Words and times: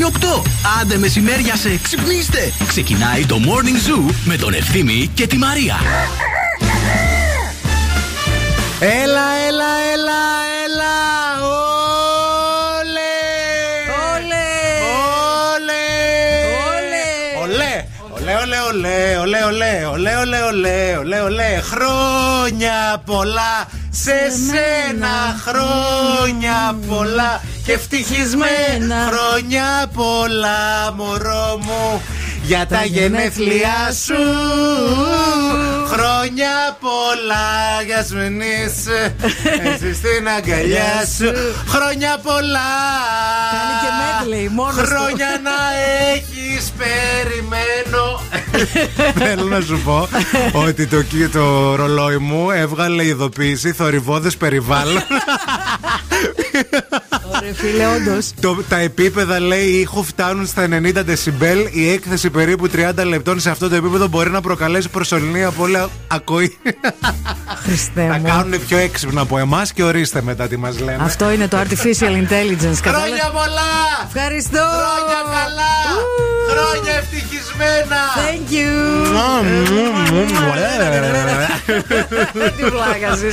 είναι 0.00 0.10
8. 0.20 0.42
Άντε 0.80 0.98
μεσημέρια 0.98 1.56
σε 1.56 1.78
ξυπνήστε. 1.82 2.52
Ξεκινάει 2.68 3.26
το 3.26 3.36
Morning 3.44 4.08
Zoo 4.08 4.14
με 4.24 4.36
τον 4.36 4.52
Ευθύμη 4.52 5.10
και 5.14 5.26
τη 5.26 5.36
Μαρία. 5.36 5.76
Έλα, 8.80 9.26
έλα, 9.48 9.70
έλα, 9.92 10.20
έλα. 10.64 10.94
Όλε. 12.80 13.12
Όλε. 14.14 14.44
Όλε. 15.92 17.04
Όλε. 17.42 17.84
Όλε, 18.22 18.56
όλε, 18.58 19.16
όλε, 19.18 19.44
όλε, 19.44 20.14
όλε, 20.16 20.38
όλε, 20.42 20.96
όλε, 20.98 21.20
όλε, 21.20 21.60
χρόνια 21.60 23.02
πολλά 23.04 23.68
σε 23.90 24.18
σένα, 24.48 25.40
χρόνια 25.46 26.78
πολλά 26.88 27.40
και 27.70 27.76
ευτυχισμένα. 27.76 29.10
Χρόνια 29.10 29.90
πολλά, 29.94 30.92
μωρό 30.96 31.58
μου. 31.62 32.02
Για 32.42 32.66
τα 32.66 32.84
γενέθλιά 32.84 33.92
σου. 34.04 34.22
Χρόνια 35.86 36.78
πολλά 36.80 37.82
Για 37.86 38.04
σμενείς 38.04 38.74
Εσύ 39.64 39.94
στην 39.94 40.28
αγκαλιά 40.36 41.04
σου. 41.16 41.32
Χρόνια 41.66 42.18
πολλά. 42.22 42.72
Κάνει 43.52 43.74
και 43.82 43.90
medley, 44.00 44.52
μόνος 44.52 44.74
του. 44.74 44.86
Χρόνια 44.86 45.40
να 45.42 45.58
έχεις 46.14 46.72
περιμένω 46.78 48.19
Θέλω 49.14 49.44
να 49.44 49.60
σου 49.60 49.80
πω 49.84 50.08
Ότι 50.52 50.86
το, 50.86 51.04
το 51.32 51.74
ρολόι 51.74 52.16
μου 52.16 52.50
Έβγαλε 52.50 53.04
ειδοποίηση 53.04 53.72
Θορυβόδες 53.72 54.36
περιβάλλον 54.36 55.02
Ωραία, 57.36 57.52
φίλε, 57.54 57.86
όντως. 57.86 58.30
Το, 58.40 58.62
τα 58.68 58.76
επίπεδα 58.76 59.40
λέει 59.40 59.66
ήχου 59.66 60.02
φτάνουν 60.04 60.46
στα 60.46 60.64
90 60.64 60.92
δεσιμπέλ. 60.94 61.58
Η 61.70 61.90
έκθεση 61.90 62.30
περίπου 62.30 62.70
30 62.74 63.04
λεπτών 63.04 63.40
σε 63.40 63.50
αυτό 63.50 63.68
το 63.68 63.74
επίπεδο 63.74 64.08
μπορεί 64.08 64.30
να 64.30 64.40
προκαλέσει 64.40 64.88
προσωρινή 64.88 65.44
απώλεια 65.44 65.88
ακοή. 66.06 66.58
Χριστέ 67.64 68.06
Τα 68.08 68.18
μου. 68.18 68.22
κάνουν 68.26 68.66
πιο 68.66 68.76
έξυπνα 68.78 69.20
από 69.20 69.38
εμάς 69.38 69.72
και 69.72 69.82
ορίστε 69.82 70.22
μετά 70.22 70.48
τι 70.48 70.56
μας 70.56 70.78
λένε. 70.78 71.02
Αυτό 71.02 71.30
είναι 71.30 71.48
το 71.48 71.56
artificial 71.58 72.12
intelligence. 72.24 72.78
κατάλαβες; 72.82 72.82
Χρόνια 72.82 73.30
πολλά! 73.32 73.72
Ευχαριστώ. 74.14 74.58
Χρόνια 74.58 75.20
καλά! 75.36 75.72
Χρόνια 76.50 76.92
ευτυχισμένα! 76.98 77.98
Thank 78.20 78.49
you. 78.50 78.90
Τι 82.56 82.62
πλάκα 82.62 83.12
είσαι. 83.14 83.26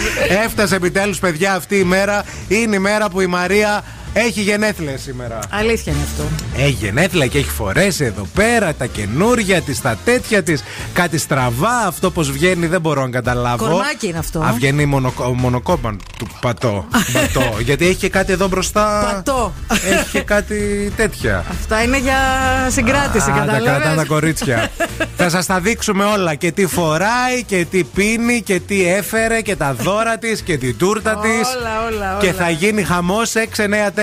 Έφτασε 0.43 0.75
επιτέλους, 0.75 1.19
παιδιά, 1.19 1.53
αυτή 1.53 1.75
η 1.75 1.83
μέρα. 1.83 2.25
Είναι 2.47 2.75
η 2.75 2.79
μέρα 2.79 3.09
που 3.09 3.21
η 3.21 3.27
Μαρία 3.27 3.83
έχει 4.19 4.41
γενέθλια 4.41 4.97
σήμερα. 4.97 5.39
Αλήθεια 5.51 5.93
είναι 5.93 6.01
αυτό. 6.03 6.23
Έχει 6.57 6.71
γενέθλια 6.71 7.27
και 7.27 7.37
έχει 7.37 7.49
φορέσει 7.49 8.03
εδώ 8.05 8.27
πέρα 8.35 8.73
τα 8.73 8.85
καινούρια 8.85 9.61
της, 9.61 9.81
τα 9.81 9.97
τέτοια 10.05 10.43
της. 10.43 10.63
Κάτι 10.93 11.17
στραβά, 11.17 11.85
αυτό 11.87 12.11
πώ 12.11 12.21
βγαίνει 12.21 12.67
δεν 12.67 12.81
μπορώ 12.81 13.01
να 13.01 13.09
καταλάβω. 13.09 13.65
Κορμάκι 13.67 14.07
είναι 14.07 14.17
αυτό. 14.17 14.39
Α, 14.39 14.51
βγαίνει 14.55 14.85
μονοκο, 14.85 15.33
μονοκόπαν 15.33 15.99
του 16.17 16.27
πατώ. 16.41 16.85
πατώ. 17.13 17.59
Γιατί 17.59 17.85
έχει 17.87 17.95
και 17.95 18.09
κάτι 18.09 18.31
εδώ 18.31 18.47
μπροστά. 18.47 19.11
Πατώ. 19.13 19.53
Έχει 19.91 20.09
και 20.11 20.21
κάτι 20.21 20.91
τέτοια. 20.95 21.45
Αυτά 21.49 21.83
είναι 21.83 21.97
για 21.99 22.17
συγκράτηση, 22.69 23.29
Α, 23.31 23.33
τα 23.33 23.39
κρατάνε 23.41 23.63
τα 23.65 23.71
κατάλαβε. 23.71 24.07
κορίτσια. 24.07 24.69
Θα 25.19 25.29
σας 25.29 25.45
τα 25.45 25.59
δείξουμε 25.59 26.03
όλα. 26.03 26.35
Και 26.35 26.51
τι 26.51 26.65
φοράει 26.65 27.43
και 27.45 27.65
τι 27.71 27.83
πίνει 27.83 28.41
και 28.41 28.59
τι 28.59 28.87
έφερε 28.89 29.41
και 29.41 29.55
τα 29.55 29.73
δώρα 29.73 30.17
της 30.17 30.41
και 30.41 30.57
την 30.57 30.77
τούρτα 30.77 31.19
της. 31.19 31.55
Όλα, 31.57 31.85
όλα, 31.87 32.11
όλα. 32.11 32.17
Και 32.19 32.31
θα 32.33 32.49
γίνει 32.49 32.83
χαμός 32.83 33.35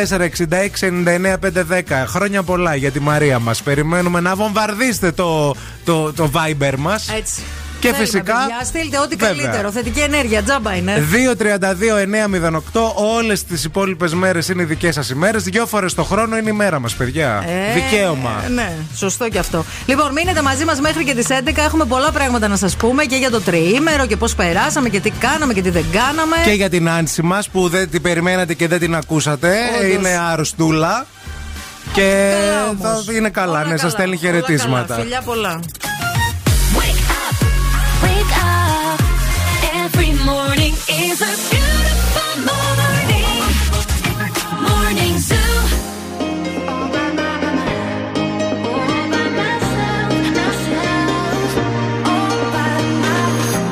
694-6699-510. 0.04 2.04
Χρόνια 2.06 2.42
πολλά 2.42 2.74
για 2.74 2.90
τη 2.90 3.00
Μαρία 3.00 3.38
μας. 3.38 3.62
Περιμένουμε 3.62 4.20
να 4.20 4.34
βομβαρδίσετε 4.34 5.12
το, 5.12 5.54
το, 5.84 6.12
το 6.12 6.30
Viber 6.34 6.74
μας. 6.78 7.08
Έτσι. 7.08 7.42
Και 7.84 7.90
Θέλουμε, 7.90 8.04
φυσικά- 8.10 8.34
παιδιά, 8.34 8.64
στείλτε 8.64 8.98
ό,τι 8.98 9.16
Βέβαια. 9.16 9.34
καλύτερο. 9.44 9.70
Θετική 9.70 10.00
ενέργεια, 10.00 10.42
τζάμπα 10.42 10.74
είναι. 10.74 10.98
2-32-908. 11.10 12.92
Όλες 12.94 13.44
τις 13.44 13.64
υπόλοιπες 13.64 14.14
μέρες 14.14 14.48
είναι 14.48 14.62
οι 14.62 14.64
δικές 14.64 14.94
σας 14.94 15.10
ημέρε. 15.10 15.38
Δύο 15.38 15.66
φορές 15.66 15.94
το 15.94 16.04
χρόνο 16.04 16.36
είναι 16.36 16.50
η 16.50 16.52
μέρα 16.52 16.78
μας, 16.80 16.94
παιδιά. 16.94 17.44
Ε, 17.48 17.72
Δικαίωμα. 17.74 18.42
Ναι, 18.54 18.72
σωστό 18.96 19.28
και 19.28 19.38
αυτό. 19.38 19.64
Λοιπόν, 19.86 20.12
μείνετε 20.12 20.42
μαζί 20.42 20.64
μας 20.64 20.80
μέχρι 20.80 21.04
και 21.04 21.14
τις 21.14 21.26
11. 21.30 21.62
Έχουμε 21.62 21.84
πολλά 21.84 22.10
πράγματα 22.10 22.48
να 22.48 22.56
σας 22.56 22.76
πούμε 22.76 23.04
και 23.04 23.16
για 23.16 23.30
το 23.30 23.40
τριήμερο 23.40 24.06
και 24.06 24.16
πώς 24.16 24.34
περάσαμε 24.34 24.88
και 24.88 25.00
τι 25.00 25.10
κάναμε 25.10 25.52
και 25.52 25.62
τι 25.62 25.70
δεν 25.70 25.84
κάναμε. 25.92 26.36
Και 26.44 26.50
για 26.52 26.68
την 26.70 26.88
Άνση 26.88 27.22
μας 27.22 27.48
που 27.48 27.68
δεν 27.68 27.90
την 27.90 28.02
περιμένατε 28.02 28.54
και 28.54 28.68
δεν 28.68 28.78
την 28.78 28.94
ακούσατε. 28.94 29.54
Όντως. 29.80 29.92
Είναι 29.92 30.20
αρρωστούλα. 30.32 31.06
Και 31.92 32.32
Καλά 32.32 32.68
όμως. 32.90 33.04
θα 33.04 33.12
είναι 33.12 33.28
καλά, 33.30 33.50
Όλα 33.60 33.62
ναι, 33.62 33.68
σας 33.70 33.80
καλά, 33.80 33.90
στέλνει 33.90 34.16
όλα 34.16 34.20
χαιρετίσματα. 34.24 34.84
καλά. 34.86 35.00
Φιλιά 35.02 35.22
πολλά. 35.24 35.60
Morning 40.24 40.74
is 40.88 41.20
a 41.20 41.34
beautiful 41.52 42.34
morning. 42.50 43.40
Morning 44.68 45.14
Zoo. 45.18 45.52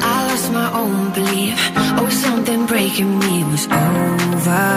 I 0.05 0.17
lost 0.29 0.49
my 0.53 0.69
own 0.81 1.13
belief. 1.13 1.55
Oh, 1.99 2.09
something 2.11 2.67
breaking 2.67 3.19
me 3.19 3.45
was 3.45 3.67
overcome. 3.67 4.71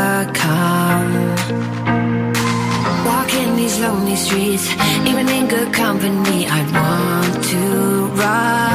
Walking 3.05 3.55
these 3.57 3.79
lonely 3.79 4.15
streets, 4.15 4.65
even 5.09 5.27
in 5.27 5.47
good 5.47 5.73
company, 5.73 6.47
I 6.47 6.61
want 6.75 7.43
to 7.51 7.61
run. 8.21 8.74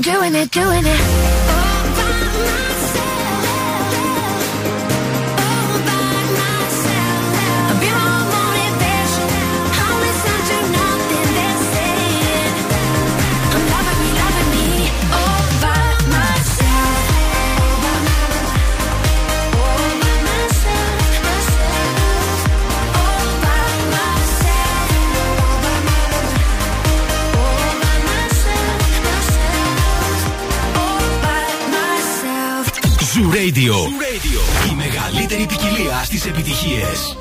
Doing 0.00 0.34
it, 0.36 0.50
doing 0.52 0.84
it. 0.86 1.37
Radio. 33.48 33.74
Η 34.70 34.74
μεγαλύτερη 34.74 35.46
ποικιλία 35.46 36.04
στις 36.04 36.26
επιτυχίες. 36.26 37.16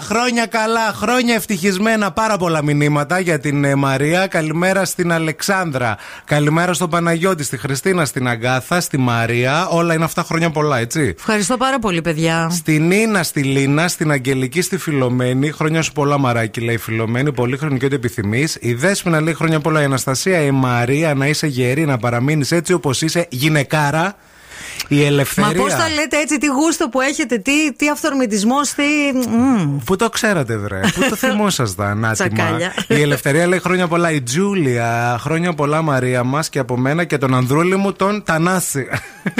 Χρόνια 0.00 0.12
πολλά, 0.12 0.18
χρόνια 0.18 0.46
καλά, 0.46 0.92
χρόνια 0.92 1.34
ευτυχισμένα. 1.34 2.12
Πάρα 2.12 2.36
πολλά 2.36 2.62
μηνύματα 2.62 3.18
για 3.18 3.38
την 3.38 3.64
ε, 3.64 3.74
Μαρία. 3.74 4.26
Καλημέρα 4.26 4.84
στην 4.84 5.12
Αλεξάνδρα. 5.12 5.96
Καλημέρα 6.24 6.72
στον 6.72 6.90
Παναγιώτη, 6.90 7.44
στη 7.44 7.56
Χριστίνα, 7.56 8.04
στην 8.04 8.28
Αγκάθα, 8.28 8.80
στη 8.80 8.98
Μαρία. 8.98 9.66
Όλα 9.68 9.94
είναι 9.94 10.04
αυτά 10.04 10.22
χρόνια 10.22 10.50
πολλά, 10.50 10.78
έτσι; 10.78 11.14
Ευχαριστώ 11.18 11.56
πάρα 11.56 11.78
πολύ, 11.78 12.02
παιδιά. 12.02 12.50
Στην 12.50 12.86
Νίνα, 12.86 13.22
στη 13.22 13.42
Λίνα, 13.42 13.88
στην 13.88 14.10
Αγγελική, 14.10 14.62
στη 14.62 14.76
Φιλομένη. 14.76 15.50
Χρόνια 15.50 15.82
σου 15.82 15.92
πολλά, 15.92 16.18
Μαράκι, 16.18 16.60
λέει 16.60 16.74
η 16.74 16.78
Φιλομένη. 16.78 17.32
Πολύ 17.32 17.56
χρονική 17.56 17.84
ό,τι 17.84 17.94
επιθυμείς. 17.94 18.56
Η 18.60 18.74
Δέσπινα 18.74 19.20
λέει 19.20 19.34
χρόνια 19.34 19.60
πολλά. 19.60 19.80
Η 19.80 19.84
Αναστασία, 19.84 20.40
η 20.40 20.50
Μαρία, 20.50 21.14
να 21.14 21.26
είσαι 21.26 21.46
γερή, 21.46 21.84
να 21.84 21.98
παραμείνεις 21.98 22.52
έτσι 22.52 22.72
όπως 22.72 23.02
είσαι, 23.02 23.26
γυναικάρα. 23.30 24.16
Η 24.88 24.96
Μα 24.96 25.02
ελευθερία. 25.06 25.52
πώς 25.62 25.72
τα 25.74 25.88
λέτε 25.88 26.16
έτσι, 26.20 26.38
τι 26.38 26.46
γούστο 26.46 26.88
που 26.88 27.00
έχετε, 27.00 27.38
τι, 27.38 27.72
τι 27.72 27.88
αυθορμητισμός, 27.88 28.72
τι. 28.72 28.82
μμμ. 29.28 29.78
Πού 29.84 29.96
το 29.96 30.08
ξέρατε, 30.08 30.56
βρε. 30.56 30.80
Πού 30.94 31.00
το 31.08 31.16
θυμόσασταν, 31.16 32.04
άτιμα. 32.04 32.12
Τσακάλια. 32.12 32.72
Η 32.88 33.00
Ελευθερία 33.00 33.46
λέει 33.46 33.58
χρόνια 33.58 33.86
πολλά. 33.88 34.10
Η 34.10 34.22
Τζούλια, 34.22 35.16
χρόνια 35.20 35.52
πολλά 35.54 35.82
Μαρία 35.82 36.24
μας 36.24 36.48
και 36.48 36.58
από 36.58 36.76
μένα 36.76 37.04
και 37.04 37.18
τον 37.18 37.34
Ανδρούλη 37.34 37.76
μου 37.76 37.92
τον 37.92 38.22
Τανάση. 38.24 38.86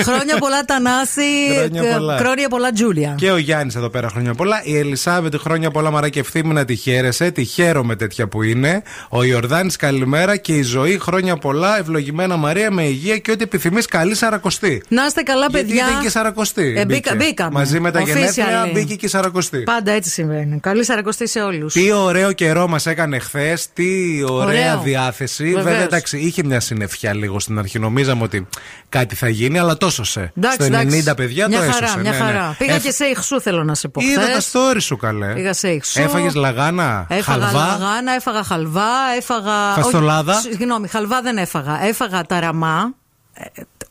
Χρόνια 0.01 0.37
πολλά 0.39 0.65
Τανάση, 0.65 1.23
Χρόνια 1.59 1.83
ε, 1.83 1.95
πολλά. 1.95 2.17
χρόνια 2.17 2.49
πολλά 2.49 2.73
Τζούλια. 2.73 3.15
και 3.17 3.31
ο 3.31 3.37
Γιάννης 3.37 3.75
εδώ 3.77 3.89
πέρα 3.89 4.09
χρόνια 4.09 4.35
πολλά. 4.35 4.61
Η 4.65 4.79
Ελισάβετ 4.79 5.35
χρόνια 5.37 5.71
πολλά 5.71 5.91
Μαρά 5.91 6.09
και 6.09 6.21
ευθύμη 6.21 6.53
να 6.53 6.65
τη 6.65 6.75
χαίρεσαι. 6.77 7.31
Τη 7.31 7.45
χαίρομαι 7.45 7.97
τέτοια 7.97 8.27
που 8.29 8.43
είναι. 8.43 8.83
Ο 9.09 9.23
Ιορδάνης 9.25 9.77
καλημέρα 9.77 10.37
και 10.37 10.53
η 10.55 10.63
ζωή 10.63 10.99
χρόνια 10.99 11.37
πολλά. 11.37 11.79
Ευλογημένα 11.79 12.37
Μαρία 12.37 12.71
με 12.71 12.83
υγεία 12.85 13.19
και 13.19 13.31
ό,τι 13.31 13.43
επιθυμείς. 13.43 13.87
Καλή 13.87 14.15
Σαρακοστή. 14.15 14.83
Να 14.89 15.05
είστε 15.05 15.23
καλά, 15.23 15.34
Γιατί 15.39 15.53
παιδιά. 15.67 15.87
ήταν 15.89 16.01
και 16.01 16.07
η 16.07 16.11
Σαρακοστή. 16.11 16.63
Ε, 16.77 16.85
μπήκα- 16.85 17.15
μπήκε. 17.15 17.15
μπήκαμε. 17.15 17.51
Μαζί 17.59 17.81
με 17.81 17.91
τα 17.91 18.01
Officially. 18.01 18.05
γενέθλια 18.07 18.71
μπήκε 18.73 18.95
και 18.95 19.07
η 19.07 19.09
Σαρακοστή. 19.09 19.59
Πάντα 19.63 19.91
έτσι 19.93 20.11
συμβαίνει. 20.11 20.61
Καλή 20.61 20.85
Σαρακοστή 20.85 21.29
σε 21.29 21.41
όλους. 21.41 21.73
Τι 21.73 21.93
ωραίο 21.93 22.33
καιρό 22.33 22.69
μας 22.69 22.87
έκανε 22.87 23.19
χθες, 23.19 23.67
τι 23.73 23.85
ωραία 24.31 24.73
Ωραίο. 24.73 24.83
διάθεση. 24.85 25.45
Βεβαίως. 25.45 25.65
Βέβαια, 25.65 25.83
εντάξει, 25.83 26.19
είχε 26.19 26.43
μια 26.45 26.61
συννεφιά 26.61 27.15
λίγο 27.15 27.41
στην 27.41 27.59
αρχή. 27.59 27.79
Νομίζαμε 27.79 28.23
ότι 28.23 28.47
κάτι 28.89 29.15
θα 29.15 29.29
γίνει, 29.29 29.59
αλλά 29.59 29.77
το 29.77 29.87
έσωσε. 29.87 30.33
Εντάξει, 30.37 30.57
Στο 30.57 30.65
90 30.65 30.81
εντάξει. 30.81 31.15
παιδιά 31.15 31.49
μια 31.49 31.59
το 31.59 31.65
χαρά, 31.73 31.85
έσωσε. 31.85 32.01
Μια 32.01 32.11
ναι, 32.11 32.17
ναι. 32.19 32.25
χαρά. 32.25 32.55
Πήγα 32.59 32.75
Ε, 32.75 32.79
και 32.79 32.91
σε 32.91 33.05
ηχσού, 33.05 33.41
θέλω 33.41 33.65
να 33.65 33.75
σε 33.75 33.89
πω. 33.89 34.01
Είδα 34.01 34.21
χθες. 34.23 34.51
τα 34.51 34.59
story 34.73 34.77
σου 34.81 34.97
καλέ. 34.97 35.33
Πήγα 35.35 35.53
σε 35.53 35.69
ηχσού. 35.69 36.01
Έφαγες 36.03 36.35
λαγάνα, 36.35 37.07
Έφαγα 37.09 37.47
χαλβά; 37.47 37.67
λαγάνα, 37.79 38.13
έφαγα 38.15 38.43
χαλβά, 38.43 38.89
έφαγα. 39.17 39.73
Φαστολάδα; 39.75 40.33
Όχι, 40.37 40.41
Συγγνώμη, 40.51 40.89
χαλβά 40.89 41.21
δεν 41.23 41.37
έφαγα. 41.37 41.85
Έφαγα 41.85 42.23
ταραμά. 42.23 42.95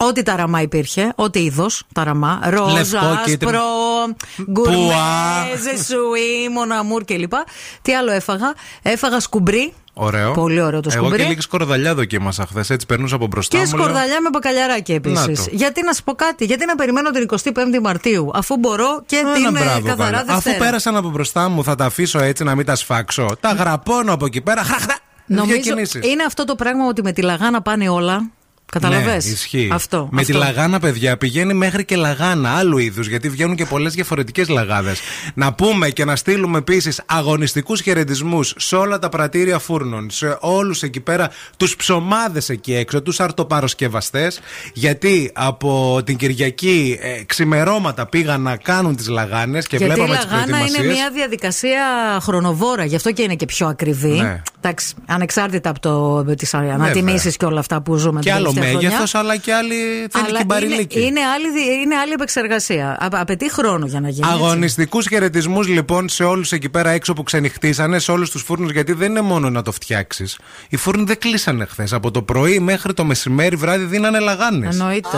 Ε, 0.03 0.07
Ό,τι 0.07 0.23
ταραμά 0.23 0.61
υπήρχε, 0.61 1.11
ό,τι 1.15 1.39
είδος 1.43 1.83
ταραμά. 1.93 2.39
Ρόζα, 2.43 2.71
Λευκό, 2.73 3.21
κίτρινο. 3.25 3.51
άσπρο, 3.51 3.61
Πουά. 4.35 4.51
γκουρμές, 4.51 5.61
ζεσουί, 5.61 6.49
μοναμούρ 6.53 7.03
κλπ. 7.05 7.31
Τι 7.81 7.93
άλλο 7.95 8.11
έφαγα; 8.11 8.53
Έφαγα 8.81 9.19
σκουμπρί. 9.19 9.73
Ωραίο. 9.95 10.31
Πολύ 10.31 10.61
ωραίο 10.61 10.79
το 10.79 10.89
Εγώ 10.93 11.03
σκουμπρί. 11.05 11.21
και 11.23 11.27
λίγη 11.29 11.41
σκορδαλιά 11.41 11.95
δοκίμασα 11.95 12.45
χθες. 12.49 12.69
Έτσι 12.69 12.85
περνούσα 12.85 13.15
από 13.15 13.27
μπροστά 13.27 13.57
Και 13.57 13.63
μου. 13.65 13.69
λέω, 13.75 13.83
σκορδαλιά 13.83 14.21
με 14.21 14.29
μπακαλιαράκι 14.29 14.91
Να 14.91 14.97
επίσης. 14.97 15.43
το. 15.43 15.49
Γιατί 15.51 15.83
να 15.83 15.93
σου 15.93 16.03
πω 16.03 16.13
κάτι, 16.13 16.45
γιατί 16.45 16.65
να 16.65 16.75
περιμένω 16.75 17.09
την 17.09 17.21
25η 17.21 17.79
Μαρτίου, 17.81 18.31
αφού 18.33 18.57
μπορώ 18.57 19.03
και 19.05 19.15
Ένα 19.15 19.33
την 19.33 19.45
ε, 19.45 19.49
μπράβο, 19.51 19.87
καθαρά 19.87 20.09
καλέ. 20.17 20.23
Δευτέρα. 20.23 20.35
Αφού 20.55 20.63
πέρασαν 20.63 20.95
από 20.95 21.09
μπροστά 21.09 21.49
μου, 21.49 21.63
θα 21.63 21.75
τα 21.75 21.85
αφήσω 21.85 22.19
έτσι 22.19 22.43
να 22.43 22.55
μην 22.55 22.65
τα 22.65 22.75
σφάξω. 22.75 23.29
Τα 23.39 23.51
γραπώνω 23.53 24.13
από 24.13 24.25
εκεί 24.25 24.41
πέρα. 24.41 24.63
Χραχτά. 24.63 24.97
Δύο 25.25 25.37
Νομίζω 25.37 25.59
κινήσεις. 25.59 26.05
είναι 26.11 26.23
αυτό 26.23 26.43
το 26.45 26.55
πράγμα 26.55 26.87
ότι 26.87 27.01
με 27.03 27.11
τη 27.11 27.21
λαγάνα 27.21 27.61
πάνε 27.61 27.89
όλα. 27.89 28.29
Καταλαβέ. 28.73 29.11
Ναι, 29.11 29.31
ισχύει. 29.31 29.69
Αυτό. 29.71 30.07
Με 30.11 30.21
αυτό. 30.21 30.33
τη 30.33 30.37
λαγάνα, 30.37 30.79
παιδιά, 30.79 31.17
πηγαίνει 31.17 31.53
μέχρι 31.53 31.85
και 31.85 31.95
λαγάνα 31.95 32.49
άλλου 32.49 32.77
είδους, 32.77 33.07
γιατί 33.07 33.29
βγαίνουν 33.29 33.55
και 33.55 33.65
πολλές 33.65 33.93
διαφορετικές 33.93 34.47
λαγάδες. 34.47 34.99
Να 35.33 35.53
πούμε 35.53 35.89
και 35.89 36.05
να 36.05 36.15
στείλουμε 36.15 36.57
επίσης 36.57 37.01
αγωνιστικούς 37.05 37.81
χαιρετισμούς 37.81 38.53
σε 38.57 38.75
όλα 38.75 38.99
τα 38.99 39.09
πρατήρια 39.09 39.59
φούρνων, 39.59 40.09
σε 40.09 40.37
όλους 40.39 40.83
εκεί 40.83 40.99
πέρα 40.99 41.29
τους 41.57 41.75
ψωμάδες 41.75 42.49
εκεί 42.49 42.73
έξω, 42.73 43.01
τους 43.01 43.19
αρτοπαροσκευαστέ, 43.19 44.31
γιατί 44.73 45.31
από 45.33 46.01
την 46.05 46.17
Κυριακή 46.17 46.99
ε, 47.01 47.23
ξημερώματα 47.23 48.05
πήγαν 48.05 48.41
να 48.41 48.55
κάνουν 48.55 48.95
τις 48.95 49.07
λαγάνες 49.07 49.67
και 49.67 49.77
Γιατί 49.77 49.93
η 49.93 49.95
βλέπαμε 49.95 50.17
τις 50.17 50.25
λαγάνα 50.31 50.43
είναι 50.45 50.57
προετοιμασίες. 50.57 50.95
μια 50.95 51.09
διαδικασία 51.13 51.81
χρονοβόρα, 52.21 52.85
γι' 52.85 52.95
αυτό 52.95 53.11
και 53.11 53.21
είναι 53.21 53.35
και 53.35 53.45
πιο 53.45 53.67
ακριβή. 53.67 54.19
Ναι. 54.21 54.41
Εντάξει, 54.61 54.95
ανεξάρτητα 55.05 55.69
από 55.69 55.79
το, 55.79 56.23
τις 56.35 56.53
ανατιμήσεις 56.53 57.37
και 57.37 57.45
όλα 57.45 57.59
αυτά 57.59 57.81
που 57.81 57.95
ζούμε 57.95 58.19
Και 58.19 58.29
την 58.29 58.37
άλλο 58.37 58.43
τελευταία 58.43 58.62
χρονιά. 58.62 58.62
Μέγεθος, 58.63 59.15
αλλά 59.15 59.37
και 59.37 59.53
άλλη 59.53 59.75
θέλει 60.11 60.25
Αλλά 60.27 60.37
και 60.37 60.45
μπαριλίκι. 60.45 60.97
είναι, 60.99 61.07
είναι, 61.07 61.19
άλλη, 61.19 61.51
δι- 61.51 61.81
είναι 61.83 61.95
άλλη 61.95 62.11
επεξεργασία. 62.11 62.89
Α, 62.89 63.07
απαιτεί 63.11 63.51
χρόνο 63.51 63.85
για 63.85 63.99
να 63.99 64.09
γίνει. 64.09 64.27
έτσι. 64.31 64.41
Αγωνιστικούς 64.43 65.07
χαιρετισμούς 65.07 65.67
λοιπόν 65.67 66.09
σε 66.09 66.23
όλους 66.23 66.51
εκεί 66.51 66.69
πέρα 66.69 66.89
έξω 66.89 67.13
που 67.13 67.23
ξενυχτήσανε, 67.23 67.99
σε 67.99 68.11
όλους 68.11 68.29
τους 68.29 68.41
φούρνους, 68.41 68.71
γιατί 68.71 68.93
δεν 68.93 69.09
είναι 69.09 69.21
μόνο 69.21 69.49
να 69.49 69.61
το 69.61 69.71
φτιάξεις. 69.71 70.37
Οι 70.69 70.77
φούρνοι 70.77 71.03
δεν 71.03 71.19
κλείσανε 71.19 71.65
χθες. 71.65 71.93
Από 71.93 72.11
το 72.11 72.21
πρωί 72.21 72.59
μέχρι 72.59 72.93
το 72.93 73.03
μεσημέρι 73.03 73.55
βράδυ 73.55 73.83
δίνανε 73.85 74.19
λαγάνες. 74.19 74.75
Εννοείται. 74.79 75.17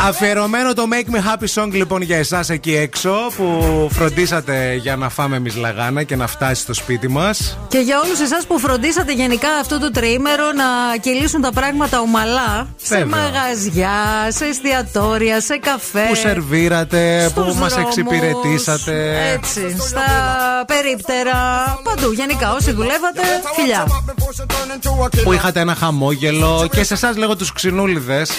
Αφιερωμένο 0.00 0.72
το 0.74 0.84
Make 0.90 1.14
Me 1.14 1.18
Happy 1.18 1.62
Song 1.62 1.70
λοιπόν 1.72 2.02
για 2.02 2.16
εσάς 2.16 2.50
εκεί 2.50 2.76
έξω 2.76 3.10
που 3.36 3.88
φροντίσατε 3.92 4.74
για 4.74 4.96
να 4.96 5.08
φάμε 5.08 5.36
εμείς 5.36 5.56
λαγάνα 5.56 6.02
και 6.02 6.16
να 6.16 6.26
φτάσει 6.26 6.62
στο 6.62 6.74
σπίτι 6.74 7.08
μας. 7.08 7.58
Και 7.68 7.78
για 7.78 8.00
όλους 8.04 8.20
εσάς 8.20 8.46
που 8.46 8.58
φροντίσατε 8.58 9.12
γενικά 9.12 9.48
αυτό 9.60 9.78
το 9.78 9.90
τριήμερο 9.90 10.44
να 10.52 10.96
κυλήσουν 11.00 11.40
τα 11.40 11.52
πράγματα 11.52 12.00
ομαλά 12.00 12.68
σε 12.76 12.96
Βέβαια. 12.98 13.16
μαγαζιά, 13.16 14.26
σε 14.28 14.44
εστιατόρια, 14.44 15.40
σε 15.40 15.56
καφέ. 15.56 16.06
Που 16.08 16.14
σερβίρατε, 16.14 17.30
που 17.34 17.40
στους 17.42 17.54
μας 17.54 17.72
δρόμους, 17.72 17.88
εξυπηρετήσατε. 17.96 19.18
Έτσι, 19.32 19.76
στα 19.78 20.04
περίπτερα, 20.66 21.34
παντού. 21.82 22.12
Γενικά, 22.12 22.52
όσοι 22.52 22.72
δουλεύατε, 22.72 23.22
φιλιά. 23.54 23.86
Που 25.22 25.32
είχατε 25.32 25.60
ένα 25.60 25.74
χαμόγελο 25.74 26.68
και 26.72 26.84
σε 26.84 26.94
εσάς 26.94 27.16
λέγω 27.16 27.36
τους 27.36 27.52
ξινούλιδες. 27.52 28.30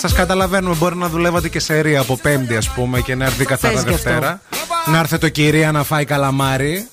Σας 0.00 0.12
καταλαβαίνουμε, 0.12 0.74
μπορεί 0.74 0.96
να 0.96 1.03
να 1.04 1.10
δουλεύετε 1.10 1.48
και 1.48 1.60
σε 1.60 1.74
σερία 1.74 2.00
από 2.00 2.16
Πέμπτη, 2.16 2.56
ας 2.56 2.68
πούμε. 2.68 3.00
Και 3.00 3.14
να 3.14 3.24
έρθει 3.24 3.44
κατά 3.44 3.70
τα 3.72 3.82
Δευτέρα. 3.82 4.40
Να 4.86 4.98
έρθει 4.98 5.18
το 5.18 5.28
κυρία 5.28 5.72
να 5.72 5.82
φάει 5.82 6.04
καλαμάρι. 6.04 6.88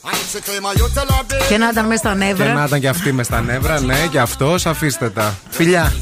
Και 1.47 1.57
να 1.57 1.69
ήταν 1.69 1.85
μες 1.85 1.99
στα 1.99 2.15
νεύρα. 2.15 2.45
Και 2.45 2.51
να 2.51 2.63
ήταν 2.65 2.79
και 2.79 2.87
αυτή 2.87 3.11
μες 3.11 3.25
στα 3.25 3.41
νεύρα, 3.41 3.79
ναι, 3.79 4.07
και 4.11 4.19
αυτό 4.19 4.55
αφήστε 4.65 5.09
τα. 5.09 5.33
Φιλιά. 5.49 5.93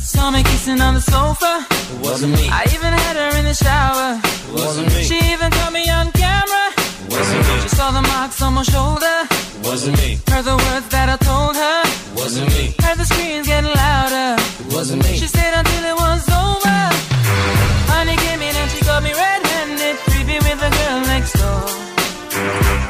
Honey 18.00 18.16
came 18.16 18.42
in 18.42 18.56
and 18.56 18.72
she 18.72 18.80
got 18.86 19.04
me 19.04 19.12
red-handed, 19.12 19.98
creepy 20.08 20.40
with 20.48 20.60
the 20.64 20.72
girl 20.80 21.00
next 21.12 21.34
door. 21.36 21.68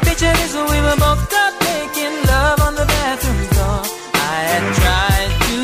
Picture 0.05 0.33
this 0.37 0.53
we 0.53 0.79
were 0.85 0.99
both 1.01 1.23
caught 1.33 1.55
making 1.65 2.13
love 2.29 2.61
on 2.61 2.75
the 2.75 2.85
bathroom 2.85 3.41
floor. 3.49 3.81
I 4.13 4.37
had 4.51 4.65
tried 4.77 5.31
to 5.49 5.57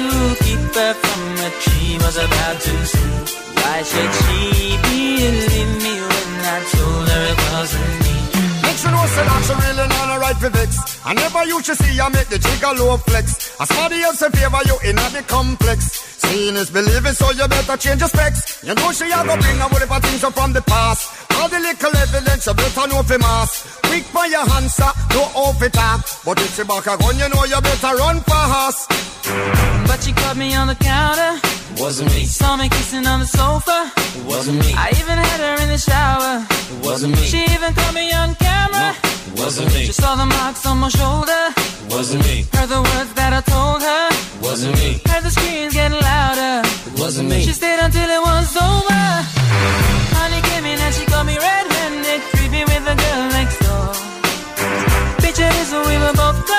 keep 0.44 0.74
her 0.74 0.94
from 0.98 1.22
what 1.38 1.54
she 1.62 1.94
was 2.02 2.18
about 2.18 2.58
to 2.60 2.76
see. 2.90 3.14
Why 3.62 3.84
should 3.84 4.14
she 4.26 4.85
That 9.26 9.42
she 9.46 9.54
really 9.58 9.88
not 9.90 10.16
a 10.16 10.20
right 10.20 10.38
for. 10.38 10.74
I 11.06 11.14
never 11.14 11.46
used 11.46 11.66
to 11.66 11.76
see 11.76 11.96
you 11.96 12.10
make 12.10 12.30
the 12.30 12.40
jigger 12.40 12.74
low 12.78 12.98
flex. 12.98 13.60
As 13.60 13.68
somebody 13.70 14.02
else 14.02 14.22
in 14.22 14.32
favor 14.32 14.62
you 14.66 14.78
in 14.90 14.96
the 14.96 15.24
complex. 15.28 15.80
Seeing 16.26 16.56
is 16.56 16.70
believing, 16.70 17.14
so 17.14 17.32
you 17.32 17.48
better 17.48 17.78
change 17.78 18.02
your 18.02 18.10
specs. 18.10 18.64
You 18.64 18.74
know 18.74 18.92
she 18.92 19.06
a 19.06 19.22
go 19.26 19.36
bring 19.38 19.60
a 19.62 19.68
whatever 19.70 20.00
things 20.00 20.24
up 20.24 20.34
from 20.34 20.54
the 20.54 20.62
past. 20.62 21.25
All 21.40 21.50
the 21.50 21.60
little 21.60 21.96
evidence 21.96 22.46
you 22.48 22.54
better 22.54 22.88
know 22.88 23.04
for 23.04 23.18
mass. 23.20 23.80
Quick 23.84 24.06
by 24.14 24.26
your 24.26 24.46
answer, 24.58 24.90
no 25.12 25.24
off 25.36 25.62
it 25.62 25.78
up. 25.78 26.02
But 26.26 26.40
if 26.40 26.56
she 26.56 26.64
back 26.64 26.88
a 26.88 26.98
gun, 26.98 27.18
you 27.18 27.30
know 27.30 27.44
you 27.46 27.60
better 27.62 27.96
run 27.96 28.20
fast. 28.22 28.90
But 29.88 30.02
she 30.04 30.12
caught 30.14 30.38
me 30.38 30.54
on 30.56 30.68
the 30.68 30.76
counter. 30.76 31.40
It 31.74 31.80
wasn't 31.82 32.14
me. 32.14 32.26
Saw 32.26 32.56
me 32.58 32.70
kissing 32.70 33.06
on 33.06 33.20
the 33.20 33.26
sofa. 33.26 33.92
It 34.18 34.26
wasn't 34.26 34.60
me. 34.60 34.74
I 34.76 34.90
even 34.92 35.18
had 35.18 35.40
her 35.42 35.64
in 35.64 35.70
the 35.70 35.78
shower. 35.78 36.46
It 36.74 36.86
wasn't 36.86 37.14
me. 37.16 37.24
She 37.26 37.44
even 37.56 37.74
caught 37.74 37.94
me 37.94 38.14
on 38.14 38.36
camera. 38.36 38.96
it 39.28 39.40
wasn't 39.40 39.74
me. 39.74 39.86
She 39.86 39.94
saw 39.94 40.16
the 40.16 40.26
marks 40.26 40.66
on 40.66 40.78
my 40.78 40.90
shoulder. 40.90 41.44
It 41.58 41.92
wasn't 41.92 42.24
me. 42.24 42.46
Heard 42.54 42.70
the 42.70 42.82
words 42.82 43.14
that 43.20 43.32
I 43.34 43.42
told 43.42 43.82
her. 43.82 44.08
It 44.12 44.42
wasn't 44.42 44.76
me. 44.80 45.02
Heard 45.06 45.24
the 45.24 45.32
screams 45.32 45.74
getting 45.74 46.00
louder. 46.00 46.68
It 46.90 47.00
wasn't 47.00 47.30
me. 47.30 47.42
She 47.44 47.52
stayed 47.52 47.80
until 47.80 48.10
it 48.10 48.22
was 48.22 48.56
over. 48.56 50.15
She 50.96 51.06
got 51.06 51.26
me 51.26 51.38
red-handed, 51.38 52.22
creepy 52.32 52.64
with 52.72 52.84
the 52.90 52.96
girl 53.04 53.24
next 53.38 53.58
door. 53.66 53.92
Picture 55.20 55.52
this 55.58 55.72
we 55.90 55.96
were 56.04 56.16
both 56.16 56.55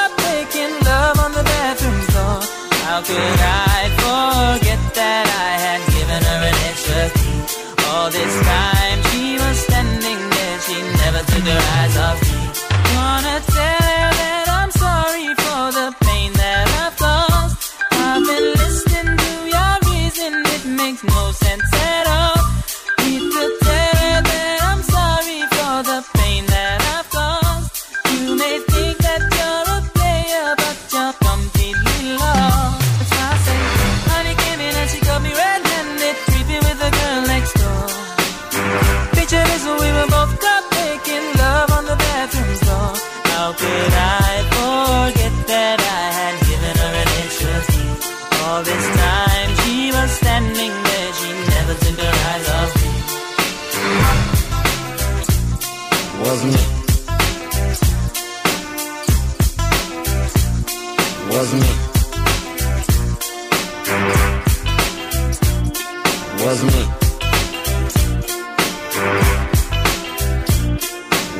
Возьми. 66.46 66.70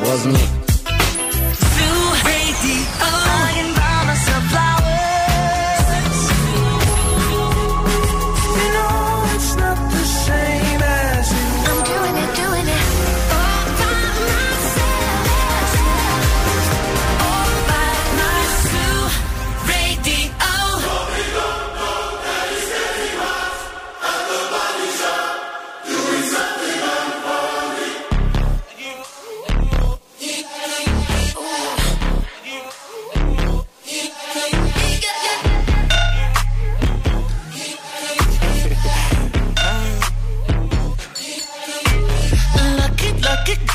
Возьми. 0.01 0.46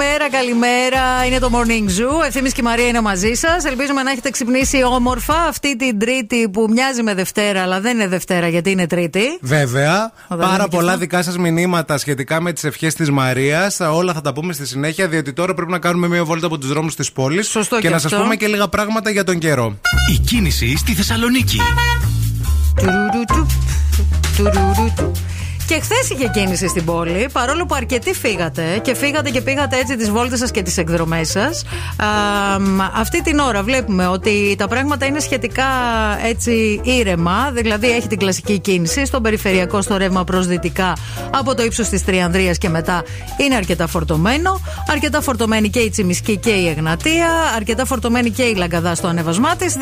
Καλημέρα, 0.00 0.30
καλημέρα. 0.30 1.26
Είναι 1.26 1.38
το 1.38 1.50
Morning 1.52 1.88
Zoo. 1.88 2.26
Ευθύνη 2.26 2.50
και 2.50 2.60
η 2.60 2.62
Μαρία 2.62 2.86
είναι 2.86 3.00
μαζί 3.00 3.34
σας. 3.34 3.64
Ελπίζουμε 3.64 4.02
να 4.02 4.10
έχετε 4.10 4.30
ξυπνήσει 4.30 4.84
όμορφα 4.84 5.34
αυτή 5.34 5.76
την 5.76 5.98
Τρίτη 5.98 6.48
που 6.48 6.66
μοιάζει 6.70 7.02
με 7.02 7.14
Δευτέρα, 7.14 7.62
αλλά 7.62 7.80
δεν 7.80 7.96
είναι 7.96 8.08
Δευτέρα 8.08 8.48
γιατί 8.48 8.70
είναι 8.70 8.86
Τρίτη. 8.86 9.20
Βέβαια, 9.40 10.12
Όταν 10.28 10.38
είναι 10.38 10.50
πάρα 10.50 10.64
και 10.64 10.76
πολλά 10.76 10.88
αυτό. 10.88 11.00
δικά 11.00 11.22
σας 11.22 11.38
μηνύματα 11.38 11.98
σχετικά 11.98 12.40
με 12.40 12.52
τις 12.52 12.64
ευχές 12.64 12.94
της 12.94 13.10
Μαρίας. 13.10 13.80
Όλα 13.80 14.12
θα 14.12 14.20
τα 14.20 14.32
πούμε 14.32 14.52
στη 14.52 14.66
συνέχεια, 14.66 15.08
διότι 15.08 15.32
τώρα 15.32 15.54
πρέπει 15.54 15.70
να 15.70 15.78
κάνουμε 15.78 16.08
μία 16.08 16.24
βόλτα 16.24 16.46
από 16.46 16.58
τους 16.58 16.68
δρόμους 16.68 16.94
της 16.94 17.12
πόλης 17.12 17.48
Σωστό 17.48 17.76
και, 17.76 17.82
και 17.82 17.88
να 17.88 17.98
σας 17.98 18.12
αυτό. 18.12 18.24
πούμε 18.24 18.36
και 18.36 18.46
λίγα 18.46 18.68
πράγματα 18.68 19.10
για 19.10 19.24
τον 19.24 19.38
καιρό. 19.38 19.76
Η 20.14 20.18
κίνηση 20.18 20.76
στη 20.76 20.92
Θεσσαλονίκη. 20.92 21.60
Τουρουρουτου, 22.76 23.46
τουρουρουτου. 24.36 25.12
Και 25.70 25.80
χθες 25.80 26.10
είχε 26.10 26.28
κίνηση 26.28 26.68
στην 26.68 26.84
πόλη, 26.84 27.28
παρόλο 27.32 27.66
που 27.66 27.74
αρκετοί 27.74 28.14
φύγατε 28.14 28.80
και 28.82 28.94
φύγατε 28.94 29.30
και 29.30 29.40
πήγατε 29.40 29.76
έτσι 29.78 29.96
τις 29.96 30.10
βόλτες 30.10 30.38
σας 30.38 30.50
και 30.50 30.62
τις 30.62 30.76
εκδρομές 30.78 31.30
σας. 31.30 31.64
Αυτή 32.94 33.22
την 33.22 33.38
ώρα 33.38 33.62
βλέπουμε 33.62 34.06
ότι 34.06 34.54
τα 34.58 34.68
πράγματα 34.68 35.06
είναι 35.06 35.20
σχετικά 35.20 35.64
έτσι 36.24 36.80
ήρεμα, 36.84 37.50
δηλαδή 37.52 37.90
έχει 37.90 38.06
την 38.06 38.18
κλασική 38.18 38.58
κίνηση 38.58 39.06
στον 39.06 39.22
περιφερειακό 39.22 39.82
στο 39.82 39.96
ρεύμα 39.96 40.24
προς 40.24 40.46
δυτικά 40.46 40.92
από 41.30 41.54
το 41.54 41.62
ύψος 41.62 41.88
της 41.88 42.04
Τριανδρίας 42.04 42.58
και 42.58 42.68
μετά 42.68 43.02
είναι 43.36 43.54
αρκετά 43.54 43.86
φορτωμένο. 43.86 44.60
Αρκετά 44.90 45.20
φορτωμένη 45.20 45.70
και 45.70 45.80
η 45.80 45.90
Τσιμισκή 45.90 46.36
και 46.36 46.50
η 46.50 46.68
Εγνατία, 46.68 47.28
αρκετά 47.56 47.84
φορτωμένη 47.84 48.30
και 48.30 48.42
η 48.42 48.54
Λαγκαδά 48.54 48.94
στο 48.94 49.06
ανεβασμά 49.06 49.56
της. 49.56 49.76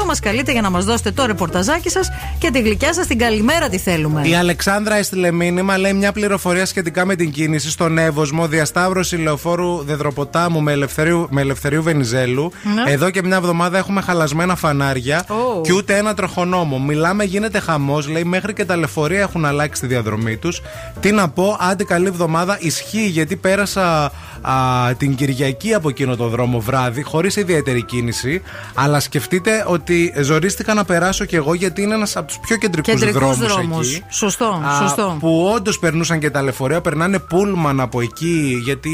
232-908 0.00 0.04
μας 0.06 0.20
καλείτε 0.20 0.52
για 0.52 0.60
να 0.60 0.70
μας 0.70 0.84
δώσετε 0.84 1.10
το 1.10 1.26
ρεπορταζάκι 1.26 1.90
σας 1.90 2.08
και 2.38 2.50
τη 2.50 2.60
γλυκιά 2.60 2.94
σας 2.94 3.06
την 3.06 3.18
καλημέρα 3.18 3.68
τη 3.68 3.78
θέλουμε. 3.78 4.22
Η 4.42 4.44
Αλεξάνδρα 4.44 4.94
έστειλε 4.94 5.32
μήνυμα, 5.32 5.78
λέει 5.78 5.92
μια 5.92 6.12
πληροφορία 6.12 6.66
σχετικά 6.66 7.04
με 7.04 7.14
την 7.14 7.30
κίνηση 7.30 7.70
στον 7.70 7.98
Εύωσμο, 7.98 8.46
διασταύρωση 8.48 9.16
λεωφόρου 9.16 9.84
Δεδροποτάμου 9.84 10.60
με 10.60 10.72
Ελευθερίου, 10.72 11.26
με 11.30 11.40
Ελευθερίου 11.40 11.82
Βενιζέλου. 11.82 12.52
Ναι. 12.74 12.92
Εδώ 12.92 13.10
και 13.10 13.22
μια 13.22 13.36
εβδομάδα 13.36 13.78
έχουμε 13.78 14.00
χαλασμένα 14.00 14.56
φανάρια 14.56 15.24
Ω. 15.28 15.60
και 15.60 15.72
ούτε 15.72 15.96
ένα 15.96 16.14
τροχονόμο. 16.14 16.78
Μιλάμε, 16.78 17.24
γίνεται 17.24 17.58
χαμός, 17.58 18.08
λέει, 18.08 18.24
μέχρι 18.24 18.52
και 18.52 18.64
τα 18.64 18.76
λεωφορεία 18.76 19.20
έχουν 19.20 19.44
αλλάξει 19.44 19.80
τη 19.80 19.86
διαδρομή 19.86 20.36
τους. 20.36 20.60
Τι 21.00 21.12
να 21.12 21.28
πω, 21.28 21.56
άντε 21.60 21.84
καλή 21.84 22.06
εβδομάδα, 22.06 22.56
ισχύει 22.60 23.06
γιατί 23.06 23.36
πέρασα 23.36 24.12
α, 24.42 24.52
την 24.96 25.14
Κυριακή 25.14 25.74
από 25.74 25.88
εκείνο 25.88 26.16
το 26.16 26.28
δρόμο 26.28 26.60
βράδυ, 26.60 27.02
χωρίς 27.02 27.36
ιδιαίτερη 27.36 27.82
κίνηση. 27.84 28.42
Αλλά 28.74 29.00
σκεφτείτε 29.00 29.64
ότι 29.66 30.14
ζορίστηκα 30.20 30.74
να 30.74 30.84
περάσω 30.84 31.24
κι 31.24 31.34
εγώ 31.36 31.54
γιατί 31.54 31.82
είναι 31.82 31.94
ένας 31.94 32.16
από 32.16 32.26
τους 32.26 32.38
πιο 32.46 32.56
κεντρικούς 32.56 32.92
Κεντρικούς 32.92 33.20
δρόμους 33.38 33.38
δρόμους. 33.54 33.90
εκεί. 33.94 34.04
Σωστό, 34.10 34.44
Α, 34.44 34.76
σωστό. 34.80 35.16
Που 35.20 35.50
όντως 35.54 35.78
περνούσαν 35.78 36.18
και 36.18 36.30
τα 36.30 36.42
λεωφορεία, 36.42 36.80
περνάνε 36.80 37.18
πούλμαν 37.18 37.80
από 37.80 38.00
εκεί, 38.00 38.60
γιατί 38.64 38.90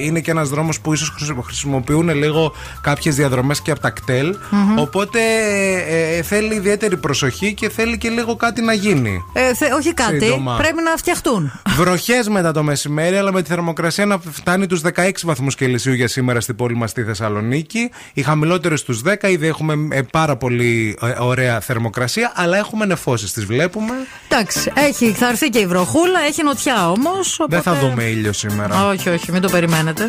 είναι 0.00 0.20
και 0.20 0.30
ένας 0.30 0.48
δρόμος 0.48 0.80
που 0.80 0.92
ίσως 0.92 1.14
χρησιμοποιούν 1.44 2.08
λίγο 2.14 2.52
κάποιες 2.80 3.14
διαδρομές 3.14 3.60
και 3.60 3.70
από 3.70 3.80
τα 3.80 3.90
κτελ. 3.90 4.36
Οπότε 4.78 5.18
ε, 5.88 6.16
ε, 6.16 6.22
θέλει 6.22 6.54
ιδιαίτερη 6.54 6.96
προσοχή 6.96 7.54
και 7.54 7.68
θέλει 7.68 7.98
και 7.98 8.08
λίγο 8.08 8.36
κάτι 8.36 8.62
να 8.62 8.72
γίνει. 8.72 9.24
Ε, 9.32 9.54
θε- 9.54 9.72
όχι 9.72 9.94
κάτι, 9.94 10.18
Σύντομα. 10.24 10.56
πρέπει 10.56 10.82
να 10.82 10.96
φτιαχτούν. 10.96 11.52
Βροχές 11.76 12.28
μετά 12.28 12.52
το 12.52 12.62
μεσημέρι, 12.62 13.16
αλλά 13.16 13.32
με 13.32 13.42
τη 13.42 13.48
θερμοκρασία 13.48 14.06
να 14.06 14.18
φτάνει 14.30 14.66
τους 14.66 14.80
16 14.94 15.10
βαθμούς 15.22 15.54
Κελσίου 15.54 15.92
για 15.92 16.08
σήμερα 16.08 16.40
στην 16.40 16.56
πόλη 16.56 16.74
μας 16.76 16.90
στη 16.90 17.04
Θεσσαλονίκη. 17.04 17.90
Οι 18.12 18.22
χαμηλότερες 18.22 18.80
στους 18.80 19.02
10, 19.04 19.28
ήδη 19.28 19.46
έχουμε 19.46 19.96
ε, 19.96 20.02
πάρα 20.02 20.36
πολύ 20.36 20.98
ε, 21.02 21.14
ωραία 21.18 21.60
θερμοκρασία, 21.60 22.32
αλλά 22.34 22.56
έχουμε 22.56 22.84
νεφώσεις, 22.84 23.32
τις 23.32 23.44
βλέπουμε. 23.44 23.92
Εντάξει, 24.28 24.72
έχει, 24.74 25.12
θα 25.12 25.28
έρθει 25.28 25.48
και 25.48 25.58
η 25.58 25.66
βροχούλα, 25.66 26.20
έχει 26.28 26.42
νοτιά 26.42 26.90
όμως. 26.90 27.44
Δεν 27.48 27.62
θα 27.62 27.74
δούμε 27.74 28.04
ήλιο 28.04 28.32
σήμερα. 28.32 28.86
Όχι, 28.88 29.08
όχι, 29.08 29.32
μην 29.32 29.40
το 29.40 29.48
περιμένετε. 29.48 30.08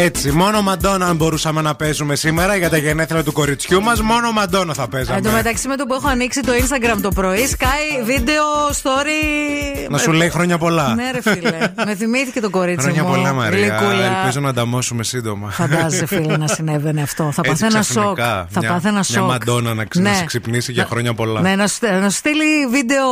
Έτσι, 0.00 0.32
μόνο 0.32 0.62
Μαντόνα 0.62 1.06
αν 1.06 1.16
μπορούσαμε 1.16 1.60
να 1.60 1.74
παίζουμε 1.74 2.14
σήμερα 2.16 2.56
για 2.56 2.70
τα 2.70 2.76
γενέθλια 2.76 3.22
του 3.24 3.32
κοριτσιού 3.32 3.82
μας, 3.82 4.00
μόνο 4.00 4.32
Μαντόνα 4.32 4.74
θα 4.74 4.82
Εν 4.82 4.88
τω 4.90 4.96
παίζαμε. 4.96 5.30
μεταξύ 5.32 5.68
με 5.68 5.76
το 5.76 5.84
που 5.86 5.94
έχω 5.94 6.08
ανοίξει 6.08 6.40
το 6.40 6.52
Instagram 6.52 6.98
το 7.02 7.08
πρωί, 7.08 7.46
σκάει 7.46 8.02
βίντεο 8.04 8.44
story. 8.82 9.88
Να 9.90 9.98
σου 9.98 10.12
λέει 10.12 10.30
χρόνια 10.30 10.58
πολλά. 10.58 10.94
Ναι, 10.94 11.10
ρε 11.10 11.22
φίλε. 11.22 11.58
με 11.86 11.94
θυμήθηκε 11.94 12.40
το 12.40 12.50
κορίτσι 12.50 12.82
Χρόνια 12.84 13.02
μου. 13.02 13.10
πολλά, 13.10 13.32
Μαρία. 13.32 13.58
Γλυκούλα. 13.58 14.18
Ελπίζω 14.18 14.40
να 14.40 14.48
ανταμώσουμε 14.48 15.02
σύντομα. 15.04 15.50
Φαντάζεσαι, 15.50 16.06
φίλε, 16.06 16.36
να 16.36 16.46
συνέβαινε 16.46 17.02
αυτό. 17.02 17.30
Θα 17.34 17.42
Έτσι 17.44 17.62
πάθαινα 17.62 17.82
σοκ. 17.82 17.92
ξαφνικά, 17.94 18.46
Θα 18.50 18.60
μια- 18.60 18.70
πάθαινα 18.72 18.92
μια 18.92 19.02
σοκ. 19.02 19.26
Μαντόνα 19.28 19.74
να 19.74 19.84
ξε- 19.84 20.04
να 20.04 20.14
σε 20.14 20.24
ξυπνήσει 20.24 20.72
για 20.72 20.82
Να- 20.82 20.88
χρόνια 20.88 21.14
πολλά. 21.14 21.40
Ναι, 21.40 21.56
να 21.56 21.66
σου, 21.66 21.78
να 22.00 22.10
σου 22.10 22.16
στείλει 22.16 22.66
βίντεο 22.70 23.06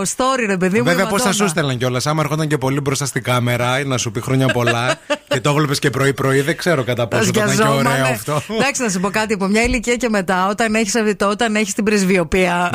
story, 0.00 0.44
ρε 0.46 0.56
παιδί 0.56 0.78
μου. 0.78 0.84
Βέβαια, 0.84 1.04
η 1.04 1.08
πώς 1.08 1.20
θα 1.22 1.26
Μαντόνα. 1.28 1.44
σου 1.44 1.48
στέλναν 1.50 1.78
κιόλας. 1.78 2.06
Άμα 2.06 2.22
έρχονταν 2.22 2.48
και 2.48 2.58
πολύ 2.58 2.80
μπροστά 2.80 3.06
στην 3.06 3.22
κάμερα 3.22 3.84
να 3.84 3.98
σου 3.98 4.10
πει 4.10 4.20
χρόνια 4.20 4.46
πολλά 4.48 4.94
και 5.28 5.40
το 5.40 5.50
έβλεπες 5.50 5.78
και 5.78 5.90
πρωί-πρωί, 5.90 6.27
δεν 6.44 6.56
ξέρω 6.56 6.84
κατά 6.84 7.06
πόσο 7.06 7.22
θα 7.24 7.28
ήταν 7.28 7.46
και 7.46 7.52
Σκιαζόμανε. 7.52 7.88
ωραίο 7.88 8.06
αυτό. 8.06 8.42
Εντάξει, 8.58 8.82
να 8.82 8.88
σου 8.88 9.00
πω 9.00 9.10
κάτι. 9.10 9.32
Από 9.34 9.46
μια 9.46 9.62
ηλικία 9.62 9.94
και 9.96 10.08
μετά, 10.08 10.46
όταν 10.48 10.74
έχεις 10.74 10.94
όταν 11.22 11.56
έχεις 11.56 11.74
την 11.74 11.84
πρεσβειοποία. 11.84 12.70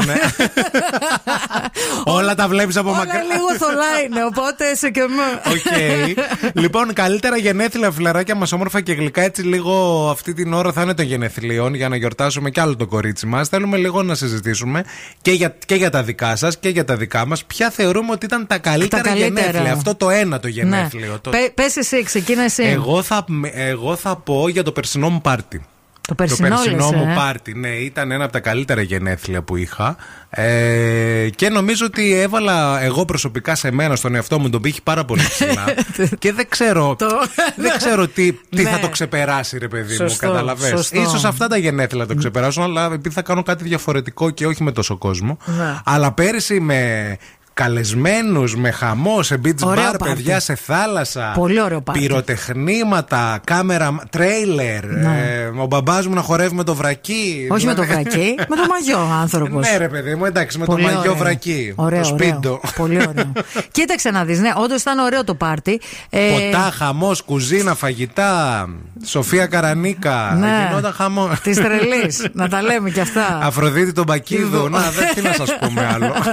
Όλα 2.03 2.35
τα 2.35 2.47
βλέπεις 2.47 2.77
από 2.77 2.89
Όλα 2.89 2.97
μακριά. 2.97 3.21
λίγο 3.21 3.55
θολά 3.59 4.01
είναι, 4.07 4.25
οπότε 4.25 4.75
σε 4.75 4.89
και 4.89 5.01
με. 5.01 5.51
Οκ. 5.51 6.61
λοιπόν, 6.61 6.93
καλύτερα 6.93 7.37
γενέθλια, 7.37 7.91
φιλαράκια 7.91 8.35
μας, 8.35 8.51
όμορφα 8.51 8.81
και 8.81 8.93
γλυκά. 8.93 9.21
Έτσι, 9.21 9.41
λίγο 9.41 10.07
αυτή 10.11 10.33
την 10.33 10.53
ώρα 10.53 10.71
θα 10.71 10.81
είναι 10.81 10.93
των 10.93 11.05
γενεθλίων 11.05 11.73
για 11.73 11.89
να 11.89 11.95
γιορτάσουμε 11.95 12.49
κι 12.49 12.59
άλλο 12.59 12.75
το 12.75 12.85
κορίτσι 12.87 13.25
μας. 13.25 13.47
Θέλουμε 13.49 13.77
λίγο 13.77 14.03
να 14.03 14.15
συζητήσουμε 14.15 14.83
και 15.21 15.31
για, 15.31 15.55
και 15.65 15.75
για 15.75 15.89
τα 15.89 16.03
δικά 16.03 16.35
σας 16.35 16.57
και 16.57 16.69
για 16.69 16.85
τα 16.85 16.95
δικά 16.95 17.25
μας. 17.25 17.45
Ποια 17.45 17.69
θεωρούμε 17.69 18.11
ότι 18.11 18.25
ήταν 18.25 18.47
τα 18.47 18.57
καλύτερα, 18.57 19.01
Τα 19.03 19.09
καλύτερα. 19.09 19.41
γενέθλια. 19.47 19.73
Αυτό 19.73 19.95
το 19.95 20.09
ένα 20.09 20.39
το 20.39 20.47
Ναι. 20.47 20.53
γενέθλιο. 20.53 21.19
Το- 21.21 21.29
Πε 21.29 21.37
πες 21.53 21.75
εσύ, 21.77 22.03
ξεκίνα 22.03 22.43
εσύ. 22.43 22.63
Εγώ 22.63 23.01
θα, 23.01 23.25
εγώ 23.53 23.95
θα 23.95 24.15
πω 24.15 24.47
για 24.49 24.63
το 24.63 24.71
περσινό 24.71 25.09
μου 25.09 25.21
πάρτι. 25.21 25.61
το 26.07 26.15
περσινό, 26.15 26.47
το 26.47 26.53
περσινό 26.55 26.89
λες, 26.91 26.95
μου 27.01 27.11
ε; 27.11 27.13
πάρτι, 27.15 27.53
ναι, 27.53 27.67
ήταν 27.69 28.11
ένα 28.11 28.23
από 28.23 28.33
τα 28.33 28.39
καλύτερα 28.39 28.81
γενέθλια 28.81 29.41
που 29.41 29.55
είχα. 29.55 29.95
Ε, 30.29 31.29
και 31.35 31.49
νομίζω 31.49 31.85
ότι 31.85 32.13
έβαλα 32.13 32.81
εγώ 32.83 33.05
προσωπικά 33.05 33.55
σε 33.55 33.71
μένα, 33.71 33.95
στον 33.95 34.15
εαυτό 34.15 34.39
μου, 34.39 34.49
τον 34.49 34.61
πύχη 34.61 34.81
πάρα 34.81 35.05
πολύ 35.05 35.23
ψηλά. 35.29 35.65
και 36.19 36.33
δεν 36.33 36.49
ξέρω, 36.49 36.95
Το- 36.97 37.07
δεν 37.55 37.77
ξέρω 37.77 38.07
τι, 38.07 38.33
τι 38.33 38.63
Ναι. 38.63 38.69
θα 38.69 38.79
το 38.79 38.89
ξεπεράσει, 38.89 39.57
ρε 39.57 39.67
παιδί 39.67 39.95
Σωστό, 39.95 40.25
μου. 40.27 40.31
Καταλαβες. 40.33 40.69
σωστό. 40.69 41.01
Ίσως 41.01 41.23
αυτά 41.25 41.47
τα 41.47 41.57
γενέθλια 41.57 42.05
το 42.05 42.15
ξεπεράσουν, 42.15 42.63
αλλά 42.63 42.85
επειδή 42.85 43.09
θα 43.15 43.21
κάνω 43.21 43.43
κάτι 43.43 43.63
διαφορετικό 43.63 44.29
και 44.29 44.45
όχι 44.47 44.63
με 44.63 44.71
τόσο 44.71 44.97
κόσμο. 44.97 45.37
Ναι. 45.45 45.75
Αλλά 45.85 46.11
πέρυσι 46.11 46.59
με 46.59 47.17
καλεσμένους, 47.53 48.55
με 48.55 48.71
χαμός, 48.71 49.25
σε 49.27 49.41
beach 49.45 49.63
Ωραίο 49.63 49.83
bar, 49.83 49.95
πάρτι. 49.97 50.13
παιδιά 50.13 50.39
σε 50.39 50.55
θάλασσα. 50.55 51.31
Πολύ 51.35 51.61
ωραίο 51.61 51.81
πάρτι. 51.81 52.01
Πυροτεχνήματα, 52.01 53.39
κάμερα, 53.43 53.95
τρέιλερ. 54.09 54.85
Ναι. 54.85 55.21
ε, 55.33 55.61
ο 55.61 55.65
μπαμπάς 55.65 56.07
μου 56.07 56.13
να 56.13 56.21
χορεύει 56.21 56.55
με 56.55 56.63
το 56.63 56.75
βρακί. 56.75 57.47
Όχι 57.51 57.65
με 57.65 57.73
το 57.73 57.83
βρακί, 57.85 58.35
με 58.37 58.55
το 58.55 58.65
μαγιό 58.69 59.09
άνθρωπος. 59.21 59.69
Ναι, 59.71 59.77
ρε 59.77 59.87
παιδί 59.87 60.15
μου, 60.15 60.25
εντάξει, 60.25 60.57
με 60.57 60.65
Πολύ 60.65 60.81
το 60.83 60.87
μαγιό 60.87 60.99
ωραίο. 61.11 61.15
βρακί. 61.23 61.73
Ωραίο, 61.75 62.01
το 62.01 62.07
ωραίο. 62.13 62.19
σπίντο. 62.29 62.61
Πολύ 62.75 62.97
ωραίο. 63.07 63.31
Κοίταξε 63.71 64.09
να 64.11 64.23
δεις, 64.23 64.39
ναι, 64.39 64.51
όντως 64.55 64.81
ήταν 64.81 64.99
ωραίο 64.99 65.23
το 65.23 65.35
πάρτι. 65.35 65.79
Ε, 66.09 66.19
Ποτά, 66.29 66.71
χαμός, 66.77 67.21
κουζίνα, 67.21 67.75
φαγητά. 67.75 68.67
Σοφία 69.05 69.45
Καρανίκα. 69.45 70.35
Ναι. 70.39 70.65
Γινόταν 70.69 70.93
χαμός. 70.93 71.39
Της 71.39 71.57
τρελής. 71.57 72.27
να 72.33 72.49
τα 72.49 72.61
λέμε 72.61 72.89
κι 72.89 72.99
αυτά. 72.99 73.39
Αφροδίτη 73.41 73.91
τον 73.93 74.05
Πακίδο. 74.05 74.69
Να, 74.69 74.79
δεν 74.79 75.07
τι 75.15 75.21
να 75.21 75.33
σας 75.33 75.57
πούμε 75.59 75.89
άλλο. 75.93 76.13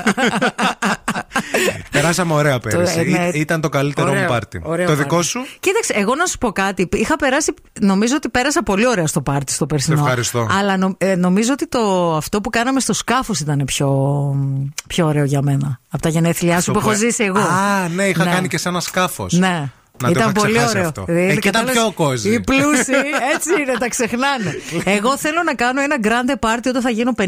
Περάσαμε 1.91 2.33
ωραία 2.35 2.59
πέρυσι. 2.59 3.01
ε, 3.01 3.03
ναι. 3.03 3.29
Ή- 3.33 3.41
Ήταν 3.41 3.61
το 3.61 3.69
καλύτερο 3.69 4.07
μου 4.09 4.15
Ωραίο, 4.17 4.29
πάρτι. 4.29 4.61
ωραίο 4.65 4.87
Το 4.87 4.93
πάρτι. 4.93 5.09
δικό 5.09 5.23
σου; 5.23 5.41
Κοίταξε, 5.61 5.93
εγώ 5.97 6.15
να 6.15 6.27
σου 6.27 6.39
πω 6.39 6.53
κάτι. 6.53 6.89
Είχα 6.93 7.17
περάσει, 7.17 7.55
νομίζω 7.81 8.15
ότι 8.17 8.29
πέρασα 8.29 8.63
πολύ 8.63 8.87
ωραία 8.87 9.07
στο 9.07 9.21
πάρτι 9.21 9.53
στο 9.53 9.67
περσινό. 9.67 9.97
Σε 9.97 10.03
ευχαριστώ. 10.03 10.47
Αλλά 10.59 10.77
νο- 10.77 10.95
ε, 10.99 11.15
νομίζω 11.15 11.53
ότι 11.53 11.69
το, 11.69 12.15
αυτό 12.17 12.41
που 12.41 12.51
κάναμε 12.51 12.81
στο 12.81 12.93
σκάφος 12.93 13.41
ήταν 13.41 13.63
πιο, 13.67 13.89
πιο 14.87 15.07
ωραίο 15.07 15.25
για 15.25 15.43
μένα. 15.43 15.81
Από 15.91 16.03
τα 16.03 16.09
γενέθλιά 16.09 16.53
σου 16.53 16.59
Αυτό 16.59 16.73
που 16.73 16.79
έχω 16.79 16.89
που- 16.89 16.95
ζήσει 16.97 17.25
εγώ. 17.25 17.39
Α, 17.39 17.89
ναι, 17.95 18.05
είχα 18.05 18.25
Ναι. 18.25 18.31
κάνει 18.31 18.49
και 18.49 18.59
σε 18.59 18.69
ένα 18.69 18.81
σκάφος. 18.81 19.33
Ναι. 19.33 19.71
Να 20.03 20.09
το 20.09 20.15
ήταν 20.19 20.23
είχα 20.31 20.41
πολύ 20.41 20.53
ξεχάσει 20.53 20.77
ωραίο. 20.77 20.89
αυτό. 20.89 21.05
Δηλαδή, 21.07 21.23
Εκεί 21.25 21.49
ήταν 21.49 21.53
κατάλαβες, 21.53 21.83
πιο 21.83 21.91
κόζι. 22.05 22.33
Οι 22.33 22.41
πλούσιοι, 22.41 22.93
έτσι 23.35 23.51
είναι, 23.61 23.75
τα 23.79 23.89
ξεχνάνε. 23.89 24.51
Εγώ 24.97 25.17
θέλω 25.19 25.43
να 25.45 25.55
κάνω 25.55 25.81
ένα 25.81 25.97
grande 26.03 26.47
party 26.47 26.65
όταν 26.69 26.83
θα 26.83 26.91
γίνω 26.91 27.13
50. 27.19 27.25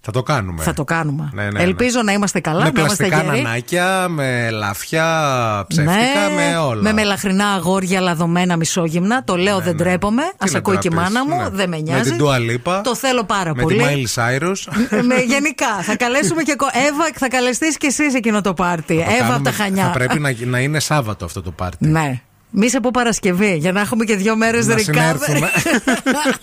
Θα 0.00 0.12
το 0.12 0.22
κάνουμε. 0.22 0.62
Θα 0.62 0.72
το 0.72 0.84
κάνουμε. 0.84 1.30
Ναι, 1.34 1.42
ναι, 1.42 1.50
ναι. 1.50 1.62
Ελπίζω 1.62 2.02
να 2.02 2.12
είμαστε 2.12 2.40
καλά, 2.40 2.64
με 2.64 2.70
να 2.74 2.80
είμαστε 2.80 3.04
πλαστικά 3.06 3.30
γεροί. 3.32 3.42
νανάκια, 3.42 4.06
με 4.08 4.50
λαφιά 4.50 5.08
ψεύτικα, 5.68 5.94
Ναι, 5.94 6.34
με 6.34 6.56
όλα. 6.56 6.82
Με 6.82 6.92
μελαχρινά 6.92 7.46
αγόρια 7.48 8.00
λαδωμένα 8.00 8.56
μισόγυμνα. 8.56 9.24
Το 9.24 9.36
λέω, 9.36 9.58
δεν 9.60 9.76
τρέπομαι. 9.76 10.22
Α 10.22 10.28
να 10.50 10.58
ακούει 10.58 10.78
και 10.78 10.88
η 10.88 10.90
τραπείς, 10.90 11.12
μάνα 11.14 11.26
μου. 11.26 11.42
ναι. 11.42 11.48
Δεν 11.48 11.68
με 11.68 11.76
Με 11.76 11.82
νοιάζει. 11.82 12.10
την 12.16 12.24
Dua 12.26 12.36
Lipa. 12.36 12.80
Το 12.82 12.94
θέλω 12.94 13.24
πάρα 13.24 13.54
με 13.54 13.62
πολύ. 13.62 13.76
τη 13.78 13.84
Miley 14.14 14.20
Cyrus. 14.22 14.72
με, 15.02 15.14
γενικά. 15.34 15.66
Θα 15.82 15.96
καλέσουμε 15.96 16.42
και. 16.42 16.54
κο- 16.56 16.70
Εύα, 16.72 17.08
θα 17.14 17.28
καλεστείς 17.28 17.76
και 17.76 17.86
εσύ 17.86 18.02
εκείνο 18.16 18.40
το 18.40 18.54
πάρτι. 18.54 18.94
Το 18.94 19.00
Εύα 19.00 19.10
από 19.12 19.20
κάνουμε- 19.22 19.50
τα 19.50 19.62
Χανιά. 19.62 19.84
Θα 19.84 19.90
πρέπει 19.90 20.18
να, 20.18 20.34
να 20.44 20.58
είναι 20.58 20.80
Σάββατο 20.80 21.24
αυτό 21.24 21.42
το 21.42 21.50
πάρτι. 21.50 21.86
Ναι. 21.88 22.09
Μη 22.52 22.68
σε 22.70 22.80
πω 22.80 22.90
Παρασκευή, 22.92 23.56
για 23.56 23.72
να 23.72 23.80
έχουμε 23.80 24.04
και 24.04 24.16
δύο 24.16 24.36
μέρες 24.36 24.66
Να 24.66 24.74
ρικάδε. 24.74 25.18
συνέρθουμε. 25.24 25.50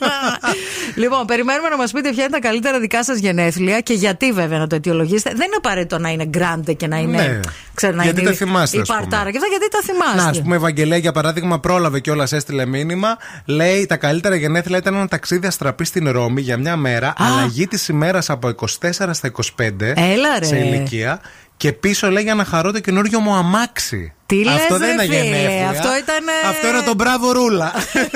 λοιπόν, 1.02 1.26
περιμένουμε 1.26 1.70
να 1.70 1.78
μας 1.78 1.92
πείτε 1.92 2.10
ποια 2.10 2.24
είναι 2.24 2.32
τα 2.32 2.40
καλύτερα 2.40 2.80
δικά 2.80 3.04
σας 3.04 3.18
γενέθλια 3.18 3.80
και 3.80 3.94
γιατί 3.94 4.32
βέβαια 4.32 4.58
να 4.60 4.68
το 4.68 4.76
αιτιολογήσετε. 4.76 5.30
Δεν 5.30 5.46
είναι 5.46 5.56
απαραίτητο 5.58 5.98
να 5.98 6.10
είναι 6.10 6.26
γκράντε 6.26 6.74
και 6.74 6.88
να 6.88 6.98
είναι. 6.98 7.18
Ναι. 7.18 7.40
Ξέρω, 7.74 7.96
να 7.96 8.04
Γιατί 8.04 8.22
είναι 8.22 8.30
τα 8.30 8.36
θυμάστε, 8.36 8.78
Η 8.78 8.80
ας 8.82 8.88
πούμε. 8.88 9.00
παρτάρα 9.00 9.32
και 9.32 9.38
αυτά, 9.38 9.50
γιατί 9.50 9.68
τα 9.70 9.80
θυμάστε; 9.84 10.22
Να, 10.22 10.30
ας 10.30 10.42
πούμε, 10.42 10.54
η 10.54 10.58
Ευαγγελία 10.58 10.98
για 10.98 11.12
παράδειγμα 11.12 11.60
πρόλαβε 11.60 12.00
κιόλας, 12.00 12.32
έστειλε 12.32 12.66
μήνυμα. 12.66 13.18
Λέει 13.46 13.86
τα 13.86 13.98
καλύτερα 13.98 14.36
γενέθλια 14.36 14.78
ήταν 14.78 14.94
ένα 14.96 15.08
ταξίδι 15.08 15.48
αστραπή 15.48 15.86
στην 15.86 16.10
Ρώμη 16.12 16.42
για 16.42 16.58
μια 16.58 16.76
μέρα. 16.76 17.14
Αλλαγή 17.18 17.68
της 17.68 17.88
ημέρας 17.88 18.30
από 18.30 18.48
24 18.48 18.66
στα 19.12 19.28
25 19.28 19.94
Έλα, 19.96 20.40
ρε. 20.40 20.46
σε 20.46 20.58
ηλικία. 20.58 21.22
Και 21.58 21.72
πίσω 21.74 22.10
λέει 22.12 22.24
για 22.24 22.36
να 22.36 22.44
χαρώ 22.46 22.72
το 22.72 22.80
καινούριο 22.80 23.20
μου 23.20 23.34
αμάξι. 23.36 24.14
Τι 24.26 24.42
Αυτό 24.48 24.52
λες, 24.52 24.68
δεν 24.68 24.80
ρε, 24.80 24.88
είναι 24.92 25.02
φίλε, 25.04 25.16
γενέθλια. 25.38 25.70
αυτό 25.70 25.88
ήταν, 25.98 26.28
ε, 26.44 26.48
Αυτό 26.50 26.68
είναι 26.68 26.82
το 26.86 26.94
μπράβο 26.94 27.32
ρούλα. 27.32 27.72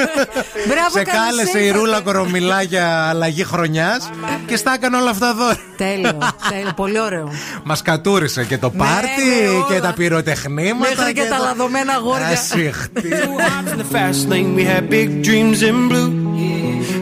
Μπράβο, 0.69 0.89
Σε 0.97 1.03
καλώς 1.03 1.25
κάλεσε 1.25 1.59
η 1.59 1.65
ήρθατε. 1.65 1.79
ρούλα 1.79 1.99
κορομιλά 2.01 2.61
για 2.61 3.07
αλλαγή 3.09 3.43
χρονιάς 3.43 4.09
και 4.45 4.55
στα 4.55 4.73
έκανε 4.73 4.97
όλα 4.97 5.09
αυτά 5.09 5.33
δώρα. 5.33 5.57
Τέλειο, 5.77 6.17
τέλειο, 6.49 6.73
πολύ 6.75 6.99
ωραίο. 6.99 7.31
Μας 7.63 7.81
κατούρισε 7.81 8.43
και 8.45 8.57
το 8.57 8.69
πάρτι 8.69 9.23
ναι, 9.41 9.47
όλα. 9.49 9.65
και 9.69 9.79
τα 9.79 9.93
πυροτεχνήματα. 9.93 10.89
Μέχρι 10.95 11.13
και 11.13 11.23
τα 11.29 11.35
το- 11.37 11.43
λαδωμένα 11.43 11.93
αγόρια. 11.93 12.27
Ασύχτη. 12.27 13.09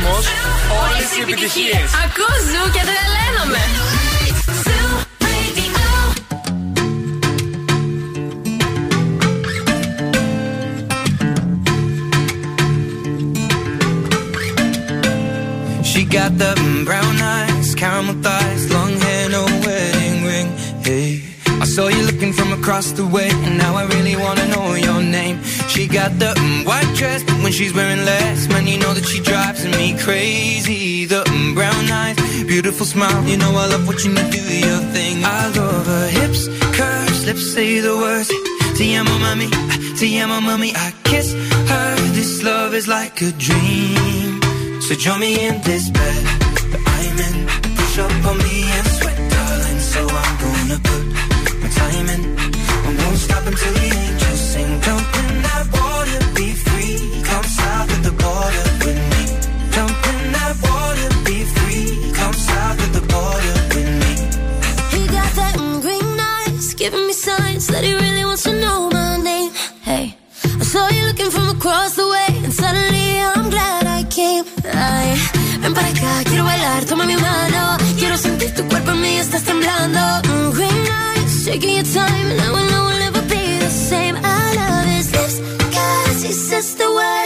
σταθμό, 0.00 0.16
όλε 0.82 1.04
οι 1.14 1.20
επιτυχίε. 1.24 1.78
Ακούω 2.04 2.36
ζου 2.50 2.64
και 2.74 2.82
τρελαίνομαι. 2.88 3.62
She 15.90 16.04
got 16.18 16.32
the 16.42 16.52
mm, 16.56 16.84
brown 16.88 17.16
eyes, 17.36 17.68
caramel 17.80 18.16
thighs, 18.26 18.62
long 18.76 18.92
hair, 19.04 19.24
no 19.36 19.42
wedding 19.64 20.18
ring. 20.30 20.48
Hey, 20.88 21.10
I 21.62 21.66
saw 21.74 21.84
you 21.94 22.02
looking 22.10 22.32
from 22.38 22.50
across 22.58 22.86
the 22.98 23.06
way, 23.16 23.28
and 23.46 23.54
now 23.64 23.72
I 23.82 23.84
really 23.94 24.16
wanna 24.24 24.46
know 24.52 24.66
your 24.88 25.00
name. 25.18 25.36
She 25.71 25.87
got 25.87 26.11
the 26.19 26.33
mm, 26.35 26.65
white 26.65 26.91
dress, 26.95 27.23
but 27.23 27.37
when 27.43 27.53
she's 27.53 27.73
wearing 27.73 28.03
less, 28.03 28.49
man, 28.49 28.67
you 28.67 28.77
know 28.77 28.93
that 28.93 29.05
she 29.05 29.21
drives 29.21 29.65
me 29.65 29.97
crazy. 29.97 31.05
The 31.05 31.23
mm, 31.23 31.55
brown 31.55 31.89
eyes, 31.89 32.17
beautiful 32.43 32.85
smile, 32.85 33.23
you 33.23 33.37
know 33.37 33.51
I 33.55 33.67
love 33.67 33.87
watching 33.87 34.11
you 34.11 34.23
do 34.29 34.41
your 34.67 34.81
thing. 34.91 35.23
I 35.23 35.47
love 35.55 35.85
her 35.87 36.07
hips, 36.09 36.47
curves, 36.77 37.25
lips 37.25 37.53
say 37.53 37.79
the 37.79 37.95
words. 37.95 38.27
Te 38.77 38.95
amo, 38.95 39.15
mami, 39.23 39.47
te 39.97 40.19
amo, 40.19 40.41
mami. 40.41 40.73
I 40.75 40.91
kiss 41.05 41.31
her. 41.31 41.95
This 42.17 42.43
love 42.43 42.73
is 42.73 42.89
like 42.89 43.21
a 43.21 43.31
dream. 43.31 44.41
So 44.81 44.95
join 44.95 45.21
me 45.21 45.47
in 45.47 45.61
this 45.61 45.89
bed 45.89 46.23
I'm 46.85 47.19
in. 47.19 47.40
Temblando. 79.81 80.21
Mm, 80.27 80.51
green 80.53 80.87
eyes, 80.87 81.43
shaking 81.43 81.75
your 81.75 81.83
time, 81.83 82.37
now 82.37 82.55
I 82.55 82.69
know 82.69 82.85
we'll 82.85 82.99
never 82.99 83.21
be 83.21 83.57
the 83.59 83.69
same. 83.69 84.15
I 84.17 84.55
love 84.55 84.85
his 84.85 85.11
lips, 85.11 85.39
cause 85.75 86.21
he 86.21 86.31
says 86.31 86.75
the 86.75 86.89
words. 86.91 87.20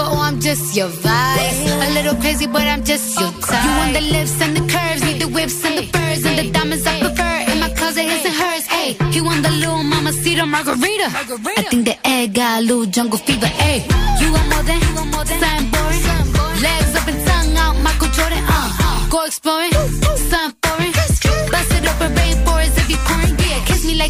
Am 0.00 0.06
I 0.06 0.08
your 0.08 0.08
lover 0.08 0.16
or 0.16 0.24
I'm 0.24 0.40
just 0.40 0.76
your 0.76 0.88
vice? 0.88 1.70
A 1.70 1.90
little 1.94 2.14
crazy, 2.20 2.46
but 2.46 2.62
I'm 2.62 2.84
just 2.84 3.20
your 3.20 3.30
type. 3.32 3.64
You 3.64 3.70
want 3.70 3.92
the 3.94 4.00
lips 4.00 4.40
and 4.40 4.56
the 4.56 4.60
curves, 4.72 5.02
need 5.02 5.20
the 5.20 5.28
whips 5.28 5.64
and 5.64 5.78
the 5.78 5.82
furs 5.82 6.24
and 6.24 6.38
the 6.38 6.50
diamonds 6.50 6.86
I 6.86 7.00
prefer. 7.00 7.52
In 7.52 7.60
my 7.60 7.70
closet, 7.70 8.04
his 8.04 8.24
and 8.24 8.34
hers. 8.34 8.66
Hey, 8.66 8.96
he 9.12 9.20
want 9.20 9.42
the 9.42 9.50
little 9.50 9.82
mama 9.82 10.12
cedar 10.12 10.46
margarita. 10.46 11.06
I 11.06 11.62
think 11.70 11.84
the 11.84 11.96
egg 12.06 12.34
got 12.34 12.60
a 12.60 12.62
little 12.62 12.86
jungle 12.86 13.18
fever. 13.18 13.46
Hey, 13.46 13.86
you 14.20 14.32
want 14.32 14.48
more 14.48 14.62
than, 14.64 14.80
something 14.80 15.70
boring. 15.70 16.62
Legs 16.62 16.94
up 16.96 17.08
and 17.08 17.26
tongue 17.26 17.56
out, 17.56 17.76
Michael 17.82 18.08
Jordan. 18.08 18.44
Uh, 18.48 19.08
go 19.08 19.24
exploring, 19.24 19.72
something 19.72 20.59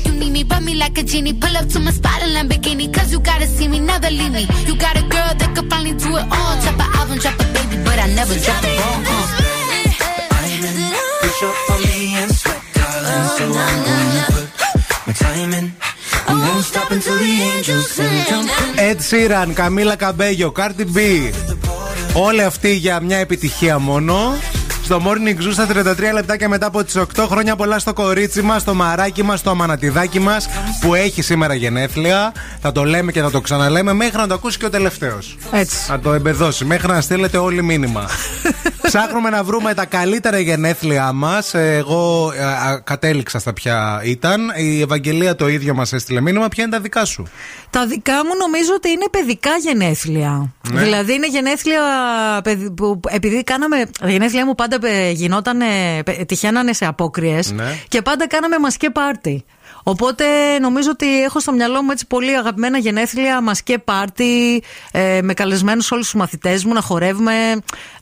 like 0.01 0.13
you 0.13 0.21
need 0.21 0.33
me, 0.33 0.43
rub 0.45 0.63
me 0.63 0.75
like 0.75 0.99
a 0.99 1.03
genie. 1.03 1.33
Pull 1.33 1.57
up 1.57 1.69
to 1.69 1.81
my 1.81 1.91
spot 1.91 2.23
in 2.23 2.31
Lamborghini, 2.31 2.93
cause 2.93 3.13
you 3.13 3.21
gotta 3.21 3.47
see 3.47 3.69
me, 3.69 3.81
never 3.81 4.11
leave 4.11 4.33
me. 4.33 4.47
You 4.67 4.77
got 4.77 4.97
a 4.97 5.03
girl 5.03 5.35
that 5.41 5.53
could 5.55 5.69
finally 5.71 5.95
do 5.95 6.17
it 6.17 6.27
all. 6.37 6.55
Drop 6.63 6.81
an 6.85 6.89
album, 6.99 7.19
drop 7.19 7.35
a 7.35 7.45
baby, 7.55 7.77
but 7.85 7.99
I 7.99 8.07
never 8.15 8.35
drop 8.35 8.65
a 8.65 8.73
ball. 8.79 8.99
Uh. 9.07 9.27
Push 11.21 11.43
up 11.43 11.71
on 11.71 11.81
me 11.83 12.15
and 12.21 12.33
sweat, 12.33 12.63
darling. 12.75 13.27
So 13.37 13.45
I'm 13.45 13.79
gonna 13.87 14.27
put 14.35 15.07
my 15.07 15.13
time 15.13 15.53
in. 15.59 15.67
I 16.27 16.33
won't 16.35 16.65
stop 16.65 16.91
until 16.91 17.17
the 17.17 17.33
angels 17.55 17.91
sing. 17.91 18.25
Jump 18.29 18.51
in. 18.63 18.79
Ed 18.79 18.99
Sheeran, 19.09 19.53
Καμίλα 19.55 19.97
Καμπέγιο, 19.97 20.53
Cardi 20.57 20.85
B. 20.95 20.99
Όλοι 22.13 22.43
αυτοί 22.43 22.75
για 22.75 23.01
μια 23.01 23.19
επιτυχία 23.19 23.79
μόνο. 23.79 24.39
Στο 24.91 25.03
Morning 25.05 25.43
Zoo 25.43 25.53
στα 25.53 25.67
33 25.67 26.13
λεπτάκια 26.15 26.49
μετά 26.49 26.67
από 26.67 26.85
τις 26.85 26.97
8 26.99 27.27
χρόνια 27.29 27.57
πολλά 27.57 27.79
στο 27.79 27.93
κορίτσι 27.93 28.43
μας, 28.43 28.61
στο 28.61 28.75
μαράκι 28.75 29.23
μας, 29.23 29.39
στο 29.39 29.51
αμανατιδάκι 29.51 30.21
μας 30.21 30.49
που 30.81 30.95
έχει 30.95 31.23
σήμερα 31.23 31.55
γενέθλια. 31.55 32.33
Θα 32.61 32.73
το 32.73 32.85
λέμε 32.85 33.13
και 33.13 33.21
θα 33.21 33.31
το 33.31 33.41
ξαναλέμε 33.41 33.93
μέχρι 33.93 34.17
να 34.17 34.27
το 34.27 34.35
ακούσει 34.35 34.59
και 34.59 34.67
ο 34.67 34.71
τελευταίος. 34.71 35.37
Έτσι. 35.53 35.91
Να 35.91 36.01
το 36.01 36.13
εμπεδώσει, 36.13 36.65
μέχρι 36.65 36.89
να 36.89 37.01
στείλετε 37.01 37.37
όλοι 37.37 37.63
μήνυμα. 37.63 38.09
Ψάχνουμε 38.83 39.31
να 39.31 39.45
βρούμε 39.45 39.75
τα 39.75 39.85
καλύτερα 39.85 40.39
γενέθλιά 40.39 41.13
μας. 41.13 41.55
Εγώ 41.55 42.33
ε, 42.37 42.45
α, 42.45 42.81
κατέληξα 42.85 43.39
στα 43.39 43.53
ποια 43.53 44.01
ήταν. 44.05 44.41
Η 44.57 44.81
Ευαγγελία 44.81 45.35
το 45.35 45.49
ίδιο 45.49 45.75
μας 45.75 45.93
έστειλε 45.93 46.21
μήνυμα. 46.21 46.49
Ποια 46.49 46.65
είναι 46.65 46.73
τα 46.73 46.81
δικά 46.81 47.05
σου; 47.05 47.27
Τα 47.71 47.87
δικά 47.87 48.15
μου 48.25 48.31
νομίζω 48.39 48.73
ότι 48.75 48.91
είναι 48.91 49.07
παιδικά 49.11 49.51
γενέθλια. 49.57 50.53
Ναι. 50.73 50.83
Δηλαδή 50.83 51.15
είναι 51.15 51.29
γενέθλια 51.29 51.81
παιδι- 52.45 52.71
που 52.71 53.01
επειδή 53.09 53.43
κάναμε. 53.45 53.85
Τα 54.01 54.11
γενέθλια 54.11 54.47
μου 54.47 54.55
πάντα 54.55 54.79
πε- 54.79 55.11
γινότανε, 55.13 55.67
πε- 56.05 56.25
τυχαίνανε 56.27 56.73
σε 56.73 56.87
απόκριες 56.87 57.51
Ναι. 57.53 57.65
και 57.89 58.03
πάντα 58.03 58.27
κάναμε 58.27 58.59
μασκέ 58.59 58.91
πάρτι. 58.91 59.45
Οπότε 59.83 60.25
νομίζω 60.61 60.91
ότι 60.91 61.23
έχω 61.23 61.41
στο 61.41 61.53
μυαλό 61.53 61.83
μου 61.83 61.91
έτσι 61.91 62.07
πολύ 62.07 62.37
αγαπημένα 62.37 62.79
γενέθλια, 62.79 63.41
μασκέ 63.41 63.79
πάρτι, 63.79 64.63
ε, 64.91 65.19
με 65.23 65.35
καλεσμένους 65.35 65.91
όλους 65.91 66.05
τους 66.11 66.15
μαθητές 66.21 66.65
μου 66.65 66.73
να 66.73 66.81
χορεύουμε 66.81 67.33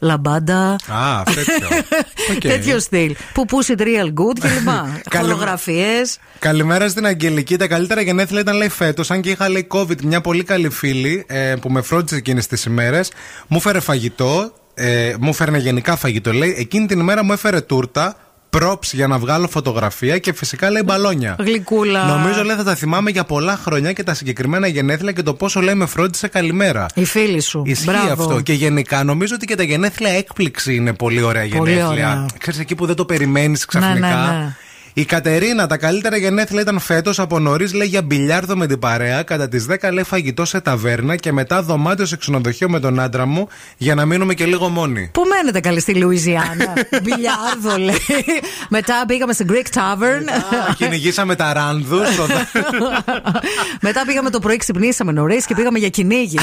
λαμπάντα. 0.01 0.70
Α, 0.89 1.22
τέτοιο. 1.35 1.68
Οκ. 2.35 2.41
Τέτοιο 2.41 2.79
στυλ. 2.81 3.14
Που 3.35 3.45
push 3.51 3.70
it 3.76 3.81
real 3.81 4.07
good 4.07 4.39
κλπ. 4.41 4.68
Καλή- 5.11 5.29
Φωτογραφίε. 5.31 5.93
Καλημέρα 6.39 6.89
στην 6.89 7.07
Αγγελική. 7.07 7.57
Τα 7.57 7.66
καλύτερα 7.66 8.01
γενέθλια 8.01 8.41
ήταν 8.41 8.57
λέει 8.57 8.68
φέτος. 8.68 9.11
Αν 9.11 9.20
και 9.20 9.31
είχα 9.31 9.49
λέει 9.49 9.66
COVID, 9.70 10.01
μια 10.03 10.20
πολύ 10.20 10.45
καλή 10.45 10.68
φίλη 10.70 11.24
ε, 11.29 11.55
που 11.61 11.70
με 11.70 11.83
φρόντισε 11.83 12.16
εκείνες 12.16 12.47
τις 12.47 12.64
ημέρες, 12.64 13.12
μου 13.47 13.57
έφερε 13.57 13.81
φαγητό. 13.81 14.53
Ε, 14.74 15.14
μου 15.20 15.29
έφερε 15.29 15.59
γενικά 15.59 15.97
φαγητό. 15.97 16.33
Λέει 16.33 16.55
εκείνη 16.59 16.87
την 16.87 17.01
ημέρα 17.01 17.24
μου 17.24 17.33
έφερε 17.33 17.61
τούρτα. 17.61 18.16
Props 18.57 18.82
για 18.92 19.07
να 19.07 19.18
βγάλω 19.18 19.49
φωτογραφία 19.49 20.18
και 20.18 20.32
φυσικά 20.32 20.70
λέει 20.70 20.82
μπαλόνια. 20.84 21.36
Γλυκούλα. 21.38 22.05
Νομίζω 22.07 22.42
λέει 22.44 22.57
θα 22.57 22.64
τα 22.64 22.74
θυμάμαι 22.74 23.11
για 23.11 23.24
πολλά 23.24 23.57
χρόνια 23.57 23.92
και 23.92 24.03
τα 24.03 24.14
συγκεκριμένα 24.14 24.66
γενέθλια 24.66 25.12
και 25.12 25.22
το 25.22 25.34
πόσο 25.34 25.61
λέει 25.61 25.74
με 25.74 25.86
φρόντισε 25.86 26.28
καλημέρα. 26.28 26.86
Η 26.94 27.05
φίλη 27.05 27.40
σου. 27.40 27.62
Ισχύει 27.66 27.84
Μπράβο. 27.84 28.22
αυτό. 28.22 28.40
Και 28.40 28.53
γενικά 28.53 29.05
νομίζω 29.05 29.34
ότι 29.34 29.46
και 29.46 29.55
τα 29.55 29.62
γενέθλια 29.62 30.11
έκπληξη 30.11 30.74
είναι 30.74 30.92
πολύ 30.92 31.22
ωραία 31.22 31.49
Πολύ 31.57 31.70
γενέθλια. 31.72 31.88
ωραία. 31.88 32.26
Ξέρεις 32.38 32.61
εκεί 32.61 32.74
που 32.74 32.86
δεν 32.86 32.94
το 32.96 33.05
περιμένεις 33.05 33.64
ξαφνικά. 33.64 34.07
Ναι, 34.09 34.14
ναι, 34.32 34.38
ναι. 34.38 34.57
Η 34.99 35.05
Κατερίνα, 35.05 35.66
τα 35.66 35.76
καλύτερα 35.76 36.16
γενέθλια 36.16 36.61
ήταν 36.61 36.78
φέτος 36.78 37.18
από 37.18 37.38
νωρίς, 37.38 37.74
λέει 37.74 37.86
για 37.86 38.03
μπιλιάρδο 38.03 38.57
με 38.57 38.66
την 38.66 38.78
παρέα. 38.78 39.22
Κατά 39.22 39.49
τις 39.49 39.66
10 39.70 39.92
λέει 39.92 40.05
φαγητό 40.05 40.44
σε 40.44 40.61
ταβέρνα 40.61 41.16
και 41.16 41.32
μετά 41.32 41.62
δωμάτιο 41.62 42.07
σε 42.07 42.16
ξενοδοχείο 42.16 42.68
με 42.68 42.80
τον 42.80 43.01
άντρα 43.01 43.26
μου 43.26 43.49
για 43.76 43.94
να 43.94 44.05
μείνουμε 44.05 44.34
και 44.34 44.44
λίγο 44.44 44.68
μόνοι. 44.68 45.11
Πού 45.12 45.22
μένετε 45.24 45.61
καλή 45.61 45.80
στη 45.80 45.94
Λουιζιάννα; 45.94 46.72
Μπιλιάρδο 47.03 47.84
λέει. 47.84 48.24
Μετά 48.68 49.05
πήγαμε 49.07 49.32
σε 49.32 49.44
Greek 49.49 49.78
Tavern. 49.78 50.42
Κυνηγήσαμε 50.76 51.34
τα 51.34 51.53
ράνδους. 51.53 52.09
Μετά 53.80 54.03
πήγαμε 54.07 54.30
το 54.30 54.38
πρωί, 54.38 54.57
ξυπνήσαμε 54.57 55.12
νωρίς 55.12 55.46
και 55.46 55.55
πήγαμε 55.55 55.78
για 55.78 55.88
κυνήγι. 55.88 56.38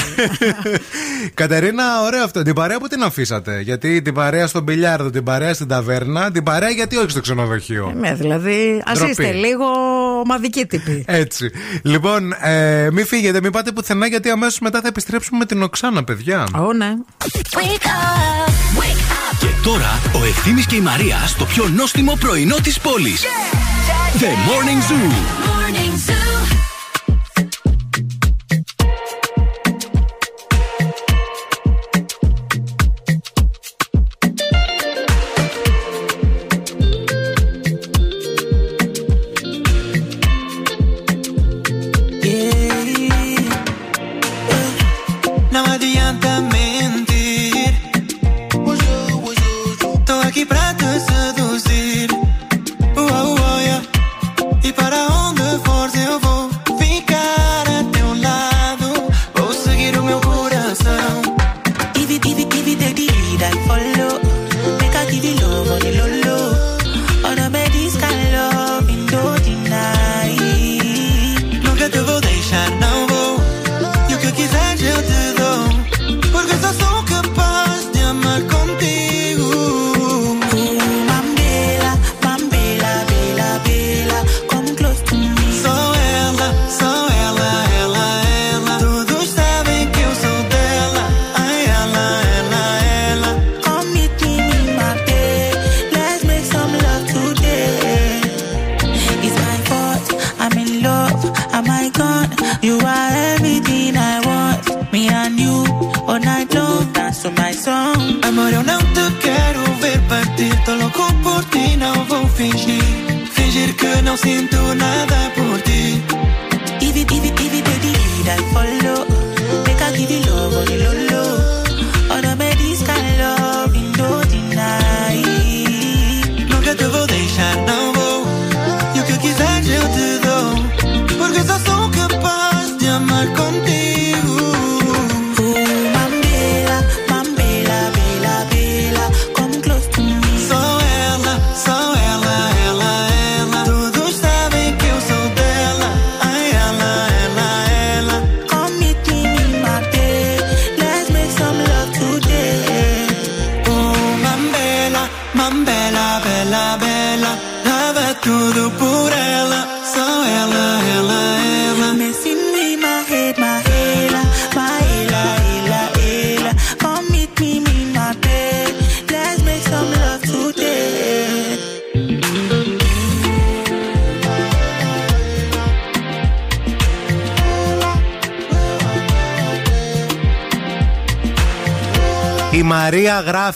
Κατερίνα, 1.34 1.84
ωραίο 2.02 2.22
αυτό. 2.22 2.42
Την 2.42 2.54
παρέα 2.54 2.78
που 2.78 2.86
την 2.86 3.02
αφήσατε; 3.02 3.60
Γιατί 3.60 4.02
την 4.02 4.14
παρέα 4.14 4.46
στον 4.46 4.62
μπιλιάρδο, 4.62 5.10
την 5.10 5.22
παρέα 5.22 5.54
στην 5.54 5.68
ταβέρνα, 5.68 6.30
την 6.30 6.42
παρέα 6.42 6.70
γιατί 6.70 6.96
όχι 6.96 7.10
στο 7.10 7.20
ξενοδοχείο; 7.20 7.92
ναι, 7.96 8.14
δηλαδή, 8.14 8.44
ας 8.84 8.96
Ντροπή. 8.98 9.10
είστε 9.10 9.32
λίγο 9.32 9.64
ομαδικοί 10.20 10.66
τύποι. 10.66 11.04
Έτσι. 11.06 11.50
Λοιπόν, 11.82 12.32
ε, 12.42 12.88
μην 12.92 13.06
φύγετε, 13.06 13.40
μην 13.40 13.52
πάτε 13.52 13.72
πουθενά, 13.72 14.06
γιατί 14.06 14.30
αμέσως 14.30 14.58
μετά 14.58 14.80
θα 14.80 14.88
επιστρέψουμε 14.88 15.38
με 15.38 15.44
την 15.46 15.62
Οξάνα, 15.62 16.04
παιδιά. 16.04 16.46
Ω, 16.54 16.72
ναι. 16.72 16.92
Wake 17.24 17.86
up, 17.86 18.50
wake 18.80 19.02
up. 19.02 19.36
Και 19.38 19.46
τώρα 19.62 20.00
ο 20.14 20.24
Ευθύμης 20.24 20.66
και 20.66 20.76
η 20.76 20.80
Μαρία 20.80 21.16
στο 21.26 21.44
πιο 21.44 21.68
νόστιμο 21.68 22.16
πρωινό 22.20 22.56
της 22.62 22.80
πόλης. 22.80 23.22
The 24.18 24.24
Morning 24.24 24.90
Zoo. 24.90 25.12
Morning 25.46 26.10
Zoo. 26.10 26.25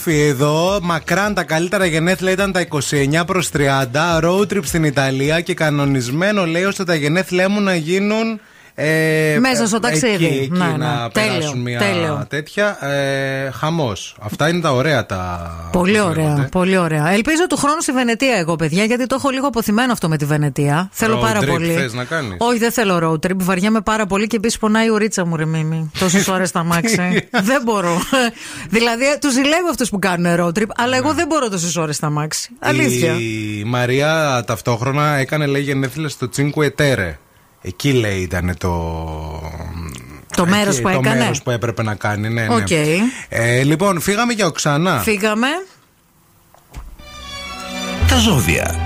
Γράφει 0.04 0.20
εδώ, 0.20 0.78
μακράν 0.82 1.34
τα 1.34 1.42
καλύτερα 1.42 1.84
γενέθλια 1.84 2.32
ήταν 2.32 2.52
τα 2.52 2.66
29 3.20 3.22
προς 3.26 3.50
30, 3.52 4.20
road 4.22 4.46
trip 4.52 4.64
στην 4.64 4.84
Ιταλία 4.84 5.40
και 5.40 5.54
κανονισμένο 5.54 6.46
λέει 6.46 6.64
ώστε 6.64 6.84
τα 6.84 6.94
γενέθλια 6.94 7.48
μου 7.48 7.60
να 7.60 7.74
γίνουν... 7.74 8.40
Ε, 8.82 9.38
Μέσα 9.38 9.66
στο 9.66 9.76
ε, 9.76 9.80
ταξίδι. 9.80 10.24
Εκεί, 10.26 10.38
εκεί 10.42 10.50
Ναι, 10.50 10.64
ναι. 10.64 10.76
να 10.76 11.08
Τέλειο, 11.12 11.30
περάσουν 11.32 11.60
μια 11.60 11.78
τέλειο. 11.78 12.26
τέτοια. 12.28 12.84
Ε, 12.86 13.50
χαμός. 13.50 14.16
Αυτά 14.20 14.48
είναι 14.48 14.60
τα 14.60 14.72
ωραία 14.72 15.06
τα. 15.06 15.50
Πολύ 15.72 15.96
πώς 15.98 16.06
ωραία, 16.06 16.24
λέγονται. 16.24 16.48
πολύ 16.50 16.76
ωραία. 16.76 17.10
Ελπίζω 17.12 17.46
του 17.46 17.56
χρόνου 17.56 17.80
στη 17.80 17.92
Βενετία 17.92 18.36
εγώ, 18.36 18.56
παιδιά, 18.56 18.84
γιατί 18.84 19.06
το 19.06 19.14
έχω 19.18 19.30
λίγο 19.30 19.46
αποθυμένο 19.46 19.92
αυτό 19.92 20.08
με 20.08 20.16
τη 20.16 20.24
Βενετία. 20.24 20.88
Θέλω 20.92 21.16
Road 21.18 21.20
πάρα 21.20 21.40
trip 21.40 21.46
πολύ. 21.46 21.72
θες 21.72 21.92
να 21.92 22.04
κάνεις; 22.04 22.36
Όχι, 22.38 22.58
δεν 22.58 22.72
θέλω 22.72 22.98
road 23.02 23.26
trip. 23.26 23.34
Βαριέμαι 23.36 23.80
πάρα 23.80 24.06
πολύ 24.06 24.26
και 24.26 24.36
επίσης 24.36 24.58
πονάει 24.58 24.86
η 24.86 24.88
ουρίτσα 24.88 25.24
μου, 25.26 25.36
ρε 25.36 25.44
Μίμη. 25.46 25.90
Τόσες 25.98 26.28
ώρες 26.34 26.48
στα 26.48 26.64
μάξι. 26.64 27.28
δεν 27.30 27.62
μπορώ. 27.64 28.00
δηλαδή, 28.76 29.04
τους 29.20 29.32
ζηλεύω 29.32 29.68
αυτούς 29.70 29.88
που 29.90 29.98
κάνουν 29.98 30.36
road 30.40 30.58
trip, 30.58 30.68
αλλά 30.76 30.96
εγώ 30.96 31.12
δεν 31.14 31.26
μπορώ 31.26 31.48
τόσες 31.48 31.76
ώρες 31.76 31.96
στα 31.96 32.10
μάξι. 32.10 32.50
Αλήθεια. 32.58 33.12
Η 33.20 33.62
Μαρία 33.66 34.42
ταυτόχρονα 34.46 35.14
έκανε 35.16 35.46
λέει 35.46 35.62
γενέθλια 35.62 36.08
στο 36.08 36.28
Τσίνκου 36.28 36.62
Ετέρε. 36.62 37.18
Εκεί 37.62 37.92
λέει 37.92 38.18
ήταν 38.20 38.54
το. 38.58 38.72
Το 40.36 40.46
μέρος 40.46 40.74
εκεί, 40.74 40.82
που 40.82 40.90
το 40.90 40.98
έκανε. 40.98 41.18
μέρος 41.18 41.42
που 41.42 41.50
έπρεπε 41.50 41.82
να 41.82 41.94
κάνει, 41.94 42.28
ναι, 42.28 42.46
ναι. 42.46 42.54
Οκ. 42.54 42.70
Ε, 43.28 43.62
λοιπόν, 43.62 44.00
φύγαμε 44.00 44.32
για 44.32 44.46
Οξανά. 44.46 45.00
Φύγαμε. 45.00 45.46
Τα 48.08 48.16
ζώδια. 48.18 48.78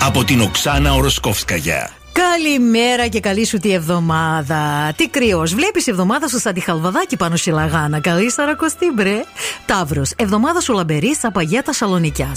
Από 0.00 0.24
την 0.24 0.40
Οξάνα 0.40 0.92
Οροσκόφσκαγια. 0.92 1.90
Καλημέρα 2.12 3.06
και 3.06 3.20
καλή 3.20 3.46
σου 3.46 3.58
τη 3.58 3.72
εβδομάδα. 3.72 4.92
Τι 4.96 5.08
κρυό. 5.08 5.42
Βλέπεις 5.46 5.86
εβδομάδα 5.86 6.28
σου 6.28 6.38
σαν 6.40 6.54
τη 6.54 6.60
χαλβαδάκι 6.60 7.16
πάνω 7.16 7.36
στη 7.36 7.50
λαγάνα. 7.50 8.00
Καλή 8.00 8.30
σαρακοστή, 8.30 8.90
μπρε. 8.94 9.20
Ταύρος. 9.66 10.12
Εβδομάδα 10.16 10.60
σου 10.60 10.72
λαμπερή 10.72 11.14
σαν 11.14 11.32
παγέτα 11.32 11.72
σαλονικιά. 11.72 12.36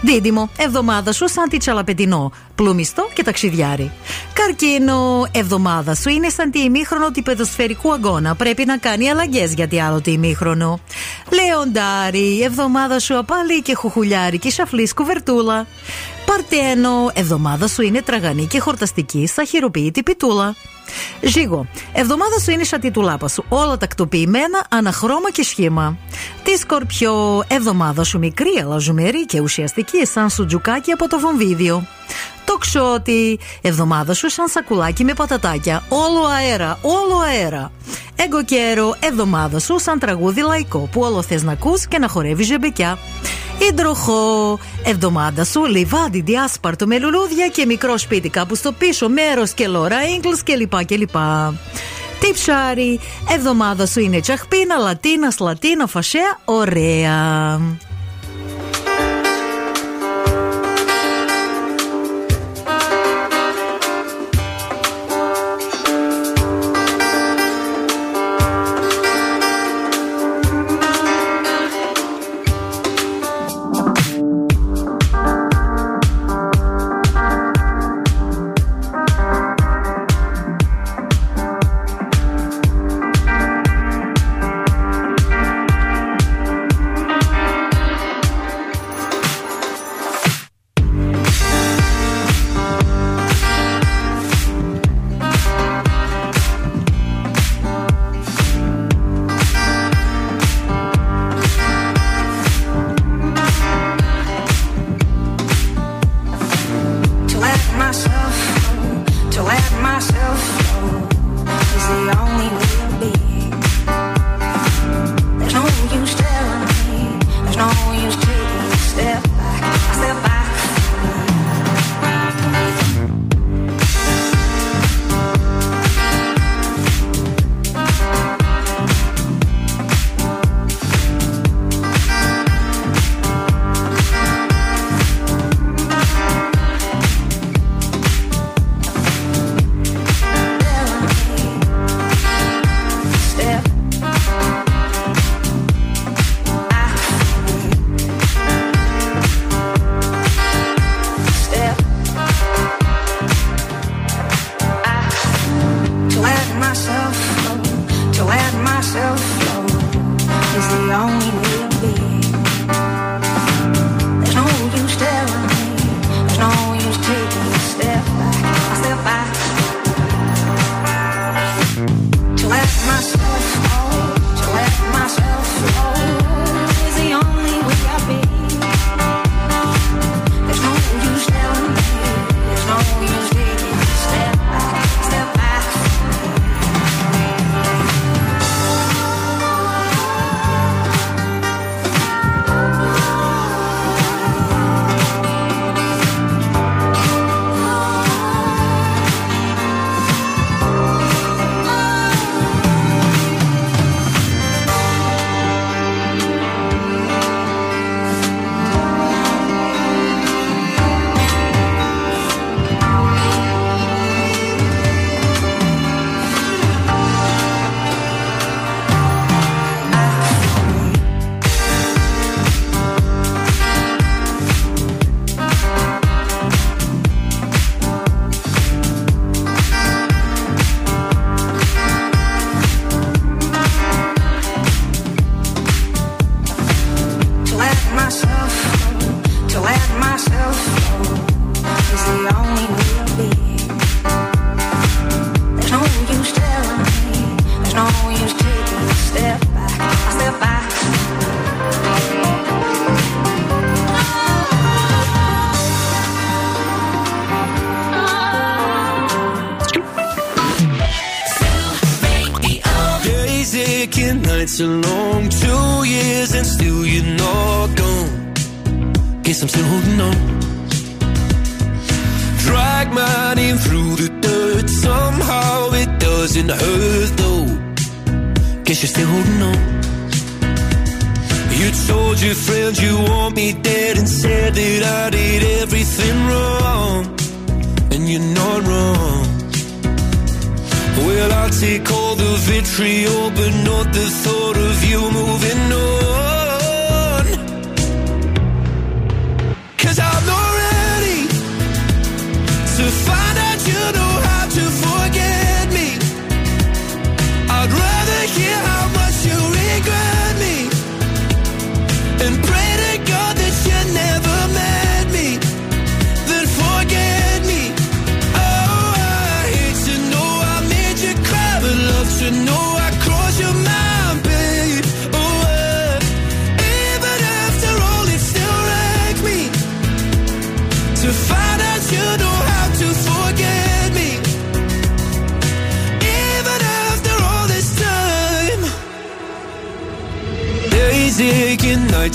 Δίδυμο. 0.00 0.50
Εβδομάδα 0.56 1.12
σου 1.12 1.28
σαν 1.28 1.48
τη 1.48 1.56
τσαλαπετινό. 1.56 2.32
Πλουμιστό 2.54 3.08
και 3.14 3.22
ταξιδιάρι. 3.22 3.92
Καρκίνο. 4.32 5.26
Εβδομάδα 5.32 5.94
σου 5.94 6.08
είναι 6.08 6.28
σαν 6.28 6.50
τη 6.50 6.58
ημίχρονο 6.58 7.10
του 7.10 7.22
παιδοσφαιρικού 7.22 7.92
αγώνα. 7.92 8.34
Πρέπει 8.34 8.64
να 8.64 8.76
κάνει 8.76 9.10
αλλαγές 9.10 9.52
γιατί 9.52 9.80
άλλο 9.80 10.00
τη 10.00 10.10
ημίχρονο. 10.10 10.80
Λεοντάρι. 11.30 12.42
Εβδομάδα 12.42 12.98
σου 12.98 13.18
απάλι 13.18 13.62
και 13.62 13.74
χουχουλιάρι 13.74 14.38
και 14.38 14.50
σαφλής 14.50 14.94
κουβερτούλα. 14.94 15.66
Παρτένο, 16.26 17.10
εβδομάδα 17.14 17.68
σου 17.68 17.82
είναι 17.82 18.02
τραγανή 18.02 18.46
και 18.46 18.58
χορταστική 18.58 19.13
σαν 19.26 19.46
χειροποίητη 19.46 20.02
πιτούλα. 20.02 20.54
Ζήγο, 21.20 21.66
εβδομάδα 21.92 22.38
σου 22.40 22.50
είναι 22.50 22.64
σαν 22.64 22.80
τη 22.80 22.90
τουλάπα 22.90 23.28
σου, 23.28 23.44
όλα 23.48 23.76
τακτοποιημένα, 23.76 24.66
αναχρώμα 24.68 25.30
και 25.30 25.42
σχήμα. 25.42 25.96
Τι 26.42 26.56
Σκορπιό, 26.56 27.44
εβδομάδα 27.48 28.04
σου 28.04 28.18
μικρή 28.18 28.60
αλλά 28.62 28.78
ζουμερή 28.78 29.26
και 29.26 29.40
ουσιαστική 29.40 30.06
σαν 30.06 30.30
σουτζουκάκι 30.30 30.90
από 30.92 31.08
το 31.08 31.18
βομβίδιο. 31.18 31.86
Το 32.44 32.56
ξότι, 32.56 33.38
εβδομάδα 33.60 34.14
σου 34.14 34.30
σαν 34.30 34.48
σακουλάκι 34.48 35.04
με 35.04 35.14
πατατάκια, 35.14 35.82
όλο 35.88 36.26
αέρα, 36.26 36.78
όλο 36.82 37.18
αέρα. 37.18 37.72
Εγκοκέρο, 38.16 38.96
εβδομάδα 39.00 39.58
σου 39.58 39.78
σαν 39.78 39.98
τραγούδι 39.98 40.40
λαϊκό 40.40 40.88
που 40.92 41.00
όλο 41.00 41.22
θες 41.22 41.42
να 41.42 41.52
ακούς 41.52 41.86
και 41.86 41.98
να 41.98 42.08
χορεύεις 42.08 42.46
ζεμπεκιά. 42.46 42.98
Υδροχό, 43.58 44.58
εβδομάδα 44.84 45.44
σου 45.44 45.64
λιβάντι 45.64 46.20
διάσπαρτο 46.20 46.86
με 46.86 46.98
λουλούδια 46.98 47.48
και 47.48 47.66
μικρό 47.66 47.98
σπίτι 47.98 48.28
κάπου 48.28 48.54
στο 48.54 48.72
πίσω 48.72 49.08
μέρος 49.08 49.52
και 49.52 49.66
λόρα 49.66 49.96
έγκλς 50.16 50.42
και 50.42 50.56
λοιπά 50.56 50.82
και 50.82 50.96
λοιπά. 50.96 51.54
Τι 52.20 52.32
ψάρι, 52.32 53.00
εβδομάδα 53.30 53.86
σου 53.86 54.00
είναι 54.00 54.20
τσαχπίνα, 54.20 54.76
λατίνας, 54.76 55.34
σλατίνα, 55.34 55.86
φασέα, 55.86 56.38
ωραία. 56.44 57.60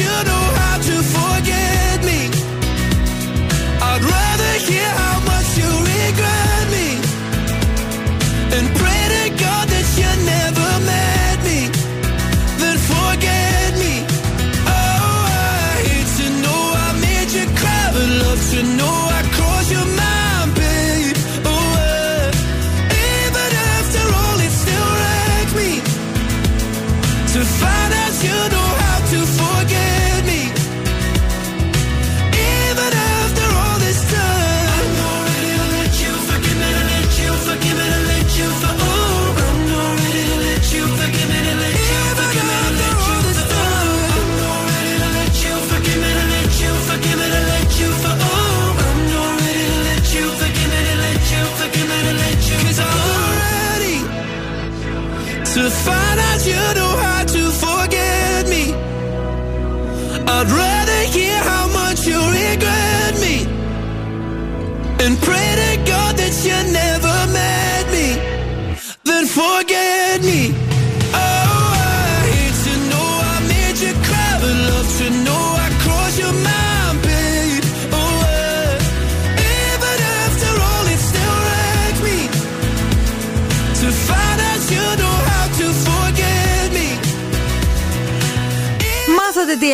you 0.00 0.06
know 0.24 0.61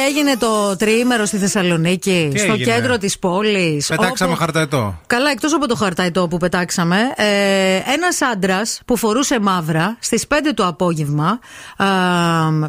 έγινε 0.09 0.37
το 0.37 0.77
τριήμερο 0.77 1.25
στη 1.25 1.37
Θεσσαλονίκη, 1.37 2.29
Τι 2.33 2.39
στο 2.39 2.53
έγινε; 2.53 2.73
κέντρο 2.73 2.99
της 2.99 3.19
πόλης. 3.19 3.87
Πετάξαμε 3.87 4.35
χαρταετό. 4.35 5.01
Καλά, 5.07 5.31
εκτός 5.31 5.55
από 5.55 5.69
το 5.69 5.75
χαρταϊτό 5.77 6.29
που 6.29 6.37
πετάξαμε, 6.37 6.97
ε, 7.17 7.25
ένας 7.95 8.23
άντρας 8.33 8.81
που 8.87 8.97
φορούσε 8.97 9.41
μαύρα 9.41 9.97
στις 10.01 10.27
5 10.27 10.55
το 10.55 10.67
απόγευμα 10.67 11.39
ε, 11.79 11.85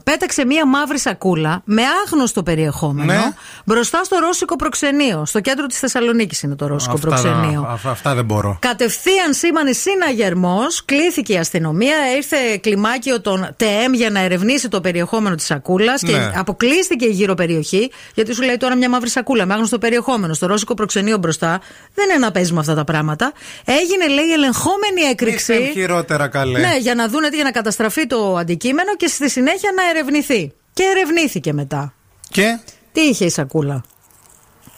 πέταξε 0.04 0.46
μία 0.46 0.66
μαύρη 0.68 1.00
σακούλα 1.00 1.62
με 1.66 1.82
άγνωστο 2.06 2.44
περιεχόμενο 2.44 3.14
Ναι. 3.14 3.22
μπροστά 3.66 4.04
στο 4.04 4.18
ρώσικο 4.20 4.56
προξενείο. 4.56 5.24
Στο 5.26 5.40
κέντρο 5.40 5.66
της 5.66 5.80
Θεσσαλονίκης 5.80 6.42
είναι 6.42 6.56
το 6.56 6.68
ρώσικο 6.68 6.94
Αυτά, 6.94 7.08
προξενείο. 7.08 7.62
α- 7.62 7.90
αυτά 7.92 8.16
δεν 8.16 8.26
μπορώ. 8.26 8.58
Κατευθείαν 8.62 9.34
σήμανε 9.34 9.72
συναγερμός, 9.72 10.86
κλήθηκε 10.86 11.34
η 11.34 11.38
αστυνομία, 11.38 11.96
ήρθε 12.16 12.58
κλιμάκιο 12.62 13.22
των 13.22 13.50
ΤΕΜ 13.58 13.94
για 13.94 14.10
να 14.10 14.20
ερευνήσει 14.20 14.70
το 14.70 14.82
περιεχόμενο 14.82 15.36
της 15.36 15.46
σακούλας 15.46 16.02
και 16.02 16.12
Ναι. 16.12 16.32
αποκλείστηκε 16.36 17.06
η 17.06 17.12
γύρω 17.30 17.48
περιοχή, 17.48 17.92
γιατί 18.14 18.34
σου 18.34 18.42
λέει 18.42 18.58
τώρα 18.58 18.76
μια 18.76 18.90
μαύρη 18.90 19.10
σακούλα 19.10 19.46
με 19.46 19.54
άγνωστο 19.54 19.78
περιεχόμενο 19.78 20.34
στο 20.34 20.48
ρώσικο 20.48 20.74
προξενείο 20.74 21.18
μπροστά. 21.18 21.62
Δεν 21.94 22.10
είναι 22.10 22.18
να 22.18 22.32
παίζουμε 22.32 22.60
αυτά 22.60 22.76
τα 22.76 22.84
πράγματα. 22.84 23.34
Έγινε, 23.66 24.08
λέει, 24.08 24.34
ελεγχόμενη 24.34 25.02
έκρηξη. 25.12 25.54
Είστε 25.54 25.72
χειρότερα 25.72 26.28
καλέ. 26.28 26.60
Ναι, 26.60 26.78
για 26.80 26.96
να 26.96 27.08
δούνε 27.08 27.30
τι, 27.30 27.36
για 27.36 27.44
να 27.44 27.52
καταστραφεί 27.52 28.08
το 28.08 28.36
αντικείμενο 28.36 28.96
και 28.96 29.08
στη 29.08 29.30
συνέχεια 29.30 29.72
να 29.76 29.90
ερευνηθεί. 29.90 30.52
Και 30.74 30.84
ερευνήθηκε 30.84 31.54
μετά. 31.54 31.94
Και; 32.30 32.60
Τι 32.92 33.02
είχε 33.02 33.26
η 33.26 33.30
σακούλα; 33.30 33.84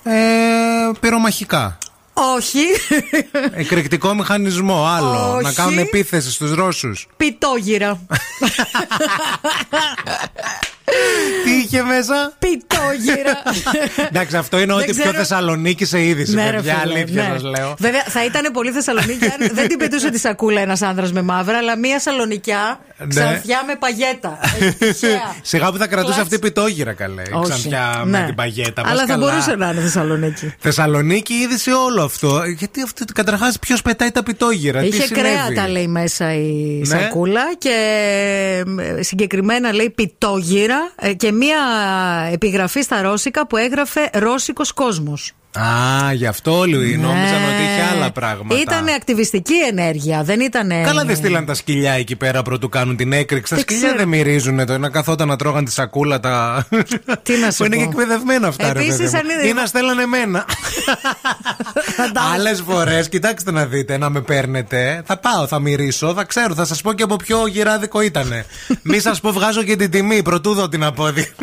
ε, 0.04 0.12
πυρομαχικά. 0.99 1.78
Όχι. 2.14 2.64
Εκρηκτικό 3.64 4.14
μηχανισμό, 4.14 4.86
άλλο. 4.86 5.34
Όχι. 5.34 5.43
Να 5.43 5.54
κάνουν 5.54 5.78
επίθεση 5.78 6.32
στους 6.32 6.54
Ρώσους. 6.54 7.08
Πιτόγυρα. 7.18 7.99
Τι 11.44 11.52
είχε 11.52 11.82
μέσα; 11.84 12.34
Πιτόγυρα. 12.40 13.42
Εντάξει, 14.10 14.38
αυτό 14.38 14.60
είναι 14.60 14.74
ό,τι 14.74 14.86
Δεν 14.86 14.96
πιο 14.96 15.04
ξέρω. 15.04 15.18
Θεσσαλονίκη 15.18 15.86
σε 15.86 16.02
είδηση. 16.04 16.34
Ναι, 16.36 16.50
ρε 16.50 16.56
παιδιά, 16.56 16.76
φίλε, 16.82 16.94
αλήθεια 16.94 17.24
ναι. 17.24 17.30
σας 17.34 17.44
λέω. 17.44 17.76
Βέβαια, 17.80 18.04
θα 18.08 18.26
ήταν 18.26 18.52
πολύ 18.54 18.72
Θεσσαλονίκη 18.72 19.26
αν 19.26 19.50
δεν 19.54 19.68
την 19.68 19.78
πετούσε 19.78 20.10
τη 20.10 20.20
σακούλα 20.20 20.62
ένας 20.62 20.82
άνδρας 20.82 21.12
με 21.12 21.22
μαύρα, 21.22 21.58
αλλά 21.58 21.78
μία 21.78 22.00
σαλονικιά 22.00 22.80
Ναι. 22.98 23.08
ξανθιά 23.08 23.64
με 23.68 23.76
παγέτα. 23.76 24.40
Έτσι, 24.60 24.74
τυχαία. 24.78 25.36
Σιγά 25.42 25.72
που 25.72 25.78
θα 25.78 25.88
κρατούσε 25.88 26.14
Κλατς. 26.14 26.22
αυτή 26.22 26.36
η 26.36 26.40
πιτόγυρα 26.40 26.94
καλέ. 26.94 27.22
Η 27.22 27.32
Όχι. 27.34 27.50
Ξανθιά 27.50 28.02
Ναι. 28.06 28.20
με 28.20 28.26
την 28.26 28.36
παγέτα. 28.36 28.82
μας 28.82 28.92
Αλλά 28.92 29.02
θα 29.02 29.08
καλά. 29.14 29.26
μπορούσε 29.26 29.56
να 29.56 29.70
είναι 29.70 29.82
Θεσσαλονίκη. 29.82 30.54
Θεσσαλονίκη 30.60 31.34
είδηση 31.34 31.72
όλο 31.72 32.04
αυτό. 32.04 32.42
Γιατί 32.58 32.82
αυτό 32.82 33.06
καταρχάς 33.14 33.60
ποιος 33.60 33.82
πετάει 33.82 34.12
τα 34.12 34.24
πιτόγυρα. 34.24 34.84
Είχε 34.84 34.98
τι 35.00 35.06
συνέβη; 35.08 35.28
κρέατα, 35.28 35.70
λέει 35.70 35.88
μέσα 35.88 36.34
η 36.34 36.82
Ναι. 36.86 36.86
σακούλα 36.86 37.42
και 37.58 37.70
ε, 38.98 39.02
συγκεκριμένα 39.04 39.74
λέει 39.74 39.90
πιτόγυρα 39.90 40.71
ε, 40.96 41.14
και 41.14 41.32
μία 41.32 41.60
επιγραφή 42.32 42.82
στα 42.82 43.02
ρώσικα 43.02 43.48
που 43.48 43.58
έγραφε 43.58 44.10
Ρώσικος 44.14 44.72
κόσμος. 44.72 45.34
Α, 45.60 46.14
γι' 46.14 46.26
αυτό 46.26 46.64
Λουί. 46.68 46.97
Νόμιζαν 46.97 47.39
Ναι. 47.41 47.47
ότι 47.54 47.62
είχε 47.64 47.95
άλλα 47.95 48.12
πράγματα. 48.12 48.62
Ήταν 48.62 48.88
ακτιβιστική 48.88 49.54
ενέργεια, 49.70 50.24
δεν 50.24 50.39
ήταν. 50.39 50.70
Καλά 50.84 51.06
δεν 51.06 51.16
στείλαν 51.16 51.45
τα 51.45 51.54
σκυλιά 51.54 51.91
εκεί 51.93 52.16
πέρα 52.16 52.41
πρωτού 52.41 52.70
κάνουν 52.70 52.95
την 52.95 53.14
έκρηξη. 53.14 53.49
Τα 53.49 53.56
Δεν 53.56 53.64
σκυλιά 53.64 53.82
ξέρω. 53.84 53.97
δεν 53.97 54.08
μυρίζουν 54.08 54.66
το. 54.66 54.78
Να 54.78 54.89
καθόταν 54.89 55.28
να 55.28 55.36
τρώγαν 55.36 55.66
τη 55.66 55.72
σακούλα 55.72 56.20
τα. 56.20 56.66
Τι 57.24 57.38
να 57.38 57.52
σου 57.52 57.58
Που 57.58 57.66
είναι 57.66 57.76
πω. 57.76 57.82
και 57.82 57.88
εκπαιδευμένα 57.88 58.47
αυτά, 58.47 58.74
ρε 58.74 58.80
Επίσης, 58.80 58.97
παιδί 58.97 59.10
μου. 59.12 59.18
αν 59.18 59.30
είδε- 59.30 59.49
Ή 59.49 59.54
να 59.54 59.66
στέλνανε 59.66 60.02
εμένα. 60.02 60.45
Άλλες 62.34 62.64
φορές, 62.68 63.10
κοιτάξτε 63.10 63.52
να 63.52 63.66
δείτε, 63.66 63.97
να 63.97 64.10
με 64.10 64.22
παίρνετε. 64.22 65.02
Θα 65.06 65.18
πάω, 65.18 65.47
θα 65.47 65.60
μυρίσω, 65.60 66.14
θα 66.14 66.24
ξέρω, 66.24 66.54
θα 66.54 66.66
σας 66.66 66.82
πω 66.82 66.93
και 66.93 67.04
από 67.04 67.16
ποιο 67.16 67.47
γυράδικο 67.47 68.02
ήτανε. 68.02 68.45
Μη 68.84 68.99
σας 68.99 69.20
πω, 69.20 69.32
βγάζω 69.32 69.64
και 69.64 69.76
την 69.76 69.91
τιμή, 69.91 70.22
πρωτού 70.22 70.54
δω 70.54 70.70
την 70.70 70.84
απόδειξη. 70.84 71.34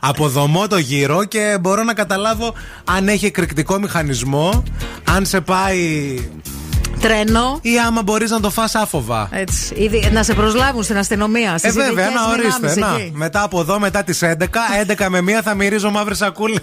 Αποδομώ 0.00 0.66
το 0.66 0.78
γύρο 0.78 1.24
και 1.24 1.56
μπορώ 1.60 1.82
να 1.82 1.94
καταλάβω 1.94 2.54
αν 2.96 3.08
έχει 3.08 3.26
εκρηκτικό 3.26 3.78
μηχανισμό, 3.78 4.62
αν 5.16 5.26
σε 5.26 5.40
πάει. 5.40 6.18
Τρένο. 7.00 7.58
ή 7.62 7.78
άμα 7.86 8.02
μπορείς 8.02 8.30
να 8.30 8.40
το 8.40 8.50
φας 8.50 8.74
άφοβα. 8.74 9.28
Έτσι, 9.32 9.74
ήδη- 9.74 10.10
να 10.12 10.22
σε 10.22 10.34
προσλάβουν 10.34 10.82
στην 10.82 10.96
αστυνομία. 10.98 11.52
Ε, 11.54 11.58
στις 11.58 11.72
βέβαια, 11.74 11.90
ειδικές 11.90 12.12
να 12.20 12.28
ορίστε. 12.30 12.68
δυνάμεις 12.72 12.76
Να, 12.98 13.02
εκεί. 13.04 13.12
μετά 13.14 13.42
από 13.42 13.60
εδώ, 13.60 13.78
μετά 13.78 14.02
τις 14.04 14.22
11, 14.22 14.60
11 14.80 15.08
με 15.08 15.18
1 15.20 15.42
θα 15.42 15.54
μυρίζω 15.54 15.90
μαύρε 15.90 16.14
σακούλε. 16.14 16.58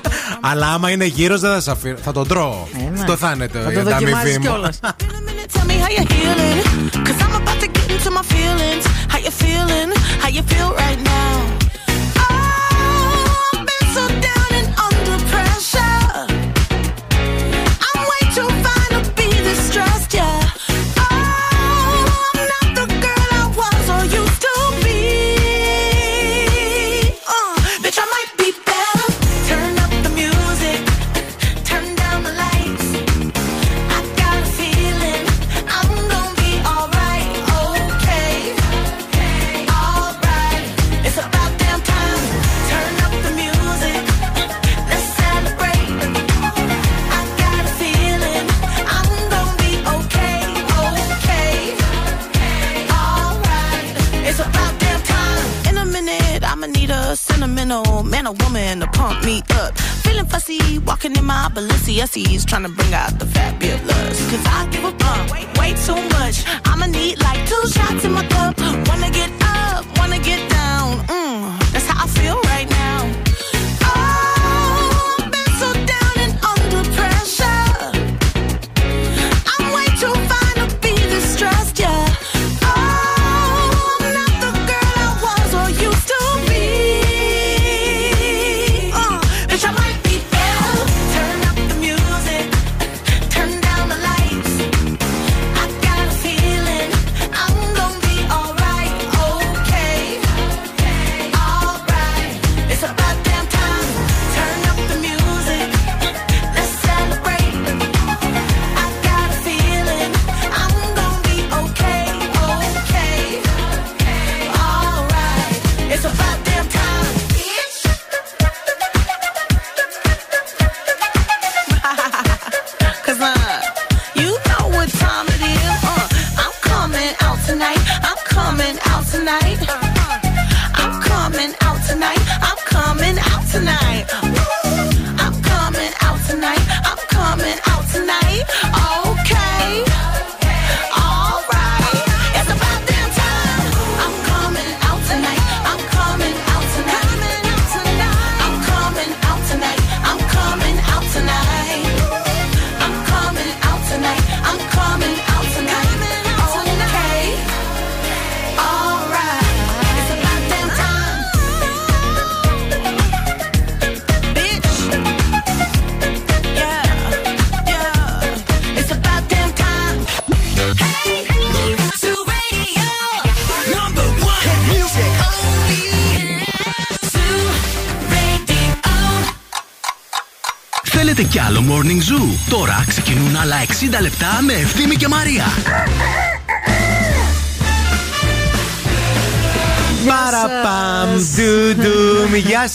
Αλλά 0.50 0.66
άμα 0.66 0.90
είναι 0.90 1.04
γύρω, 1.04 1.38
δεν 1.38 1.52
θα 1.52 1.60
σε 1.60 1.70
αφήνω. 1.70 1.96
Θα 2.04 2.12
τον 2.12 2.28
τρώω. 2.28 2.66
ναι. 2.92 3.00
Αυτό 3.00 3.16
θα 3.16 3.32
είναι 3.34 3.48
το 3.48 3.58
Θα 3.58 3.64
το 3.64 3.70
η 3.70 3.76
ανταμοιβή 3.78 4.00
δοκιμάζεις 4.04 4.38
μου. 4.38 4.44
κιόλας. 4.44 4.78
Tell 5.56 5.66
me 5.70 5.76
how 5.84 5.90
you're 5.96 6.10
healing. 6.16 6.58
Cause 7.06 7.18
I'm 7.24 7.34
about 7.42 7.58
to 7.64 7.68
get 7.76 7.88
into 7.94 8.10
my 8.18 8.24
feelings. 8.34 8.84
How 9.12 9.18
you 9.26 9.32
feeling? 9.44 9.88
How 10.22 10.28
you 10.36 10.42
feel 10.52 10.70
right 10.84 11.00
now? 11.12 11.23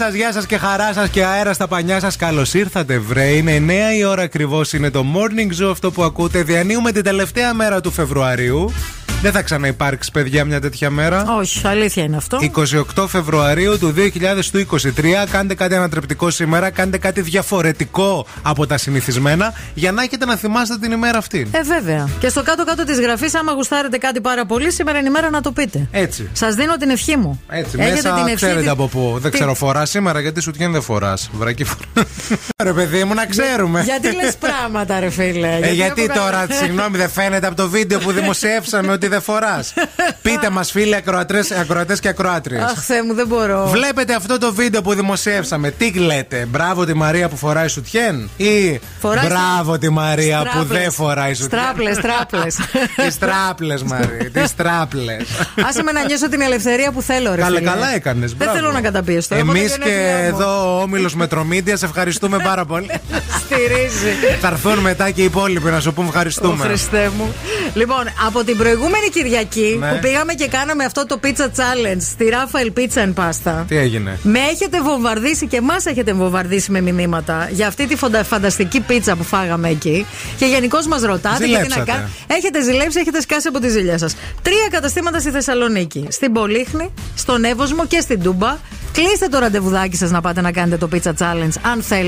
Σας, 0.06 0.14
γεια 0.14 0.32
σας 0.32 0.45
και 0.45 0.58
χαρά 0.58 0.93
σας 0.93 1.10
και 1.10 1.26
αέρα 1.26 1.54
στα 1.54 1.68
πανιά 1.68 2.00
σας. 2.00 2.16
Καλώς 2.16 2.54
ήρθατε, 2.54 3.00
βρε. 3.00 3.26
Είναι 3.26 3.56
9 3.56 3.95
η 3.97 4.04
ώρα 4.04 4.22
ακριβώς. 4.22 4.74
Είναι 4.74 4.89
το 4.89 5.06
morning 5.16 5.64
zoo 5.64 5.70
αυτό 5.72 5.91
που 5.91 6.04
ακούτε. 6.04 6.43
Διανύουμε 6.43 6.91
την 6.91 7.04
τελευταία 7.04 7.54
μέρα 7.54 7.82
του 7.82 7.91
Φεβρουαρίου. 7.91 8.72
Δεν 9.22 9.32
θα 9.32 9.41
ξαναυπάρξει, 9.41 10.11
παιδιά, 10.11 10.45
μια 10.45 10.61
τέτοια 10.61 10.89
μέρα. 10.89 11.26
Όχι, 11.38 11.67
αλήθεια 11.67 12.03
είναι 12.03 12.17
αυτό. 12.17 12.39
28 12.95 13.05
Φεβρουαρίου 13.07 13.80
του 13.80 13.93
2023. 13.93 15.28
Κάντε 15.32 15.53
κάτι 15.55 15.76
ανατρεπτικό 15.76 16.30
σήμερα. 16.30 16.70
Κάντε 16.70 16.97
κάτι 16.97 17.22
διαφορετικό 17.22 18.26
από 18.41 18.67
τα 18.67 18.78
συνηθισμένα 18.78 19.53
για 19.74 19.91
να 19.91 20.03
έχετε 20.03 20.26
να 20.26 20.36
θυμάστε 20.36 20.78
την 20.78 20.91
ημέρα 20.91 21.17
αυτή. 21.17 21.47
Ε, 21.51 21.61
βέβαια. 21.61 22.09
Και 22.20 22.30
στο 22.30 22.43
κάτω-κάτω 22.43 22.84
της 22.84 22.99
γραφής, 22.99 23.36
άμα 23.36 23.51
γουστάρετε 23.51 23.97
κάτι 23.97 24.22
πάρα 24.22 24.45
πολύ, 24.45 24.72
σήμερα 24.72 24.97
είναι 24.99 25.07
η 25.07 25.11
μέρα 25.11 25.30
να 25.30 25.41
το 25.41 25.51
πείτε. 25.51 25.88
Έτσι. 25.91 26.30
Σας 26.34 26.55
δίνω 26.55 26.78
την 26.78 26.89
ευχή 26.89 27.17
μου. 27.17 27.41
Έτσι, 27.49 27.76
Έχετε 27.80 27.95
μέσα 27.95 28.13
την 28.13 28.24
ευχή 28.24 28.36
ξέρετε 28.36 28.61
τη- 28.61 28.67
από 28.70 28.88
πού. 28.88 29.17
Δεν 29.22 29.32
τη- 29.32 29.38
ξέρω, 29.38 29.53
φοράς 29.53 29.89
σήμερα 29.89 30.20
γιατί 30.20 30.41
σου 30.41 30.51
δεν 30.57 30.82
φοράς. 30.82 31.30
Βρακή 31.34 31.63
φορά. 31.63 32.07
Ρε 32.64 32.74
παιδί 32.74 33.04
μου, 33.04 33.14
να 33.14 33.26
ξέρουμε. 33.26 33.82
Γιατί 33.84 34.16
λες 34.16 34.36
πράγματα, 34.36 35.00
ρε 35.00 35.10
φίλε; 35.10 35.60
Ε, 35.62 35.72
γιατί 35.72 36.04
έχω 36.04 36.14
τώρα, 36.20 36.46
κα- 36.50 36.54
συγγνώμη, 36.62 36.98
δεν 36.98 37.10
φαίνεται 37.10 37.48
από 37.48 37.56
το 37.56 37.70
βίντεο 37.70 38.00
που 38.00 38.12
δημοσιεύσαμε 38.12 38.92
ότι 38.92 39.08
δεν 39.08 39.22
φοράς. 39.22 39.74
Πείτε 40.22 40.50
μας, 40.50 40.72
φίλοι 40.72 40.96
ακροατές 41.60 42.00
και 42.00 42.08
ακροάτριες. 42.08 42.62
Αχ, 42.64 42.80
Θεέ 42.84 43.04
μου, 43.04 43.14
δεν 43.14 43.28
μπορώ. 43.28 43.68
Βλέπετε 43.68 44.14
αυτό 44.14 44.38
το 44.38 44.54
βίντεο 44.54 44.82
που 44.82 44.94
δημοσιεύσαμε. 44.94 45.72
Τι 45.72 45.92
λέτε, 45.94 46.46
Μπράβο 46.50 46.86
τη 46.86 46.94
Μαρία 46.94 47.30
που 47.30 47.38
φοράει 47.38 47.68
σουτιέν 47.68 48.30
ή 48.38 48.80
Φοράει 49.00 49.26
Μπράβο 49.28 49.78
τη 49.78 49.90
Μαρία 49.90 50.40
που 50.42 50.48
Στράπλες. 50.50 50.82
δεν 50.82 50.92
φοράει 50.92 51.34
σουτιέν; 51.34 51.62
Στράπλες, 51.62 51.96
στράπλες. 51.96 52.56
Τις 53.06 53.18
τράπλε, 53.20 53.74
Μαρία. 53.86 54.30
Τις 54.34 54.56
τράπλε. 54.56 55.18
Άσε 55.68 55.84
με 55.84 55.92
να 55.92 56.06
νιώσω 56.06 56.30
την 56.30 56.42
ελευθερία 56.42 56.92
που 56.92 57.02
θέλω, 57.02 57.36
ρε 57.36 57.42
Καλά, 57.42 57.58
φίλε. 57.58 57.70
καλά 57.70 57.94
έκανες. 57.96 58.34
Δεν 58.34 58.50
θέλω 58.50 58.72
να 58.72 58.82
καταπιεστώ. 58.82 59.36
Εγώ 59.36 59.52
Εμείς 59.52 59.72
τα 59.72 59.78
και 59.78 59.90
γενέθλιά 59.90 60.18
μου. 60.18 60.26
εδώ 60.38 60.78
ο 60.78 60.82
όμιλος 60.82 61.16
Μετρομίδια 61.16 61.78
σε 61.78 61.88
ευχαριστούμε 62.22 62.49
πάρα 62.49 62.65
πολύ. 62.65 62.89
Στηρίζει. 63.39 64.38
Θα 64.41 64.47
έρθουν 64.47 64.78
μετά 64.80 65.11
και 65.11 65.22
οι 65.22 65.24
υπόλοιποι 65.24 65.70
να 65.70 65.80
σου 65.80 65.93
πούμε 65.93 66.05
Ω, 66.07 66.09
ευχαριστούμε. 66.09 66.63
Χριστέ 66.65 67.11
μου. 67.17 67.34
Λοιπόν, 67.74 68.03
από 68.28 68.43
την 68.43 68.57
προηγούμενη 68.57 69.09
Κυριακή 69.11 69.76
Ναι. 69.80 69.89
που 69.91 69.99
πήγαμε 70.01 70.34
και 70.34 70.47
κάναμε 70.47 70.84
αυτό 70.84 71.05
το 71.05 71.20
pizza 71.24 71.45
challenge 71.45 71.97
στη 71.99 72.30
Rafael 72.32 72.80
Pizza 72.80 73.05
and 73.05 73.13
Pasta. 73.13 73.63
Τι 73.67 73.78
έγινε; 73.78 74.20
Με 74.24 74.39
έχετε 74.39 74.82
βομβαρδίσει 74.82 75.47
και 75.47 75.57
εμά 75.57 75.76
έχετε 75.84 76.13
βομβαρδίσει 76.13 76.72
με 76.72 76.82
μηνύματα 76.82 77.47
για 77.51 77.67
αυτή 77.67 77.88
τη 77.88 77.95
φοντα- 77.95 78.24
φανταστική 78.24 78.80
πίτσα 78.80 79.15
που 79.15 79.24
φάγαμε 79.24 79.70
εκεί. 79.70 80.05
Και 80.38 80.45
γενικώς 80.45 80.88
μας 80.88 81.01
ρωτάτε 81.01 81.45
γιατί 81.45 81.51
να 81.51 81.57
Ζηλέψατε. 81.59 81.91
κάνετε. 81.91 82.09
Έχετε 82.28 82.61
ζηλέψει, 82.63 82.99
έχετε 82.99 83.22
σκάσει 83.22 83.47
από 83.47 83.59
τη 83.59 83.70
ζηλιά 83.70 83.97
σας. 83.97 84.15
Τρία 84.41 84.67
καταστήματα 84.72 85.20
στη 85.20 85.30
Θεσσαλονίκη. 85.32 86.05
Στην 86.09 86.32
Πολύχνη, 86.34 86.93
στον 87.15 87.43
Εύωσμο 87.43 87.86
και 87.86 87.99
στην 87.99 88.22
Τούμπα. 88.24 88.57
Κλείστε 88.91 89.28
το 89.28 89.39
ραντεβουδάκι 89.39 89.95
σας 89.97 90.11
να 90.11 90.22
πάτε 90.22 90.41
να 90.41 90.51
κάνετε 90.51 90.78
το 90.78 90.89
pizza 90.93 91.09
challenge 91.20 91.53
αν 91.61 91.82
θέλετε. 91.82 92.07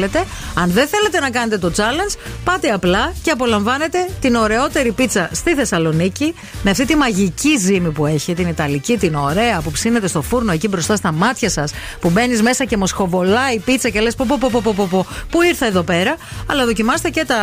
Αν 0.54 0.72
δεν 0.72 0.88
θέλετε 0.88 1.20
να 1.20 1.30
κάνετε 1.30 1.58
το 1.58 1.72
challenge, 1.78 2.20
πάτε 2.44 2.70
απλά 2.70 3.14
και 3.24 3.32
απολαμβάνετε 3.32 4.08
την 4.22 4.36
ωραιότερη 4.36 4.92
πίτσα 4.92 5.30
στη 5.32 5.54
Θεσσαλονίκη 5.54 6.34
με 6.64 6.70
αυτή 6.70 6.86
τη 6.86 6.96
μαγική 6.96 7.58
ζύμη 7.58 7.92
που 7.92 8.06
έχει, 8.06 8.34
την 8.34 8.48
Ιταλική, 8.48 8.98
την 8.98 9.16
ωραία 9.16 9.62
που 9.62 9.72
ψήνεται 9.72 10.08
στο 10.08 10.22
φούρνο 10.22 10.52
εκεί 10.52 10.68
μπροστά 10.68 10.96
στα 10.96 11.12
μάτια 11.12 11.50
σας, 11.50 11.72
που 12.00 12.10
μπαίνεις 12.10 12.42
μέσα 12.42 12.66
και 12.66 12.78
μοσχοβολάει 12.78 13.56
η 13.56 13.60
πίτσα 13.60 13.90
και 13.90 14.00
λες 14.00 14.16
πω, 14.16 14.26
πω, 14.28 14.38
πω, 14.40 14.50
πω, 14.52 14.62
πω, 14.64 14.74
πω, 14.76 14.88
πω, 14.92 15.06
πού 15.30 15.42
ήρθα 15.42 15.66
εδώ 15.66 15.84
πέρα. 15.84 16.16
Αλλά 16.46 16.66
δοκιμάστε 16.66 17.10
και 17.10 17.26
τα 17.26 17.38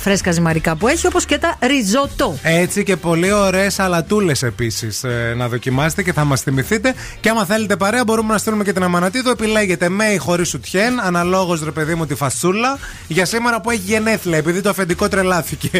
φρέσκα 0.00 0.32
ζυμαρικά 0.32 0.76
που 0.76 0.88
έχει, 0.88 1.06
όπως 1.06 1.24
και 1.24 1.38
τα 1.38 1.56
ριζότο. 1.60 2.38
Έτσι 2.42 2.82
και 2.82 2.96
πολύ 2.96 3.32
ωραίες 3.32 3.78
αλατούλε 3.78 4.32
επίσης 4.40 5.04
να 5.36 5.48
δοκιμάσετε 5.48 6.02
και 6.02 6.12
θα 6.12 6.24
μας 6.24 6.40
θυμηθείτε. 6.40 6.94
Και 7.20 7.28
άμα 7.28 7.44
θέλετε 7.44 7.76
παρέα, 7.76 8.04
μπορούμε 8.04 8.32
να 8.32 8.38
στείλουμε 8.38 8.64
και 8.64 8.72
την 8.72 8.82
Αμανατίδου. 8.82 9.30
Επιλέγετε 9.30 9.88
με 9.88 10.04
ή 10.04 10.16
χωρίς 10.16 10.48
σουτιέν, 10.48 11.00
αναλόγως 11.00 11.64
ρε 11.64 11.70
παιδί 11.70 11.93
μου 11.94 12.06
τη 12.06 12.14
φασούλα. 12.14 12.78
Για 13.06 13.24
σήμερα 13.24 13.60
που 13.60 13.70
έχει 13.70 13.82
γενέθλια, 13.84 14.38
επειδή 14.38 14.60
το 14.60 14.68
αφεντικό 14.68 15.08
τρελάθηκε. 15.08 15.70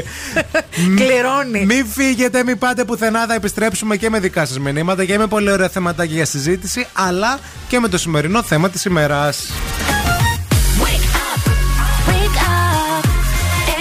Κληρώνει. 0.98 1.64
Μην 1.64 1.86
φύγετε, 1.86 2.44
μην 2.44 2.58
πάτε 2.58 2.84
πουθενά. 2.84 3.26
Θα 3.26 3.34
επιστρέψουμε 3.34 3.96
και 3.96 4.10
με 4.10 4.18
δικά 4.18 4.46
σας 4.46 4.58
μηνύματα 4.58 5.04
και 5.04 5.18
με 5.18 5.26
πολύ 5.26 5.50
ωραία 5.50 5.68
θεματάκια 5.68 6.14
για 6.14 6.24
συζήτηση, 6.24 6.86
αλλά 6.92 7.38
και 7.68 7.78
με 7.78 7.88
το 7.88 7.98
σημερινό 7.98 8.42
θέμα 8.42 8.70
της 8.70 8.84
ημέρας. 8.84 9.46
Wake 10.82 12.38
up. 12.52 13.02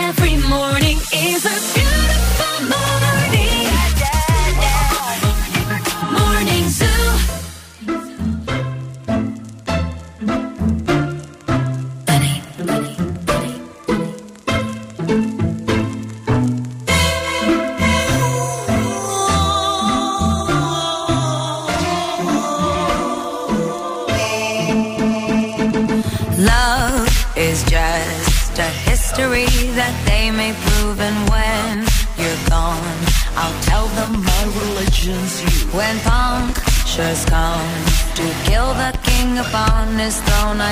Every 0.08 0.36
morning 0.54 0.98
is 1.30 1.42
a 1.46 1.73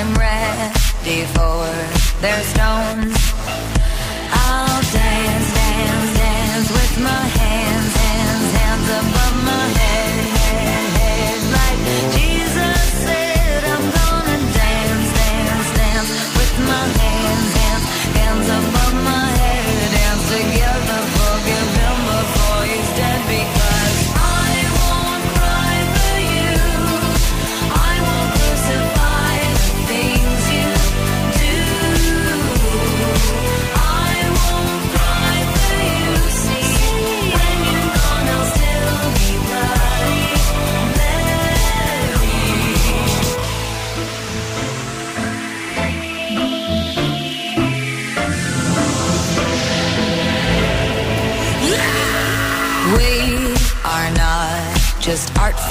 I'm 0.04 0.16
ready 0.16 1.26
for 1.26 2.22
their 2.22 2.41
stones. 2.41 3.20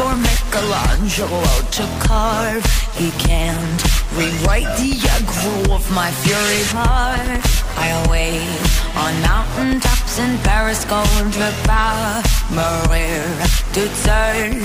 For 0.00 0.16
Michelangelo 0.16 1.44
to 1.76 1.84
carve. 2.00 2.64
He 2.96 3.10
can't 3.28 3.80
rewrite 4.16 4.70
the 4.80 4.92
aggro 5.16 5.74
of 5.76 5.84
my 5.92 6.10
fury 6.22 6.64
heart. 6.72 7.40
I 7.86 7.88
wait 8.08 8.60
on 9.02 9.12
mountain 9.30 9.80
tops 9.80 10.18
in 10.24 10.32
Paris, 10.48 10.80
contre 10.92 11.48
pas 11.68 12.22
mourir 12.56 13.24
toute 13.74 13.96
seule. 14.04 14.62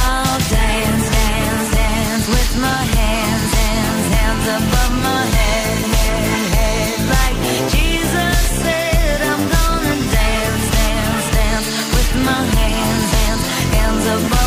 I'll 0.00 0.40
dance, 0.56 1.06
dance, 1.18 1.68
dance 1.80 2.26
with 2.34 2.52
my 2.66 2.82
hands, 2.98 3.50
hands, 3.60 4.06
hands 4.16 4.46
above 4.58 4.94
my 5.08 5.24
head, 5.38 5.78
head, 5.96 6.44
head. 6.56 6.96
Like 7.16 7.38
Jesus 7.76 8.38
said, 8.64 9.18
I'm 9.32 9.44
gonna 9.56 9.96
dance, 10.16 10.64
dance, 10.78 11.26
dance 11.36 11.68
with 11.94 12.12
my 12.28 12.40
hands, 12.44 12.57
of 14.06 14.37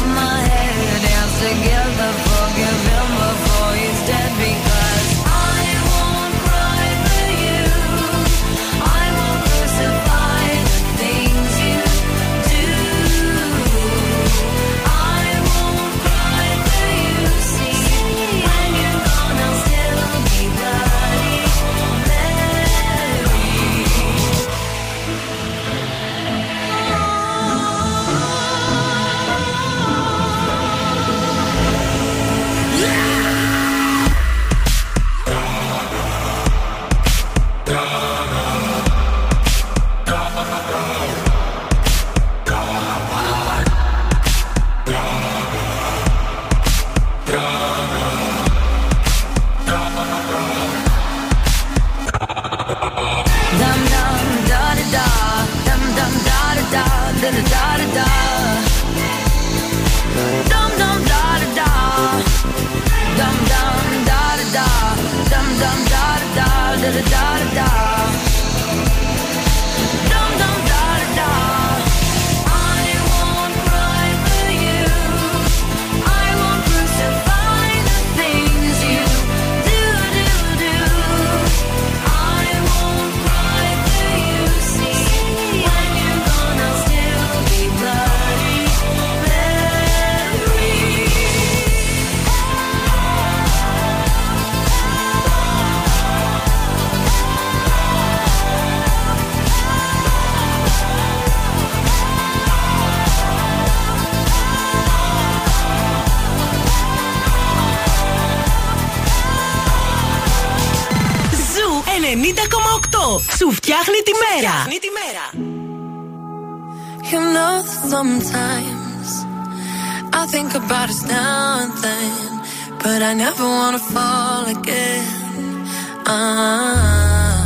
think 120.52 120.66
about 120.66 120.90
us 120.90 121.04
now 121.04 121.64
and 121.64 121.74
then, 121.84 122.42
but 122.80 123.02
I 123.02 123.14
never 123.14 123.44
wanna 123.44 123.80
fall 123.80 124.46
again. 124.46 125.66
Ah. 126.06 127.46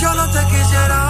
Yo 0.00 0.14
no 0.14 0.26
te 0.32 0.42
quisiera 0.50 1.05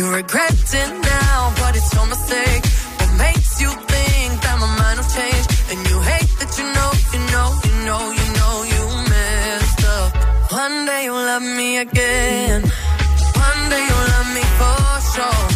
You 0.00 0.10
regret 0.14 0.54
it 0.72 0.92
now, 1.04 1.52
but 1.58 1.76
it's 1.76 1.92
your 1.92 2.06
mistake. 2.06 2.64
What 2.96 3.12
makes 3.18 3.60
you 3.60 3.68
think 3.68 4.32
that 4.40 4.56
my 4.58 4.70
mind 4.80 4.96
will 4.98 5.10
change? 5.12 5.46
And 5.70 5.78
you 5.90 6.00
hate 6.00 6.32
that 6.40 6.52
you 6.56 6.64
know, 6.76 6.90
you 7.12 7.20
know, 7.32 7.48
you 7.66 7.74
know, 7.84 8.02
you 8.18 8.26
know, 8.38 8.54
you 8.72 8.82
messed 9.12 9.84
up. 9.84 10.10
One 10.52 10.86
day 10.86 11.04
you'll 11.04 11.26
love 11.32 11.42
me 11.42 11.76
again. 11.84 12.62
One 12.62 13.62
day 13.68 13.82
you'll 13.88 14.08
love 14.14 14.28
me 14.32 14.44
for 14.56 14.80
sure. 15.12 15.49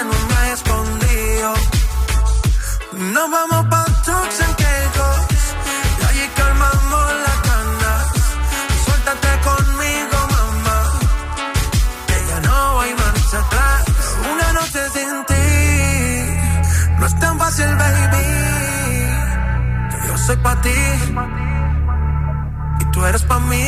En 0.00 0.06
un 0.06 0.28
viaje 0.28 0.52
escondido. 0.52 1.54
Nos 3.14 3.30
vamos 3.30 3.66
pa' 3.70 3.84
Turks 4.04 4.40
and 4.44 4.56
Caicos, 4.56 5.20
y 5.98 6.04
allí 6.08 6.26
calmamos 6.36 7.06
las 7.24 7.38
ganas. 7.48 8.04
Suéltate 8.84 9.30
conmigo, 9.48 10.16
mamá, 10.36 10.78
que 12.08 12.16
ya 12.28 12.38
no 12.48 12.80
hay 12.80 12.92
marcha 12.94 13.38
atrás. 13.38 13.84
Una 14.32 14.52
noche 14.58 14.80
sin 14.94 15.12
ti, 15.30 15.48
no 16.98 17.06
es 17.06 17.18
tan 17.18 17.38
fácil, 17.38 17.70
baby. 17.76 18.26
Que 19.90 20.08
yo 20.08 20.18
soy 20.18 20.36
pa' 20.36 20.60
ti 20.60 20.78
y 22.80 22.84
tú 22.92 23.04
eres 23.04 23.22
pa' 23.22 23.40
mí. 23.40 23.66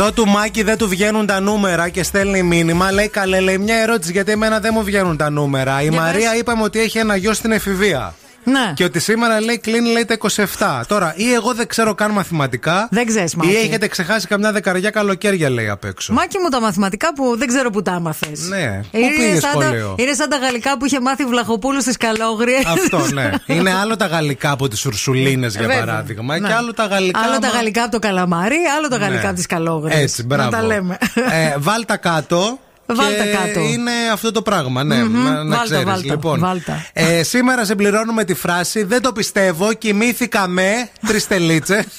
Εδώ 0.00 0.12
του 0.12 0.26
Μάκη 0.28 0.62
δεν 0.62 0.78
του 0.78 0.88
βγαίνουν 0.88 1.26
τα 1.26 1.40
νούμερα 1.40 1.88
και 1.88 2.02
στέλνει 2.02 2.42
μήνυμα. 2.42 2.92
Λέει 2.92 3.08
καλέ, 3.08 3.40
λέει 3.40 3.58
μια 3.58 3.76
ερώτηση 3.76 4.12
γιατί 4.12 4.32
εμένα 4.32 4.60
δεν 4.60 4.72
μου 4.74 4.82
βγαίνουν 4.82 5.16
τα 5.16 5.30
νούμερα. 5.30 5.82
Η 5.82 5.88
Για 5.88 6.00
Μαρία 6.00 6.30
πες. 6.30 6.38
είπαμε 6.40 6.62
ότι 6.62 6.80
έχει 6.80 6.98
ένα 6.98 7.16
γιο 7.16 7.32
στην 7.32 7.52
εφηβεία. 7.52 8.14
Ναι. 8.44 8.72
Και 8.74 8.84
ότι 8.84 8.98
σήμερα 9.00 9.40
λέει 9.40 9.58
κλείνει 9.58 9.88
λέει 9.92 10.04
τα 10.04 10.16
27. 10.58 10.82
Τώρα, 10.86 11.12
ή 11.16 11.32
εγώ 11.32 11.54
δεν 11.54 11.66
ξέρω 11.66 11.94
καν 11.94 12.10
μαθηματικά. 12.10 12.88
Δεν 12.90 13.06
ξέρεις, 13.06 13.32
Ή 13.32 13.36
Μάκη. 13.36 13.50
έχετε 13.50 13.86
ξεχάσει 13.88 14.26
καμιά 14.26 14.52
δεκαριά 14.52 14.90
καλοκαίρια 14.90 15.50
λέει 15.50 15.68
απ' 15.68 15.84
έξω. 15.84 16.12
Μάκη 16.12 16.38
μου 16.38 16.48
τα 16.48 16.60
μαθηματικά 16.60 17.14
που 17.14 17.36
δεν 17.38 17.48
ξέρω 17.48 17.70
που 17.70 17.82
τα 17.82 17.92
άμαθες. 17.92 18.48
Ναι. 18.48 18.80
Πού 18.90 18.98
πήγες 19.16 19.42
σχολείο; 19.42 19.94
είναι 19.98 20.12
σαν 20.12 20.28
τα 20.28 20.36
γαλλικά 20.36 20.78
που 20.78 20.84
είχε 20.86 21.00
μάθει 21.00 21.24
Βλαχοπούλου 21.24 21.80
στις 21.80 21.96
Καλόγριες. 21.96 22.64
Αυτό, 22.66 23.06
ναι. 23.12 23.30
Είναι 23.54 23.74
άλλο 23.74 23.96
τα 23.96 24.06
γαλλικά 24.06 24.50
από 24.50 24.68
τις 24.68 24.84
Ουρσουλίνες, 24.86 25.52
για 25.56 25.60
Βέβαια. 25.66 25.78
παράδειγμα. 25.84 26.38
Ναι. 26.38 26.48
Και 26.48 26.54
άλλο 26.54 26.74
τα 26.74 26.84
γαλλικά. 26.86 27.20
Άλλο 27.20 27.38
τα 27.38 27.46
άμα- 27.46 27.56
γαλλικά 27.56 27.82
από 27.82 27.90
το 27.92 27.98
καλαμάρι, 27.98 28.56
άλλο 28.78 28.88
τα 28.88 28.96
γαλλικά 28.96 29.20
Ναι. 29.22 29.26
από 29.26 29.36
τις 29.36 29.46
Καλόγριες. 29.46 30.00
Έτσι, 30.02 30.22
μπράβο. 30.24 30.50
Να 30.50 30.56
τα 30.56 30.62
λέμε. 30.66 30.98
Ε, 31.14 31.54
βάλτα 31.58 31.96
κάτω. 31.96 32.58
Βάλτα 32.94 33.24
και 33.24 33.30
κάτω. 33.30 33.60
Είναι 33.60 33.90
αυτό 34.12 34.32
το 34.32 34.42
πράγμα, 34.42 34.84
ναι. 34.84 35.04
Μμμ. 35.04 35.22
Να, 35.22 35.30
να 35.30 35.44
Βάλτα, 35.44 35.64
ξέρεις. 35.64 35.84
βάλτα, 35.84 36.12
Λοιπόν, 36.12 36.38
βάλτα. 36.40 36.86
Ε, 36.92 37.22
σήμερα 37.22 37.64
συμπληρώνουμε 37.64 38.24
τη 38.24 38.34
φράση 38.34 38.82
Δεν 38.84 39.02
το 39.02 39.12
πιστεύω, 39.12 39.72
κοιμήθηκα 39.72 40.46
με 40.48 40.88
τρεις 41.06 41.26
τελίτσε. 41.26 41.84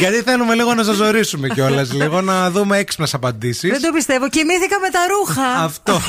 Γιατί 0.00 0.16
θέλουμε 0.22 0.54
λίγο 0.54 0.74
να 0.74 0.82
σας 0.82 0.96
ζωρίσουμε 0.96 1.48
κιόλας, 1.48 1.92
λίγο 1.92 2.20
να 2.20 2.50
δούμε 2.50 2.78
έξυπνες 2.78 3.14
απαντήσεις. 3.14 3.70
Δεν 3.70 3.82
το 3.82 3.90
πιστεύω. 3.94 4.28
Κοιμήθηκα 4.28 4.76
με 4.80 4.88
τα 4.90 5.00
ρούχα. 5.10 5.64
Αυτό. 5.64 6.00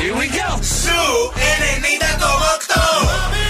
Here 0.00 0.16
we 0.16 0.28
go. 0.28 0.62
Σου 0.62 1.30
90,8. 1.34 3.49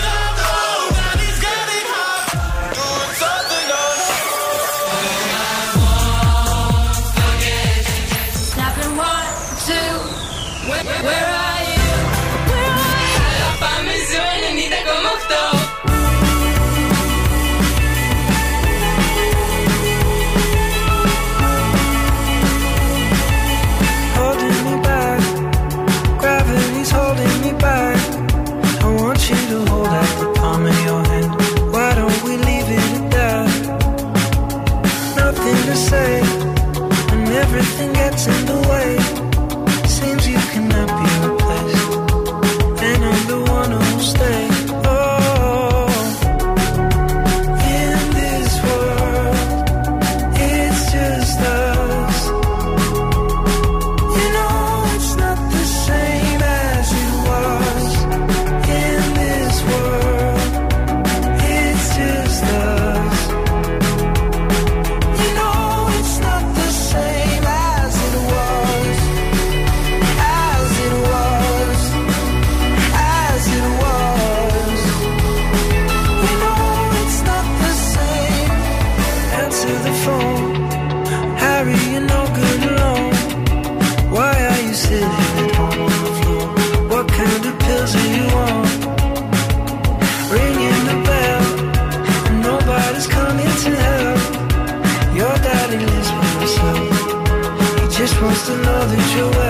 your 99.17 99.50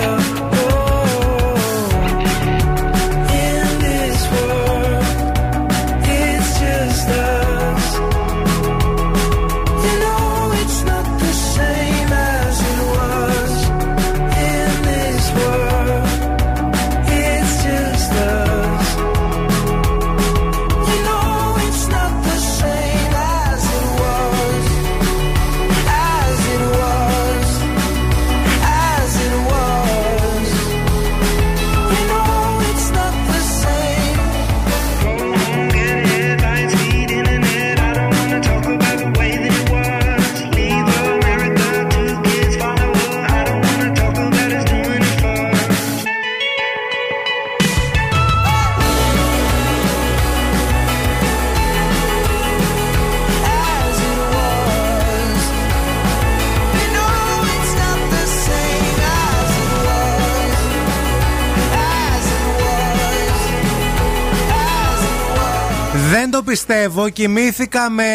πιστεύω. 66.51 67.09
Κοιμήθηκα 67.09 67.89
με 67.89 68.05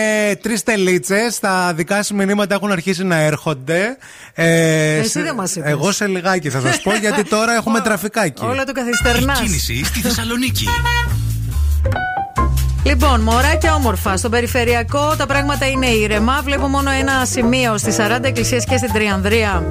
τρεις 0.43 0.63
τελίτσες. 0.63 1.39
Τα 1.39 1.73
δικά 1.75 2.03
σου 2.03 2.15
μηνύματα 2.15 2.55
έχουν 2.55 2.71
αρχίσει 2.73 3.05
να 3.05 3.17
έρχονται. 3.17 3.97
Ε, 4.35 4.97
Εσύ 4.99 5.11
σε- 5.11 5.23
δεν 5.23 5.35
μας 5.35 5.57
είπες. 5.57 5.71
Εγώ 5.71 5.93
σε 5.93 6.07
λιγάκι 6.07 6.51
θα 6.51 6.61
σας 6.61 6.81
πω 6.81 6.95
γιατί 6.95 7.25
τώρα 7.25 7.55
έχουμε 7.55 7.81
τραφικάκι. 7.81 8.45
Όλα 8.45 8.65
το 8.65 8.73
καθυστερνάς. 8.73 9.41
Κίνηση 9.41 9.85
στη 9.85 10.01
Θεσσαλονίκη. 10.01 10.67
Λοιπόν, 12.87 13.21
μωράκια 13.21 13.75
όμορφα. 13.75 14.17
Στο 14.17 14.29
περιφερειακό 14.29 15.15
τα 15.17 15.27
πράγματα 15.27 15.69
είναι 15.69 15.87
ήρεμα. 15.87 16.41
Βλέπω 16.45 16.67
μόνο 16.67 16.91
ένα 16.91 17.25
σημείο 17.25 17.79
στις 17.79 17.97
40 17.97 18.25
εκκλησίες 18.25 18.65
και 18.65 18.77
στην 18.77 18.93
Τριανδρία. 18.93 19.65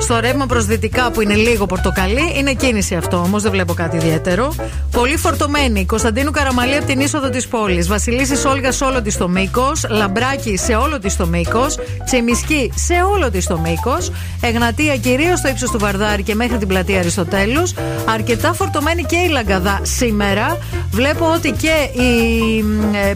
Στο 0.00 0.20
ρεύμα 0.20 0.46
προς 0.46 0.64
δυτικά 0.66 1.10
που 1.10 1.20
είναι 1.20 1.34
λίγο 1.34 1.66
πορτοκαλί. 1.66 2.32
Είναι 2.38 2.52
κίνηση 2.52 2.94
αυτό 2.94 3.16
όμως, 3.16 3.42
δεν 3.42 3.50
βλέπω 3.50 3.74
κάτι 3.74 3.96
ιδιαίτερο. 3.96 4.54
Πολύ 4.90 5.16
φορτωμένη. 5.16 5.86
Κωνσταντίνου 5.86 6.30
Καραμαλή 6.30 6.76
από 6.76 6.86
την 6.86 7.00
είσοδο 7.00 7.28
της 7.28 7.48
πόλης. 7.48 7.88
Βασιλίσης 7.88 8.44
Όλγας 8.44 8.76
σε 8.76 8.84
όλο 8.84 9.02
της 9.02 9.16
το 9.16 9.28
μήκος. 9.28 9.86
Λαμπράκι 9.88 10.56
σε 10.56 10.74
όλο 10.74 10.98
της 10.98 11.16
το 11.16 11.26
μήκος. 11.26 11.78
Τσιμισκή 12.04 12.72
σε 12.74 12.94
όλο 13.12 13.30
της 13.30 13.46
το 13.46 13.58
μήκος. 13.58 14.12
Εγνατία 14.40 14.96
κυρίως 14.96 15.38
στο 15.38 15.48
ύψος 15.48 15.70
του 15.70 15.78
Βαρδάρη 15.78 16.22
και 16.22 16.34
μέχρι 16.34 16.56
την 16.58 16.68
πλατεία 16.68 16.98
Αριστοτέλους. 16.98 17.74
Αρκετά 18.14 18.52
φορτωμένη 18.52 19.02
και 19.02 19.16
η 19.16 19.28
Λαγκαδά 19.28 19.80
σήμερα. 19.82 20.58
Βλέπω 20.90 21.32
ότι 21.34 21.50
και 21.50 22.00
η 22.02 22.40
ε, 22.42 22.47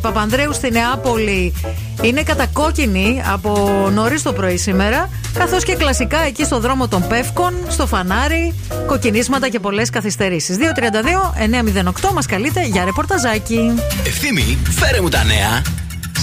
Παπανδρέου 0.00 0.52
στη 0.52 0.70
Νεάπολη 0.70 1.52
είναι 2.02 2.22
κατακόκκινη 2.22 3.22
από 3.32 3.70
νωρίς 3.92 4.22
το 4.22 4.32
πρωί 4.32 4.56
σήμερα. 4.56 5.08
Καθώς 5.38 5.64
και 5.64 5.74
κλασικά 5.74 6.20
εκεί 6.26 6.44
στο 6.44 6.60
δρόμο 6.60 6.88
των 6.88 7.06
Πεύκων, 7.08 7.54
στο 7.68 7.86
φανάρι, 7.86 8.54
κοκκινίσματα 8.86 9.48
και 9.48 9.60
πολλές 9.60 9.90
καθυστερήσεις. 9.90 10.56
232-908 10.56 12.12
μας 12.14 12.26
καλείτε 12.26 12.64
για 12.64 12.84
ρεπορταζάκι. 12.84 13.74
Ευθύμη, 14.06 14.58
φέρε 14.70 15.00
μου 15.00 15.08
τα 15.08 15.24
νέα. 15.24 15.62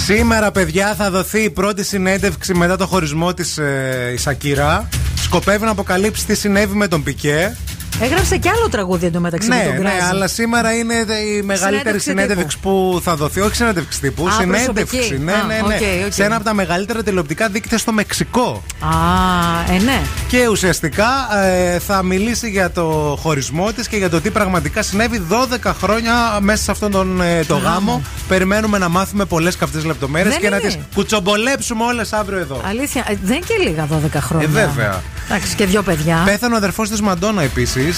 Σήμερα, 0.05 0.51
παιδιά, 0.51 0.95
θα 0.95 1.11
δοθεί 1.11 1.39
η 1.39 1.49
πρώτη 1.49 1.83
συνέντευξη 1.83 2.53
μετά 2.53 2.77
το 2.77 2.85
χωρισμό 2.87 3.33
της 3.33 3.57
ε, 3.57 4.11
η 4.13 4.17
Σακίρα. 4.17 4.89
Σκοπεύει 5.21 5.65
να 5.65 5.71
αποκαλύψει 5.71 6.25
τι 6.25 6.35
συνέβη 6.35 6.75
με 6.75 6.87
τον 6.87 7.03
Πικέ. 7.03 7.57
Έγραψε 8.01 8.37
και 8.37 8.49
άλλο 8.49 8.69
τραγούδι 8.69 9.05
εντωμεταξύ 9.05 9.47
με 9.49 9.55
Ναι, 9.55 9.63
τον 9.63 9.73
ναι, 9.73 9.79
Γκράζι. 9.79 9.97
αλλά 10.09 10.27
σήμερα 10.27 10.73
είναι 10.75 10.93
η 10.93 11.41
μεγαλύτερη 11.41 11.99
Συνέντευξη 11.99 12.09
συνέντευξη 12.09 12.57
που 12.59 13.01
θα 13.03 13.15
δοθεί. 13.15 13.39
Όχι 13.41 13.55
συνέντευξη 13.55 13.99
τύπου, 13.99 14.27
Α, 14.27 14.31
συνέντευξη. 14.31 14.97
προσωπική. 14.97 15.17
Ναι, 15.23 15.31
Α, 15.33 15.43
ναι, 15.47 15.53
ναι. 15.53 15.61
OK, 15.61 16.05
OK. 16.05 16.11
Σε 16.13 16.23
ένα 16.23 16.35
από 16.35 16.43
τα 16.43 16.53
μεγαλύτερα 16.53 17.03
τηλεοπτικά 17.03 17.47
δίκτυα 17.49 17.77
στο 17.77 17.91
Μεξικό. 17.91 18.63
Α, 18.79 19.73
ε, 19.73 19.77
ναι. 19.83 20.01
Και 20.27 20.47
ουσιαστικά 20.47 21.07
ε, 21.43 21.79
θα 21.79 22.03
μιλήσει 22.03 22.49
για 22.49 22.71
το 22.71 23.17
χωρισμό 23.21 23.71
της 23.71 23.87
και 23.87 23.97
για 23.97 24.09
το 24.09 24.21
τι 24.21 24.29
πραγματικά 24.29 24.81
συνέβη 24.81 25.21
12 25.63 25.71
χρόνια 25.81 26.13
μέσα 26.41 26.63
σε 26.63 26.71
αυτόν 26.71 26.91
τον 26.91 27.21
ε, 27.21 27.43
το 27.47 27.55
γάμο. 27.57 28.01
Περιμένουμε 28.27 28.77
να 28.77 28.89
μάθουμε 28.89 29.25
πολλές 29.25 29.55
καυτές 29.55 29.83
λεπτομέρειες 29.85 30.33
Δεν 30.33 30.41
και 30.41 30.49
να 30.49 30.55
είναι. 30.57 30.65
τις 30.67 30.77
κουτσομπολέψουμε 30.95 31.83
όλες 31.83 32.13
αύριο 32.13 32.39
εδώ. 32.39 32.61
Αλήθεια, 32.67 33.03
ε, 33.07 33.13
δεν 33.23 33.35
είναι 33.35 33.45
και 33.47 33.69
λίγα 33.69 33.87
12 33.87 34.19
χρόνια. 34.19 34.47
Ε, 34.47 34.51
βέβαια. 34.51 35.01
Εντάξει, 35.29 35.55
και 35.55 35.65
δύο 35.65 35.81
παιδιά. 35.81 36.21
Πέθανε 36.25 36.53
ο 36.53 36.57
αδερφός 36.57 36.89
της 36.89 37.01
Μαντόνα 37.01 37.41
επίσης, 37.41 37.88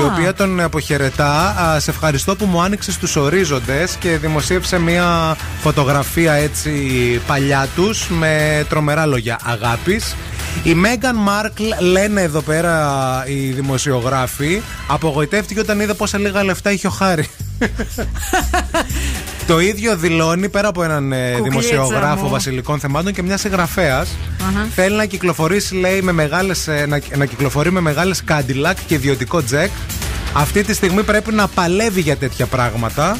η 0.00 0.04
οποία 0.12 0.34
τον 0.34 0.60
αποχαιρετά. 0.60 1.48
Α, 1.48 1.80
σε 1.80 1.90
ευχαριστώ 1.90 2.36
που 2.36 2.44
μου 2.44 2.62
άνοιξες 2.62 2.98
τους 2.98 3.16
ορίζοντες 3.16 3.96
και 3.96 4.16
δημοσίευσε 4.16 4.78
μια 4.78 5.36
φωτογραφία 5.60 6.32
έτσι 6.32 6.70
παλιά 7.26 7.68
τους 7.74 8.08
με 8.08 8.64
τρομερά 8.68 9.06
λόγια 9.06 9.38
αγάπης. 9.44 10.14
Η 10.62 10.74
Μέγαν 10.74 11.16
Μάρκλ, 11.16 11.64
λένε 11.80 12.20
εδώ 12.20 12.40
πέρα 12.40 13.24
οι 13.26 13.50
δημοσιογράφοι, 13.50 14.60
απογοητεύτηκε 14.88 15.60
όταν 15.60 15.80
είδε 15.80 15.94
πόσα 15.94 16.18
λίγα 16.18 16.44
λεφτά 16.44 16.70
είχε 16.70 16.86
ο 16.86 16.90
Χάρη. 16.90 17.28
Το 19.46 19.60
ίδιο 19.60 19.96
δηλώνει 19.96 20.48
πέρα 20.48 20.68
από 20.68 20.82
έναν 20.82 21.12
ε, 21.12 21.16
Κουκλίτσα 21.16 21.48
δημοσιογράφο 21.48 22.24
μου. 22.24 22.30
βασιλικών 22.30 22.78
θεμάτων 22.78 23.12
και 23.12 23.22
μια 23.22 23.36
συγγραφέας. 23.36 24.08
Αχα. 24.48 24.66
Θέλει 24.74 24.96
να 24.96 25.04
κυκλοφορήσει, 25.04 25.74
λέει, 25.74 26.02
με 26.02 26.12
μεγάλες, 26.12 26.68
ε, 26.68 26.86
να, 26.86 27.00
να 27.16 27.24
κυκλοφορεί 27.24 27.72
με 27.72 27.80
μεγάλες 27.80 28.22
Cadillac 28.28 28.74
και 28.86 28.94
ιδιωτικό 28.94 29.42
τζεκ. 29.42 29.70
Αυτή 30.32 30.62
τη 30.64 30.74
στιγμή 30.74 31.02
πρέπει 31.02 31.32
να 31.32 31.48
παλεύει 31.48 32.00
για 32.00 32.16
τέτοια 32.16 32.46
πράγματα. 32.46 33.16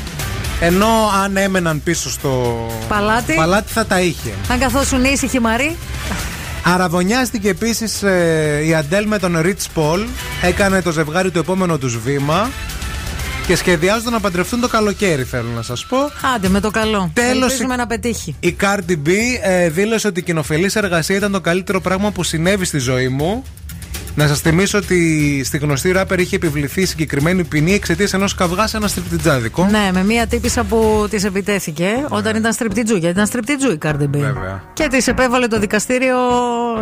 Ενώ 0.60 0.88
αν 1.24 1.36
έμεναν 1.36 1.82
πίσω 1.82 2.10
στο 2.10 2.66
Παλάτι. 2.88 3.34
παλάτι 3.34 3.72
θα 3.72 3.86
τα 3.86 4.00
είχε. 4.00 4.30
Αν 4.50 4.58
καθόσουν 4.58 5.04
ήσυχοι 5.04 5.40
Μαρή. 5.40 5.76
Αραβωνιάστηκε 6.68 7.48
επίσης 7.48 8.02
η 8.66 8.74
Αντέλ 8.74 9.06
με 9.06 9.18
τον 9.18 9.40
Ριτς 9.40 9.68
Πολ. 9.68 10.04
Έκανε 10.42 10.82
το 10.82 10.90
ζευγάρι 10.90 11.30
το 11.30 11.38
επόμενο 11.38 11.78
τους 11.78 11.98
βήμα. 11.98 12.50
Και 13.46 13.56
σχεδιάζονται 13.56 14.10
να 14.10 14.20
παντρευτούν 14.20 14.60
το 14.60 14.68
καλοκαίρι, 14.68 15.24
θέλω 15.24 15.48
να 15.54 15.62
σας 15.62 15.86
πω. 15.86 15.96
Άντε 16.34 16.48
με 16.48 16.60
το 16.60 16.70
καλό. 16.70 17.10
Τέλος, 17.14 17.42
Ελπίζουμε 17.42 17.76
να 17.76 17.86
πετύχει. 17.86 18.36
Η 18.40 18.56
Cardi 18.60 18.92
B 19.06 19.10
ε, 19.42 19.68
δήλωσε 19.68 20.06
ότι 20.06 20.20
η 20.20 20.22
κοινοφελής 20.22 20.76
εργασία 20.76 21.16
ήταν 21.16 21.32
το 21.32 21.40
καλύτερο 21.40 21.80
πράγμα 21.80 22.10
που 22.10 22.22
συνέβη 22.22 22.64
στη 22.64 22.78
ζωή 22.78 23.08
μου. 23.08 23.44
Να 24.16 24.26
σας 24.26 24.40
θυμίσω 24.40 24.78
ότι 24.78 25.40
στη 25.44 25.58
γνωστή 25.58 25.92
ράπερ 25.92 26.20
είχε 26.20 26.36
επιβληθεί 26.36 26.86
συγκεκριμένη 26.86 27.44
ποινή 27.44 27.72
εξαιτίας 27.72 28.12
ενός 28.12 28.34
καυγάς 28.34 28.70
σε 28.70 28.76
ένα 28.76 28.88
στριπτιτζάδικο. 28.88 29.68
Ναι, 29.70 29.90
με 29.92 30.04
μία 30.04 30.26
τύπησα 30.26 30.64
που 30.64 31.06
της 31.10 31.24
επιτέθηκε 31.24 32.06
όταν 32.08 32.36
ήταν 32.36 32.52
στριπτιτζού. 32.52 32.96
Γιατί 32.96 33.14
ήταν 33.14 33.26
στριπτιτζού 33.26 33.70
η 33.70 33.78
Cardi 33.82 34.02
B. 34.02 34.08
Βέβαια. 34.10 34.62
Και 34.72 34.86
της 34.90 35.08
επέβαλε 35.08 35.46
το 35.46 35.58
δικαστήριο 35.58 36.16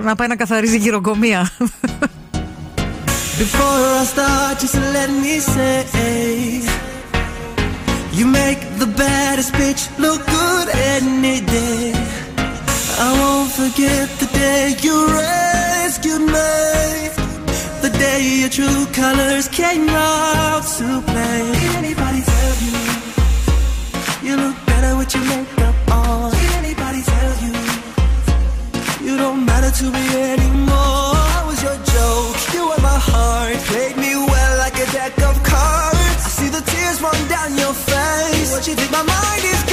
να 0.05 0.15
πάει 0.15 0.28
να 0.28 0.36
καθαρίζει 0.36 0.77
γυροκομεία. 0.77 1.51
Before 3.39 3.81
I 4.01 4.05
start, 4.15 4.55
just 4.62 4.78
let 4.97 5.11
me 5.24 5.35
say 5.55 5.74
You 8.19 8.27
make 8.27 8.61
the 8.82 8.86
baddest 9.02 9.52
bitch 9.59 9.82
look 10.05 10.20
good 10.39 10.66
any 10.97 11.39
day 11.40 11.93
I 13.06 13.11
won't 13.20 13.51
forget 13.61 14.06
the 14.23 14.28
day 14.43 14.77
you 14.85 14.97
rescued 15.09 16.24
me 16.35 17.04
The 17.85 17.90
day 17.98 18.40
your 18.40 18.48
true 18.48 18.86
colors 18.94 19.47
came 19.47 19.90
out 19.90 20.65
to 20.78 21.02
play 21.05 21.40
Did 21.52 21.74
anybody 21.77 22.23
tell 22.23 22.56
you 22.65 22.77
You 24.24 24.36
look 24.36 24.56
better 24.65 24.97
with 24.97 25.15
your 25.15 25.24
makeup 25.24 25.77
on 25.93 26.31
Did 26.32 26.52
anybody 26.65 27.02
tell 27.02 27.32
you 27.44 27.52
You 29.05 29.19
don't 29.19 29.44
matter 29.44 29.70
to 29.81 29.85
me 29.93 30.05
anymore. 30.32 31.12
I 31.36 31.44
was 31.47 31.62
your 31.62 31.77
joke. 31.93 32.55
You 32.55 32.62
were 32.70 32.81
my 32.81 32.98
heart. 33.11 33.59
Played 33.69 33.98
me 33.98 34.16
well 34.16 34.59
like 34.59 34.77
a 34.81 34.86
deck 34.90 35.12
of 35.20 35.36
cards. 35.44 36.20
I 36.24 36.31
see 36.39 36.48
the 36.48 36.62
tears 36.62 37.02
run 37.02 37.20
down 37.28 37.52
your 37.59 37.74
face. 37.74 38.51
What 38.51 38.66
you 38.66 38.74
think 38.77 38.90
my 38.93 39.02
mind 39.02 39.44
is 39.44 39.64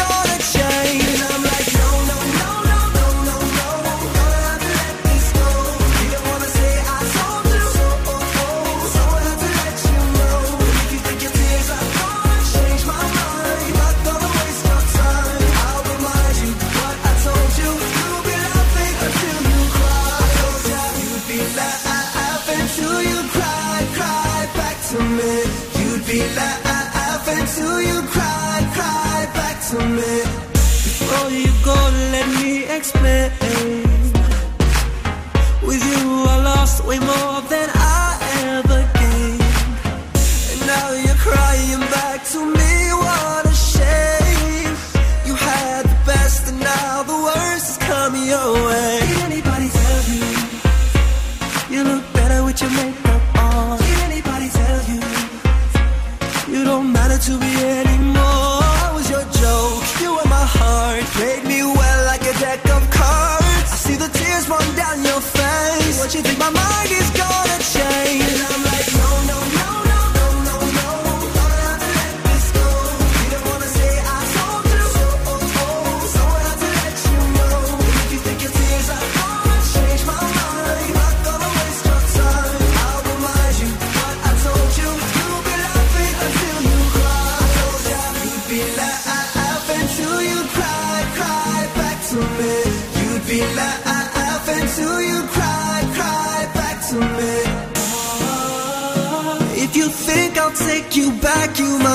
explain. 32.82 33.30
With 35.62 35.84
you, 35.86 36.26
I 36.34 36.42
lost 36.44 36.84
way 36.84 36.98
more 36.98 37.41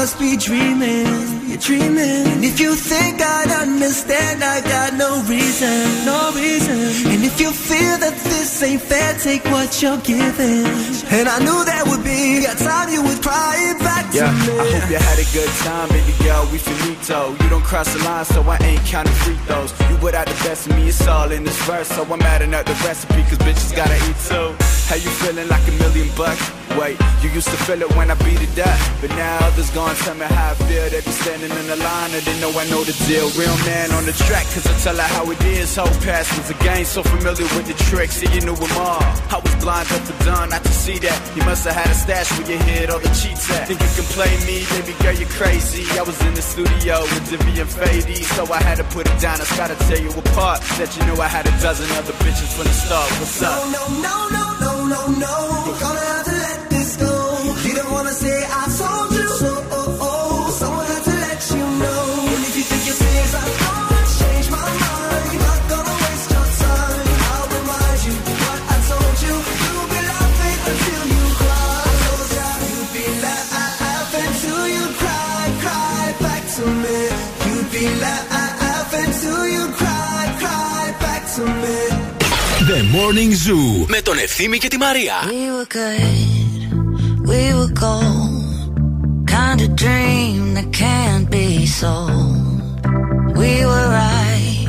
must 0.07 0.21
be 0.21 0.37
dreaming. 0.37 1.46
You're 1.57 1.79
dreaming. 1.79 2.27
And 2.29 2.45
if 2.45 2.61
you 2.61 2.75
think 2.75 3.23
I'd 3.23 3.49
understand, 3.49 4.45
I 4.45 4.61
got 4.61 4.93
no 4.93 5.23
reason, 5.25 6.05
no 6.05 6.31
reason. 6.37 6.77
And 7.09 7.25
if 7.25 7.41
you 7.41 7.51
feel 7.51 7.97
that 7.97 8.13
this 8.29 8.63
ain't 8.63 8.83
fair, 8.83 9.15
take 9.15 9.43
what 9.47 9.81
you're 9.81 9.97
giving. 10.05 10.69
And 11.09 11.29
I 11.29 11.39
knew 11.39 11.65
that 11.65 11.85
would 11.89 12.05
be 12.05 12.45
a 12.45 12.55
time 12.61 12.91
you 12.93 13.01
would 13.01 13.23
cry 13.23 13.57
it 13.73 13.79
back 13.79 14.05
Yeah, 14.13 14.29
to 14.29 14.33
me. 14.37 14.59
I 14.61 14.65
hope 14.69 14.91
you 14.91 15.01
had 15.01 15.17
a 15.17 15.29
good 15.33 15.49
time, 15.65 15.89
baby 15.89 16.13
girl. 16.23 16.45
We 16.53 16.59
finito. 16.59 17.33
You 17.41 17.49
don't 17.49 17.65
cross 17.65 17.89
the 17.95 18.05
line, 18.05 18.27
so 18.27 18.43
I 18.43 18.59
ain't 18.61 18.85
counting 18.85 19.17
free 19.25 19.41
throws. 19.49 19.73
You 19.89 19.97
without 20.05 20.27
the 20.27 20.37
best 20.45 20.67
of 20.67 20.77
me, 20.77 20.89
it's 20.89 21.07
all 21.09 21.33
in 21.33 21.45
this 21.45 21.57
verse. 21.65 21.89
So 21.89 22.05
I'm 22.05 22.21
adding 22.21 22.53
up 22.53 22.67
the 22.67 22.77
recipe, 22.85 23.23
cause 23.33 23.41
bitches 23.41 23.75
gotta 23.75 23.97
eat 24.05 24.19
too. 24.29 24.53
How 24.93 24.97
you 24.97 25.11
feeling 25.25 25.49
like 25.49 25.67
a 25.67 25.73
million 25.81 26.09
bucks? 26.17 26.45
Wait, 26.79 27.01
you 27.23 27.31
used 27.31 27.49
to 27.49 27.57
feel 27.65 27.81
it 27.81 27.91
when 27.97 28.11
I 28.11 28.15
beat 28.23 28.41
it 28.41 28.59
up. 28.61 28.79
But 29.01 29.11
now 29.11 29.39
others 29.49 29.71
gonna 29.71 29.95
tell 30.05 30.15
me 30.15 30.27
how 30.27 30.53
I 30.53 30.55
feel. 30.69 30.89
They 30.91 31.01
be 31.01 31.11
standing 31.11 31.46
in 31.51 31.67
the 31.67 31.77
line 31.77 32.13
and 32.15 32.23
they 32.25 32.37
know 32.41 32.51
I 32.57 32.65
know 32.71 32.83
the 32.85 32.93
deal. 33.07 33.29
Real 33.37 33.57
man 33.67 33.93
on 33.93 34.05
the 34.07 34.13
track, 34.27 34.45
cause 34.55 34.67
I 34.67 34.75
tell 34.83 34.97
her 34.97 35.09
how 35.17 35.31
it 35.31 35.41
is. 35.45 35.77
Whole 35.77 35.87
past 36.07 36.31
was 36.39 36.51
a 36.51 36.59
game, 36.65 36.85
so 36.85 37.03
familiar 37.03 37.45
with 37.57 37.67
the 37.67 37.75
tricks, 37.91 38.23
and 38.23 38.33
you 38.35 38.41
knew 38.43 38.57
them 38.57 38.73
all. 38.79 39.03
I 39.31 39.39
was 39.43 39.55
blind 39.63 39.91
up 39.93 40.03
for 40.03 40.17
done, 40.25 40.51
not 40.51 40.63
to 40.65 40.73
see 40.73 40.99
that. 41.01 41.19
You 41.37 41.43
must 41.45 41.65
have 41.67 41.75
had 41.77 41.89
a 41.91 41.95
stash 41.95 42.31
where 42.39 42.49
you 42.51 42.59
hid 42.59 42.91
all 42.91 42.99
the 43.01 43.13
cheats 43.21 43.51
at. 43.51 43.69
Think 43.69 43.81
you 43.81 43.93
can 43.99 44.07
play 44.17 44.33
me, 44.49 44.65
baby 44.73 44.95
girl, 45.03 45.15
you 45.15 45.27
crazy. 45.37 45.85
I 45.99 46.03
was 46.03 46.19
in 46.25 46.35
the 46.35 46.43
studio 46.43 47.03
with 47.03 47.29
Divi 47.31 47.61
and 47.61 47.71
Fady, 47.71 48.23
so 48.37 48.47
I 48.53 48.63
had 48.63 48.77
to 48.79 48.85
put 48.95 49.07
it 49.07 49.19
down. 49.21 49.41
I 49.41 49.47
gotta 49.57 49.77
tell 49.91 50.01
you 50.01 50.11
apart 50.11 50.61
that 50.81 50.91
you 50.97 51.03
know 51.07 51.21
I 51.21 51.29
had 51.29 51.47
a 51.47 51.55
dozen 51.61 51.91
other 51.99 52.13
bitches 52.25 52.51
from 52.57 52.65
the 52.65 52.73
start. 52.77 53.11
What's 53.21 53.41
No, 53.41 53.51
up? 53.51 53.71
no, 53.71 53.83
no, 54.07 54.17
no, 54.37 54.45
no, 54.65 54.73
no, 54.87 55.01
no. 55.21 55.35
You're 55.67 55.81
Morning 83.06 83.32
Zoo 83.32 83.86
με 83.88 84.02
τον 84.02 84.18
Ευθύμη 84.18 84.58
και 84.58 84.68
τη 84.68 84.78
Μαρία. 84.78 85.14
We 85.26 85.50
were 85.56 85.68
good, 85.78 87.28
we 87.32 87.54
were 87.58 87.74
gold. 87.86 88.40
Kind 89.38 89.60
of 89.66 89.70
dream 89.84 90.54
that 90.56 90.70
can't 90.84 91.28
be 91.30 91.66
sold. 91.66 92.62
We 93.42 93.54
were 93.70 93.88
right 94.02 94.68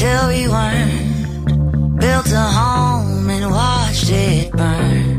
till 0.00 0.24
we 0.32 0.42
weren't. 0.54 1.46
Built 2.02 2.28
a 2.44 2.46
home 2.60 3.30
and 3.36 3.44
watched 3.58 4.10
it 4.10 4.50
burn. 4.52 5.11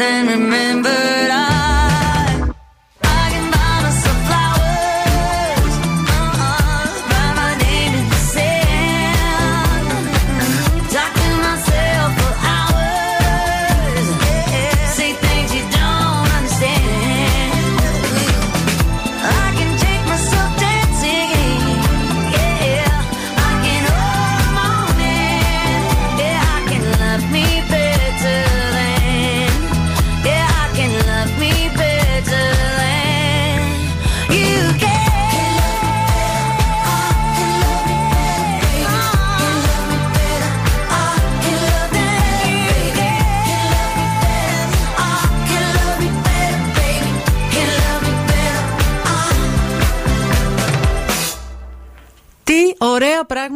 then 0.00 0.28
remember 0.28 1.19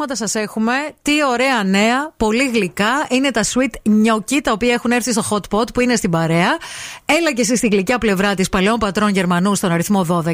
πράγματα 0.07 0.29
σας 0.29 0.43
έχουμε. 0.43 0.73
Τι 1.03 1.13
ωραία 1.33 1.65
νέα. 1.65 2.13
Πολύ 2.17 2.51
γλυκά. 2.51 3.07
Είναι 3.11 3.31
τα 3.31 3.43
sweet 3.45 3.75
νιόκι 3.83 4.41
τα 4.41 4.53
οποία 4.53 4.73
έχουν 4.73 4.91
έρθει 4.91 5.13
στο 5.13 5.23
hot 5.31 5.57
pot 5.59 5.73
που 5.75 5.81
είναι 5.81 5.97
στην 5.97 6.11
παρέα. 6.11 6.57
Έλα 7.05 7.33
και 7.33 7.41
εσύ 7.41 7.57
στη 7.57 7.67
γλυκιά 7.67 7.99
πλευρά 7.99 8.35
της 8.35 8.49
παλαιών 8.49 8.79
πατρών 8.79 9.09
Γερμανού 9.09 9.55
στον 9.55 9.71
αριθμό 9.73 10.07
12 10.09 10.33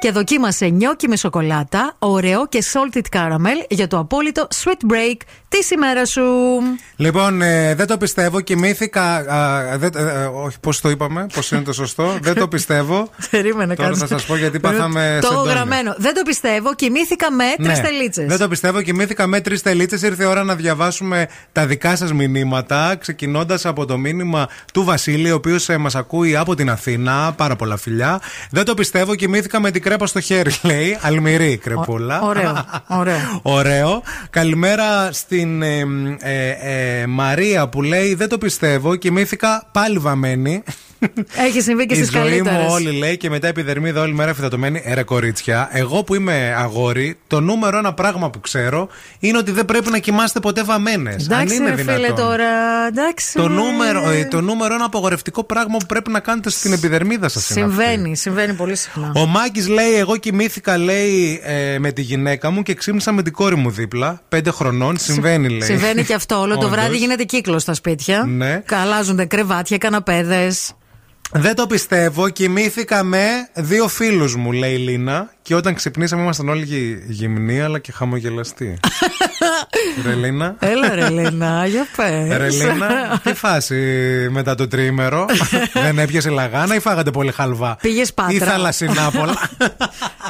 και 0.00 0.10
δοκίμασε 0.10 0.66
νιόκι 0.66 1.08
με 1.08 1.16
σοκολάτα, 1.16 1.94
ωραίο 1.98 2.46
και 2.48 2.64
salted 2.72 3.16
caramel 3.16 3.64
για 3.68 3.86
το 3.86 3.98
απόλυτο 3.98 4.48
sweet 4.64 4.92
break 4.92 5.16
της 5.48 5.70
ημέρας 5.70 6.10
σου. 6.10 6.22
Λοιπόν, 6.96 7.42
ε, 7.42 7.74
δεν 7.74 7.86
το 7.86 7.96
πιστεύω. 7.96 8.40
Κοιμήθηκα. 8.40 9.02
α, 9.16 9.78
δεν- 9.78 9.92
ε, 9.96 10.00
ε, 10.22 10.24
όχι, 10.24 10.60
πώς 10.60 10.80
το 10.80 10.88
είπαμε, 10.90 11.26
πώς 11.34 11.50
είναι 11.50 11.62
το 11.62 11.72
σωστό. 11.72 12.18
δεν 12.22 12.34
το 12.34 12.48
πιστεύω. 12.48 13.08
Περίμενε 13.30 13.74
Τώρα 13.74 13.88
κάτσε. 13.88 14.06
θα 14.06 14.18
σας 14.18 14.26
πω 14.26 14.36
γιατί 14.36 14.60
πάθαμε 14.60 15.18
Το 15.20 15.26
έχω 15.26 15.34
σεντόνια. 15.34 15.52
γραμμένο. 15.54 15.94
Δεν 15.98 16.14
το 16.14 16.22
πιστεύω. 16.22 16.74
Κοιμήθηκα 16.74 17.30
με 17.32 17.44
τρεις 17.62 17.78
Ναι. 17.78 17.84
τελίτσες. 17.84 18.26
Δεν 18.26 18.38
το 18.38 18.48
πιστεύω. 18.48 18.82
Κοιμήθηκα 18.82 19.08
με 19.26 19.40
τρεις 19.40 19.62
τελίτσες. 19.62 20.02
Ήρθε 20.02 20.22
η 20.22 20.26
ώρα 20.26 20.44
να 20.44 20.54
διαβάσουμε 20.54 21.28
τα 21.52 21.66
δικά 21.66 21.96
σας 21.96 22.12
μηνύματα. 22.12 22.96
Ξεκινώντας 22.96 23.66
από 23.66 23.86
το 23.86 23.98
μήνυμα 23.98 24.48
του 24.72 24.84
Βασίλη, 24.84 25.30
ο 25.30 25.34
οποίος 25.34 25.68
μας 25.78 25.94
ακούει 25.94 26.36
από 26.36 26.54
την 26.54 26.70
Αθήνα. 26.70 27.32
Πάρα 27.36 27.56
πολλά 27.56 27.76
φιλιά. 27.76 28.20
Δεν 28.50 28.64
το 28.64 28.74
πιστεύω. 28.74 29.14
Κοιμήθηκα 29.14 29.60
με 29.60 29.70
την 29.70 29.82
κρέπα 29.82 30.06
στο 30.06 30.20
χέρι, 30.20 30.50
λέει. 30.70 30.98
Αλμυρή 31.00 31.56
κρεπούλα. 31.56 32.20
Ωραίο. 32.20 32.64
Ωραίο. 32.86 33.40
Ωραίο. 33.58 34.02
Καλημέρα 34.30 35.12
στην 35.12 35.62
ε, 35.62 35.86
ε, 36.20 36.50
ε, 37.00 37.06
Μαρία 37.06 37.68
που 37.68 37.82
λέει 37.82 38.14
Δεν 38.14 38.28
το 38.28 38.38
πιστεύω. 38.38 38.96
Κοιμήθηκα 38.96 39.68
πάλι 39.72 39.98
βαμμένη. 39.98 40.62
Έχει 41.46 41.60
συμβεί 41.60 41.86
και 41.86 41.94
Η 41.94 41.96
στις 41.96 42.10
ζωή 42.10 42.22
καλύτερες. 42.22 42.58
μου 42.58 42.66
όλη 42.72 42.90
λέει 42.98 43.16
και 43.16 43.30
μετά 43.30 43.46
επιδερμίδα 43.48 44.00
όλη 44.00 44.12
μέρα 44.14 44.34
φυδατωμένη. 44.34 44.82
Ε, 44.84 44.94
ρε 44.94 45.02
κορίτσια, 45.02 45.68
εγώ 45.72 46.04
που 46.04 46.14
είμαι 46.14 46.54
αγόρι, 46.58 47.18
το 47.26 47.40
νούμερο 47.40 47.78
ένα 47.78 47.94
πράγμα 47.94 48.30
που 48.30 48.40
ξέρω 48.40 48.88
είναι 49.18 49.38
ότι 49.38 49.50
δεν 49.50 49.64
πρέπει 49.64 49.90
να 49.90 49.98
κοιμάστε 49.98 50.40
ποτέ 50.40 50.62
βαμμένες. 50.64 51.14
Αν 51.30 51.32
Εντάξει, 51.38 51.56
είναι 51.56 51.70
ρε 51.70 51.76
φίλε 51.76 51.94
δυνατόν. 51.94 52.16
τώρα. 52.24 52.46
Εντάξει. 52.88 53.32
Το 53.34 53.48
νούμερο, 53.48 54.10
ε, 54.10 54.24
το 54.24 54.40
νούμερο 54.40 54.74
ένα 54.74 54.84
απογορευτικό 54.84 55.44
πράγμα 55.44 55.76
που 55.78 55.86
πρέπει 55.86 56.10
να 56.10 56.20
κάνετε 56.20 56.50
στην 56.50 56.72
επιδερμίδα 56.72 57.28
σας. 57.28 57.44
Συμβαίνει, 57.44 58.16
συμβαίνει 58.16 58.52
πολύ 58.52 58.76
συχνά. 58.76 59.12
Ο 59.16 59.26
Μάκης 59.26 59.68
λέει: 59.68 59.94
Εγώ 59.94 60.16
κοιμήθηκα, 60.16 60.78
λέει, 60.78 61.40
ε, 61.44 61.78
με 61.78 61.92
τη 61.92 62.02
γυναίκα 62.02 62.50
μου 62.50 62.62
και 62.62 62.74
ξύπνησα 62.74 63.12
με 63.12 63.22
την 63.22 63.32
κόρη 63.32 63.56
μου 63.56 63.70
δίπλα. 63.70 64.20
Πέντε 64.28 64.50
χρονών. 64.50 64.98
Συμβαίνει, 64.98 65.48
λέει. 65.48 65.62
Συμβαίνει 65.62 66.04
και 66.04 66.14
αυτό. 66.14 66.40
Όλο 66.40 66.52
το 66.52 66.58
Όντως. 66.66 66.70
βράδυ 66.70 66.96
γίνεται 66.96 67.24
κύκλος 67.24 67.62
στα 67.62 67.74
σπίτια. 67.74 68.24
Ναι. 68.28 68.62
Καλάζονται 68.64 69.24
κρεβάτια, 69.24 69.78
καναπέδες. 69.78 70.72
Δεν 71.32 71.54
το 71.54 71.66
πιστεύω. 71.66 72.28
Κοιμήθηκα 72.28 73.02
με 73.02 73.26
δύο 73.54 73.88
φίλους 73.88 74.36
μου, 74.36 74.52
λέει 74.52 74.72
η 74.72 74.76
Λίνα. 74.76 75.30
Και 75.42 75.54
όταν 75.54 75.74
ξυπνήσαμε 75.74 76.22
ήμασταν 76.22 76.48
όλοι 76.48 76.64
γυ- 76.64 77.02
γυμνοί 77.08 77.60
αλλά 77.60 77.78
και 77.78 77.92
χαμογελαστοί. 77.92 78.78
Ρε 80.06 80.14
Λίνα. 80.14 80.56
Έλα 80.58 80.94
ρε 80.94 81.08
Λίνα, 81.10 81.66
για 81.66 81.86
πες. 81.96 82.36
Ρε 82.36 82.50
Λίνα, 82.50 82.88
τι 83.24 83.34
φάση 83.34 83.74
μετά 84.30 84.54
το 84.54 84.68
τρίμερο; 84.68 85.26
Δεν 85.84 85.98
έπιασε 85.98 86.30
λαγάνα 86.30 86.74
ή 86.74 86.78
φάγατε 86.80 87.10
πολύ 87.10 87.32
χαλβά; 87.32 87.76
Πήγες 87.80 88.14
Πάτρα. 88.14 88.34
Ή 88.34 88.38
θαλασσινά 88.38 89.10
πολλά; 89.10 89.34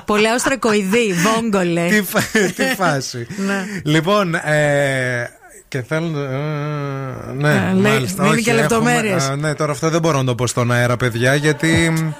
Πολύ 0.04 0.28
αουστρακοειδή, 0.28 1.12
βόγκολε. 1.12 1.86
τι, 1.88 2.02
φα- 2.02 2.38
τι 2.56 2.64
φάση. 2.76 3.26
Ναι. 3.46 3.64
Λοιπόν, 3.84 4.34
ε, 4.34 5.30
και 5.70 5.82
θέλω. 5.88 6.18
ε, 6.18 7.32
ναι, 7.36 7.48
Ε, 7.48 7.72
λέει- 7.72 7.92
μάλιστα. 7.92 8.22
δίνει 8.22 8.34
όχι, 8.34 8.42
και 8.44 8.50
έχουμε- 8.50 8.62
λεπτομέρειες. 8.68 9.28
ε, 9.28 9.36
ναι, 9.36 9.54
τώρα 9.54 9.72
αυτό 9.72 9.88
δεν 9.90 10.00
μπορώ 10.00 10.18
να 10.18 10.24
το 10.24 10.34
πω 10.34 10.46
στον 10.46 10.72
αέρα, 10.72 10.96
παιδιά, 10.96 11.34
γιατί 11.34 11.92
μ, 11.96 12.10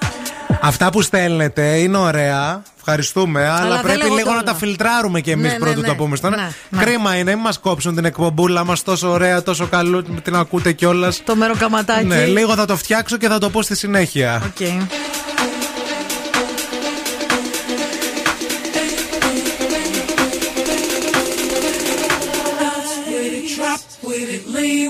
αυτά 0.61 0.89
που 0.91 1.01
στέλνετε 1.01 1.77
είναι 1.77 1.97
ωραία. 1.97 2.61
Ευχαριστούμε, 2.77 3.47
αλλά, 3.49 3.69
δεν 3.69 3.81
πρέπει 3.81 3.97
λέγονται 3.97 4.15
λίγο 4.15 4.29
να 4.29 4.35
όλα. 4.35 4.43
τα 4.43 4.55
φιλτράρουμε 4.55 5.21
κι 5.21 5.31
εμείς 5.31 5.45
Ναι, 5.45 5.51
ναι, 5.51 5.57
προτού 5.59 5.81
ναι. 5.81 5.87
το 5.87 5.95
πούμε 5.95 6.15
στον 6.15 6.29
Ναι, 6.31 6.35
αέρα. 6.37 6.53
ναι. 6.69 6.83
Κρίμα 6.83 7.15
είναι, 7.15 7.31
μην 7.33 7.43
μας 7.43 7.59
κόψουν 7.59 7.95
την 7.95 8.05
εκπομπούλα 8.05 8.63
μας 8.63 8.83
τόσο 8.83 9.09
ωραία, 9.11 9.43
τόσο 9.43 9.67
καλό, 9.67 10.03
την 10.23 10.35
ακούτε 10.35 10.71
κιόλας. 10.71 11.21
Το 11.23 11.35
μεροκαματάκι. 11.35 12.05
Ναι, 12.05 12.25
λίγο 12.25 12.53
θα 12.55 12.65
το 12.65 12.75
φτιάξω 12.77 13.17
και 13.17 13.27
θα 13.27 13.37
το 13.37 13.49
πω 13.49 13.61
στη 13.61 13.75
συνέχεια. 13.75 14.41
OK. 14.45 14.67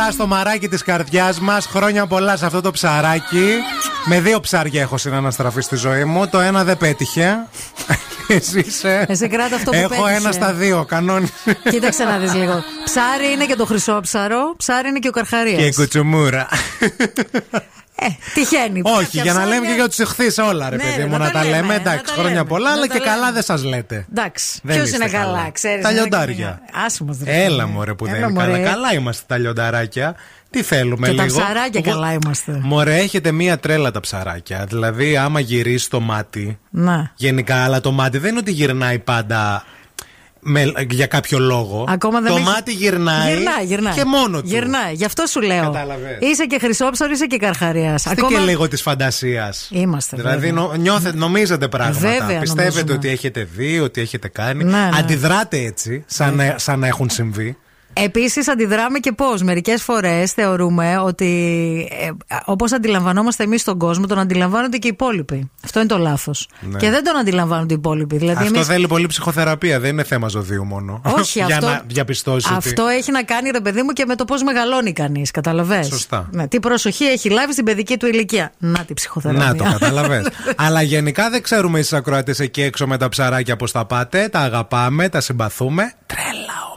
πολλά 0.00 0.12
στο 0.12 0.26
μαράκι 0.26 0.68
της 0.68 0.82
καρδιάς 0.82 1.40
μας. 1.40 1.66
Χρόνια 1.66 2.06
πολλά 2.06 2.36
σε 2.36 2.46
αυτό 2.46 2.60
το 2.60 2.70
ψαράκι. 2.70 3.54
Με 4.04 4.20
δύο 4.20 4.40
ψάρια 4.40 4.80
έχω 4.80 4.98
συναναστραφεί 4.98 5.60
στη 5.60 5.76
ζωή 5.76 6.04
μου. 6.04 6.28
Το 6.28 6.40
ένα 6.40 6.64
δεν 6.64 6.76
πέτυχε. 6.76 7.36
Εσύ 8.28 8.58
είσαι. 8.66 9.04
Εσύ 9.08 9.28
κράτα 9.28 9.56
αυτό 9.56 9.70
που 9.70 9.76
Έχω 9.76 9.88
πέτυχε. 9.88 10.12
ένα 10.14 10.32
στα 10.32 10.52
δύο, 10.52 10.84
κανόνι. 10.84 11.28
Κοίταξε 11.70 12.04
να 12.04 12.18
δεις 12.18 12.34
λίγο. 12.34 12.62
Ψάρι 12.84 13.32
είναι 13.32 13.46
και 13.46 13.54
το 13.54 13.66
χρυσόψαρο, 13.66 14.54
ψάρι 14.56 14.88
είναι 14.88 14.98
και 14.98 15.08
ο 15.08 15.10
καρχαρίας. 15.10 15.58
Και 15.60 15.66
η 15.66 15.74
κουτσουμούρα. 15.74 16.48
Τυχαίνει. 18.34 18.80
Όχι, 18.84 19.04
Κάποια 19.04 19.22
για 19.22 19.32
να 19.32 19.38
λέμε 19.44 19.50
ψάρια- 19.50 19.68
και 19.70 19.74
για 19.74 19.88
τους 19.88 19.98
εχθείς 19.98 20.38
όλα, 20.38 20.70
ρε 20.70 20.76
Ναι, 20.76 20.82
παιδί 20.82 20.96
ρε, 20.96 21.04
μου, 21.06 21.10
να 21.12 21.18
να 21.18 21.24
τα 21.24 21.30
τα 21.30 21.42
λέμε, 21.44 21.56
λέμε. 21.56 21.66
να 21.66 21.74
Εντάξει, 21.74 22.04
τα 22.04 22.12
χρόνια 22.12 22.32
λέμε, 22.32 22.44
πολλά, 22.44 22.68
να 22.68 22.72
αλλά 22.74 22.86
τα 22.86 22.86
και 22.92 22.98
λέμε. 22.98 23.10
καλά 23.10 23.32
δεν 23.32 23.42
σας 23.42 23.64
λέτε. 23.64 24.06
Εντάξει. 24.10 24.60
Δεν 24.62 24.74
Ποιος 24.76 24.86
είστε 24.90 25.04
είναι 25.04 25.12
καλά. 25.12 25.24
καλά, 25.36 25.50
ξέρεις. 25.50 25.84
Τα 25.84 25.90
λιοντάρια. 25.90 26.60
Άσχημο 26.86 27.18
Έλα 27.24 27.66
μωρέ 27.66 27.94
που 27.94 28.06
δεν 28.06 28.14
είναι 28.22 28.32
καλά. 28.32 28.58
Καλά 28.58 28.92
είμαστε 28.94 29.24
τα 29.26 29.38
λιονταράκια. 29.38 30.14
Τι 30.50 30.62
θέλουμε 30.62 31.08
Και 31.08 31.14
τα 31.16 31.24
λίγο. 31.24 31.38
ψαράκια 31.40 31.80
Εγώ- 31.84 31.94
καλά 31.94 32.12
είμαστε. 32.12 32.58
Μωρέ, 32.62 32.96
έχετε 32.96 33.32
μία 33.32 33.58
τρέλα 33.58 33.90
τα 33.90 34.00
ψαράκια. 34.00 34.64
Δηλαδή, 34.68 35.16
άμα 35.16 35.40
γυρίσεις 35.40 35.88
το 35.88 36.00
μάτι. 36.00 36.58
Να. 36.70 37.12
Γενικά, 37.16 37.64
αλλά 37.64 37.80
το 37.80 37.92
μάτι 37.92 38.18
δεν 38.18 38.30
είναι 38.30 38.38
ότι 38.38 38.50
γυρνάει 38.52 38.98
πάντα 38.98 39.64
με, 40.40 40.72
για 40.90 41.06
κάποιο 41.06 41.38
λόγο. 41.38 41.84
Ακόμα 41.88 42.20
δεν 42.20 42.30
το 42.30 42.36
έχει- 42.36 42.44
μάτι 42.46 42.72
γυρνάει, 42.72 43.34
Γυρνάει, 43.34 43.64
γυρνάει. 43.64 43.94
και 43.94 44.04
μόνο 44.04 44.40
του. 44.40 44.46
Γυρνάει. 44.48 44.94
Γι' 44.94 45.04
αυτό 45.04 45.26
σου 45.26 45.40
λέω. 45.40 45.62
Κατάλαβες. 45.62 46.16
Είσαι 46.20 46.44
και 46.46 46.58
χρυσόψαρο, 46.58 47.12
είσαι 47.12 47.26
και 47.26 47.36
καρχαρίας. 47.36 48.04
Είστε 48.04 48.22
και 48.28 48.38
λίγο 48.38 48.68
της 48.68 48.82
φαντασίας. 48.82 49.68
Είμαστε. 49.72 50.16
Δηλαδή, 50.16 50.36
βέβαια. 50.46 50.52
νο, 50.52 50.72
νιώθετε, 50.76 51.16
νομίζετε 51.16 51.68
πράγματα. 51.68 51.98
Βέβαια, 52.00 52.40
Πιστεύετε 52.40 52.70
νομίζουμε. 52.70 52.92
ότι 52.92 53.08
έχετε 53.08 53.48
δει, 53.56 53.80
ότι 53.80 54.00
έχετε 54.00 54.28
κάνει. 54.28 54.64
Ναι, 54.64 54.70
ναι. 54.70 54.88
Αντιδράτε 54.98 55.58
έτσι, 55.58 56.04
σαν, 56.06 56.34
να, 56.34 56.54
σαν 56.58 56.78
να 56.78 56.86
έχουν 56.86 57.10
συμβεί. 57.10 57.56
Επίσης, 57.92 58.48
αντιδράμε 58.48 58.98
και 58.98 59.12
πώς. 59.12 59.42
Μερικές 59.42 59.82
φορές 59.82 60.32
θεωρούμε 60.32 60.98
ότι 60.98 61.26
ε, 62.00 62.10
όπως 62.44 62.72
αντιλαμβανόμαστε 62.72 63.42
εμείς 63.44 63.64
τον 63.64 63.78
κόσμο, 63.78 64.06
τον 64.06 64.18
αντιλαμβάνονται 64.18 64.76
και 64.76 64.86
οι 64.86 64.90
υπόλοιποι. 64.92 65.50
Αυτό 65.64 65.78
είναι 65.78 65.88
το 65.88 65.98
λάθος. 65.98 66.48
Ναι. 66.60 66.78
Και 66.78 66.90
δεν 66.90 67.04
τον 67.04 67.16
αντιλαμβάνονται 67.16 67.74
οι 67.74 67.76
υπόλοιποι. 67.78 68.16
Δηλαδή, 68.16 68.42
Αυτό 68.42 68.54
εμείς- 68.54 68.66
θέλει 68.66 68.86
πολύ 68.86 69.06
ψυχοθεραπεία, 69.06 69.80
δεν 69.80 69.90
είναι 69.90 70.04
θέμα 70.04 70.28
ζωδίου 70.28 70.64
μόνο. 70.64 71.00
Όχι, 71.18 71.38
Για 71.44 71.56
αυτό, 71.56 71.66
να 71.66 71.82
διαπιστώσει 71.86 72.48
αυτό 72.56 72.84
ότι. 72.84 72.94
έχει 72.94 73.10
να 73.12 73.22
κάνει, 73.22 73.50
ρε 73.50 73.60
παιδί 73.60 73.82
μου, 73.82 73.90
και 73.92 74.04
με 74.06 74.14
το 74.16 74.24
πώς 74.24 74.42
μεγαλώνει 74.42 74.92
κανείς. 74.92 75.30
Καταλαβέ. 75.30 75.82
Σωστά. 75.82 76.28
Ναι, 76.32 76.48
τι 76.48 76.60
προσοχή 76.60 77.04
έχει 77.04 77.28
λάβει 77.30 77.52
στην 77.52 77.64
παιδική 77.64 77.96
του 77.96 78.06
ηλικία; 78.06 78.52
Να 78.58 78.84
τη 78.84 78.94
ψυχοθεραπεία. 78.94 79.44
Να 79.46 79.54
το 79.56 79.64
καταλαβες 79.78 80.26
Αλλά 80.56 80.82
γενικά 80.82 81.30
δεν 81.30 81.42
ξέρουμε 81.42 81.78
εσείς 81.78 81.92
ακροατές 81.92 82.40
εκεί 82.40 82.62
έξω 82.62 82.86
με 82.86 82.96
τα 82.98 83.08
ψαράκια 83.08 83.56
πώς 83.56 83.72
τα 83.72 83.84
πάτε. 83.84 84.28
Τα 84.28 84.38
αγαπάμε, 84.40 85.08
τα 85.08 85.20
συμπαθούμε. 85.20 85.92
Τρέλα 86.06 86.28
όμω, 86.30 86.34
ρε 86.34 86.38
φίλε. 86.38 86.69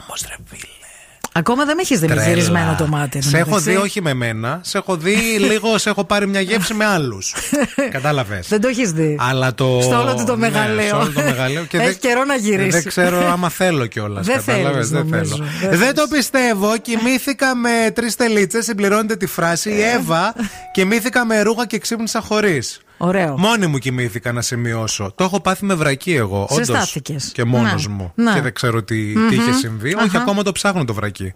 Ακόμα 1.36 1.64
δεν 1.64 1.76
με 1.76 1.82
έχεις 1.82 1.98
δει 2.00 2.06
με 2.08 2.14
Τρέλα. 2.14 2.28
γυρισμένο 2.28 2.74
το 2.78 2.86
μάτι. 2.86 3.22
Σε 3.22 3.38
έχω 3.38 3.48
εντάξει. 3.48 3.70
δει 3.70 3.76
όχι 3.76 4.02
με 4.02 4.14
μένα. 4.14 4.60
Σε 4.62 4.78
έχω 4.78 4.96
δει 4.96 5.14
λίγο, 5.50 5.78
σε 5.78 5.88
έχω 5.90 6.04
πάρει 6.04 6.26
μια 6.26 6.40
γεύση 6.40 6.74
με 6.74 6.84
άλλους. 6.84 7.34
Κατάλαβες. 7.90 8.48
Δεν 8.48 8.60
το 8.60 8.68
έχεις 8.68 8.92
δει. 8.92 9.16
Αλλά 9.20 9.54
το. 9.54 9.80
Στο 9.82 10.00
όλο 10.00 10.14
του 10.14 10.24
το 10.24 10.36
Ναι, 10.36 10.48
μεγαλείο. 10.50 10.86
στο 10.86 10.96
όλο 10.98 11.12
το 11.12 11.20
μεγαλείο. 11.22 11.62
Και 11.68 11.76
Έχει 11.78 11.86
δεν- 11.86 11.98
καιρό 11.98 12.24
να 12.24 12.34
γυρίσεις. 12.36 12.72
Δεν 12.72 12.84
ξέρω 12.84 13.30
άμα 13.32 13.48
θέλω 13.48 13.86
κιόλας. 13.86 14.26
Δεν 14.26 14.40
θέλεις, 14.40 14.88
δεν 14.90 15.06
νομίζω. 15.06 15.36
θέλω. 15.36 15.48
Δεν 15.70 15.78
Δεν 15.78 15.94
το 15.94 16.06
πιστεύω. 16.10 16.76
Κοιμήθηκα 16.78 17.54
με 17.54 17.90
τρεις 17.94 18.16
τελίτσες. 18.16 18.64
Συμπληρώνεται 18.64 19.16
τη 19.16 19.26
φράση. 19.26 19.70
Η 19.70 19.82
Εύα. 19.82 20.34
Κοιμήθηκα 20.72 21.24
με 21.24 21.42
ρούχα 21.42 21.66
και 21.66 21.78
ξύπνησα 21.78 22.20
χωρίς. 22.20 22.80
Ωραίο. 22.96 23.38
Μόνη 23.38 23.66
μου 23.66 23.78
κοιμήθηκα 23.78 24.32
να 24.32 24.40
σημειώσω. 24.42 25.12
Το 25.14 25.24
έχω 25.24 25.40
πάθει 25.40 25.64
με 25.64 25.74
βρακί 25.74 26.14
εγώ. 26.14 26.46
όντως. 26.50 26.66
Ζεστάθηκες. 26.66 27.30
Και 27.34 27.44
μόνος 27.44 27.86
Ναι. 27.88 27.94
μου. 27.94 28.12
Ναι. 28.14 28.32
Και 28.32 28.40
δεν 28.40 28.52
ξέρω 28.54 28.82
τι, 28.82 29.12
τι 29.12 29.18
Μμμ. 29.18 29.28
είχε 29.30 29.52
συμβεί. 29.52 29.94
Όχι, 29.94 30.04
Αχα. 30.06 30.18
ακόμα 30.18 30.42
το 30.42 30.52
ψάχνω 30.52 30.84
το 30.84 30.94
βρακί. 30.94 31.34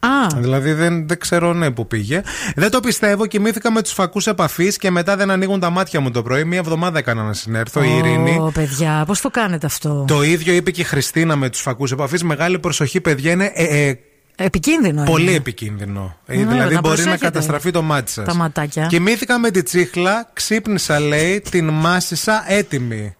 Α, 0.00 0.26
Δηλαδή 0.36 0.72
δεν, 0.72 1.08
δεν 1.08 1.18
ξέρω 1.18 1.52
ναι 1.52 1.70
που 1.70 1.86
πήγε. 1.86 2.22
Δεν 2.56 2.70
το 2.70 2.80
πιστεύω. 2.80 3.26
Κοιμήθηκα 3.26 3.72
με 3.72 3.82
τους 3.82 3.92
φακούς 3.92 4.26
επαφής 4.26 4.76
και 4.76 4.90
μετά 4.90 5.16
δεν 5.16 5.30
ανοίγουν 5.30 5.60
τα 5.60 5.70
μάτια 5.70 6.00
μου 6.00 6.10
το 6.10 6.22
πρωί. 6.22 6.44
Μία 6.44 6.58
εβδομάδα 6.58 6.98
έκανα 6.98 7.22
να 7.22 7.32
συνέρθω. 7.32 7.82
Η 7.82 7.96
Ειρήνη. 7.96 8.38
Ω, 8.38 8.50
παιδιά, 8.54 9.04
πώς 9.06 9.20
το 9.20 9.30
κάνετε 9.30 9.66
αυτό; 9.66 10.04
Το 10.08 10.22
ίδιο 10.22 10.52
είπε 10.54 10.70
και 10.70 10.80
η 10.80 10.84
Χριστίνα 10.84 11.36
με 11.36 11.48
τους 11.50 11.60
φακούς 11.60 11.92
επαφής. 11.92 12.22
Μεγάλη 12.22 12.58
προσοχή, 12.58 13.00
παιδιά, 13.00 13.30
είναι 13.32 13.50
ε, 13.54 13.88
ε, 13.88 13.98
Επικίνδυνο. 14.40 15.02
πολύ 15.04 15.22
είναι. 15.22 15.32
επικίνδυνο. 15.32 16.16
Ε, 16.26 16.36
Ναι, 16.36 16.44
δηλαδή 16.44 16.74
να 16.74 16.80
μπορεί 16.80 16.96
να 16.98 17.04
προσέχετε. 17.04 17.16
καταστραφεί 17.24 17.70
το 17.70 17.82
μάτι 17.82 18.10
σας. 18.10 18.24
Τα 18.26 18.34
ματάκια. 18.34 18.86
Κοιμήθηκα 18.86 19.38
με 19.38 19.50
τη 19.50 19.62
τσίχλα, 19.62 20.30
ξύπνησα 20.32 21.00
λέει, 21.00 21.40
την 21.50 21.68
μάσησα 21.68 22.44
έτοιμη. 22.48 23.14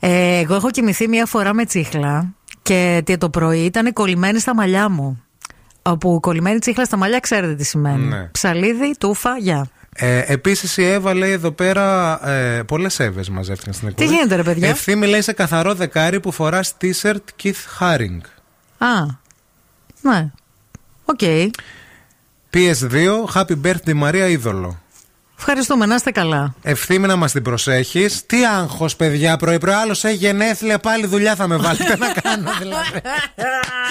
Ε, 0.00 0.38
εγώ 0.38 0.54
έχω 0.54 0.70
κοιμηθεί 0.70 1.08
μία 1.08 1.26
φορά 1.26 1.54
με 1.54 1.64
τσίχλα 1.64 2.34
και 2.62 3.02
τι- 3.04 3.18
το 3.18 3.30
πρωί 3.30 3.58
ήταν 3.64 3.92
κολλημένη 3.92 4.38
στα 4.40 4.54
μαλλιά 4.54 4.88
μου. 4.88 5.20
Όπου 5.82 6.20
κολλημένη 6.20 6.58
τσίχλα 6.58 6.84
στα 6.84 6.96
μαλλιά 6.96 7.18
ξέρετε 7.20 7.54
τι 7.54 7.64
σημαίνει. 7.64 8.04
Ναι. 8.06 8.28
Ψαλίδι, 8.32 8.94
τούφα, 8.98 9.36
γεια. 9.38 9.68
Ε, 9.98 10.22
Επίσης 10.26 10.76
η 10.76 10.84
Εύα 10.84 11.14
λέει 11.14 11.30
εδώ 11.30 11.50
πέρα. 11.50 12.18
Ε, 12.30 12.62
Πολλές 12.62 13.00
Εύες 13.00 13.28
μαζεύτηκαν 13.30 13.74
στην 13.74 13.88
εκπομπή. 13.88 14.08
γίνεται, 14.08 14.34
ρε 14.36 14.42
παιδιά; 14.42 14.68
Ευθύμη 14.68 15.06
λέει 15.06 15.20
σε 15.22 15.32
καθαρό 15.32 15.74
δεκάρι 15.74 16.20
που 16.20 16.32
φορά 16.32 16.60
t-shirt 16.80 17.16
Keith 17.42 17.80
Haring. 17.80 18.20
Α, 18.78 18.86
ναι. 20.10 20.30
OK. 21.04 21.20
PS2, 22.54 23.24
Happy 23.34 23.54
Birthday 23.66 23.92
Μαρία 23.94 24.26
Είδωλο. 24.26 24.80
Ευχαριστούμε, 25.38 25.86
να 25.86 25.94
είστε 25.94 26.10
καλά. 26.10 26.54
Ευθύμη 26.62 27.06
να 27.06 27.16
μας 27.16 27.32
την 27.32 27.42
προσέχεις. 27.42 28.26
Τι 28.26 28.46
άγχος, 28.46 28.96
παιδιά, 28.96 29.36
πρωί-πρωί. 29.36 29.74
Άλλος 29.74 30.04
έχει 30.04 30.16
γενέθλια, 30.16 30.78
πάλι 30.78 31.06
δουλειά 31.06 31.34
θα 31.34 31.46
με 31.46 31.56
βάλετε 31.56 31.96
να 31.96 32.06
κάνω, 32.22 32.50
δηλαδή. 32.58 33.00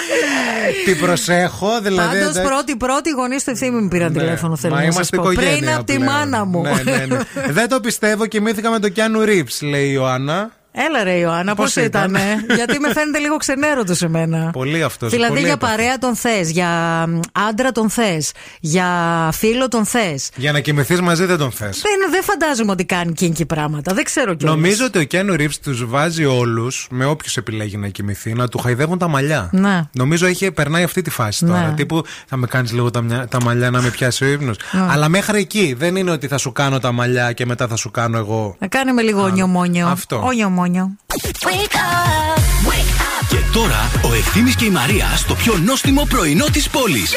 την 0.84 0.98
προσέχω, 1.00 1.80
δηλαδή. 1.80 2.08
Πάντως, 2.18 2.30
εντάξει. 2.36 2.42
πρώτη-πρώτη 2.42 3.10
γονείς 3.10 3.44
του 3.44 3.50
ευθύμη 3.50 3.80
μου 3.80 3.88
πήραν 3.88 4.12
Ναι. 4.12 4.18
τηλέφωνο, 4.18 4.56
θέλω 4.56 4.74
Μα 4.74 4.80
να 4.80 4.86
σας 4.86 4.94
είμαστε 4.94 5.16
πω. 5.16 5.30
οικογένεια 5.30 5.56
Πριν 5.58 5.70
από 5.74 5.84
τη 5.84 5.94
πλέον. 5.94 6.12
μάνα 6.12 6.44
μου. 6.44 6.62
Ναι, 6.62 6.70
ναι, 6.84 7.06
ναι. 7.06 7.18
Δεν 7.58 7.68
το 7.68 7.80
πιστεύω, 7.80 8.26
κοιμήθηκα 8.26 8.70
με 8.70 8.78
τον 8.78 8.92
Κιάνου 8.92 9.20
Ρίβ, 9.22 9.48
λέει 9.60 9.86
η 9.86 9.90
Ιωάννα. 9.92 10.50
Έλα 10.88 11.04
ρε 11.04 11.12
Ιωάννα, 11.18 11.54
πώς 11.54 11.72
Πώς 11.74 11.84
ήταν. 11.84 12.10
ήταν; 12.14 12.22
Γιατί 12.56 12.78
με 12.78 12.92
φαίνεται 12.92 13.18
λίγο 13.18 13.36
ξενέρωτο 13.36 13.94
σε 13.94 14.08
μένα. 14.08 14.50
Πολύ 14.52 14.82
αυτός. 14.82 15.10
Δηλαδή 15.10 15.32
πολύ 15.32 15.44
για 15.44 15.52
έπαθε. 15.52 15.76
παρέα 15.76 15.98
τον 15.98 16.16
θες, 16.16 16.50
για 16.50 16.68
μ, 17.08 17.20
άντρα 17.48 17.72
τον 17.72 17.90
θες, 17.90 18.32
για 18.60 18.86
φίλο 19.32 19.68
τον 19.68 19.84
θες. 19.86 20.30
Για 20.36 20.52
να 20.52 20.60
κοιμηθείς 20.60 21.00
μαζί 21.00 21.24
δεν 21.24 21.38
τον 21.38 21.50
θες. 21.52 21.80
Δεν, 21.82 22.10
δεν 22.10 22.22
φαντάζομαι 22.22 22.70
ότι 22.72 22.84
κάνει 22.84 23.12
κίνκι 23.12 23.44
πράγματα. 23.46 23.94
Δεν 23.94 24.04
ξέρω 24.04 24.34
κιόλας. 24.34 24.56
Νομίζω 24.56 24.84
ότι 24.84 24.98
ο 24.98 25.02
Κιάνου 25.04 25.34
Ρίβ 25.36 25.52
τους 25.62 25.84
βάζει 25.86 26.24
όλους, 26.24 26.86
με 26.90 27.04
όποιους 27.04 27.36
επιλέγει 27.36 27.76
να 27.76 27.88
κοιμηθεί, 27.88 28.32
να 28.32 28.48
του 28.48 28.58
χαϊδεύουν 28.58 28.98
τα 28.98 29.08
μαλλιά. 29.08 29.48
Ναι. 29.52 29.82
Νομίζω 29.92 30.26
έχει, 30.26 30.50
περνάει 30.52 30.82
αυτή 30.82 31.02
τη 31.02 31.10
φάση 31.10 31.44
Ναι. 31.44 31.50
τώρα. 31.50 31.72
Τύπου 31.76 32.02
θα 32.26 32.36
με 32.36 32.46
κάνεις 32.46 32.72
λίγο 32.72 32.90
τα, 32.90 33.00
μια- 33.00 33.26
τα 33.28 33.42
μαλλιά 33.42 33.70
να 33.70 33.82
με 33.82 33.88
πιάσει 33.88 34.24
ο 34.24 34.28
ύπνος. 34.28 34.56
Ναι. 34.72 34.86
Αλλά 34.90 35.08
μέχρι 35.08 35.38
εκεί 35.38 35.74
δεν 35.78 35.96
είναι 35.96 36.10
ότι 36.10 36.26
θα 36.28 36.38
σου 36.38 36.52
κάνω 36.52 36.78
τα 36.78 36.92
μαλλιά 36.92 37.32
και 37.32 37.46
μετά 37.46 37.66
θα 37.66 37.76
σου 37.76 37.90
κάνω 37.90 38.18
εγώ. 38.18 38.56
Να 38.58 38.66
κάνει 38.66 38.92
με 38.92 39.02
λίγο 39.02 39.22
όνιο 39.22 39.46
μόνιο. 39.46 39.86
αυτό. 39.86 40.22
Όνιο 40.24 40.48
μόνιο. 40.66 40.96
Wake 41.42 41.74
up, 41.74 42.38
wake 42.70 43.00
up. 43.00 43.26
Και 43.28 43.38
τώρα 43.52 43.90
ο 44.04 44.14
Ευθύμης 44.14 44.56
και 44.56 44.64
η 44.64 44.70
Μαρία 44.70 45.06
στο 45.16 45.34
πιο 45.34 45.58
νόστιμο 45.64 46.04
πρωινό 46.08 46.44
της 46.44 46.68
πόλης. 46.68 47.12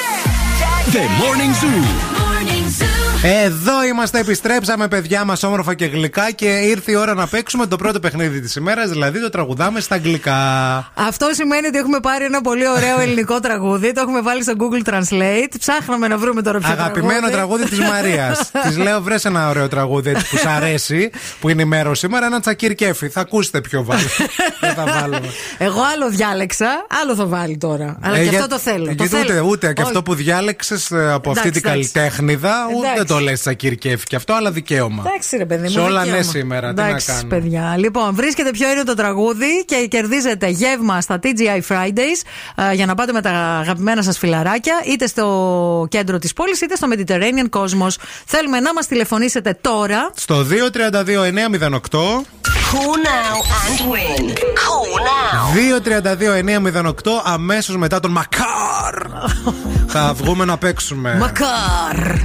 The 0.91 0.97
Morning 0.97 1.63
Zoo. 1.63 1.83
Morning 2.19 2.81
Zoo. 2.81 2.98
Εδώ 3.23 3.83
είμαστε, 3.83 4.19
επιστρέψαμε 4.19 4.87
παιδιά 4.87 5.23
μας 5.25 5.43
όμορφα 5.43 5.73
και 5.73 5.85
γλυκά 5.85 6.31
και 6.31 6.45
ήρθε 6.45 6.91
η 6.91 6.95
ώρα 6.95 7.13
να 7.13 7.27
παίξουμε 7.27 7.65
το 7.67 7.75
πρώτο 7.75 7.99
παιχνίδι 7.99 8.41
της 8.41 8.55
ημέρας, 8.55 8.89
δηλαδή 8.89 9.21
το 9.21 9.29
τραγουδάμε 9.29 9.79
στα 9.79 9.95
αγγλικά. 9.95 10.35
Αυτό 10.93 11.29
σημαίνει 11.31 11.67
ότι 11.67 11.77
έχουμε 11.77 11.99
πάρει 11.99 12.23
ένα 12.25 12.41
πολύ 12.41 12.67
ωραίο 12.67 12.99
ελληνικό 13.03 13.39
τραγούδι. 13.39 13.91
Το 13.93 14.01
έχουμε 14.01 14.21
βάλει 14.21 14.43
στο 14.43 14.53
Google 14.57 14.89
Translate. 14.89 15.53
Ψάχναμε 15.59 16.07
να 16.07 16.17
βρούμε 16.17 16.41
τώρα 16.41 16.59
ποιο 16.59 16.71
Αγαπημένο 16.71 17.29
τραγούδι 17.29 17.65
της 17.69 17.79
Μαρίας. 17.79 18.51
της 18.67 18.77
λέω, 18.77 19.01
βρες 19.01 19.25
ένα 19.25 19.49
ωραίο 19.49 19.67
τραγούδι 19.67 20.09
έτσι 20.09 20.29
που 20.29 20.37
σ' 20.37 20.45
αρέσει, 20.45 21.11
που 21.39 21.49
είναι 21.49 21.61
η 21.61 21.65
μέρα 21.65 21.95
σήμερα, 21.95 22.25
ένα 22.25 22.39
τσακίρ 22.39 22.73
κέφι. 22.75 23.09
Θα 23.09 23.21
ακούσετε 23.21 23.61
ποιο 23.61 23.83
βάλει. 23.83 24.01
Δεν 24.61 24.73
θα 24.73 24.83
βάλουμε. 24.99 25.29
Εγώ 25.57 25.81
άλλο 25.93 26.09
διάλεξα, 26.09 26.85
άλλο 27.01 27.15
θα 27.15 27.25
βάλει 27.25 27.57
τώρα. 27.57 27.97
Αλλά 28.01 28.15
Ε, 28.17 28.23
και 28.23 28.29
για- 28.29 28.39
αυτό 28.39 28.49
το 28.55 28.59
θέλω. 28.59 28.85
Το 28.85 28.91
γιατί 28.91 29.07
θέλω. 29.07 29.21
ούτε, 29.23 29.39
ούτε 29.39 29.65
και 29.73 29.81
Όχι. 29.81 29.89
αυτό 29.89 30.03
που 30.03 30.13
διάλεξες 30.13 30.91
από 30.91 31.29
αυτή 31.31 31.47
Εντάξει, 31.47 31.61
την 31.61 31.69
εντάξει. 31.69 31.91
καλλιτέχνηδα, 31.91 32.53
ούτε 32.77 32.87
Εντάξει. 32.87 33.08
Το 33.09 33.19
λες 33.19 33.39
τσακίρ 33.39 33.75
κέφι 33.75 34.05
και 34.05 34.15
αυτό, 34.15 34.33
αλλά 34.33 34.51
δικαίωμα. 34.51 35.03
Εντάξει, 35.07 35.37
ρε 35.37 35.45
παιδί 35.45 35.63
μου. 35.63 35.69
Σε 35.69 35.79
όλα 35.79 35.99
δικαίωμα. 36.01 36.17
ναι 36.17 36.23
σήμερα, 36.23 36.69
τι 36.73 36.81
να 36.81 36.87
Εντάξει, 36.87 37.05
κάνουμε. 37.07 37.27
παιδιά. 37.39 37.75
Λοιπόν, 37.77 38.15
βρίσκεται 38.15 38.51
ποιο 38.51 38.71
είναι 38.71 38.83
το 38.83 38.93
τραγούδι 38.93 39.65
και 39.65 39.87
κερδίζετε 39.89 40.47
γεύμα 40.47 41.01
στα 41.01 41.19
TGI 41.23 41.61
Fridays 41.67 42.21
ε, 42.69 42.73
για 42.73 42.85
να 42.85 42.95
πάτε 42.95 43.11
με 43.11 43.21
τα 43.21 43.29
αγαπημένα 43.29 44.01
σας 44.03 44.17
φιλαράκια, 44.17 44.81
είτε 44.85 45.07
στο 45.07 45.87
κέντρο 45.89 46.17
της 46.19 46.33
πόλης 46.33 46.61
είτε 46.61 46.75
στο 46.75 46.87
Mediterranean 46.91 47.59
Cosmos. 47.59 47.93
Θέλουμε 48.25 48.59
να 48.59 48.73
μας 48.73 48.87
τηλεφωνήσετε 48.87 49.57
τώρα. 49.61 50.11
Στο 50.15 50.45
232-908. 50.45 52.23
Call 52.71 52.97
now 53.13 53.35
and 53.61 53.79
win. 53.91 54.23
Call 54.63 54.91
now. 55.09 55.43
232-908 56.85 56.91
αμέσως 57.23 57.77
μετά 57.77 57.99
τον 57.99 58.11
Μακάρ 58.11 58.95
Θα 59.93 60.13
βγούμε 60.13 60.45
να 60.45 60.57
παίξουμε 60.57 61.15
Μακάρ! 61.19 62.17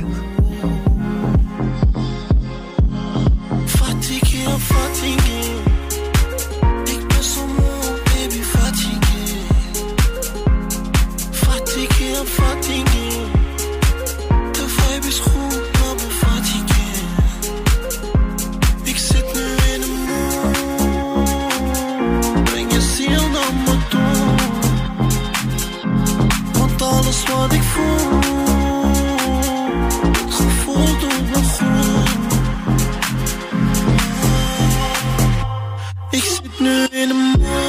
Ik 36.11 36.23
zit 36.23 36.61
nu 36.61 36.87
in 36.91 37.11
een 37.11 37.64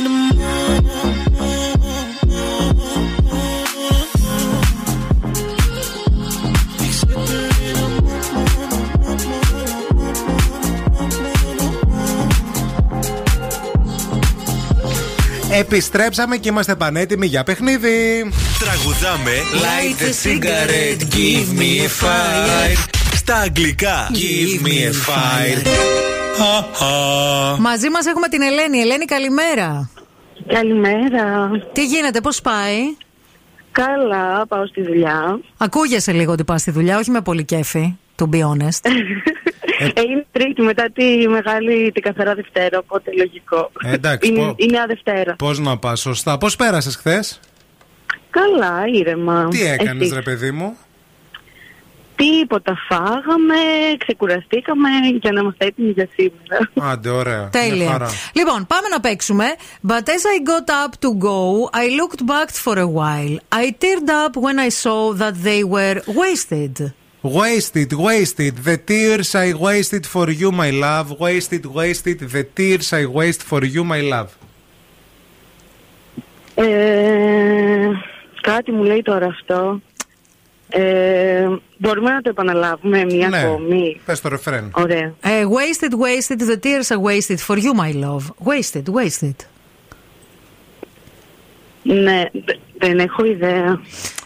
in 0.00 0.06
een 0.06 0.38
Ik 6.82 6.92
zit 6.92 7.16
nu 7.16 7.48
in 7.68 7.76
een 7.76 8.08
Επιστρέψαμε 15.52 16.36
και 16.36 16.48
είμαστε 16.48 16.76
πανέτοιμοι 16.76 17.26
για 17.26 17.44
παιχνίδι 17.44 18.30
Τραγουδάμε 18.58 19.32
Light 19.52 20.02
a 20.02 20.12
cigarette, 20.22 21.04
give 21.14 21.52
me 21.54 21.84
a 21.84 21.88
fire. 21.88 22.78
Στα 23.14 23.36
αγγλικά 23.36 24.10
Give 24.12 24.62
me 24.62 24.88
a 24.88 24.92
fire. 24.92 26.19
Μαζί 27.58 27.90
μας 27.90 28.06
έχουμε 28.06 28.28
την 28.28 28.42
Ελένη. 28.42 28.78
Ελένη, 28.80 29.04
καλημέρα. 29.04 29.90
Καλημέρα. 30.46 31.50
Τι 31.72 31.86
γίνεται, 31.86 32.20
πώς 32.20 32.40
πάει; 32.40 32.76
Καλά, 33.72 34.46
πάω 34.46 34.66
στη 34.66 34.82
δουλειά. 34.82 35.40
Ακούγεσαι 35.56 36.12
λίγο 36.12 36.32
ότι 36.32 36.44
πας 36.44 36.60
στη 36.60 36.70
δουλειά, 36.70 36.98
όχι 36.98 37.10
με 37.10 37.20
πολύ 37.20 37.44
κέφι, 37.44 37.96
to 38.16 38.24
be 38.24 38.40
honest. 38.40 38.90
Ε, 39.94 40.00
είναι 40.00 40.26
τρίτη 40.32 40.62
μετά 40.62 40.90
τη 40.94 41.28
μεγάλη, 41.28 41.92
την 41.92 42.02
καθαρά 42.02 42.34
Δευτέρα, 42.34 42.78
οπότε 42.78 43.10
λογικό. 43.16 43.70
Ε, 43.84 43.92
εντάξει, 43.92 44.28
είναι, 44.28 44.38
πω- 44.38 44.54
είναι 44.56 44.72
νέα 44.76 44.86
Δευτέρα. 44.86 45.34
Πώς 45.34 45.58
να 45.58 45.78
πας, 45.78 46.00
σωστά. 46.00 46.38
Πώς 46.38 46.56
πέρασες 46.56 46.96
χθες, 46.96 47.40
Καλά, 48.30 48.86
ήρεμα. 48.94 49.48
Τι 49.48 49.62
έκανες, 49.66 50.02
Εσείς; 50.02 50.14
ρε 50.14 50.22
παιδί 50.22 50.50
μου; 50.50 50.76
Τίποτα 52.22 52.76
φάγαμε, 52.88 53.54
ξεκουραστήκαμε 53.98 54.88
για 55.20 55.32
να 55.32 55.40
είμαστε 55.40 55.64
έτοιμοι 55.66 55.90
για 55.90 56.08
σήμερα. 56.14 56.70
Άντε, 56.92 57.08
ωραία. 57.08 57.38
Μια 57.38 57.48
Τέλεια. 57.50 57.90
χαρά. 57.90 58.08
Λοιπόν, 58.32 58.66
πάμε 58.66 58.88
να 58.88 59.00
παίξουμε. 59.00 59.44
But 59.86 60.04
as 60.16 60.22
I 60.34 60.36
got 60.52 60.68
up 60.84 60.92
to 61.04 61.10
go, 61.18 61.68
I 61.72 61.86
looked 62.00 62.26
back 62.26 62.48
for 62.64 62.78
a 62.78 62.88
while. 62.98 63.36
I 63.62 63.64
teared 63.82 64.10
up 64.24 64.36
when 64.36 64.58
I 64.58 64.70
saw 64.82 65.12
that 65.22 65.34
they 65.42 65.62
were 65.74 65.98
wasted. 66.20 66.74
Wasted, 67.22 67.90
wasted. 68.08 68.54
The 68.70 68.78
tears 68.90 69.34
I 69.34 69.52
wasted 69.66 70.04
for 70.14 70.26
you, 70.40 70.50
my 70.62 70.70
love. 70.86 71.06
Wasted, 71.24 71.64
wasted. 71.78 72.18
The 72.36 72.44
tears 72.58 72.88
I 72.92 73.04
waste 73.18 73.42
for 73.50 73.62
you, 73.64 73.82
my 73.84 74.02
love. 74.12 74.30
Ε, 76.54 77.90
κάτι 78.40 78.72
μου 78.72 78.82
λέει 78.82 79.02
τώρα 79.02 79.26
αυτό. 79.26 79.80
Ε, 80.72 81.46
μπορούμε 81.78 82.10
να 82.10 82.20
το 82.20 82.28
επαναλάβουμε 82.28 83.04
μία 83.04 83.28
Ναι. 83.28 83.38
ακόμη; 83.40 84.00
Πες 84.04 84.20
το 84.20 84.28
ρεφρέν. 84.28 84.70
Ωραία. 84.74 85.14
Ε, 85.20 85.42
wasted, 85.44 85.92
wasted, 85.92 86.40
the 86.40 86.56
tears 86.66 86.96
are 86.96 87.02
wasted 87.02 87.38
for 87.46 87.56
you, 87.58 87.80
my 87.80 88.04
love. 88.04 88.24
Wasted, 88.48 88.82
wasted. 88.94 89.34
Ναι, 91.82 92.22
δε- 92.32 92.58
δεν 92.78 92.98
έχω 92.98 93.24
ιδέα. 93.24 93.80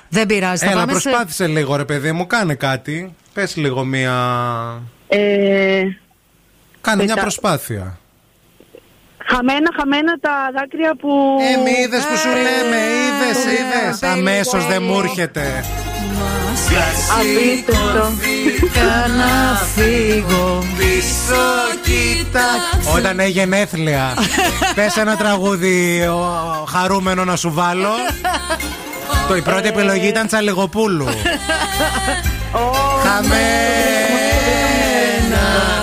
Δεν 0.08 0.26
πειράζει. 0.26 0.64
θα 0.64 0.70
Έλα, 0.70 0.80
πάμε 0.80 0.92
σε- 0.92 1.00
προσπάθησε 1.08 1.46
λίγο, 1.46 1.76
ρε 1.76 1.84
παιδί 1.84 2.12
μου, 2.12 2.26
κάνε 2.26 2.54
κάτι. 2.54 3.14
Πες 3.32 3.56
λίγο 3.56 3.84
μία. 3.84 4.12
Ε, 5.08 5.82
Κάνε 6.80 6.96
μια 7.02 7.06
μετά- 7.06 7.20
προσπάθεια. 7.20 7.98
χαμένα, 9.26 9.70
χαμένα 9.78 10.18
τα 10.20 10.50
δάκρυα 10.54 10.94
που. 10.96 11.36
Ε, 11.40 11.62
μη 11.62 11.70
είδες 11.70 12.06
που 12.06 12.16
σου 12.16 12.28
λέμε, 12.28 12.76
είδες, 12.76 13.44
είδες. 13.44 14.02
Αμέσως 14.02 14.66
δεν 14.66 14.82
μου 14.82 14.98
έρχεται. 14.98 15.64
Απίστευτο. 17.20 18.12
να 19.18 19.60
φύγω. 19.74 20.64
Πίσω 20.76 21.42
κοίτα 21.82 22.40
Όταν 22.94 23.20
έχει 23.20 23.30
γενέθλια 23.30 24.14
Πες 24.74 24.96
ένα 24.96 25.16
τραγούδι 25.16 26.06
ο, 26.06 26.64
χαρούμενο 26.68 27.24
να 27.24 27.36
σου 27.36 27.52
βάλω. 27.52 27.92
Το 29.28 29.36
η 29.36 29.42
πρώτη 29.42 29.68
επιλογή 29.68 30.06
ήταν 30.06 30.26
Τσαλιγοπούλου. 30.26 31.06
Χαμένα. 33.04 33.34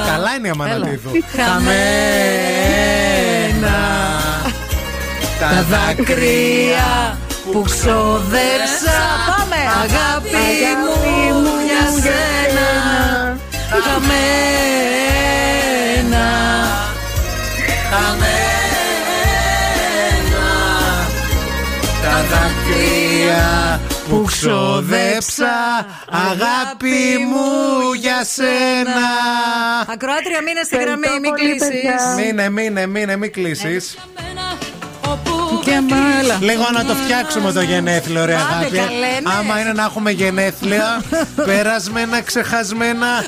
Καλά 0.07 0.35
είναι 0.37 0.47
η 0.47 0.49
Αμανατίδου 0.49 1.11
Χαμένα. 1.35 1.71
Τα 5.39 5.65
δάκρυα 5.69 7.17
που 7.51 7.61
ξοδέψα. 7.61 8.99
Πάμε. 9.29 9.61
Αγάπη 9.83 10.29
μου 10.81 10.95
για 11.67 11.83
σένα. 12.01 12.69
Χαμένα. 15.51 16.29
Τα 22.03 22.23
δάκρυα 22.31 23.79
που 24.09 24.23
ξοδέψα. 24.27 25.55
Αγάπη 26.09 27.17
μου 27.29 27.93
για 27.99 28.23
σένα. 28.23 29.01
Ακροάτρια 29.93 30.41
μείνε 30.45 30.63
στη 30.63 30.77
γραμμή, 30.77 31.05
Ευχαριστώ 31.05 31.19
μην 31.21 31.31
πολύ, 31.31 31.49
κλείσεις. 31.49 31.67
παιδιά. 31.69 32.13
Μείνε, 32.17 32.49
μείνε, 32.49 32.85
μείνε, 32.85 33.15
μην 33.15 33.31
κλείσεις 33.31 33.97
Και 35.63 35.81
μάλα. 35.89 36.37
Λίγο 36.39 36.63
να 36.73 36.85
το 36.85 36.93
φτιάξουμε 36.93 37.51
το 37.51 37.61
γενέθλιο, 37.61 38.25
ρε 38.25 38.33
Άντε, 38.33 38.43
αγάπη. 38.53 38.75
καλέ, 38.77 38.89
ναι. 38.89 39.31
Άμα 39.39 39.59
είναι 39.59 39.71
να 39.73 39.83
έχουμε 39.83 40.11
γενέθλια, 40.11 41.01
περασμένα, 41.45 42.21
ξεχασμένα. 42.21 43.07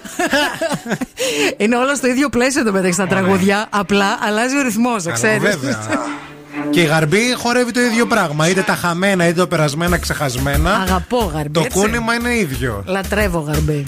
Είναι 1.58 1.76
όλα 1.76 1.96
στο 1.96 2.08
ίδιο 2.08 2.30
πλαίσιο 2.30 2.64
το 2.64 2.72
μεταξύ 2.72 2.98
τα 2.98 3.08
τραγούδια. 3.08 3.66
Απλά 3.70 4.18
αλλάζει 4.28 4.58
ο 4.58 4.62
ρυθμός, 4.62 5.04
Καλά, 5.04 5.16
ξέρεις. 5.16 5.42
βέβαια. 5.42 5.80
Και 6.72 6.82
η 6.82 6.86
γαρμπή 6.86 7.34
χορεύει 7.38 7.72
το 7.72 7.80
ίδιο 7.82 8.06
πράγμα. 8.06 8.48
Είτε 8.50 8.62
τα 8.62 8.74
χαμένα 8.76 9.28
είτε 9.28 9.40
το 9.40 9.48
περασμένα, 9.48 9.98
ξεχασμένα. 9.98 10.76
Αγαπώ 10.76 11.32
γαρμπή. 11.34 11.52
Το 11.52 11.62
έτσι. 11.66 11.80
κούνημα 11.80 12.14
είναι 12.14 12.36
ίδιο. 12.36 12.84
Λατρεύω 12.86 13.40
γαρμπή. 13.40 13.84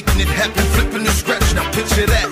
Making 0.00 0.20
it 0.20 0.32
happen, 0.32 0.64
flipping 0.72 1.04
the 1.04 1.12
scratch. 1.12 1.44
Now 1.54 1.64
picture 1.72 2.06
that. 2.06 2.28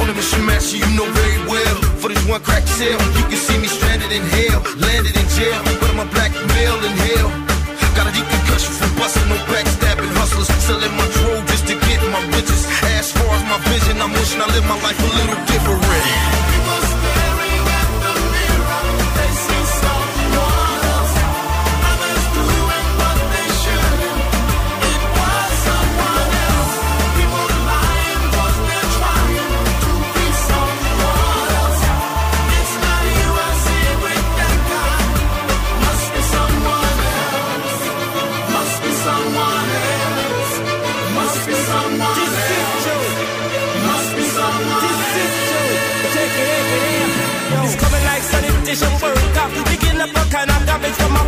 On 0.00 0.08
a 0.08 0.14
mission 0.14 0.44
master, 0.44 0.76
you 0.76 0.88
know 0.92 1.08
very 1.08 1.40
well. 1.48 1.76
For 2.00 2.08
this 2.08 2.20
one 2.28 2.42
crack 2.42 2.66
sale, 2.68 3.00
you 3.16 3.24
can 3.30 3.40
see 3.40 3.58
me 3.58 3.66
stranded 3.66 4.12
in 4.12 4.24
hell, 4.36 4.60
landed 4.76 5.16
in 5.16 5.26
jail. 5.32 5.56
But 5.80 5.88
I'm 5.88 6.00
a 6.04 6.08
black 6.12 6.32
male 6.54 6.80
in 6.84 6.94
hell. 7.08 7.28
Got 7.96 8.06
a 8.06 8.12
deep 8.12 8.28
concussion 8.28 8.72
from 8.78 8.92
busting, 9.00 9.28
no 9.28 9.36
backstabbing 9.48 10.12
hustlers. 10.20 10.48
Selling 10.68 10.94
my 11.00 11.06
troll 11.16 11.40
just 11.48 11.66
to 11.68 11.74
get 11.88 12.00
my 12.12 12.22
bitches. 12.30 12.62
As 12.98 13.10
far 13.12 13.32
as 13.34 13.44
my 13.48 13.58
vision, 13.72 13.96
I'm 14.04 14.12
wishing 14.12 14.40
I 14.40 14.46
live 14.52 14.66
my 14.68 14.78
life 14.84 15.00
a 15.00 15.08
little 15.18 15.40
different. 15.48 16.37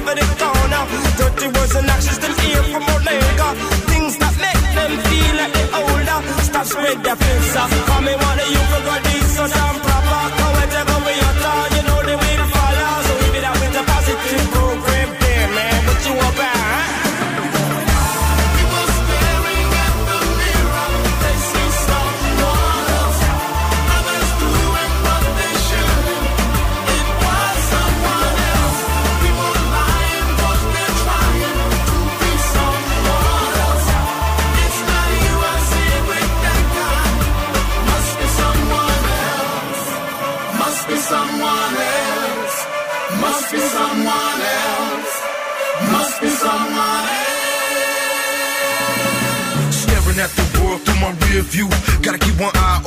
Off 0.00 0.08
of 0.08 0.16
the 0.16 0.26
corner. 0.38 0.82
Dirty 1.16 1.46
words 1.58 1.74
and 1.74 1.88
actions 1.88 2.18
them 2.18 2.34
hear 2.40 2.62
from 2.62 2.82
Olega. 2.82 3.48
Things 3.88 4.16
that 4.18 4.34
make 4.38 4.64
them 4.74 4.92
feel 5.08 5.34
like 5.36 5.52
they 5.52 5.66
older. 5.80 6.18
Stop 6.42 6.66
spread 6.66 7.02
their 7.04 7.16
up. 7.56 7.70
Come 7.86 8.04
me 8.04 8.14
one 8.14 8.40
of 8.40 8.48
you 8.48 8.60
for 8.70 9.09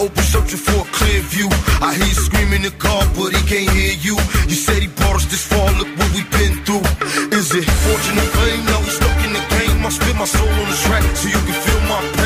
open, 0.04 0.24
searching 0.24 0.60
for 0.60 0.84
a 0.84 0.90
clear 0.92 1.22
view. 1.34 1.48
I 1.80 1.96
hear 1.96 2.08
you 2.12 2.20
screaming 2.28 2.64
in 2.64 2.64
the 2.64 2.76
car, 2.76 3.02
but 3.16 3.32
he 3.32 3.42
can't 3.48 3.72
hear 3.72 3.96
you. 4.04 4.16
You 4.52 4.58
said 4.66 4.82
he 4.84 4.90
brought 5.00 5.16
us 5.16 5.26
this 5.32 5.44
far, 5.48 5.68
look 5.80 5.88
what 5.98 6.10
we've 6.16 6.32
been 6.32 6.56
through. 6.66 6.84
Is 7.32 7.56
it 7.56 7.64
fortune 7.64 8.18
or 8.20 8.30
fame? 8.38 8.64
Now 8.66 8.80
we 8.84 8.92
stuck 9.00 9.18
in 9.24 9.32
the 9.32 9.44
game. 9.56 9.86
I 9.86 9.90
spit 9.90 10.16
my 10.16 10.26
soul 10.26 10.50
on 10.62 10.68
the 10.72 10.80
track 10.86 11.04
so 11.16 11.28
you 11.28 11.42
can 11.48 11.58
feel 11.66 11.82
my 11.88 12.02
pain. 12.18 12.23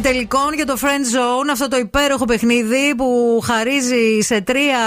Ώρα 0.00 0.12
των 0.12 0.12
ημιτελικών 0.12 0.54
για 0.54 0.66
το 0.66 0.76
Friend 0.80 1.16
Zone, 1.16 1.48
αυτό 1.52 1.68
το 1.68 1.76
υπέροχο 1.76 2.24
παιχνίδι 2.24 2.94
που 2.96 3.19
χαρίζει 3.40 4.20
σε 4.20 4.40
τρία 4.40 4.78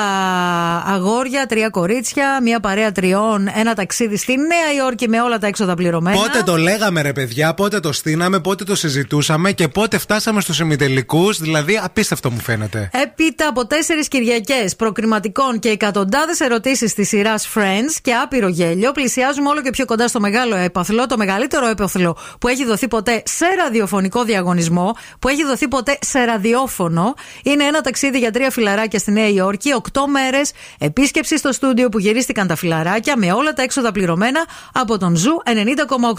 αγόρια, 0.85 1.45
τρία 1.45 1.69
κορίτσια, 1.69 2.39
μια 2.41 2.59
παρέα 2.59 2.91
τριών, 2.91 3.49
ένα 3.55 3.73
ταξίδι 3.73 4.17
στη 4.17 4.35
Νέα 4.35 4.84
Υόρκη 4.84 5.09
με 5.09 5.21
όλα 5.21 5.38
τα 5.38 5.47
έξοδα 5.47 5.75
πληρωμένα. 5.75 6.17
Πότε 6.17 6.43
το 6.43 6.57
λέγαμε 6.57 7.01
ρε 7.01 7.13
παιδιά, 7.13 7.53
πότε 7.53 7.80
το 7.80 7.91
στείναμε, 7.91 8.39
πότε 8.39 8.63
το 8.63 8.75
συζητούσαμε 8.75 9.51
και 9.51 9.67
πότε 9.67 9.97
φτάσαμε 9.97 10.41
στους 10.41 10.59
ημιτελικούς, 10.59 11.39
δηλαδή 11.39 11.80
απίστευτο 11.84 12.31
μου 12.31 12.39
φαίνεται. 12.39 12.89
Έπειτα 13.03 13.47
από 13.47 13.67
τέσσερις 13.67 14.07
Κυριακές 14.07 14.75
προκριματικών 14.75 15.59
και 15.59 15.69
εκατοντάδες 15.69 16.39
ερωτήσεις 16.39 16.93
της 16.93 17.07
σειράς 17.07 17.49
Friends 17.55 17.97
και 18.01 18.13
άπειρο 18.13 18.47
γέλιο, 18.47 18.91
πλησιάζουμε 18.91 19.49
όλο 19.49 19.61
και 19.61 19.69
πιο 19.69 19.85
κοντά 19.85 20.07
στο 20.07 20.19
μεγάλο 20.19 20.55
έπαθλο, 20.55 21.05
το 21.05 21.17
μεγαλύτερο 21.17 21.67
έπαθλο 21.67 22.17
που 22.39 22.47
έχει 22.47 22.65
δοθεί 22.65 22.88
ποτέ 22.88 23.23
σε 23.25 23.45
ραδιοφωνικό 23.63 24.23
διαγωνισμό, 24.23 24.95
που 25.19 25.27
έχει 25.27 25.43
δοθεί 25.43 25.67
ποτέ 25.67 25.97
σε 26.01 26.23
ραδιόφωνο. 26.23 27.13
Είναι 27.43 27.63
ένα 27.63 27.81
ταξίδι 27.81 28.17
για 28.17 28.31
τρία 28.31 28.42
φιλαράκια 28.51 28.99
στη 28.99 29.11
Νέα 29.11 29.27
Υόρκη, 29.27 29.73
οκτώ 29.73 30.07
μέρες 30.07 30.51
επίσκεψη 30.79 31.37
στο 31.37 31.51
στούντιο 31.51 31.89
που 31.89 31.99
γυρίστηκαν 31.99 32.47
τα 32.47 32.55
φιλαράκια 32.55 33.17
με 33.17 33.31
όλα 33.31 33.53
τα 33.53 33.61
έξοδα 33.61 33.91
πληρωμένα 33.91 34.45
από 34.73 34.97
τον 34.97 35.15
Zoo 35.15 35.31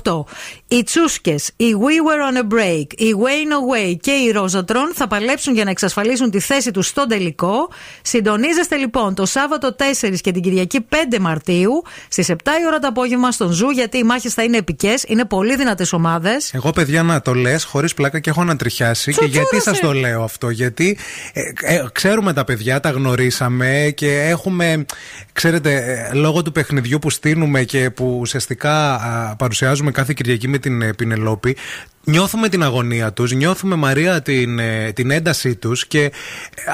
90,8. 0.03 0.25
Οι 0.69 0.83
Τσούσκες, 0.83 1.51
οι 1.57 1.75
We 1.79 2.09
Were 2.09 2.35
on 2.35 2.43
a 2.43 2.55
Break, 2.55 2.87
οι 2.97 3.15
Wayne 3.19 3.53
Away 3.53 3.97
και 4.01 4.11
οι 4.11 4.35
Rosatron 4.37 4.91
θα 4.95 5.07
παλέψουν 5.07 5.55
για 5.55 5.65
να 5.65 5.71
εξασφαλίσουν 5.71 6.31
τη 6.31 6.41
θέση 6.41 6.71
τους 6.71 6.87
στον 6.87 7.09
τελικό. 7.09 7.71
Συντονίζεστε 8.03 8.77
λοιπόν 8.77 9.15
το 9.15 9.27
Σάββατο 9.27 9.77
4 10.03 10.15
και 10.21 10.33
την 10.33 10.43
Κυριακή 10.43 10.87
5 10.91 11.19
Μαρτίου 11.21 11.83
στις 12.09 12.31
7 12.31 12.35
η 12.63 12.67
ώρα 12.67 12.79
το 12.79 12.87
απόγευμα 12.87 13.33
στον 13.33 13.51
Zoo, 13.51 13.71
γιατί 13.71 13.99
οι 13.99 14.03
μάχες 14.03 14.35
θα 14.35 14.43
είναι 14.43 14.57
επικές, 14.57 15.05
είναι 15.07 15.25
πολύ 15.25 15.57
δυνατές 15.57 15.93
ομάδες. 15.93 16.55
Εγώ, 16.55 16.71
παιδιά, 16.71 17.03
να 17.03 17.21
το 17.21 17.35
λες 17.35 17.65
χωρίς 17.65 17.95
πλάκα 17.95 18.19
και 18.21 18.31
έχω 18.31 18.41
ανατριχιάσει. 18.41 19.15
Και 19.15 19.25
γιατί 19.25 19.61
σας 19.61 19.79
το 19.79 19.93
λέω 19.93 20.23
αυτό, 20.23 20.51
Γιατί 20.51 20.99
ε, 21.33 21.75
ε, 21.75 21.85
ξέρουμε 22.15 22.33
τα 22.33 22.45
παιδιά, 22.45 22.81
τα 22.81 22.91
γνωρίσαμε 22.91 23.93
και 23.95 24.21
έχουμε, 24.21 24.85
ξέρετε, 25.33 25.75
ε, 25.75 26.15
λόγω 26.15 26.43
του 26.43 26.53
παιχνιδιού 26.53 26.99
που 26.99 27.11
στείλουμε 27.11 27.65
και 27.65 27.91
που 27.91 28.19
ουσιαστικά 28.21 28.95
α, 28.95 29.37
παρουσιάζουμε 29.37 29.91
κάθε 29.91 30.13
Κυριακή 30.17 30.49
με 30.49 30.59
την 30.59 30.83
ε, 30.83 30.93
Πινελόπη. 30.93 31.57
Νιώθουμε 32.05 32.49
την 32.49 32.63
αγωνία 32.63 33.13
τους, 33.13 33.33
νιώθουμε 33.33 33.75
Μαρία 33.75 34.23
την, 34.23 34.59
ε, 34.59 34.93
την 34.93 35.11
έντασή 35.11 35.57
τους 35.57 35.87
και 35.87 36.03
ε, 36.03 36.11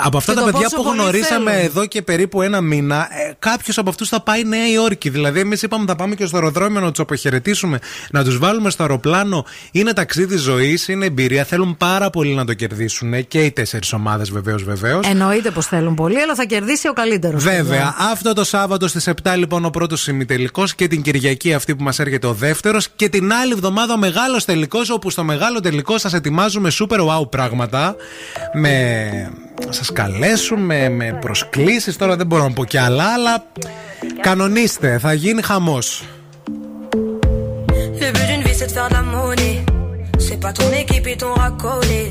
από 0.05 0.17
αυτά 0.17 0.33
Και 0.33 0.39
τα 0.39 0.45
το 0.45 0.51
παιδιά 0.53 0.69
πόσο 0.69 0.77
που 0.77 0.83
πολύ 0.83 0.99
γνωρίσαμε 0.99 1.51
θέλουν. 1.51 1.65
εδώ 1.65 1.87
και 1.87 2.03
περίπου 2.03 2.43
ένα 2.43 2.61
μήνα, 2.61 3.09
ε, 3.11 3.33
κάποιος 3.39 3.79
από 3.79 3.89
αυτούς 3.91 4.09
θα 4.09 4.21
πάει 4.21 4.45
Νέα 4.45 4.69
Υόρκη. 4.69 5.09
Δηλαδή, 5.09 5.41
εμείς 5.41 5.63
είπαμε 5.63 5.85
θα 5.87 5.97
πάμε 5.97 6.15
και 6.15 6.27
στο 6.27 6.37
αεροδρόμιο 6.37 6.81
να 6.81 6.91
τους 6.91 7.01
αποχαιρετήσουμε, 7.01 7.79
να 8.11 8.25
τους 8.25 8.39
βάλουμε 8.39 8.71
στο 8.71 8.83
αεροπλάνο. 8.83 9.45
Είναι 9.73 9.93
ταξίδι 9.93 10.37
ζωής, 10.37 10.89
είναι 10.89 11.07
εμπειρία. 11.07 11.45
Θέλουν 11.45 11.77
πάρα 11.77 12.11
πολύ 12.11 12.35
να 12.35 12.45
το 12.45 12.55
κερδίσουν 12.55 13.27
και 13.29 13.45
οι 13.45 13.51
τέσσερις 13.51 13.93
ομάδες, 13.93 14.31
βεβαίως, 14.31 14.65
βεβαίως. 14.65 15.07
Εννοείται 15.07 15.51
πως 15.51 15.67
θέλουν 15.67 15.95
πολύ, 15.95 16.21
αλλά 16.21 16.35
θα 16.35 16.45
κερδίσει 16.45 16.89
ο 16.89 16.93
καλύτερος. 16.93 17.43
Βέβαια, 17.45 17.95
αυτό 18.13 18.33
το 18.33 18.45
Σάββατο 18.45 18.89
στις 18.89 19.09
7 19.09 19.37
λοιπόν 19.37 19.65
ο 19.65 19.71
πρώτος 19.71 20.07
ημιτελικός 20.09 20.75
και 20.75 20.89
την 20.89 21.03
Κυριακή 21.03 21.55
αυτή 21.55 21.77
που 21.77 21.83
μας 21.83 21.99
έρχεται 21.99 22.27
ο 22.27 22.33
δεύτερος 22.33 22.89
και 22.97 23.09
την 23.09 23.33
άλλη 23.33 23.53
εβδομάδα 23.53 23.95
ο 23.95 23.99
μεγάλος 23.99 24.45
τελικός 24.45 24.91
όπου 24.91 25.11
στο 25.21 25.29
μεγάλο 25.29 25.61
τελικό 25.61 25.99
σα 25.99 26.17
ετοιμάζουμε 26.17 26.71
super 26.73 26.99
wow 26.99 27.31
πράγματα 27.31 27.97
με. 28.53 29.33
Σα 29.69 29.93
καλέσουμε 29.93 30.89
με 30.89 31.19
προσκλήσεις 31.21 31.97
Τώρα 31.97 32.17
δεν 32.17 32.27
μπορώ 32.27 32.43
να 32.43 32.53
πω 32.53 32.65
κι 32.65 32.79
άλλα, 32.79 33.13
αλλά 33.13 33.45
κανονίστε, 34.21 34.99
θα 34.99 35.13
γίνει 35.13 35.43
χαμός 35.43 36.05
Le 38.01 38.09
but 38.15 38.27
d'une 38.29 38.43
vie 38.47 38.57
c'est 38.59 38.69
de 38.71 38.73
faire 38.77 38.89
de 38.89 38.95
la 38.99 39.05
monnaie. 39.13 39.59
C'est 40.27 40.41
pas 40.45 40.53
ton 40.59 40.71
équipe 40.83 41.07
et 41.13 41.19
ton 41.23 41.33
racolé. 41.43 42.03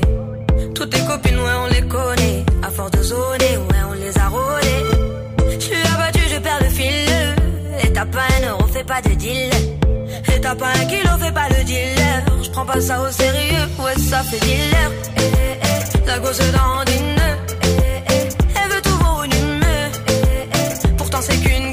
Toutes 0.76 0.90
tes 0.94 1.04
copines, 1.10 1.40
ouais, 1.44 1.56
on 1.64 1.68
les 1.74 1.84
connaît. 1.96 2.38
À 2.66 2.70
force 2.76 2.92
de 2.96 3.02
zoner, 3.10 3.54
ouais, 3.68 3.82
on 3.90 3.94
les 4.04 4.14
a 4.24 4.26
rôlées. 4.36 4.84
Je 5.52 5.58
suis 5.66 5.82
abattu, 5.94 6.22
je 6.34 6.38
perds 6.46 6.62
le 6.66 6.70
fil. 6.78 7.10
Et 7.82 7.88
t'as 7.96 8.08
pas 8.14 8.26
un 8.36 8.42
euro, 8.50 8.64
fais 8.74 8.86
pas 8.92 9.00
de 9.06 9.12
deal. 9.22 9.79
T'as 10.42 10.54
pas 10.54 10.68
un 10.68 10.84
kilo, 10.86 11.10
fais 11.18 11.32
pas 11.32 11.48
le 11.50 11.64
dealer. 11.64 12.24
Je 12.42 12.50
prends 12.50 12.64
pas 12.64 12.80
ça 12.80 13.00
au 13.02 13.10
sérieux, 13.10 13.66
ouais, 13.84 13.98
ça 13.98 14.22
fait 14.22 14.40
dealer. 14.40 14.90
Eh, 15.16 15.20
eh, 15.20 15.58
eh, 15.62 16.06
la 16.06 16.18
gosse 16.18 16.38
dans 16.38 16.80
une. 16.96 17.22
Eh, 17.62 18.02
eh, 18.08 18.28
elle 18.56 18.70
veut 18.72 18.82
tout 18.82 19.24
une 19.24 19.32
humeur. 19.32 19.90
Eh, 20.08 20.12
eh, 20.84 20.88
pourtant 20.96 21.20
c'est 21.20 21.36
qu'une 21.36 21.72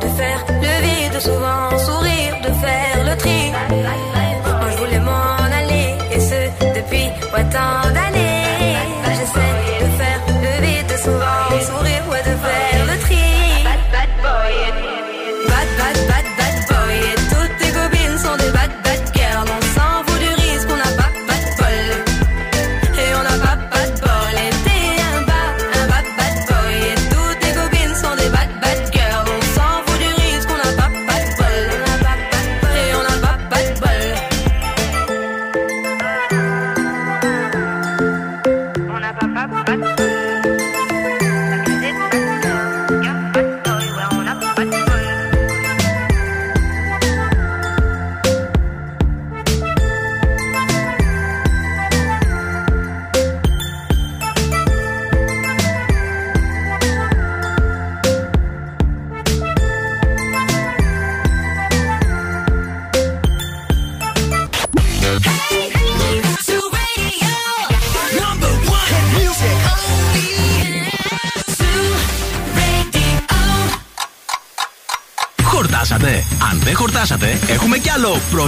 De 0.00 0.08
faire 0.16 0.44
le 0.48 0.82
vide, 0.82 1.20
souvent 1.20 1.69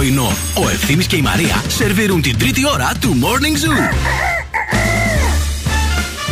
πρωινό. 0.03 0.31
Ο 0.65 0.69
Ευθύμης 0.69 1.07
και 1.07 1.15
η 1.15 1.21
Μαρία 1.21 1.63
σερβίρουν 1.67 2.21
την 2.21 2.37
τρίτη 2.37 2.67
ώρα 2.67 2.91
του 2.99 3.19
Morning 3.21 3.65
Zoo. 3.65 3.95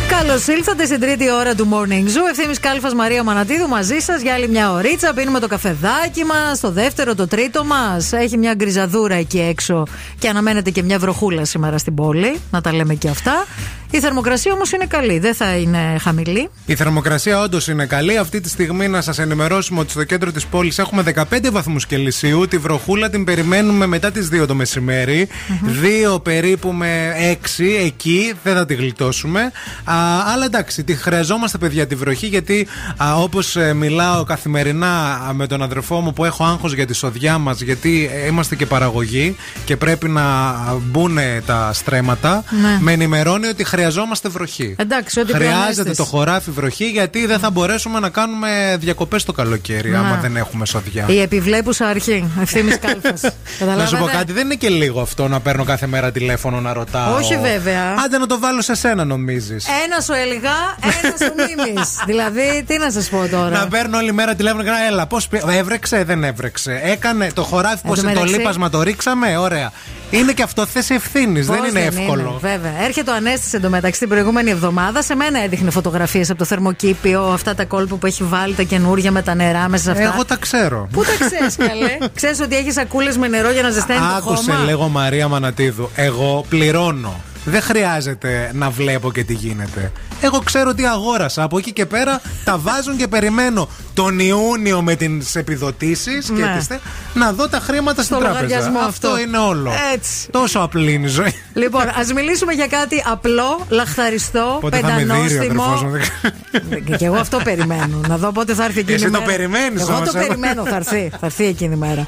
Καλώς 0.08 0.46
ήλθατε 0.46 0.84
στην 0.84 1.00
τρίτη 1.00 1.32
ώρα 1.32 1.54
του 1.54 1.68
Morning 1.70 2.06
Zoo. 2.06 2.30
Ευθύνη 2.30 2.54
Κάλφα 2.54 2.94
Μαρία 2.94 3.22
Μανατίδου 3.22 3.68
μαζί 3.68 3.98
σας 3.98 4.22
για 4.22 4.34
άλλη 4.34 4.48
μια 4.48 4.72
ωρίτσα. 4.72 5.12
Πίνουμε 5.14 5.38
το 5.38 5.46
καφεδάκι 5.46 6.24
μας, 6.24 6.60
το 6.60 6.70
δεύτερο, 6.70 7.14
το 7.14 7.26
τρίτο 7.26 7.64
μας. 7.64 8.12
Έχει 8.12 8.38
μια 8.38 8.54
γκριζαδούρα 8.54 9.14
εκεί 9.14 9.40
έξω 9.40 9.82
και 10.18 10.28
αναμένεται 10.28 10.70
και 10.70 10.82
μια 10.82 10.98
βροχούλα 10.98 11.44
σήμερα 11.44 11.78
στην 11.78 11.94
πόλη. 11.94 12.40
Να 12.50 12.60
τα 12.60 12.72
λέμε 12.72 12.94
και 12.94 13.08
αυτά. 13.08 13.46
Η 13.94 14.00
θερμοκρασία 14.00 14.52
όμως 14.52 14.72
είναι 14.72 14.86
καλή, 14.86 15.18
δεν 15.18 15.34
θα 15.34 15.56
είναι 15.56 15.96
χαμηλή. 16.00 16.50
Η 16.66 16.74
θερμοκρασία 16.74 17.40
όντως 17.40 17.68
είναι 17.68 17.86
καλή. 17.86 18.16
Αυτή 18.16 18.40
τη 18.40 18.48
στιγμή 18.48 18.88
να 18.88 19.00
σας 19.00 19.18
ενημερώσουμε 19.18 19.80
ότι 19.80 19.90
στο 19.90 20.04
κέντρο 20.04 20.32
της 20.32 20.46
πόλης 20.46 20.78
έχουμε 20.78 21.02
15 21.02 21.50
βαθμούς 21.52 21.86
Κελσίου. 21.86 22.46
Τη 22.48 22.58
βροχούλα 22.58 23.10
την 23.10 23.24
περιμένουμε 23.24 23.86
μετά 23.86 24.10
τις 24.10 24.28
2 24.32 24.46
το 24.46 24.54
μεσημέρι. 24.54 25.28
2 26.14 26.22
περίπου 26.22 26.72
με 26.72 27.12
6 27.58 27.64
εκεί. 27.84 28.32
Δεν 28.42 28.54
θα 28.54 28.66
τη 28.66 28.74
γλιτώσουμε. 28.74 29.40
Α, 29.84 29.94
αλλά 30.32 30.44
εντάξει, 30.44 30.84
τη 30.84 30.94
χρειαζόμαστε 30.94 31.58
παιδιά 31.58 31.86
τη 31.86 31.94
βροχή 31.94 32.26
γιατί 32.26 32.66
όπως 33.16 33.56
μιλάω 33.74 34.24
καθημερινά 34.24 35.14
α, 35.28 35.32
με 35.32 35.46
τον 35.46 35.62
αδερφό 35.62 36.00
μου 36.00 36.12
που 36.12 36.24
έχω 36.24 36.44
άγχος 36.44 36.74
για 36.74 36.86
τη 36.86 36.94
σοδιά 36.94 37.38
μας 37.38 37.60
γιατί 37.60 38.10
ε, 38.12 38.26
είμαστε 38.26 38.56
και 38.56 38.66
παραγωγή 38.66 39.36
και 39.64 39.76
πρέπει 39.76 40.08
να 40.08 40.22
α, 40.48 40.76
μπουν 40.82 41.18
τα 41.46 41.70
στρέμματα. 41.72 42.44
Ναι. 42.62 42.78
Με 42.80 42.92
ενημερώνει 42.92 43.46
ότι 43.46 43.64
χρειαζόμαστε 43.64 43.80
βροχή. 44.28 44.74
Εντάξει, 44.78 45.20
ό,τι 45.20 45.32
Χρειάζεται 45.32 45.62
πλεονέστης. 45.72 45.96
το 45.96 46.04
χωράφι 46.04 46.50
βροχή 46.50 46.84
γιατί 46.90 47.26
δεν 47.26 47.38
θα 47.38 47.50
μπορέσουμε 47.50 47.98
να 48.00 48.08
κάνουμε 48.08 48.76
διακοπές 48.80 49.24
το 49.24 49.32
καλοκαίρι 49.32 49.90
Να. 49.90 49.98
άμα 49.98 50.18
δεν 50.22 50.36
έχουμε 50.36 50.66
σοδιά. 50.66 51.04
Η 51.08 51.20
επιβλέπουσα 51.20 51.86
αρχή. 51.86 52.30
Ευθύνη 52.40 52.76
Κάλφας. 52.76 53.20
Να 53.78 53.86
σου 53.86 53.96
πω 53.96 54.04
κάτι, 54.04 54.32
δεν 54.32 54.44
είναι 54.44 54.54
και 54.54 54.68
λίγο 54.68 55.00
αυτό 55.00 55.28
να 55.28 55.40
παίρνω 55.40 55.64
κάθε 55.64 55.86
μέρα 55.86 56.12
τηλέφωνο 56.12 56.60
να 56.60 56.72
ρωτάω. 56.72 57.14
Όχι, 57.16 57.36
βέβαια. 57.38 57.94
Άντε 58.04 58.18
να 58.18 58.26
το 58.26 58.38
βάλω 58.38 58.62
σε 58.62 58.74
σένα, 58.74 59.04
νομίζεις. 59.04 59.66
Ένα 59.84 60.00
σου 60.00 60.12
έλεγα, 60.12 60.50
ένας 61.02 61.18
σου 61.20 61.32
μίμη. 61.36 61.80
δηλαδή, 62.10 62.64
τι 62.66 62.78
να 62.78 62.90
σας 62.90 63.08
πω 63.08 63.26
τώρα; 63.30 63.58
Να 63.58 63.68
παίρνω 63.68 63.96
όλη 63.98 64.12
μέρα 64.12 64.34
τηλέφωνο 64.34 64.62
και 64.62 64.70
να 64.70 64.86
έλα. 64.86 65.06
Πώς 65.06 65.28
έβρεξε, 65.58 66.04
δεν 66.04 66.24
έβρεξε. 66.24 66.80
Έκανε 66.84 67.30
το 67.34 67.42
χωράφι, 67.42 67.74
Εν 67.82 67.88
πώς 67.88 67.98
τω 67.98 68.02
το 68.06 68.12
μεταξύ- 68.12 68.36
λείπασμα 68.36 68.70
το 68.70 68.82
ρίξαμε. 68.82 69.36
Ωραία. 69.36 69.72
Είναι 70.12 70.32
και 70.32 70.42
αυτό 70.42 70.66
θέση 70.66 70.94
ευθύνης, 70.94 71.46
Πώς 71.46 71.56
δεν 71.56 71.64
είναι 71.68 71.80
εύκολο. 71.80 72.38
βέβαια. 72.42 72.72
Έρχεται 72.84 73.10
ο 73.10 73.14
Ανέστη 73.14 73.56
εντωμεταξύ 73.56 74.00
την 74.00 74.08
προηγούμενη 74.08 74.50
εβδομάδα. 74.50 75.02
Σε 75.02 75.14
μένα 75.14 75.42
έδειχνε 75.42 75.70
φωτογραφίες 75.70 76.30
από 76.30 76.38
το 76.38 76.44
θερμοκήπιο, 76.44 77.22
αυτά 77.22 77.54
τα 77.54 77.64
κόλπα 77.64 77.96
που 77.96 78.06
έχει 78.06 78.24
βάλει, 78.24 78.54
τα 78.54 78.62
καινούρια 78.62 79.10
με 79.10 79.22
τα 79.22 79.34
νερά 79.34 79.68
μέσα 79.68 79.82
σε 79.84 79.90
αυτά. 79.90 80.02
Εγώ 80.14 80.24
τα 80.24 80.36
ξέρω. 80.36 80.88
Πού 80.92 81.02
τα 81.04 81.26
ξέρεις, 81.26 81.56
καλέ; 81.56 81.98
ξέρεις 82.14 82.40
ότι 82.40 82.56
έχεις 82.56 82.74
σακούλες 82.74 83.16
με 83.16 83.28
νερό 83.28 83.50
για 83.50 83.62
να 83.62 83.70
ζεσταίνει 83.70 83.98
το 83.98 84.04
Άκουσε 84.04 84.50
χώμα; 84.52 84.64
λέγω 84.64 84.88
Μαρία 84.88 85.28
Μανατίδου. 85.28 85.90
Εγώ 85.94 86.44
πληρώνω. 86.48 87.20
Δεν 87.44 87.62
χρειάζεται 87.62 88.50
να 88.54 88.70
βλέπω 88.70 89.12
και 89.12 89.24
τι 89.24 89.34
γίνεται. 89.34 89.92
Εγώ 90.20 90.38
ξέρω 90.38 90.74
τι 90.74 90.86
αγόρασα. 90.86 91.42
Από 91.42 91.58
εκεί 91.58 91.72
και 91.72 91.86
πέρα 91.86 92.20
τα 92.44 92.58
βάζουν 92.58 92.96
και 92.96 93.08
περιμένω 93.08 93.68
τον 93.94 94.18
Ιούνιο 94.20 94.82
με 94.82 94.94
τις 94.94 95.34
επιδοτήσεις 95.36 96.28
Ναι. 96.28 96.36
και 96.40 96.46
τις 96.56 96.66
θε- 96.66 96.80
να 97.14 97.32
δω 97.32 97.48
τα 97.48 97.58
χρήματα 97.58 98.02
στην 98.02 98.16
Στο 98.16 98.24
τράπεζα. 98.24 98.42
λογαριασμό 98.42 98.78
αυτό 98.78 99.08
αυτό. 99.08 99.20
είναι 99.20 99.38
όλο. 99.38 99.72
Έτσι. 99.94 100.28
Τόσο 100.30 100.58
απλή 100.58 100.92
είναι 100.92 101.06
η 101.06 101.10
ζωή. 101.10 101.34
Λοιπόν, 101.54 101.82
ας 101.98 102.12
μιλήσουμε 102.12 102.52
για 102.52 102.66
κάτι 102.66 103.02
απλό, 103.06 103.66
λαχταριστό, 103.68 104.58
Πότε 104.60 104.78
θα 104.78 104.86
με 104.86 104.96
δει 104.96 105.02
ο 105.02 105.06
πεντανόστιμο. 105.06 105.62
αδερφός 105.62 105.82
μου, 105.82 105.90
δεν 105.90 106.00
ξέρω. 106.84 106.96
Και 106.98 107.04
εγώ 107.04 107.16
αυτό 107.16 107.38
περιμένω. 107.44 108.00
Να 108.08 108.16
δω 108.16 108.32
πότε 108.32 108.54
θα 108.54 108.64
έρθει 108.64 108.78
εκείνη 108.78 108.94
Εσύ 108.94 109.06
η 109.06 109.10
το 109.10 109.18
μέρα. 109.20 109.30
περιμένεις 109.32 109.80
Εγώ 109.80 109.94
όμως, 109.94 110.10
το 110.10 110.18
ε. 110.18 110.26
περιμένω, 110.26 110.64
θα 110.64 110.76
έρθει. 110.76 111.10
Θα 111.20 111.26
έρθει 111.26 111.44
εκείνη 111.46 111.74
η 111.74 111.78
μέρα. 111.78 112.06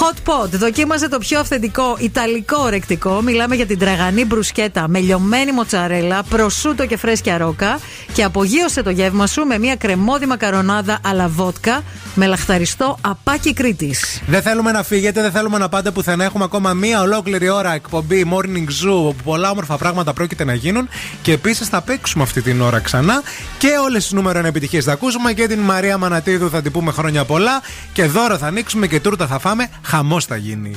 Hot 0.00 0.16
pot. 0.30 0.48
Δοκίμασε 0.50 1.08
το 1.08 1.18
πιο 1.18 1.40
αυθεντικό 1.40 1.96
ιταλικό 1.98 2.56
ορεκτικό. 2.62 3.20
Μιλάμε 3.22 3.54
για 3.54 3.66
την 3.66 3.78
τραγανή 3.78 4.24
μπρουσκέτα 4.24 4.66
με 4.86 4.98
λιωμένη 4.98 5.52
μοτσαρέλα, 5.52 6.22
προσούτο 6.22 6.86
και 6.86 6.96
φρέσκια 6.96 7.38
ρόκα. 7.38 7.78
Και 8.12 8.22
απογείωσε 8.22 8.82
το 8.82 8.90
γεύμα 8.90 9.26
σου 9.26 9.44
με 9.44 9.58
μια 9.58 9.76
κρεμόδι 9.76 10.26
μακαρονάδα 10.26 10.98
αλα 11.02 11.28
βότκα 11.28 11.82
με 12.14 12.26
λαχταριστό 12.26 12.98
απάκι 13.00 13.52
Κρήτης. 13.52 14.22
Δεν 14.26 14.42
θέλουμε 14.42 14.72
να 14.72 14.82
φύγετε, 14.82 15.22
δεν 15.22 15.30
θέλουμε 15.30 15.58
να 15.58 15.68
πάτε 15.68 15.90
πουθενά. 15.90 16.24
Έχουμε 16.24 16.44
ακόμα 16.44 16.72
μία 16.72 17.00
ολόκληρη 17.00 17.48
ώρα 17.48 17.74
εκπομπή 17.74 18.26
Morning 18.32 18.86
Zoo 18.86 19.06
όπου 19.06 19.22
πολλά 19.24 19.50
όμορφα 19.50 19.76
πράγματα 19.76 20.12
πρόκειται 20.12 20.44
να 20.44 20.54
γίνουν. 20.54 20.88
Και 21.22 21.32
επίσης 21.32 21.68
θα 21.68 21.80
παίξουμε 21.80 22.22
αυτή 22.22 22.42
την 22.42 22.60
ώρα 22.60 22.78
ξανά. 22.78 23.22
Και 23.58 23.68
όλες 23.84 24.02
τις 24.02 24.12
νούμερο 24.12 24.40
1 24.40 24.44
επιτυχίες 24.44 24.84
θα 24.84 24.92
ακούσουμε. 24.92 25.32
Και 25.32 25.46
την 25.46 25.58
Μαρία 25.58 25.98
Μανατίδου 25.98 26.50
θα 26.50 26.62
την 26.62 26.72
πούμε 26.72 26.92
χρόνια 26.92 27.24
πολλά. 27.24 27.62
Και 27.92 28.04
δώρα 28.04 28.38
θα 28.38 28.46
ανοίξουμε 28.46 28.86
και 28.86 29.00
τούρτα 29.00 29.26
θα 29.26 29.38
φάμε. 29.38 29.68
Χαμός 29.82 30.24
θα 30.24 30.36
γίνει. 30.36 30.76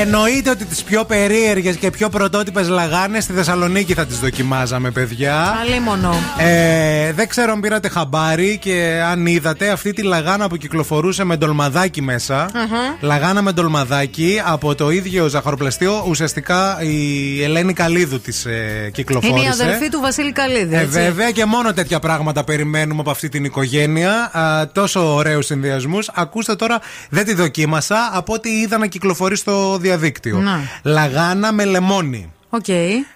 Εννοείται 0.00 0.50
ότι 0.50 0.64
τις 0.64 0.82
πιο 0.82 1.04
περίεργες 1.04 1.76
και 1.76 1.90
πιο 1.90 2.08
πρωτότυπες 2.08 2.68
λαγάνες 2.68 3.24
στη 3.24 3.32
Θεσσαλονίκη 3.32 3.94
θα 3.94 4.06
τις 4.06 4.18
δοκιμάζαμε, 4.18 4.90
παιδιά. 4.90 5.56
Καλή 5.64 5.80
μόνο. 5.80 6.14
Ε, 6.38 7.12
δεν 7.12 7.28
ξέρω 7.28 7.52
αν 7.52 7.60
πήρατε 7.60 7.88
χαμπάρι 7.88 8.58
και 8.58 9.02
αν 9.10 9.26
είδατε 9.26 9.70
αυτή 9.70 9.92
τη 9.92 10.02
λαγάνα 10.02 10.48
που 10.48 10.56
κυκλοφορούσε 10.56 11.24
με 11.24 11.36
ντολμαδάκι 11.36 12.02
μέσα. 12.02 12.50
Λαγάνα 13.00 13.42
με 13.42 13.52
ντολμαδάκι 13.52 14.40
από 14.44 14.74
το 14.74 14.90
ίδιο 14.90 15.28
ζαχαροπλαστείο. 15.28 16.04
Ουσιαστικά 16.08 16.82
η 16.82 17.42
Ελένη 17.42 17.72
Καλίδου 17.72 18.20
της 18.20 18.44
ε, 18.44 18.90
κυκλοφόρησε. 18.92 19.38
Είναι 19.38 19.46
η 19.46 19.48
αδερφή 19.48 19.88
του 19.88 20.00
Βασίλη 20.00 20.32
Καλίδη. 20.32 20.74
Ε, 20.74 20.78
έτσι. 20.78 20.90
βέβαια 20.98 21.30
και 21.30 21.44
μόνο 21.44 21.72
τέτοια 21.72 21.98
πράγματα 21.98 22.44
περιμένουμε 22.44 23.00
από 23.00 23.10
αυτή 23.10 23.28
την 23.28 23.44
οικογένεια. 23.44 24.30
Α, 24.32 24.68
τόσο 24.68 25.14
ωραίους 25.14 25.46
συνδυασμούς. 25.46 26.10
Ακούστε 26.14 26.54
τώρα, 26.54 26.80
δεν 27.10 27.24
τη 27.24 27.34
δοκίμασα 27.34 28.10
από 28.12 28.32
ό,τι 28.32 28.50
είδα 28.50 28.78
να 28.78 28.86
κυκλοφορεί 28.86 29.29
στο 29.36 29.78
διαδίκτυο. 29.78 30.38
Να. 30.38 30.60
Λαγάνα 30.82 31.52
με 31.52 31.64
λεμόνι. 31.64 32.32
Οκ. 32.48 32.64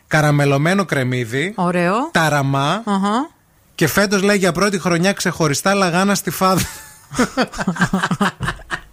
Καραμελωμένο 0.07 0.85
κρεμμύδι. 0.85 1.53
Ωραίο. 1.57 2.11
Ταραμά. 2.13 2.83
Αχα. 2.85 3.31
Και 3.75 3.87
φέτος 3.87 4.23
λέει 4.23 4.37
για 4.37 4.53
πρώτη 4.53 4.79
χρονιά 4.79 5.13
ξεχωριστά 5.13 5.75
λαγάνα 5.75 6.15
στη 6.15 6.31
φάδα. 6.31 6.63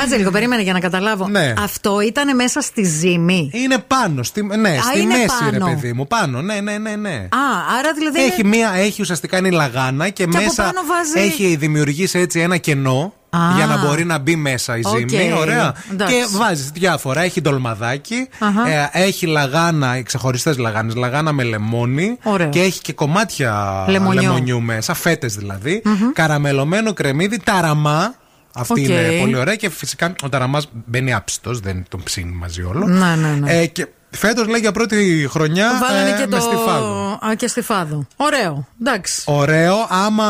Κάτσε 0.00 0.16
λίγο, 0.16 0.30
περίμενε 0.30 0.62
για 0.62 0.72
να 0.72 0.78
καταλάβω. 0.80 1.28
Ναι. 1.28 1.52
Αυτό 1.62 2.00
ήταν 2.00 2.34
μέσα 2.36 2.60
στη 2.60 2.84
ζύμη. 2.84 3.50
Είναι 3.52 3.78
πάνω, 3.78 4.22
στη, 4.22 4.42
ναι, 4.42 4.68
Α, 4.70 4.82
στη 4.82 5.00
είναι 5.00 5.14
μέση, 5.16 5.26
πάνω. 5.40 5.50
ρε 5.66 5.74
παιδί 5.74 5.92
μου. 5.92 6.06
Πάνω, 6.06 6.42
ναι, 6.42 6.60
ναι, 6.60 6.78
ναι. 6.78 6.96
ναι. 6.96 7.14
Α, 7.14 7.44
άρα 7.78 7.92
δηλαδή. 7.94 8.20
Έχει, 8.22 8.40
είναι- 8.40 8.48
μία, 8.56 8.72
έχει 8.74 9.02
ουσιαστικά 9.02 9.38
είναι 9.38 9.48
η 9.48 9.50
λαγάνα 9.50 10.04
και, 10.08 10.12
Και 10.12 10.22
από 10.22 10.44
μέσα 10.44 10.62
πάνω 10.62 10.80
βάζει- 10.86 11.30
έχει 11.30 11.56
δημιουργήσει 11.56 12.18
έτσι 12.18 12.40
ένα 12.40 12.56
κενό 12.56 13.12
Α. 13.30 13.38
για 13.56 13.66
να 13.66 13.78
μπορεί 13.86 14.04
να 14.04 14.18
μπει 14.18 14.36
μέσα 14.36 14.76
η 14.76 14.80
Οκ. 14.84 14.96
ζύμη. 15.08 15.32
Ωραία. 15.38 15.74
Εντάξει. 15.92 16.14
Και 16.14 16.24
βάζεις 16.30 16.70
διάφορα. 16.70 17.20
Έχει 17.20 17.40
ντολμαδάκι, 17.40 18.28
Αχα. 18.38 18.68
ε, 18.68 18.90
έχει 18.92 19.26
λαγάνα, 19.26 20.02
ξεχωριστές 20.02 20.58
λαγάνες, 20.58 20.94
λαγάνα 20.94 21.32
με 21.32 21.42
λεμόνι 21.42 22.18
Ωραίο. 22.22 22.48
και 22.48 22.60
έχει 22.60 22.80
και 22.80 22.92
κομμάτια 22.92 23.84
Λεμονιού. 23.88 24.20
λεμονιού 24.22 24.60
μέσα, 24.60 24.94
φέτες 24.94 25.34
δηλαδή. 25.36 25.82
Καραμελωμένο 26.12 26.92
κρεμμύδι, 26.92 27.38
ταραμά. 27.44 28.14
Αυτή 28.56 28.80
Οκ. 28.80 28.88
είναι 28.88 29.18
πολύ 29.20 29.36
ωραία 29.36 29.54
και 29.56 29.70
φυσικά 29.70 30.12
ο 30.24 30.28
ταραμάς 30.28 30.68
μπαίνει 30.86 31.14
άψητο, 31.14 31.54
δεν 31.54 31.84
τον 31.88 32.02
ψήνει 32.02 32.32
μαζί 32.32 32.62
όλο. 32.62 32.86
Ναι, 32.86 33.14
ναι, 33.14 33.28
ναι. 33.40 33.58
Ε, 33.60 33.66
και 33.66 33.86
φέτος 34.10 34.46
λέει 34.46 34.60
για 34.60 34.72
πρώτη 34.72 35.26
χρονιά 35.30 35.70
Βάλανε 35.80 36.08
ε, 36.10 36.12
και 36.12 36.26
με 36.26 36.36
το. 36.36 36.40
στιφάδο. 36.40 37.18
Α, 37.26 37.34
και 37.36 37.46
στιφάδο. 37.48 38.06
Ωραίο. 38.16 38.66
Εντάξει. 38.80 39.22
Ωραίο, 39.26 39.74
άμα 39.88 40.26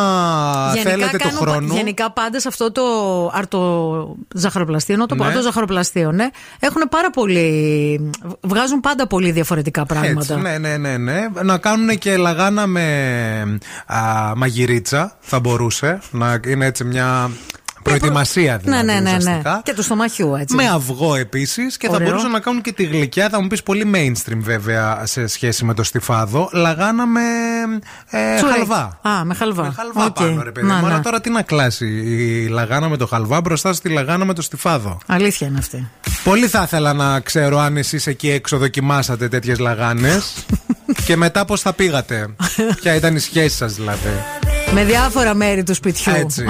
θέλετε 0.82 1.10
του 1.18 1.18
κάνουν- 1.18 1.38
χρόνου. 1.38 1.74
γενικά 1.74 2.10
πάντα 2.12 2.40
σε 2.40 2.48
αυτό 2.48 2.72
το 2.72 2.82
αρτοζαχαροπλαστείο, 3.34 4.94
ενώ 4.94 5.06
το 5.06 5.14
Ναι. 5.14 5.26
ναι. 5.26 5.40
ζαχαροπλαστείο, 5.40 6.12
ναι, 6.12 6.28
έχουν 6.60 6.82
πάρα 6.90 7.10
πολύ. 7.10 8.10
βγάζουν 8.40 8.80
πάντα 8.80 9.06
πολύ 9.06 9.30
διαφορετικά 9.30 9.86
πράγματα. 9.86 10.34
Έτσι, 10.34 10.34
ναι, 10.46 10.58
ναι, 10.58 10.76
ναι, 10.76 10.96
ναι. 10.96 11.26
Να 11.42 11.58
κάνουν 11.58 11.98
και 11.98 12.16
λαγάνα 12.16 12.66
με 12.66 13.58
α, 13.86 14.32
μαγειρίτσα, 14.36 15.16
θα 15.20 15.40
μπορούσε. 15.40 15.98
Να 16.10 16.40
είναι 16.46 16.66
έτσι 16.66 16.84
μια 16.84 17.30
προετοιμασία 17.84 18.52
ναι, 18.52 18.58
δηλαδή. 18.58 18.86
ναι, 18.86 18.92
ναι, 18.92 19.10
ναι. 19.10 19.16
ουσιαστικά. 19.16 19.60
Και 19.64 19.74
του 19.74 19.82
στομαχιού, 19.82 20.34
έτσι. 20.34 20.54
Με 20.54 20.68
αυγό 20.68 21.14
επίσης 21.14 21.76
και 21.76 21.86
θα 21.88 21.94
Ωραίο. 21.94 22.06
μπορούσαν 22.08 22.30
να 22.30 22.40
κάνουν 22.40 22.60
και 22.62 22.72
τη 22.72 22.84
γλυκιά. 22.84 23.28
Θα 23.28 23.40
μου 23.42 23.46
πεις 23.46 23.62
πολύ 23.62 23.90
mainstream 23.94 24.36
βέβαια 24.38 25.00
σε 25.06 25.26
σχέση 25.26 25.64
με 25.64 25.74
το 25.74 25.82
στιφάδο. 25.82 26.48
Λαγάνα 26.52 27.06
με 27.06 27.20
ε, 28.10 28.34
Τσουρέκι. 28.36 28.56
χαλβά. 28.58 28.98
Α, 29.02 29.24
με 29.24 29.34
χαλβά. 29.34 29.62
Με 29.62 29.72
χαλβά 29.76 30.04
Οκ. 30.04 30.12
πάνω, 30.14 30.42
ρε 30.42 30.50
παιδί 30.50 30.66
Να, 30.66 30.74
μου. 30.74 30.86
ναι. 30.86 30.92
Αλλά 30.92 31.00
τώρα 31.00 31.20
τι 31.20 31.30
να 31.30 31.42
κλάσει 31.42 31.86
η 31.86 32.46
λαγάνα 32.48 32.88
με 32.88 32.96
το 32.96 33.06
χαλβά 33.06 33.40
μπροστά 33.40 33.72
στη 33.72 33.88
λαγάνα 33.88 34.24
με 34.24 34.34
το 34.34 34.42
στιφάδο. 34.42 34.98
Αλήθεια 35.06 35.46
είναι 35.46 35.58
αυτή. 35.58 35.88
Πολύ 36.24 36.46
θα 36.46 36.62
ήθελα 36.62 36.92
να 36.92 37.20
ξέρω 37.20 37.58
αν 37.58 37.76
εσείς 37.76 38.06
εκεί 38.06 38.30
έξω 38.30 38.56
δοκιμάσατε 38.58 39.28
τέτοιες 39.28 39.58
λαγάνες. 39.58 40.32
και 41.06 41.16
μετά 41.16 41.44
πώς 41.44 41.60
θα 41.60 41.72
πήγατε. 41.72 42.26
Ποια 42.80 42.94
ήταν 42.94 43.16
η 43.16 43.18
σχέση 43.18 43.56
σας 43.56 43.74
δηλαδή. 43.74 44.24
Με 44.72 44.84
διάφορα 44.84 45.34
μέρη 45.34 45.62
του 45.62 45.74
σπιτιού. 45.74 46.12
Έτσι. 46.16 46.44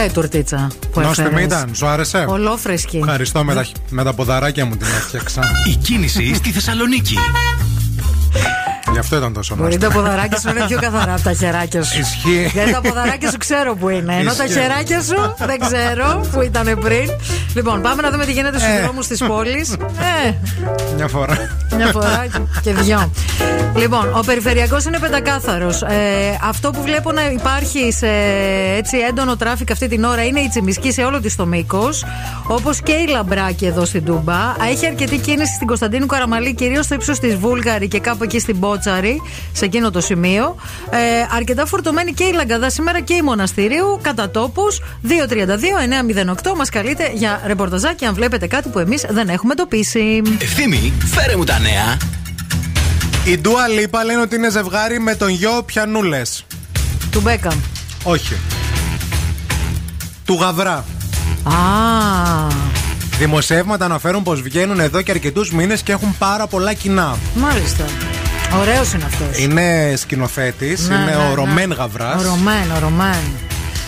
Ωραία 0.00 0.12
η 0.12 0.14
τουρτίτσα 0.14 0.68
που 0.92 1.00
Νόστιμη 1.00 1.26
έφερες. 1.28 1.44
ήταν, 1.44 1.70
σου 1.74 1.86
άρεσε; 1.86 2.24
Ολόφρεσκη. 2.28 2.96
Ευχαριστώ 2.96 3.44
με 3.44 3.54
τα, 3.54 3.66
με 3.90 4.04
τα 4.04 4.12
ποδαράκια 4.12 4.64
μου 4.66 4.76
την 4.76 4.86
έφτιαξα. 4.96 5.42
Η 5.66 5.74
κίνηση 5.74 6.34
στη 6.34 6.50
Θεσσαλονίκη. 6.50 7.16
Γι' 8.92 8.98
αυτό 8.98 9.16
ήταν 9.16 9.32
τόσο 9.32 9.54
Μπορεί 9.56 9.66
νόστιμο. 9.74 9.92
τα 9.92 9.98
ποδαράκια 10.00 10.38
σου 10.38 10.46
να 10.46 10.50
είναι 10.50 10.66
πιο 10.66 10.78
καθαρά 10.80 11.12
από 11.12 11.22
τα 11.22 11.32
χεράκια 11.32 11.82
σου. 11.82 11.98
Ισχύει. 12.00 12.50
Γιατί 12.52 12.72
τα 12.72 12.80
ποδαράκια 12.80 13.30
σου 13.30 13.36
ξέρω 13.38 13.74
που 13.76 13.88
είναι. 13.88 14.16
Ενώ 14.16 14.32
τα 14.34 14.44
Ισχύει. 14.44 14.58
χεράκια 14.60 15.02
σου 15.02 15.34
δεν 15.46 15.58
ξέρω 15.60 16.26
που 16.32 16.40
ήταν 16.40 16.78
πριν. 16.80 17.10
Λοιπόν, 17.54 17.80
πάμε 17.82 18.02
να 18.02 18.10
δούμε 18.10 18.24
τι 18.24 18.32
γίνεται 18.32 18.58
στους 18.58 18.70
Ε. 18.78 18.80
δρόμους 18.82 19.06
της 19.06 19.18
πόλης. 19.26 19.70
Ε, 20.26 20.32
Μια 20.96 21.08
φορά. 21.08 21.36
Μια 21.76 21.86
φορά 21.86 22.26
και 22.62 22.72
δυο. 22.74 23.10
Λοιπόν, 23.76 24.14
ο 24.14 24.20
περιφερειακός 24.26 24.84
είναι 24.84 24.98
πεντακάθαρος. 24.98 25.82
Ε, 25.82 26.38
αυτό 26.42 26.70
που 26.70 26.82
βλέπω 26.82 27.12
να 27.12 27.30
υπάρχει 27.30 27.92
σε 27.92 28.08
έτσι 28.76 28.96
έντονο 29.08 29.36
traffic 29.36 29.70
αυτή 29.70 29.88
την 29.88 30.04
ώρα 30.04 30.24
είναι 30.24 30.40
η 30.40 30.48
Τσιμισκή 30.48 30.92
σε 30.92 31.02
όλο 31.02 31.20
της 31.20 31.36
το 31.36 31.46
μήκος. 31.46 32.04
Όπως 32.46 32.80
και 32.82 32.92
η 32.92 33.06
λαμπράκη 33.06 33.66
εδώ 33.66 33.84
στην 33.84 34.04
Τούμπα. 34.04 34.54
Έχει 34.70 34.86
αρκετή 34.86 35.18
κίνηση 35.18 35.54
στην 35.54 35.66
Κωνσταντίνου 35.66 36.06
Καραμανλή, 36.06 36.54
κυρίως 36.54 36.84
στο 36.84 36.94
ύψος 36.94 37.18
της 37.18 37.36
Βούλγαρη 37.36 37.88
και 37.88 38.00
κάπου 38.00 38.24
εκεί 38.24 38.38
στην 38.38 38.56
Μπότσαρη, 38.56 39.22
σε 39.52 39.64
εκείνο 39.64 39.90
το 39.90 40.00
σημείο. 40.00 40.56
Ε, 40.90 40.96
αρκετά 41.36 41.66
φορτωμένη 41.66 42.12
και 42.12 42.24
η 42.24 42.32
Λαγκαδά 42.32 42.70
σήμερα 42.70 43.00
και 43.00 43.14
η 43.14 43.22
Μοναστηρίου, 43.22 43.98
κατά 44.02 44.30
τόπους 44.30 44.80
232-908. 45.02 46.54
Μας 46.56 46.68
καλείτε 46.68 47.10
για 47.14 47.40
ρεπορταζάκι 47.46 48.04
αν 48.04 48.14
βλέπετε 48.14 48.46
κάτι 48.46 48.68
που 48.68 48.78
εμείς 48.78 49.06
δεν 49.08 49.28
έχουμε 49.28 49.52
εντοπίσει. 49.52 50.22
Ευθύμη, 50.40 50.92
φέρε 51.04 51.36
μου 51.36 51.44
τα 51.44 51.59
νέα. 51.62 51.96
Η 53.24 53.38
Ντούα 53.38 53.68
Λίπα 53.68 54.04
λένε 54.04 54.20
ότι 54.20 54.36
είναι 54.36 54.50
ζευγάρι 54.50 55.00
με 55.00 55.14
τον 55.14 55.28
γιο 55.28 55.62
Πιανούλες. 55.66 56.44
Του 57.10 57.20
Μπέκαμ. 57.20 57.58
Όχι. 58.02 58.36
Του 60.24 60.34
Γαβρά. 60.40 60.84
Α, 61.44 61.52
Δημοσιεύματα 63.18 63.84
αναφέρουν 63.84 64.22
πως 64.22 64.42
βγαίνουν 64.42 64.80
εδώ 64.80 65.02
και 65.02 65.10
αρκετούς 65.10 65.50
μήνες 65.52 65.82
και 65.82 65.92
έχουν 65.92 66.14
πάρα 66.18 66.46
πολλά 66.46 66.72
κοινά. 66.72 67.16
μάλιστα. 67.34 67.84
Ωραίος 68.60 68.92
είναι 68.92 69.04
αυτός. 69.04 69.38
Είναι 69.42 69.92
σκηνοθέτης, 69.96 70.88
Ναι, 70.88 70.94
είναι 70.94 71.04
ναι, 71.04 71.16
ο 71.16 71.28
ναι. 71.28 71.34
Ρωμέν 71.34 71.72
Γαβράς. 71.72 72.24
Ο 72.24 72.28
Ρωμέν, 72.28 72.70
ο 72.76 72.78
Ρωμέν. 72.80 73.18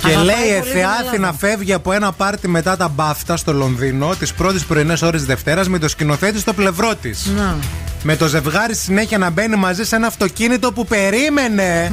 Και 0.02 0.08
Αγαπάει 0.08 0.24
λέει 0.24 0.58
πολύ 0.58 0.70
Εθεά 0.70 0.72
την 0.72 1.06
Αθήνα 1.06 1.14
Ελλάδα. 1.14 1.32
φεύγει 1.38 1.72
από 1.72 1.92
ένα 1.92 2.12
πάρτι 2.12 2.48
μετά 2.48 2.76
τα 2.76 2.88
μπάφτα 2.88 3.36
στο 3.36 3.52
Λονδίνο 3.52 4.14
τις 4.18 4.32
πρώτες 4.32 4.64
πρωινές 4.64 5.02
ώρες 5.02 5.24
Δευτέρας 5.24 5.68
με 5.68 5.78
το 5.78 5.88
σκηνοθέτη 5.88 6.38
στο 6.38 6.52
πλευρό 6.52 6.94
της. 6.94 7.26
Να. 7.36 7.56
Με 8.02 8.16
το 8.16 8.26
ζευγάρι 8.26 8.74
συνέχεια 8.74 9.18
να 9.18 9.30
μπαίνει 9.30 9.56
μαζί 9.56 9.84
σε 9.84 9.96
ένα 9.96 10.06
αυτοκίνητο 10.06 10.72
που 10.72 10.86
περίμενε. 10.86 11.92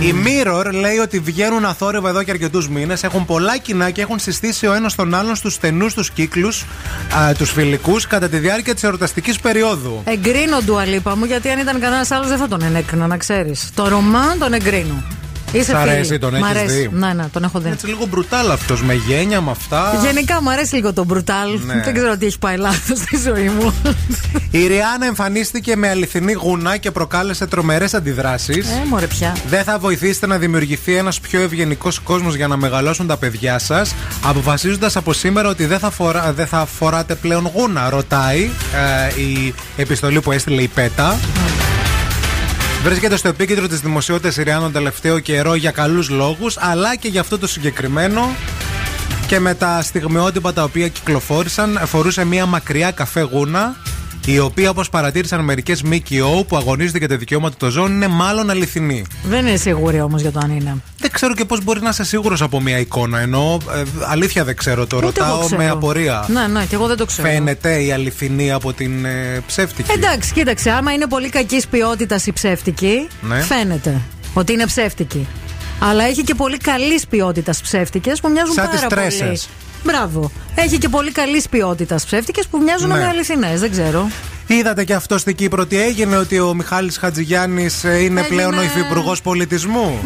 Η 0.00 0.14
Mirror 0.24 0.72
λέει 0.72 0.96
ότι 0.98 1.18
βγαίνουν 1.18 1.64
αθόρυβα 1.64 2.08
εδώ 2.08 2.22
και 2.22 2.30
αρκετούς 2.30 2.68
μήνες, 2.68 3.02
έχουν 3.02 3.24
πολλά 3.24 3.58
κοινά 3.58 3.90
και 3.90 4.00
έχουν 4.00 4.18
συστήσει 4.18 4.66
ο 4.66 4.72
ένας 4.72 4.94
τον 4.94 5.14
άλλον 5.14 5.36
στους 5.36 5.54
στενούς 5.54 5.94
τους 5.94 6.10
κύκλους, 6.10 6.64
τους 7.38 7.50
φιλικούς, 7.50 8.06
κατά 8.06 8.28
τη 8.28 8.38
διάρκεια 8.38 8.74
της 8.74 8.82
εορταστικής 8.82 9.40
περίοδου. 9.40 10.02
Εγκρίνω 10.04 10.62
ντουαλίπα 10.64 11.16
μου 11.16 11.24
γιατί 11.24 11.48
αν 11.48 11.58
ήταν 11.58 11.80
κανένας 11.80 12.10
άλλος 12.10 12.28
δεν 12.28 12.38
θα 12.38 12.48
τον 12.48 12.62
ενέκρινα, 12.62 13.06
να 13.06 13.16
ξέρεις. 13.16 13.70
Το 13.74 13.88
Ρωμάν 13.88 14.38
τον 14.38 14.52
εγκρίνω. 14.52 15.02
Είσαι 15.52 15.70
Σ' 15.70 15.74
αρέσει, 15.74 16.04
φίλη. 16.06 16.18
τον 16.18 16.30
Μ' 16.30 16.44
έχεις 16.44 16.48
αρέσει. 16.58 16.74
δει; 16.74 16.90
Ναι, 16.92 17.12
ναι, 17.12 17.24
τον 17.32 17.44
έχω 17.44 17.58
δει. 17.58 17.68
Έτσι 17.70 17.86
λίγο 17.86 18.06
μπρουτάλ 18.06 18.50
αυτός, 18.50 18.82
με 18.82 18.94
γένια, 18.94 19.40
με 19.40 19.50
αυτά. 19.50 20.00
Γενικά 20.04 20.42
μου 20.42 20.50
αρέσει 20.50 20.74
λίγο 20.74 20.92
το 20.92 21.04
μπρουτάλ. 21.04 21.58
Ναι. 21.66 21.82
Δεν 21.84 21.94
ξέρω 21.94 22.16
τι 22.16 22.26
έχει 22.26 22.38
πάει 22.38 22.56
λάθος 22.56 22.98
στη 22.98 23.16
ζωή 23.26 23.48
μου. 23.48 23.74
Η 24.50 24.66
Ριάννα 24.66 25.06
εμφανίστηκε 25.06 25.76
με 25.76 25.88
αληθινή 25.88 26.32
γούνα 26.32 26.76
και 26.76 26.90
προκάλεσε 26.90 27.46
τρομερές 27.46 27.94
αντιδράσεις. 27.94 28.66
ε, 28.68 28.82
μωρέ 28.88 29.06
πια. 29.06 29.36
Δεν 29.48 29.64
θα 29.64 29.78
βοηθήσετε 29.78 30.26
να 30.26 30.38
δημιουργηθεί 30.38 30.94
ένας 30.96 31.20
πιο 31.20 31.40
ευγενικός 31.40 31.98
κόσμος 31.98 32.34
για 32.34 32.46
να 32.46 32.56
μεγαλώσουν 32.56 33.06
τα 33.06 33.16
παιδιά 33.16 33.58
σας, 33.58 33.94
αποφασίζοντας 34.24 34.96
από 34.96 35.12
σήμερα 35.12 35.48
ότι 35.48 35.66
δεν 35.66 35.78
θα, 35.78 35.90
φορά, 35.90 36.32
δεν 36.32 36.46
θα 36.46 36.66
φοράτε 36.78 37.14
πλέον 37.14 37.50
γούνα, 37.54 37.90
ρωτάει 37.90 38.50
ε, 39.16 39.20
η 39.20 39.54
επιστολή 39.76 40.20
που 40.20 40.32
έστειλε 40.32 40.62
η 40.62 40.68
Πέτα. 40.68 41.18
Βρίσκεται 42.82 43.16
στο 43.16 43.28
επίκεντρο 43.28 43.66
της 43.66 43.80
δημοσιότητας 43.80 44.36
η 44.36 44.42
Ριάννα 44.42 44.62
τον 44.62 44.72
τελευταίο 44.72 45.18
καιρό 45.18 45.54
για 45.54 45.70
καλούς 45.70 46.08
λόγους, 46.08 46.56
αλλά 46.58 46.96
και 46.96 47.08
για 47.08 47.20
αυτό 47.20 47.38
το 47.38 47.46
συγκεκριμένο. 47.46 48.34
Και 49.26 49.38
με 49.38 49.54
τα 49.54 49.82
στιγμιότυπα 49.82 50.52
τα 50.52 50.62
οποία 50.62 50.88
κυκλοφόρησαν, 50.88 51.80
φορούσε 51.84 52.24
μια 52.24 52.46
μακριά 52.46 52.90
καφέ 52.90 53.20
γούνα, 53.20 53.76
η 54.26 54.38
οποία 54.38 54.70
όπως 54.70 54.88
παρατήρησαν 54.90 55.40
μερικές 55.44 55.82
ΜΚΟ 55.82 56.44
που 56.48 56.56
αγωνίζονται 56.56 56.98
για 56.98 57.08
τα 57.08 57.16
δικαιώματα 57.16 57.56
των 57.58 57.70
ζώων, 57.70 57.92
είναι 57.92 58.08
μάλλον 58.08 58.50
αληθινή. 58.50 59.04
Δεν 59.24 59.46
είναι 59.46 59.56
σίγουρη 59.56 60.00
όμως 60.00 60.20
για 60.20 60.32
το 60.32 60.40
αν 60.42 60.50
είναι. 60.50 60.76
Δεν 60.98 61.10
ξέρω 61.10 61.34
και 61.34 61.44
πώς 61.44 61.64
μπορεί 61.64 61.80
να 61.80 61.88
είσαι 61.88 62.04
σίγουρος 62.04 62.42
από 62.42 62.60
μια 62.60 62.78
εικόνα. 62.78 63.18
Ενώ 63.20 63.58
ε, 63.74 63.82
αλήθεια 64.06 64.44
δεν 64.44 64.56
ξέρω, 64.56 64.86
το 64.86 64.96
Ούτε 64.96 65.06
εγώ 65.06 65.28
ρωτάω 65.28 65.44
ξέρω. 65.46 65.62
με 65.62 65.68
απορία. 65.68 66.24
Ναι, 66.28 66.46
ναι, 66.46 66.64
και 66.64 66.74
εγώ 66.74 66.86
δεν 66.86 66.96
το 66.96 67.04
ξέρω. 67.04 67.28
Φαίνεται 67.28 67.82
η 67.82 67.92
αληθινή 67.92 68.52
από 68.52 68.72
την 68.72 69.04
ε, 69.04 69.42
ψεύτικη. 69.46 69.90
Εντάξει, 69.92 70.32
κοίταξε, 70.32 70.70
άμα 70.70 70.92
είναι 70.92 71.06
πολύ 71.06 71.28
κακής 71.28 71.66
ποιότητας 71.66 72.26
η 72.26 72.32
ψεύτικη, 72.32 73.08
Ναι. 73.20 73.40
φαίνεται 73.40 74.00
ότι 74.34 74.52
είναι 74.52 74.66
ψεύτικη. 74.66 75.26
Αλλά 75.82 76.04
έχει 76.04 76.22
και 76.22 76.34
πολύ 76.34 76.56
καλής 76.56 77.06
ποιότητας 77.06 77.60
ψεύτικες 77.60 78.20
που 78.20 78.30
μοιάζουν 78.30 78.54
Σαν 78.54 78.64
πάρα 78.64 79.06
τις 79.06 79.16
πολύ. 79.18 79.38
Μπράβο. 79.84 80.30
Έχει 80.54 80.78
και 80.78 80.88
πολύ 80.88 81.12
καλής 81.12 81.48
ποιότητας 81.48 82.04
ψεύτικες 82.04 82.46
που 82.46 82.58
μοιάζουν 82.62 82.88
ναι. 82.88 82.94
με 82.94 83.04
αληθινές, 83.06 83.60
δεν 83.60 83.70
ξέρω. 83.70 84.08
Είδατε 84.46 84.84
και 84.84 84.94
αυτό 84.94 85.18
στην 85.18 85.34
Κύπρο 85.34 85.66
τι 85.66 85.80
έγινε, 85.80 86.16
ότι 86.16 86.40
ο 86.40 86.54
Μιχάλης 86.54 86.98
Χατζηγιάννης 86.98 87.84
ε, 87.84 88.02
είναι 88.02 88.22
πλέον 88.22 88.58
ο 88.58 88.62
υφυπουργός 88.62 89.22
πολιτισμού. 89.22 89.98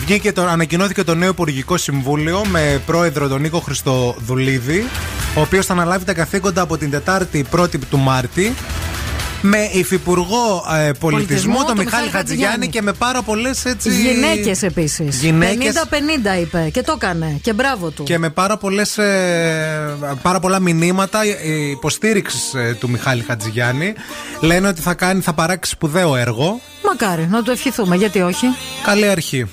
Βγήκε 0.00 0.32
το, 0.32 0.42
ανακοινώθηκε 0.42 1.04
το 1.04 1.14
νέο 1.14 1.30
Υπουργικό 1.30 1.76
Συμβούλιο 1.76 2.42
με 2.50 2.82
πρόεδρο 2.86 3.28
τον 3.28 3.40
Νίκο 3.40 3.58
Χριστοδουλίδη, 3.58 4.86
ο 5.36 5.40
οποίος 5.40 5.66
θα 5.66 5.72
αναλάβει 5.72 6.04
τα 6.04 6.14
καθήκοντα 6.14 6.62
από 6.62 6.76
την 6.76 6.90
Τετάρτη 6.90 7.44
1η 7.56 7.78
του 7.90 7.98
Μάρτη 7.98 8.54
με 9.46 9.68
υφυπουργό 9.72 10.64
ε, 10.72 10.90
πολιτισμό, 10.92 11.08
πολιτισμού, 11.08 11.54
τον 11.54 11.76
το 11.76 11.82
Μιχάλη 11.82 12.08
Χατζηγιάννη 12.08 12.68
και 12.68 12.82
με 12.82 12.92
πάρα 12.92 13.22
πολλές 13.22 13.64
έτσι. 13.64 13.90
Γυναίκες 13.90 14.62
επίσης. 14.62 15.20
Γυναίκες... 15.20 15.74
50-50 16.36 16.40
είπε 16.40 16.70
και 16.72 16.82
το 16.82 16.92
έκανε 16.96 17.38
και 17.42 17.52
μπράβο 17.52 17.90
του. 17.90 18.02
Και 18.02 18.18
με 18.18 18.30
πάρα, 18.30 18.56
πολλές, 18.56 18.98
ε, 18.98 19.96
πάρα 20.22 20.40
πολλά 20.40 20.60
μηνύματα 20.60 21.22
ε, 21.22 21.70
υποστήριξης 21.70 22.54
του 22.78 22.90
Μιχάλη 22.90 23.22
Χατζηγιάννη. 23.22 23.94
Λένε 24.40 24.68
ότι 24.68 24.80
θα, 24.80 24.94
κάνει, 24.94 25.20
θα 25.20 25.32
παράξει 25.32 25.70
σπουδαίο 25.70 26.16
έργο. 26.16 26.60
Μακάρι, 26.86 27.28
να 27.30 27.42
το 27.42 27.50
ευχηθούμε, 27.50 27.96
γιατί 27.96 28.20
όχι; 28.20 28.46
Καλή 28.84 29.08
αρχή. 29.08 29.46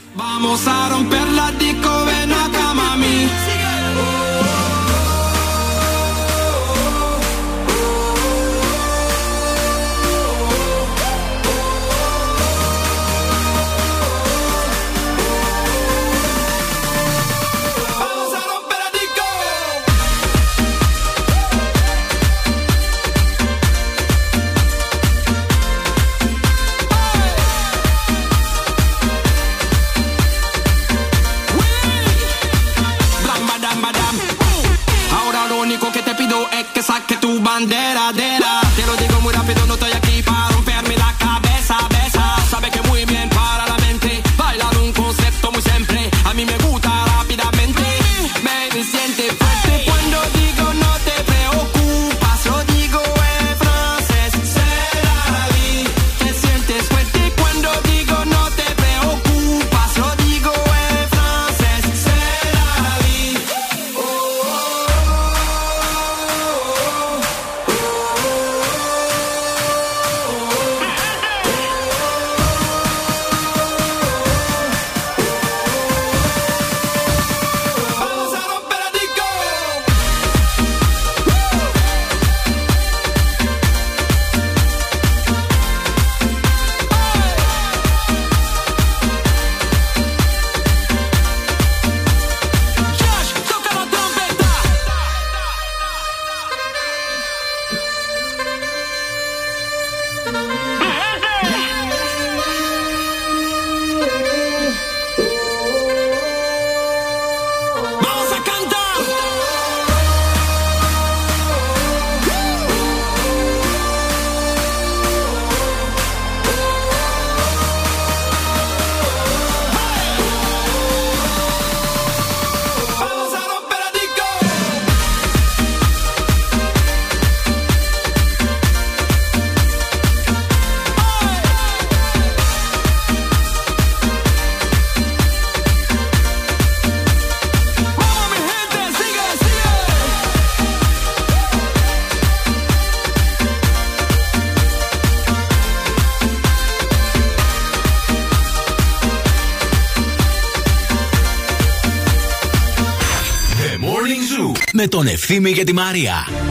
μνήμη 155.41 155.55
για 155.55 155.65
τη 155.65 155.73
Μαρία. 155.73 156.50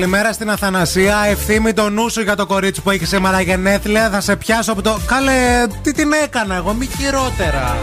Καλημέρα 0.00 0.32
στην 0.32 0.50
Αθανασία. 0.50 1.16
Ευθύμη 1.28 1.72
το 1.72 1.90
νου 1.90 2.08
σου 2.08 2.20
για 2.20 2.36
το 2.36 2.46
κορίτσι 2.46 2.82
που 2.82 2.90
έχει 2.90 3.04
σήμερα 3.04 3.40
γενέθλια. 3.40 4.10
Θα 4.10 4.20
σε 4.20 4.36
πιάσω 4.36 4.72
από 4.72 4.82
το. 4.82 4.98
Καλέ, 5.06 5.66
τι 5.82 5.92
την 5.92 6.12
έκανα 6.24 6.54
εγώ, 6.54 6.72
μη 6.72 6.88
χειρότερα. 6.98 7.76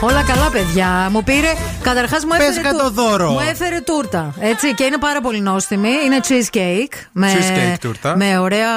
Όλα 0.00 0.22
καλά, 0.22 0.50
παιδιά. 0.50 1.08
Μου 1.10 1.22
πήρε. 1.22 1.52
Καταρχάς 1.82 2.24
μου 2.24 2.30
Πες 2.38 2.48
έφερε. 2.48 2.68
και 2.68 2.74
το 2.74 2.90
δώρο. 2.90 3.30
Μου 3.30 3.40
έφερε 3.50 3.80
τούρτα. 3.80 4.34
Έτσι, 4.40 4.74
και 4.74 4.84
είναι 4.84 4.98
πάρα 4.98 5.20
πολύ 5.20 5.40
νόστιμη. 5.40 5.88
Είναι 6.04 6.20
cheesecake. 6.28 6.94
Με, 7.12 7.32
Cheesecake 7.32 7.78
τούρτα. 7.80 8.16
Με 8.16 8.38
ωραία. 8.38 8.68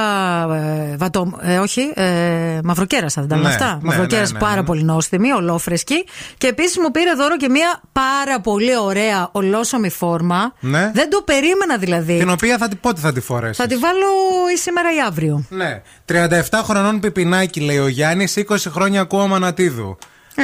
Ε, 0.54 0.96
βατο, 0.98 1.40
ε, 1.41 1.58
όχι, 1.58 1.91
ε, 1.96 2.28
μαυροκέρασα 2.64 3.22
δεν 3.22 3.30
τα 3.30 3.36
Ναι, 3.36 3.48
αυτά. 3.48 3.65
ναι, 3.81 3.88
μαυροκέρασα 3.90 4.31
ναι, 4.34 4.40
ναι, 4.40 4.45
πάρα 4.45 4.60
ναι. 4.61 4.65
πολύ 4.65 4.84
νόστιμη, 4.84 5.31
ολόφρεσκη. 5.31 6.06
Και 6.38 6.48
επίσης 6.48 6.77
μου 6.77 6.91
πήρε 6.91 7.14
δώρο 7.14 7.38
και 7.38 7.49
μια 7.49 7.81
πάρα 7.91 8.40
πολύ 8.41 8.77
ωραία 8.77 9.30
ολόσωμη 9.31 9.90
φόρμα. 9.90 10.53
Ναι. 10.60 10.91
Δεν 10.94 11.10
το 11.10 11.22
περίμενα 11.26 11.77
δηλαδή. 11.77 12.18
Την 12.18 12.30
οποία 12.30 12.57
θα, 12.57 12.68
τη- 12.68 12.76
πότε 12.76 12.99
θα 13.02 13.14
τη 13.14 13.19
φορέσεις; 13.22 13.57
Θα 13.57 13.68
τη 13.68 13.76
βάλω 13.76 14.06
ή 14.53 14.57
σήμερα 14.57 14.90
ή 14.95 15.02
αύριο. 15.07 15.44
Ναι. 15.49 15.81
37 16.06 16.15
χρονών 16.64 16.99
πιπινάκι 16.99 17.60
λέει 17.60 17.77
ο 17.77 17.88
Γιάννης, 17.88 18.38
20 18.49 18.56
χρόνια 18.69 19.02
ακούω 19.02 19.27
Μανατίδου. 19.27 19.98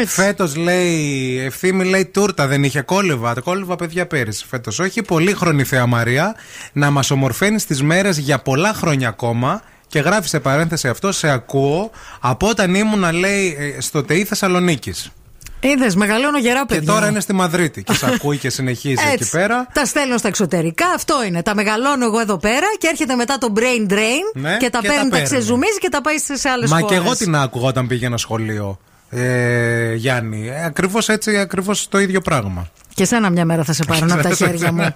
Φέτος 0.06 0.56
λέει, 0.56 1.40
ευθύμη 1.46 1.86
λέει 1.86 2.06
τούρτα, 2.06 2.48
δεν 2.48 2.64
είχε 2.64 2.82
κόλληβα. 2.82 3.34
Τα 3.34 3.42
κόλληβα 3.42 3.76
παιδιά 3.76 4.08
πέρυσι. 4.08 4.46
Φέτος 4.48 4.80
όχι. 4.80 5.02
Πολύχρονη 5.02 5.64
Θεά 5.64 5.86
Μαρία 5.86 6.36
να 6.74 6.90
μας 6.92 7.12
ομορφαίνεις 7.12 7.66
τις 7.66 7.82
μέρες 7.84 8.18
για 8.18 8.40
πολλά 8.40 8.74
χρόνια 8.74 9.08
ακόμα. 9.08 9.62
Και 9.96 10.02
γράφει 10.02 10.28
σε 10.28 10.40
παρένθεση 10.40 10.88
αυτό, 10.88 11.12
σε 11.12 11.30
ακούω 11.30 11.92
από 12.20 12.48
όταν 12.48 12.76
ήμουνα 12.76 13.12
λέει 13.12 13.58
ε, 13.78 13.82
στο 13.82 14.04
ΤΕΙ 14.04 14.24
Θεσσαλονίκης. 14.26 15.12
Είδες, 15.60 15.96
μεγαλώνω 15.96 16.38
γερά 16.38 16.60
Και 16.60 16.74
παιδιά. 16.76 16.94
τώρα 16.94 17.08
είναι 17.08 17.20
στη 17.20 17.34
Μαδρίτη 17.34 17.84
και 17.84 17.94
σε 17.94 18.06
ακούει 18.14 18.38
και 18.38 18.50
συνεχίζει 18.50 19.04
εκεί 19.04 19.14
Έτσι. 19.14 19.30
πέρα. 19.30 19.68
Τα 19.74 19.86
στέλνω 19.86 20.18
στα 20.18 20.28
εξωτερικά, 20.28 20.86
αυτό 20.96 21.24
είναι. 21.28 21.42
Τα 21.42 21.56
μεγαλώνω 21.56 22.06
εγώ 22.06 22.20
εδώ 22.20 22.38
πέρα 22.38 22.66
και 22.78 22.88
έρχεται 22.88 23.16
μετά 23.16 23.38
το 23.38 23.54
brain 23.56 23.92
drain 23.92 23.98
Ναι, 24.34 24.58
και 24.58 24.70
τα 24.70 24.80
και 24.80 24.88
τα 24.88 24.94
παίρνει, 24.94 25.10
τα, 25.10 25.10
παίρνει. 25.10 25.24
ξεζουμίζει 25.26 25.78
και 25.80 25.90
τα 25.90 26.02
πάει 26.02 26.18
σε 26.18 26.50
άλλες 26.50 26.70
Μα 26.70 26.80
χώρε. 26.80 26.96
και 26.96 27.02
εγώ 27.06 27.16
την 27.16 27.36
άκουγα 27.36 27.68
όταν 27.68 27.88
πήγαινα 27.88 28.18
σχολείο. 28.18 28.80
Ε, 29.16 29.94
Γιάννη, 29.96 30.48
ε, 30.48 30.66
ακριβώς 30.66 31.10
έτσι, 31.10 31.38
ακριβώς 31.38 31.88
το 31.90 32.00
ίδιο 32.00 32.22
πράγμα. 32.22 32.68
Και 32.94 33.06
σένα 33.06 33.30
μια 33.30 33.46
μέρα 33.46 33.64
θα 33.64 33.74
σε 33.74 33.84
πάρουν 33.84 34.12
από 34.12 34.22
τα 34.22 34.30
χέρια 34.46 34.72
μου. 34.72 34.96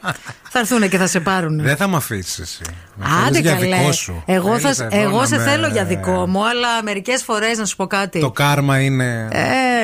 θα 0.50 0.60
έρθουν 0.60 0.90
και 0.90 0.98
θα 0.98 1.08
σε 1.08 1.20
πάρουν. 1.20 1.62
Δεν 1.62 1.76
θα 1.76 1.88
με 1.88 1.96
αφήσεις 1.96 2.40
εσύ. 2.40 2.62
Με 2.96 3.06
Άντε 3.06 3.24
θέλεις 3.26 3.40
για 3.40 3.54
καλέ. 3.54 3.76
δικό 3.78 3.92
σου. 3.92 4.24
Εγώ, 4.26 4.50
θα, 4.60 4.74
Θέλεις 4.74 4.80
εδώ 4.80 5.02
εγώ 5.10 5.20
να 5.20 5.26
σε 5.26 5.38
με- 5.38 5.44
θέλω 5.44 5.68
για 5.68 5.86
δικό 5.86 6.28
μου, 6.28 6.48
αλλά 6.48 6.84
μερικές 6.84 7.24
φορές 7.24 7.58
να 7.58 7.66
σου 7.66 7.76
πω 7.76 7.88
κάτι. 7.88 8.20
Το 8.20 8.32
κάρμα 8.32 8.80
είναι. 8.80 9.28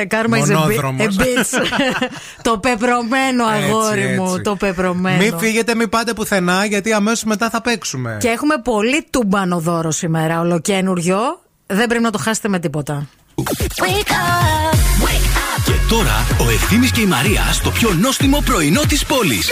Ε, 0.00 0.04
κάρμα 0.04 0.38
is 0.38 0.40
a, 0.40 0.44
bit- 0.44 0.48
μονόδρομος. 0.54 1.16
a 1.18 1.20
bitch. 1.22 1.62
το 2.42 2.58
πεπρωμένο 2.58 3.44
αγόρι 3.44 4.00
Έτσι, 4.02 4.20
μου. 4.20 4.26
έτσι. 4.30 4.40
Το 4.40 4.56
πεπρωμένο. 4.56 5.16
Μην 5.16 5.38
φύγετε, 5.38 5.74
μην 5.74 5.88
πάτε 5.88 6.12
πουθενά, 6.12 6.64
γιατί 6.64 6.92
αμέσως 6.92 7.24
μετά 7.24 7.50
θα 7.50 7.60
παίξουμε. 7.60 8.16
Και 8.20 8.28
έχουμε 8.28 8.54
πολύ 8.64 9.06
τουμπάνο 9.10 9.58
δώρο 9.58 9.90
σήμερα, 9.90 10.40
ολοκένουργιο. 10.40 11.18
Δεν 11.66 11.86
πρέπει 11.86 12.02
να 12.04 12.10
το 12.10 12.18
χάσετε 12.18 12.48
με 12.48 12.58
τίποτα. 12.58 13.06
Και 15.64 15.72
τώρα 15.88 16.26
ο 16.38 16.50
Ευθύμης 16.50 16.90
και 16.90 17.00
η 17.00 17.06
Μαρία 17.06 17.52
στο 17.52 17.70
πιο 17.70 17.92
νόστιμο 17.92 18.40
πρωινό 18.44 18.80
της 18.88 19.04
πόλης. 19.04 19.50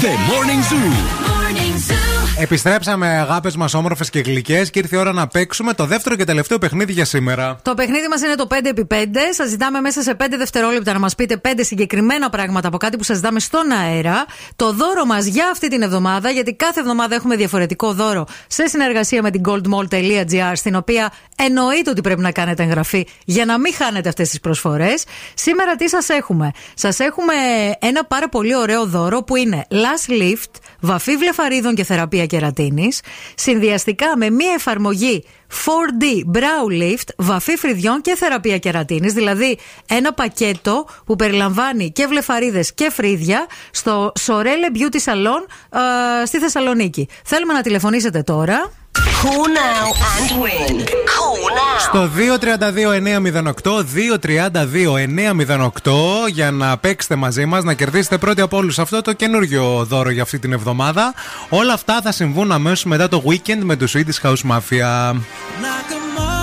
The 0.00 0.06
Morning 0.06 0.72
Zoo. 0.72 2.21
Επιστρέψαμε, 2.42 3.06
αγάπες 3.06 3.56
μας, 3.56 3.74
όμορφες 3.74 4.10
και 4.10 4.20
γλυκές, 4.20 4.70
και 4.70 4.78
ήρθε 4.78 4.96
η 4.96 4.98
ώρα 4.98 5.12
να 5.12 5.26
παίξουμε 5.26 5.74
το 5.74 5.86
δεύτερο 5.86 6.16
και 6.16 6.24
τελευταίο 6.24 6.58
παιχνίδι 6.58 6.92
για 6.92 7.04
σήμερα. 7.04 7.58
Το 7.62 7.74
παιχνίδι 7.74 8.08
μας 8.08 8.22
είναι 8.22 8.34
το 8.34 8.46
5x5. 8.50 9.16
Σας 9.30 9.48
ζητάμε 9.48 9.80
μέσα 9.80 10.02
σε 10.02 10.14
5 10.14 10.36
δευτερόλεπτα 10.38 10.92
να 10.92 10.98
μας 10.98 11.14
πείτε 11.14 11.40
5 11.44 11.48
συγκεκριμένα 11.58 12.30
πράγματα 12.30 12.68
από 12.68 12.76
κάτι 12.76 12.96
που 12.96 13.02
σας 13.02 13.16
ζητάμε 13.16 13.40
στον 13.40 13.72
αέρα. 13.72 14.24
Το 14.56 14.72
δώρο 14.72 15.04
μας 15.04 15.26
για 15.26 15.48
αυτή 15.52 15.68
την 15.68 15.82
εβδομάδα, 15.82 16.30
γιατί 16.30 16.54
κάθε 16.54 16.80
εβδομάδα 16.80 17.14
έχουμε 17.14 17.36
διαφορετικό 17.36 17.92
δώρο 17.92 18.26
σε 18.46 18.66
συνεργασία 18.66 19.22
με 19.22 19.30
την 19.30 19.42
goldmall.gr, 19.48 20.52
στην 20.54 20.74
οποία 20.74 21.12
εννοείται 21.36 21.90
ότι 21.90 22.00
πρέπει 22.00 22.20
να 22.20 22.32
κάνετε 22.32 22.62
εγγραφή 22.62 23.06
για 23.24 23.44
να 23.44 23.58
μην 23.58 23.74
χάνετε 23.74 24.08
αυτές 24.08 24.28
τις 24.28 24.40
προσφορές. 24.40 25.04
Σήμερα 25.34 25.76
τι 25.76 25.88
σας 25.88 26.08
έχουμε; 26.08 26.50
Σας 26.74 26.98
έχουμε 26.98 27.32
ένα 27.78 28.04
πάρα 28.04 28.28
πολύ 28.28 28.56
ωραίο 28.56 28.86
δώρο 28.86 29.22
που 29.22 29.36
είναι 29.36 29.66
Last 29.70 30.10
Lift, 30.10 30.60
βαφή 30.80 31.16
βλεφαρίδων 31.16 31.74
και 31.74 31.84
θεραπεία 31.84 32.26
κερατίνης, 32.32 33.00
συνδυαστικά 33.34 34.16
με 34.16 34.30
μία 34.30 34.52
εφαρμογή 34.54 35.24
4D 35.48 36.36
Brow 36.36 36.82
Lift, 36.82 37.08
βαφή 37.16 37.56
φρυδιών 37.56 38.00
και 38.00 38.14
θεραπεία 38.16 38.58
κερατίνης, 38.58 39.12
δηλαδή 39.12 39.58
ένα 39.88 40.12
πακέτο 40.12 40.86
που 41.04 41.16
περιλαμβάνει 41.16 41.90
και 41.92 42.06
βλεφαρίδες 42.06 42.74
και 42.74 42.90
φρύδια 42.90 43.46
στο 43.70 44.12
Sorelle 44.26 44.76
Beauty 44.76 45.12
Salon 45.12 45.44
ε, 46.22 46.26
στη 46.26 46.38
Θεσσαλονίκη. 46.38 47.08
Θέλουμε 47.24 47.52
να 47.52 47.62
τηλεφωνήσετε 47.62 48.22
τώρα. 48.22 48.81
Call 48.94 49.44
now 49.48 49.86
and 50.14 50.30
win. 50.42 50.74
Call 51.14 51.40
now. 51.58 51.78
Στο 51.78 52.10
232-908, 53.64 53.84
232-908 55.82 56.28
για 56.30 56.50
να 56.50 56.78
παίξετε 56.78 57.16
μαζί 57.16 57.46
μας, 57.46 57.64
να 57.64 57.74
κερδίσετε 57.74 58.18
πρώτοι 58.18 58.40
από 58.40 58.56
όλους 58.56 58.78
αυτό 58.78 59.02
το 59.02 59.12
καινούριο 59.12 59.84
δώρο 59.88 60.10
για 60.10 60.22
αυτή 60.22 60.38
την 60.38 60.52
εβδομάδα. 60.52 61.14
Όλα 61.48 61.72
αυτά 61.72 62.00
θα 62.02 62.12
συμβούν 62.12 62.52
αμέσως 62.52 62.84
μετά 62.84 63.08
το 63.08 63.22
weekend 63.26 63.60
με 63.62 63.76
το 63.76 63.86
Swedish 63.92 64.20
House 64.22 64.42
Mafia. 64.50 65.12
Like 65.62 65.92
a 65.92 66.00
moth 66.16 66.42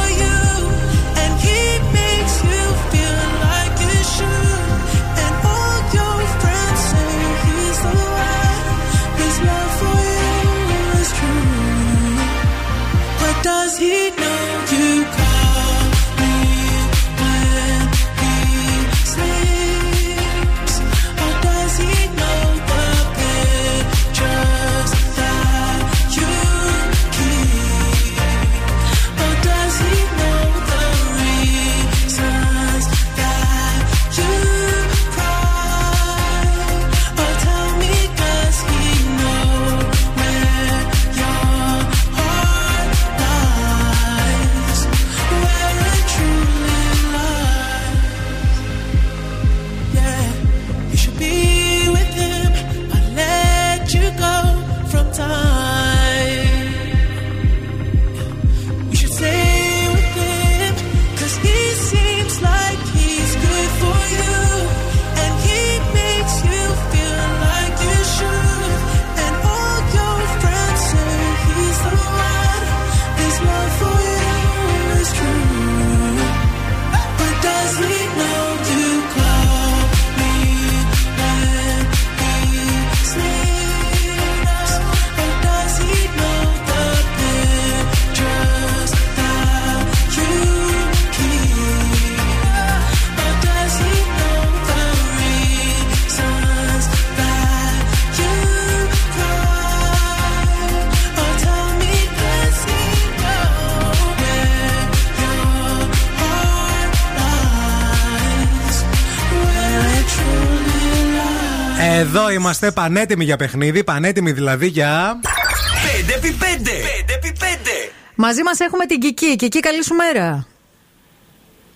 Εδώ 112.01 112.29
είμαστε 112.31 112.71
πανέτοιμοι 112.71 113.23
για 113.23 113.37
παιχνίδι, 113.37 113.83
πανέτοιμοι 113.83 114.31
δηλαδή 114.31 114.67
για. 114.67 115.19
5x5. 115.23 116.67
5x5. 116.67 117.91
Μαζί 118.15 118.43
μας 118.43 118.59
έχουμε 118.59 118.85
την 118.85 118.99
Κική. 118.99 119.35
Κική, 119.35 119.59
καλή 119.59 119.83
σου 119.83 119.93
μέρα. 119.95 120.47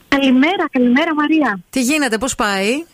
Καλημέρα, 0.07 0.69
καλημέρα 0.71 1.13
Μαρία. 1.15 1.59
Τι 1.69 1.81
γίνεται, 1.81 2.17
πώς 2.17 2.35
πάει; 2.35 2.85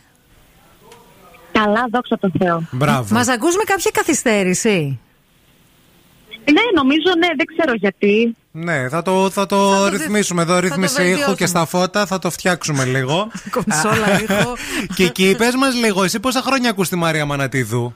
Καλά, 1.52 1.88
δόξα 1.92 2.18
τω 2.18 2.32
Θεώ. 2.40 2.64
Μπράβο. 2.72 3.16
Μας 3.16 3.28
ακούς 3.28 3.56
με 3.56 3.64
κάποια 3.66 3.92
καθυστέρηση; 3.94 5.00
Ναι, 6.46 6.62
νομίζω 6.76 7.10
ναι, 7.18 7.28
δεν 7.38 7.46
ξέρω 7.56 7.74
γιατί. 7.76 8.36
Ναι, 8.52 8.90
θα 8.90 9.02
το, 9.02 9.30
θα 9.30 9.46
το 9.46 9.84
δι- 9.84 9.92
ρυθμίσουμε 10.00 10.42
εδώ. 10.42 10.60
Ρύθμιση 10.60 10.94
ήχου 10.94 11.04
βελτιώσουμε. 11.04 11.36
και 11.36 11.46
στα 11.46 11.66
φώτα 11.66 12.06
θα 12.06 12.20
το 12.20 12.30
φτιάξουμε 12.32 12.86
λίγο. 12.86 13.32
Κονσόλα 13.56 14.22
ήχο. 14.22 14.54
και 14.96 15.04
εκεί, 15.04 15.36
πες 15.38 15.56
μας 15.56 15.76
λίγο, 15.76 16.04
εσύ 16.04 16.20
πόσα 16.20 16.42
χρόνια 16.42 16.70
ακούς 16.70 16.90
τη 16.90 16.96
Μαρία 16.96 17.26
Μανατίδου; 17.26 17.94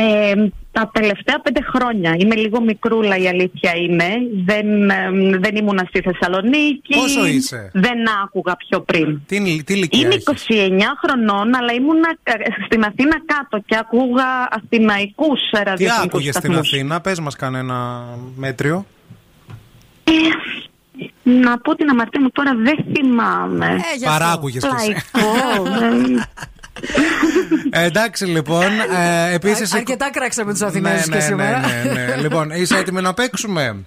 Ε, 0.00 0.34
τα 0.72 0.90
τελευταία 0.92 1.40
πέντε 1.40 1.60
χρόνια. 1.62 2.14
Είμαι 2.18 2.34
λίγο 2.34 2.60
μικρούλα 2.60 3.16
η 3.16 3.28
αλήθεια 3.28 3.72
είναι. 3.76 4.08
Δεν, 4.44 4.90
ε, 4.90 5.10
δεν 5.38 5.56
ήμουνα 5.56 5.84
στη 5.88 6.00
Θεσσαλονίκη. 6.00 6.94
Πόσο 6.94 7.26
είσαι; 7.26 7.70
Δεν 7.72 7.98
άκουγα 8.24 8.56
πιο 8.56 8.80
πριν. 8.80 9.20
Τι, 9.26 9.62
τι 9.64 9.74
ηλικία 9.74 10.00
Είμαι 10.00 10.14
έχεις; 10.14 10.46
29 10.48 10.80
χρονών, 11.04 11.54
αλλά 11.54 11.72
ήμουνα 11.72 12.16
ε, 12.22 12.32
στην 12.66 12.84
Αθήνα 12.84 13.16
κάτω 13.26 13.58
και 13.66 13.76
ακούγα 13.76 14.48
αθηναϊκούς 14.50 15.40
Τι 15.50 15.62
ραδιοφωνικούς 15.64 16.04
άκουγες 16.04 16.34
στην 16.34 16.50
σταθμούς. 16.50 16.72
Αθήνα, 16.72 17.00
πες 17.00 17.20
μας 17.20 17.36
κανένα 17.36 18.04
μέτριο. 18.36 18.86
Να 21.22 21.58
πω 21.58 21.74
την 21.74 21.88
αμαρτία 21.88 22.20
μου 22.20 22.30
τώρα 22.30 22.54
δεν 22.56 22.84
θυμάμαι. 22.94 23.66
Ε, 23.66 23.96
γι' 23.96 24.06
αυτό. 24.06 24.18
Παράκουγες 24.18 24.62
κι 24.62 24.68
εσύ. 24.76 24.94
Λαϊκό. 26.82 27.70
ε, 27.70 27.82
Ε, 27.82 27.86
εντάξει 27.86 28.24
λοιπόν. 28.24 28.64
Ε, 28.96 29.32
επίσης, 29.34 29.72
Α- 29.74 29.76
Αρκετά 29.76 30.10
κράξαμε 30.10 30.50
τους 30.50 30.60
ναι, 30.60 30.66
Αθηναίους 30.66 31.06
ναι, 31.06 31.16
και 31.16 31.22
σήμερα. 31.22 31.60
ναι, 31.60 31.82
ναι, 31.92 32.04
ναι. 32.06 32.16
λοιπόν, 32.16 32.50
είσαι 32.50 32.76
έτοιμη 32.76 33.00
να 33.00 33.14
παίξουμε; 33.14 33.84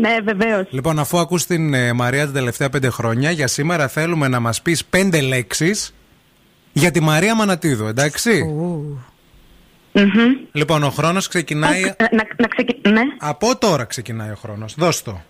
ναι, 0.00 0.16
βεβαίως. 0.24 0.66
Λοιπόν, 0.70 0.98
αφού 0.98 1.18
ακούς 1.18 1.46
την 1.46 1.74
ε, 1.74 1.92
Μαρία 1.92 2.26
τα 2.26 2.32
τελευταία 2.32 2.70
πέντε 2.70 2.88
χρόνια, 2.90 3.30
για 3.30 3.46
σήμερα 3.46 3.88
θέλουμε 3.88 4.28
να 4.28 4.40
μας 4.40 4.62
πεις 4.62 4.84
πέντε 4.84 5.20
λέξεις 5.20 5.94
για 6.72 6.90
τη 6.90 7.00
Μαρία 7.00 7.34
Μανατίδου, 7.34 7.86
εντάξει; 7.86 8.42
Λοιπόν, 10.52 10.82
ο 10.82 10.90
χρόνος 10.90 11.28
ξεκινάει. 11.28 11.82
Να, 11.82 12.26
να 12.38 12.48
ξεκι... 12.48 12.80
Ναι. 12.88 13.00
Από 13.18 13.58
τώρα 13.58 13.84
ξεκινάει 13.84 14.30
ο 14.30 14.36
χρόνος. 14.42 14.74
Δώσ' 14.76 15.02
το. 15.02 15.20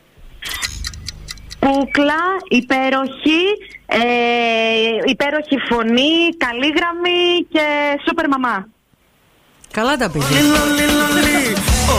Κούκλα, 1.67 2.23
υπέροχη, 2.49 3.43
ε, 3.87 3.99
υπέροχη 5.05 5.57
φωνή, 5.69 6.15
καλή 6.45 6.73
γραμμή 6.77 7.47
και 7.53 7.65
σούπερ 8.07 8.29
μαμά. 8.29 8.67
Καλά 9.71 9.97
τα 9.97 10.11
πήγες. 10.11 10.29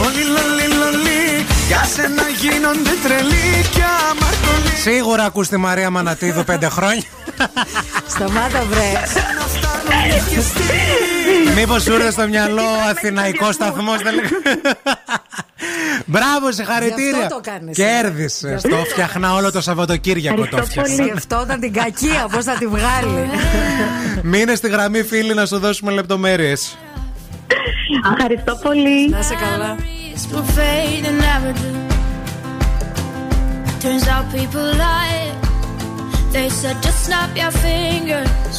Όλοι 0.04 0.22
λολί 0.34 0.74
λολί 0.74 1.46
Για 1.68 1.84
σένα 1.84 2.28
γίνονται 2.40 2.90
τρελοί 3.02 3.64
και 3.74 3.82
αμαρτωλοί 4.10 4.74
Σίγουρα 4.82 5.24
ακούς 5.24 5.48
τη 5.48 5.56
Μαρία 5.56 5.90
Μανατίδου 5.90 6.44
πέντε 6.44 6.68
χρόνια. 6.68 7.02
Σταμάτα 8.08 8.64
βρε. 8.70 8.92
Μήπως 11.56 11.82
σου 11.82 11.92
ήρθε 11.92 12.10
στο 12.10 12.26
μυαλό 12.28 12.68
Αθηναϊκός 12.90 13.54
σταθμός. 13.54 13.98
Μπράβο, 16.06 16.52
συγχαρητήρια. 16.52 17.10
Γι' 17.18 17.22
αυτό 17.22 17.34
το 17.34 17.40
κάνεις. 17.50 17.76
Κέρδισε. 17.76 18.48
Γι' 18.48 18.54
αυτό 18.54 18.68
Το 18.68 18.76
το- 18.76 18.84
φτιαχνά 18.84 19.34
όλο 19.34 19.52
το 19.52 19.60
Σαββατοκύριακο. 19.60 20.46
Το 20.46 20.62
φτιάχνα. 20.64 21.04
Σκεφτόταν 21.04 21.60
την 21.60 21.72
κακία, 21.72 22.28
πώς 22.32 22.44
θα 22.44 22.52
τη 22.52 22.66
βγάλει. 22.66 23.30
Μείνε 24.30 24.54
στη 24.54 24.68
γραμμή, 24.68 25.02
φίλοι, 25.02 25.34
να 25.34 25.46
σου 25.46 25.58
δώσουμε 25.58 25.92
λεπτομέρειες. 25.92 26.78
Ευχαριστώ 28.14 28.54
πολύ. 28.62 29.08
Να 29.08 29.22
σε 29.22 29.34
καλά. 29.34 29.76
will 30.32 30.48
fade 30.58 31.04
and 31.10 31.18
never 31.28 31.52
do. 31.62 31.70
Turns 33.82 34.06
out 34.14 34.24
people 34.38 34.66
lie. 34.86 35.26
They 36.34 36.48
said 36.60 36.76
just 36.86 37.00
snap 37.06 37.30
your 37.42 37.52
fingers. 37.66 38.54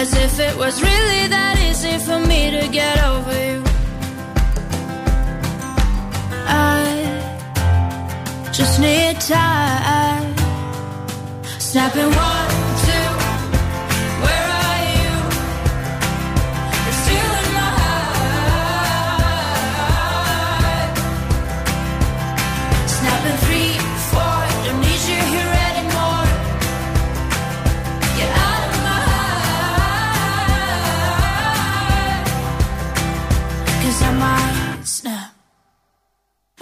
As 0.00 0.08
if 0.26 0.32
it 0.48 0.54
was 0.62 0.74
really 0.90 1.22
that 1.36 1.56
easy 1.68 1.96
for 2.06 2.18
me 2.30 2.40
to 2.56 2.62
get 2.80 2.96
over 3.12 3.36
you. 3.48 3.58
I 6.46 8.50
just 8.52 8.80
need 8.80 9.20
time. 9.20 10.34
Snapping 11.58 12.14
one, 12.14 12.63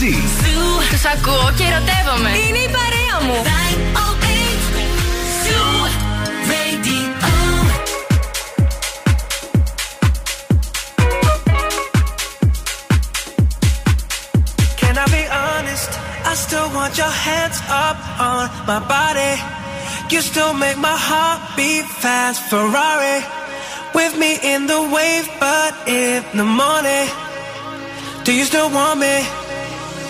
μαζί. 0.00 0.14
Ακούω 1.12 1.52
και 1.56 1.64
ερωτεύομαι. 1.64 2.28
Είναι 2.28 2.58
η 2.58 2.70
παρέα 2.76 3.16
μου. 3.26 3.42
Can 14.80 14.96
I 15.04 15.06
be 15.16 15.24
honest? 15.44 15.90
I 16.30 16.34
still 16.44 16.68
want 16.76 16.92
your 17.02 17.14
hands 17.26 17.58
up 17.86 17.98
on 18.30 18.42
my 18.70 18.80
body. 18.94 19.34
You 20.12 20.20
still 20.30 20.54
make 20.64 20.78
my 20.88 20.98
heart 21.08 21.40
beat 21.56 21.86
fast, 22.02 22.38
Ferrari. 22.50 23.18
With 23.96 24.14
me 24.22 24.30
in 24.52 24.60
the 24.72 24.80
wave, 24.94 25.26
but 25.44 25.72
in 26.00 26.18
the 26.40 26.48
morning. 26.60 27.06
Do 28.26 28.30
you 28.38 28.44
still 28.52 28.70
want 28.78 28.98
me? 29.04 29.16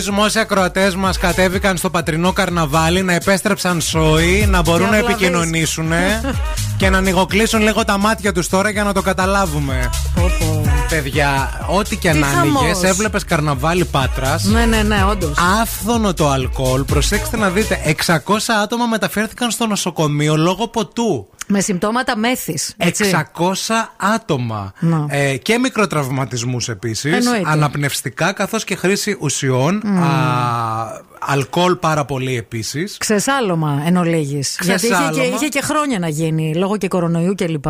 Ελπίζουμε 0.00 0.26
όσοι 0.26 0.38
ακροατές 0.38 0.94
μας 0.94 1.18
κατέβηκαν 1.18 1.76
στο 1.76 1.90
πατρινό 1.90 2.32
καρναβάλι 2.32 3.02
να 3.02 3.12
επέστρεψαν 3.12 3.80
σόι, 3.80 4.46
να 4.48 4.62
μπορούν 4.62 4.86
Και 4.86 4.92
να 4.92 4.98
απλά 4.98 5.10
επικοινωνήσουν 5.10 5.92
και 6.78 6.90
να 6.90 6.98
ανοιγοκλείσουν 6.98 7.62
λίγο 7.62 7.84
τα 7.84 7.98
μάτια 7.98 8.32
τους 8.32 8.48
τώρα 8.48 8.70
για 8.70 8.84
να 8.84 8.92
το 8.92 9.02
καταλάβουμε. 9.02 9.90
Παιδιά, 10.88 11.60
ό,τι 11.78 11.96
και 11.96 12.10
Τι 12.10 12.18
να 12.18 12.26
άνοιγες, 12.26 12.60
χαμός. 12.60 12.82
έβλεπες 12.82 13.24
καρναβάλι 13.24 13.84
Πάτρας. 13.84 14.44
Ναι, 14.44 14.64
ναι, 14.64 14.82
ναι, 14.82 15.04
όντως. 15.10 15.32
Άφθονο 15.60 16.14
το 16.14 16.28
αλκοόλ. 16.30 16.82
Προσέξτε 16.82 17.36
να 17.36 17.50
δείτε, 17.50 17.80
600 18.06 18.16
άτομα 18.62 18.86
μεταφέρθηκαν 18.86 19.50
στο 19.50 19.66
νοσοκομείο 19.66 20.36
λόγω 20.36 20.68
ποτού. 20.68 21.26
Με 21.52 21.60
συμπτώματα 21.60 22.16
μέθης. 22.16 22.74
600 22.76 23.92
άτομα. 23.96 24.72
Να. 24.80 25.06
Ε, 25.08 25.36
και 25.36 25.58
μικροτραυματισμούς 25.58 26.68
επίσης. 26.68 27.12
Εννοείται. 27.26 27.50
Αναπνευστικά 27.50 28.32
καθώς 28.32 28.64
και 28.64 28.76
χρήση 28.76 29.16
ουσιών. 29.20 29.80
Μμ. 29.84 30.02
Α, 30.02 30.08
αλκοόλ 31.18 31.74
πάρα 31.76 32.04
πολύ 32.04 32.36
επίσης. 32.36 32.96
Ξεσάλωμα 32.98 33.82
εν 33.86 33.96
ολίγης. 33.96 34.58
Γιατί 34.62 34.86
είχε 34.86 34.94
και, 34.94 35.00
Ξεσάλωμα. 35.02 35.36
είχε 35.36 35.46
και 35.48 35.60
χρόνια 35.60 35.98
να 35.98 36.08
γίνει 36.08 36.54
λόγω 36.54 36.76
και 36.76 36.88
κορονοϊού 36.88 37.34
κλπ. 37.34 37.64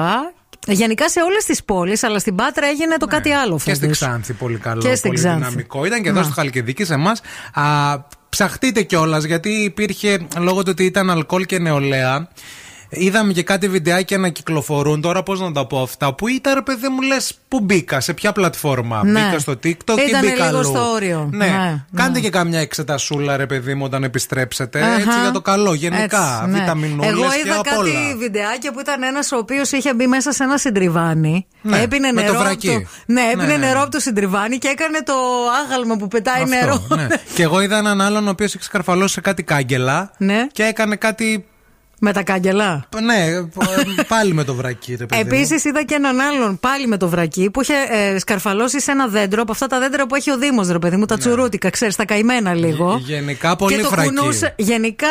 Γενικά 0.66 1.08
σε 1.08 1.20
όλες 1.20 1.44
τις 1.44 1.64
πόλεις, 1.64 2.02
αλλά 2.02 2.18
στην 2.18 2.34
Πάτρα 2.34 2.66
έγινε 2.66 2.96
το 2.96 3.06
κάτι 3.06 3.30
άλλο 3.30 3.52
Ναι. 3.52 3.58
Και 3.64 3.74
στην 3.74 3.80
φέτος. 3.80 3.98
Ξάνθη 3.98 4.32
πολύ 4.32 4.58
καλό, 4.58 4.80
Και 4.82 4.94
στην 4.94 5.10
πολύ 5.10 5.22
Ξάνθη. 5.22 5.38
δυναμικό. 5.44 5.84
Ήταν 5.84 6.02
και 6.02 6.08
εδώ 6.08 6.18
Να. 6.18 6.24
στο 6.24 6.32
Χαλκιδική 6.34 6.84
σε 6.84 6.94
εμάς. 6.94 7.20
Ψαχτείτε 8.28 8.82
κιόλας 8.82 9.24
γιατί 9.24 9.48
υπήρχε 9.50 10.18
λόγω 10.38 10.62
του 10.62 10.68
ότι 10.70 10.84
ήταν 10.84 11.10
αλκοόλ 11.10 11.44
και 11.46 11.58
νεολαία. 11.58 12.28
Είδαμε 12.92 13.32
και 13.32 13.42
κάτι 13.42 13.68
βιντεάκια 13.68 14.18
να 14.18 14.28
κυκλοφορούν. 14.28 15.00
Τώρα 15.00 15.22
πώς 15.22 15.40
να 15.40 15.52
τα 15.52 15.66
πω 15.66 15.82
αυτά. 15.82 16.14
Που 16.14 16.28
ήταν 16.28 16.54
ρε 16.54 16.62
παιδί 16.62 16.88
μου 16.88 17.00
λες, 17.02 17.38
πού 17.48 17.60
μπήκα, 17.60 18.00
σε 18.00 18.14
ποια 18.14 18.32
πλατφόρμα. 18.32 19.04
Ναι. 19.04 19.20
Μπήκα 19.24 19.38
στο 19.38 19.52
TikTok 19.52 19.98
ή 19.98 20.08
Ήτανε 20.08 20.26
μπήκα 20.30 20.44
λίγο 20.46 20.58
αλλού. 20.58 20.64
στο 20.68 20.90
όριο. 20.90 21.28
Ναι. 21.32 21.46
Ναι, 21.46 21.84
Κάντε 21.94 22.12
ναι. 22.12 22.20
και 22.20 22.30
κάμια 22.30 22.60
εξετασούλα, 22.60 23.36
ρε 23.36 23.46
παιδί 23.46 23.74
μου, 23.74 23.84
όταν 23.84 24.04
επιστρέψετε. 24.04 24.80
Αχα. 24.82 24.94
Έτσι 24.94 25.20
για 25.22 25.30
το 25.32 25.40
καλό, 25.40 25.74
γενικά. 25.74 26.40
Έτσι, 26.42 26.50
ναι. 26.50 26.58
Βιταμινούλες 26.58 27.10
Εγώ 27.10 27.22
και 27.22 27.38
είδα 27.44 27.56
απ' 27.58 27.64
κάτι 27.64 27.76
όλα. 27.78 28.16
βιντεάκια 28.18 28.72
που 28.72 28.80
ήταν 28.80 29.02
ένας 29.02 29.32
ο 29.32 29.36
οποίος 29.36 29.72
είχε 29.72 29.94
μπει 29.94 30.06
μέσα 30.06 30.32
σε 30.32 30.42
ένα 30.44 30.56
συντριβάνι. 30.58 31.46
Ναι, 31.62 31.80
έπινε 31.80 32.12
με 32.12 32.20
το 32.20 32.26
νερό. 32.26 32.34
από 32.34 32.42
βρακί. 32.44 32.66
το, 32.68 32.88
ναι, 33.06 33.20
έπινε 33.20 33.42
Ναι, 33.46 33.52
ναι, 33.52 33.56
ναι. 33.58 33.66
νερό 33.66 33.80
από 33.80 33.90
το 33.90 34.00
συντριβάνι 34.00 34.58
και 34.58 34.68
έκανε 34.68 35.02
το 35.02 35.14
άγαλμα 35.64 35.96
που 35.96 36.08
πετάει 36.08 36.42
Αυτό, 36.42 36.54
νερό. 36.56 36.86
ναι. 36.96 37.06
και 37.34 37.42
εγώ 37.42 37.60
είδα 37.60 37.76
έναν 37.78 38.00
άλλον 38.00 38.26
ο 38.26 38.30
οποίος 38.30 38.54
είχε 38.54 38.64
σκαρφαλώσει 38.64 39.12
σε 39.14 39.20
κάτι 39.20 39.42
κάγκελα 39.42 40.10
Ναι. 40.16 40.46
και 40.52 40.62
έκανε 40.62 40.96
κάτι. 40.96 41.44
Με 42.02 42.12
τα 42.12 42.22
κάγκελα; 42.22 42.84
Ναι, 43.04 43.24
πάλι 44.08 44.34
με 44.34 44.44
το 44.44 44.54
βρακί, 44.54 44.94
ρε 44.98 45.06
παιδί. 45.06 45.22
μου. 45.24 45.28
Επίσης 45.32 45.64
είδα 45.64 45.84
και 45.84 45.94
έναν 45.94 46.20
άλλον 46.20 46.58
πάλι 46.60 46.86
με 46.86 46.96
το 46.96 47.08
βρακί 47.08 47.50
που 47.50 47.60
είχε 47.62 47.72
ε, 48.14 48.18
σκαρφαλώσει 48.18 48.80
σε 48.80 48.90
ένα 48.90 49.06
δέντρο 49.06 49.42
από 49.42 49.52
αυτά 49.52 49.66
τα 49.66 49.78
δέντρα 49.78 50.06
που 50.06 50.14
έχει 50.14 50.30
ο 50.30 50.38
Δήμος, 50.38 50.68
ρε 50.68 50.78
παιδί 50.78 50.96
μου, 50.96 51.06
τα 51.06 51.18
τσουρούτικα, 51.18 51.70
ξέρεις, 51.70 51.96
τα 51.96 52.04
καημένα 52.04 52.54
λίγο. 52.54 52.92
Ναι. 52.92 52.98
Γενικά 53.14 53.56
πολύ 53.56 53.76
και 53.76 53.82
το 53.82 53.90
βρακί. 53.90 54.14
κουνούσε. 54.14 54.54
Γενικά 54.56 55.06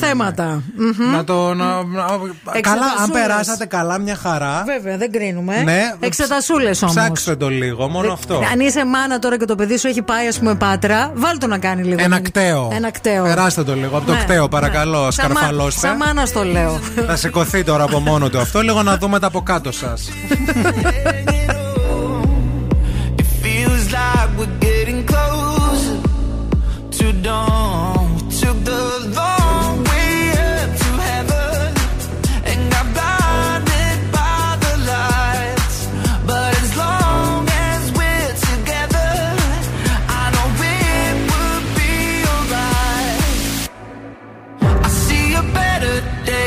θέματα. 0.00 0.62
Μμμ. 0.76 1.10
Να 1.12 1.24
το. 1.24 1.54
Να, 1.54 1.64
να- 1.64 1.82
καλά, 1.82 2.14
αν 2.14 2.52
Εξετασούλες. 2.54 3.10
περάσατε 3.12 3.66
καλά, 3.66 3.98
μια 3.98 4.16
χαρά. 4.16 4.62
Βέβαια, 4.66 4.96
δεν 4.96 5.12
κρίνουμε. 5.12 5.62
Ναι, 5.62 5.94
Εξετασούλες 6.00 6.82
όμως. 6.82 6.94
Ψάξτε 6.94 7.36
το 7.36 7.48
λίγο, 7.48 7.88
μόνο 7.88 8.12
αυτό. 8.12 8.42
Αν 8.52 8.60
είσαι 8.60 8.84
μάνα 8.86 9.18
τώρα 9.18 9.38
και 9.38 9.44
το 9.44 9.54
παιδί 9.54 9.76
σου 9.78 9.86
έχει 9.86 10.02
πάει, 10.02 10.26
ας 10.26 10.38
πούμε, 10.38 10.54
πάτρα, 10.54 11.10
βάλ 11.14 11.38
το 11.38 11.46
να 11.46 11.58
κάνει 11.58 11.82
λίγο. 11.82 12.02
Ένα 12.02 12.20
κταίο. 12.20 12.70
Ένα 12.72 12.90
κταίο. 12.90 13.24
Περάστε 13.24 13.62
το 13.64 13.74
λίγο 13.74 13.96
από 13.96 14.06
το 14.06 14.12
Ναι, 14.12 14.18
κταίο, 14.22 14.42
ναι. 14.42 14.48
παρακαλώ. 14.48 15.10
Σαν 15.10 15.26
μα- 15.28 15.34
Σκαρφαλώστε. 15.40 15.79
Σαν 15.80 15.96
μάνα 15.96 16.28
το 16.32 16.44
λέω. 16.44 16.80
Θα 17.06 17.16
σηκωθεί 17.16 17.64
τώρα 17.64 17.84
από 17.84 18.00
μόνο 18.00 18.30
του 18.30 18.38
αυτό. 18.38 18.60
Λίγο 18.60 18.82
να 18.82 18.96
δούμε 18.96 19.18
τα 19.18 19.26
από 19.26 19.42
κάτω 19.42 19.72
σας. 19.72 20.08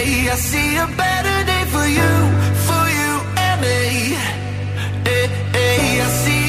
I 0.06 0.36
see 0.36 0.76
a 0.76 0.86
better 0.86 1.46
day 1.46 1.64
for 1.72 1.88
you, 1.88 2.12
for 2.68 2.84
you 3.00 3.12
and 3.38 3.62
me. 3.62 4.16
Hey, 5.06 5.28
hey, 5.54 6.02
I 6.02 6.08
see. 6.10 6.43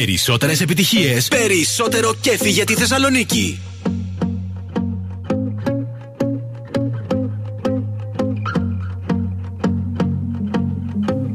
Περισσότερες 0.00 0.60
επιτυχίες, 0.60 1.28
περισσότερο 1.28 2.14
κέφι 2.20 2.50
για 2.50 2.64
τη 2.64 2.74
Θεσσαλονίκη. 2.74 3.60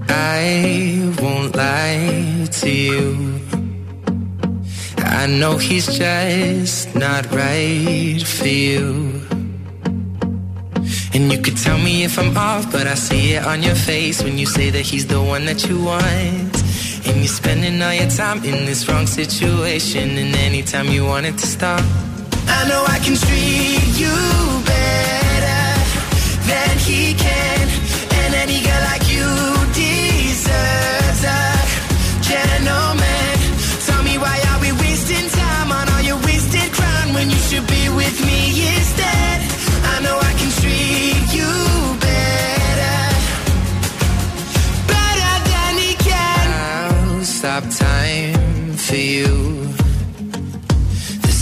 I 0.08 1.11
won't 1.22 1.56
lie 1.56 2.48
to 2.60 2.69
you. 2.88 3.03
I 5.22 5.24
know 5.40 5.53
he's 5.68 5.88
just 6.03 6.95
not 7.03 7.24
right 7.42 8.24
for 8.38 8.53
you. 8.68 8.85
And 11.14 11.24
you 11.32 11.40
could 11.44 11.58
tell 11.66 11.80
me 11.88 11.94
if 12.08 12.14
I'm 12.22 12.35
off, 12.50 12.64
but 12.76 12.85
I 12.94 12.95
see 13.08 13.26
it 13.35 13.44
on 13.52 13.60
your 13.68 13.80
face 13.92 14.18
when 14.26 14.35
you 14.42 14.48
say 14.58 14.68
that 14.76 14.85
he's 14.92 15.06
the 15.16 15.22
one 15.34 15.44
that 15.50 15.60
you 15.68 15.77
want. 15.92 16.44
You're 17.26 17.34
spending 17.34 17.82
all 17.82 17.92
your 17.92 18.08
time 18.08 18.45
in 18.45 18.68
this 18.68 18.88
wrong 18.88 19.08
situation, 19.08 20.16
and 20.16 20.36
anytime 20.36 20.90
you 20.90 21.06
want 21.06 21.26
it 21.26 21.36
to 21.40 21.48
stop. 21.48 21.82
I 22.48 22.68
know 22.70 22.86
I 22.88 23.00
can 23.00 23.16
treat 23.16 23.98
you 23.98 24.16
better 24.62 25.66
than 26.45 26.78
he 26.78 27.16
can, 27.16 27.68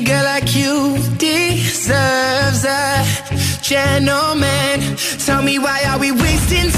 girl 0.00 0.24
like 0.24 0.54
you 0.54 0.98
deserves 1.16 2.64
a 2.64 3.04
gentleman. 3.62 4.96
Tell 5.24 5.42
me 5.42 5.58
why 5.58 5.84
are 5.88 5.98
we 5.98 6.12
wasting 6.12 6.70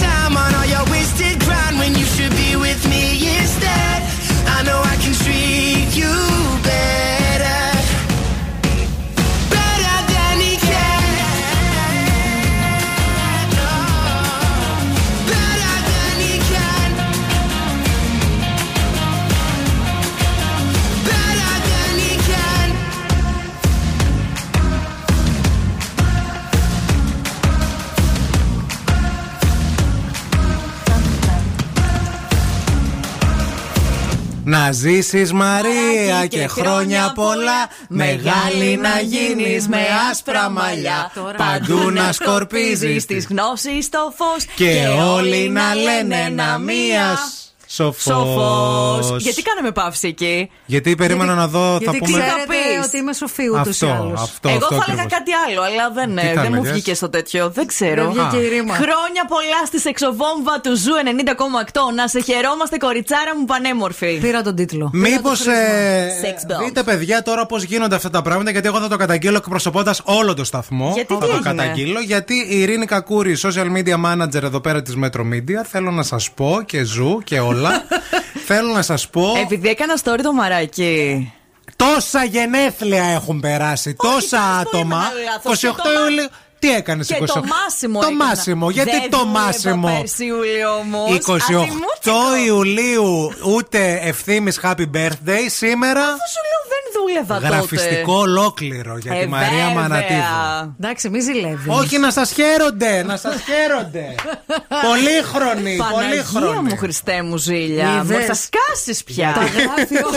Να 34.58 34.72
ζήσεις 34.72 35.32
Μαρία 35.32 36.26
και 36.28 36.46
χρόνια 36.46 37.12
πολλά. 37.14 37.68
Μεγάλη 37.88 38.76
να 38.76 39.00
γίνεις 39.00 39.68
με 39.68 39.86
άσπρα 40.10 40.50
μαλλιά. 40.50 41.12
Παντού 41.36 41.90
να 42.00 42.12
σκορπίζεις 42.12 43.04
της 43.10 43.20
γνώσης 43.20 43.82
το 43.82 44.12
φως. 44.16 44.44
Και 44.54 44.86
όλοι 44.86 45.48
να 45.48 45.74
λένε 45.74 46.28
να 46.28 46.58
μια 46.58 47.18
σοφός 47.18 47.47
Σοφός. 47.70 49.16
Γιατί 49.22 49.42
κάναμε 49.42 49.70
παύση 49.70 50.08
εκεί; 50.08 50.50
Γιατί 50.66 50.94
περίμενα 50.94 51.34
να 51.34 51.46
δω 51.48 51.70
θα 51.72 51.78
Γιατί 51.78 51.98
πούμε 51.98 52.18
ξέρετε 52.18 52.44
πεις. 52.48 52.86
ότι 52.86 52.96
είμαι 52.96 53.12
σοφή 53.12 53.48
ούτως 53.50 53.80
ή 53.80 53.84
Αυτό, 53.86 53.96
άλλως. 54.02 54.20
αυτό, 54.22 54.48
Εγώ 54.48 54.58
αυτό 54.62 54.74
θα 54.74 54.84
έλεγα 54.86 55.02
ακριβώς. 55.02 55.18
κάτι 55.18 55.30
άλλο, 55.46 55.60
αλλά 55.68 55.84
δεν, 55.90 56.16
Τι 56.16 56.26
ε, 56.26 56.32
θα 56.32 56.40
δεν 56.42 56.50
μου 56.50 56.56
έλεγες; 56.56 56.72
βγήκε 56.72 56.94
στο 56.94 57.08
τέτοιο. 57.08 57.50
Δεν 57.50 57.66
ξέρω. 57.66 58.02
Δεν 58.02 58.12
βγήκε 58.12 58.44
η 58.44 58.48
ρίμα. 58.48 58.74
Χρόνια 58.74 59.22
πολλά 59.34 59.60
στη 59.66 59.78
σεξοβόμβα 59.80 60.54
του 60.62 60.76
Zoo 60.76 60.92
90,8. 61.04 61.94
Να 61.94 62.08
σε 62.08 62.20
χαιρόμαστε, 62.20 62.76
κοριτσάρα 62.76 63.32
μου 63.38 63.44
πανέμορφη. 63.44 64.18
Πήρα 64.20 64.42
τον 64.42 64.54
τίτλο. 64.54 64.90
Μήπως 64.92 65.40
Sex 65.42 66.38
bomb. 66.50 66.64
δείτε, 66.64 66.82
παιδιά, 66.82 67.22
τώρα 67.22 67.46
πώς 67.46 67.62
γίνονται 67.62 67.94
αυτά 67.94 68.10
τα 68.10 68.22
πράγματα, 68.22 68.50
γιατί 68.50 68.66
εγώ 68.68 68.78
θα 68.80 68.88
το 68.88 68.96
καταγγείλω 68.96 69.36
εκπροσωπώντας 69.36 70.00
όλο 70.04 70.34
το 70.34 70.44
σταθμό. 70.44 70.90
Γιατί 70.94 71.12
θα 71.14 71.18
τι 71.20 71.26
το 71.26 71.32
έγινε; 71.36 71.54
καταγγείλω, 71.54 72.00
γιατί 72.00 72.34
η 72.48 72.60
Ειρήνη 72.60 72.86
Κακούρη, 72.86 73.36
social 73.42 73.68
media 73.76 73.96
manager 74.06 74.42
εδώ 74.42 74.60
πέρα 74.60 74.82
της 74.82 74.94
Metro 75.04 75.20
Media, 75.20 75.60
θέλω 75.70 75.90
να 75.90 76.02
σας 76.02 76.30
πω 76.30 76.62
και 76.66 76.82
ζου 76.84 77.20
και 77.24 77.40
όλα. 77.40 77.56
θέλω 78.48 78.72
να 78.72 78.82
σας 78.82 79.08
πω. 79.08 79.32
Επειδή 79.40 79.68
έκανα 79.68 79.94
story 80.04 80.20
το 80.22 80.32
μαράκι. 80.32 81.32
Τόσα 81.76 82.24
γενέθλια 82.24 83.04
έχουν 83.04 83.40
περάσει, 83.40 83.94
τόσα 83.94 84.40
άτομα. 84.60 84.96
μεγάλο 84.96 85.18
λάθος. 85.24 85.62
28 85.62 85.76
Και 85.76 85.82
το 85.82 85.88
μα- 85.98 86.00
Ιουλίου. 86.08 86.28
Τι 86.60 86.74
έκανες 86.74 87.06
Και 87.06 87.14
28 87.20 87.26
το 87.26 87.42
μάσιμο 87.44 88.00
Το 88.00 88.06
έκανα. 88.06 88.24
μάσιμο. 88.24 88.70
Γιατί 88.70 88.90
Δεν 88.90 89.10
το 89.10 89.18
δούλευα 89.18 89.38
μάσιμο; 89.40 89.96
πέρσι 89.98 90.24
Ιούλιο 90.24 90.74
όμως. 90.74 91.10
28 91.10 92.36
Ιουλίου 92.46 93.32
ούτε 93.54 93.98
ευθύμης 94.02 94.60
happy 94.62 94.86
birthday. 94.94 95.44
Σήμερα 95.46 96.00
Αφού 96.00 96.26
σου 96.34 96.40
λέω 96.48 96.60
δεν 96.67 96.67
δούλευα 96.98 97.34
τότε. 97.34 97.46
γραφιστικό 97.46 98.14
ολόκληρο 98.18 98.98
για 98.98 99.12
τη 99.12 99.18
Ε, 99.18 99.26
Μαρία 99.26 99.48
βέβαια. 99.50 99.74
Μανατίδου. 99.74 100.74
Εντάξει, 100.80 101.08
μη 101.08 101.20
ζηλεύεις. 101.20 101.66
Όχι 101.66 101.98
να 101.98 102.10
σας 102.10 102.32
χαίρονται, 102.32 103.02
να 103.02 103.16
σας 103.16 103.34
χαίρονται. 103.46 104.14
Πολύχρονοι, 104.88 105.76
Παναγία 105.76 106.24
πολύχρονοι. 106.32 106.68
μου, 106.68 106.76
Χριστέ 106.76 107.22
μου, 107.22 107.36
ζήλια. 107.36 108.00
Είδες. 108.04 108.16
Μου 108.18 108.24
θα 108.24 108.34
σκάσεις 108.34 109.04
πια. 109.04 109.32
Τα 109.34 109.40
γράφει 109.54 109.96
ο- 109.96 110.10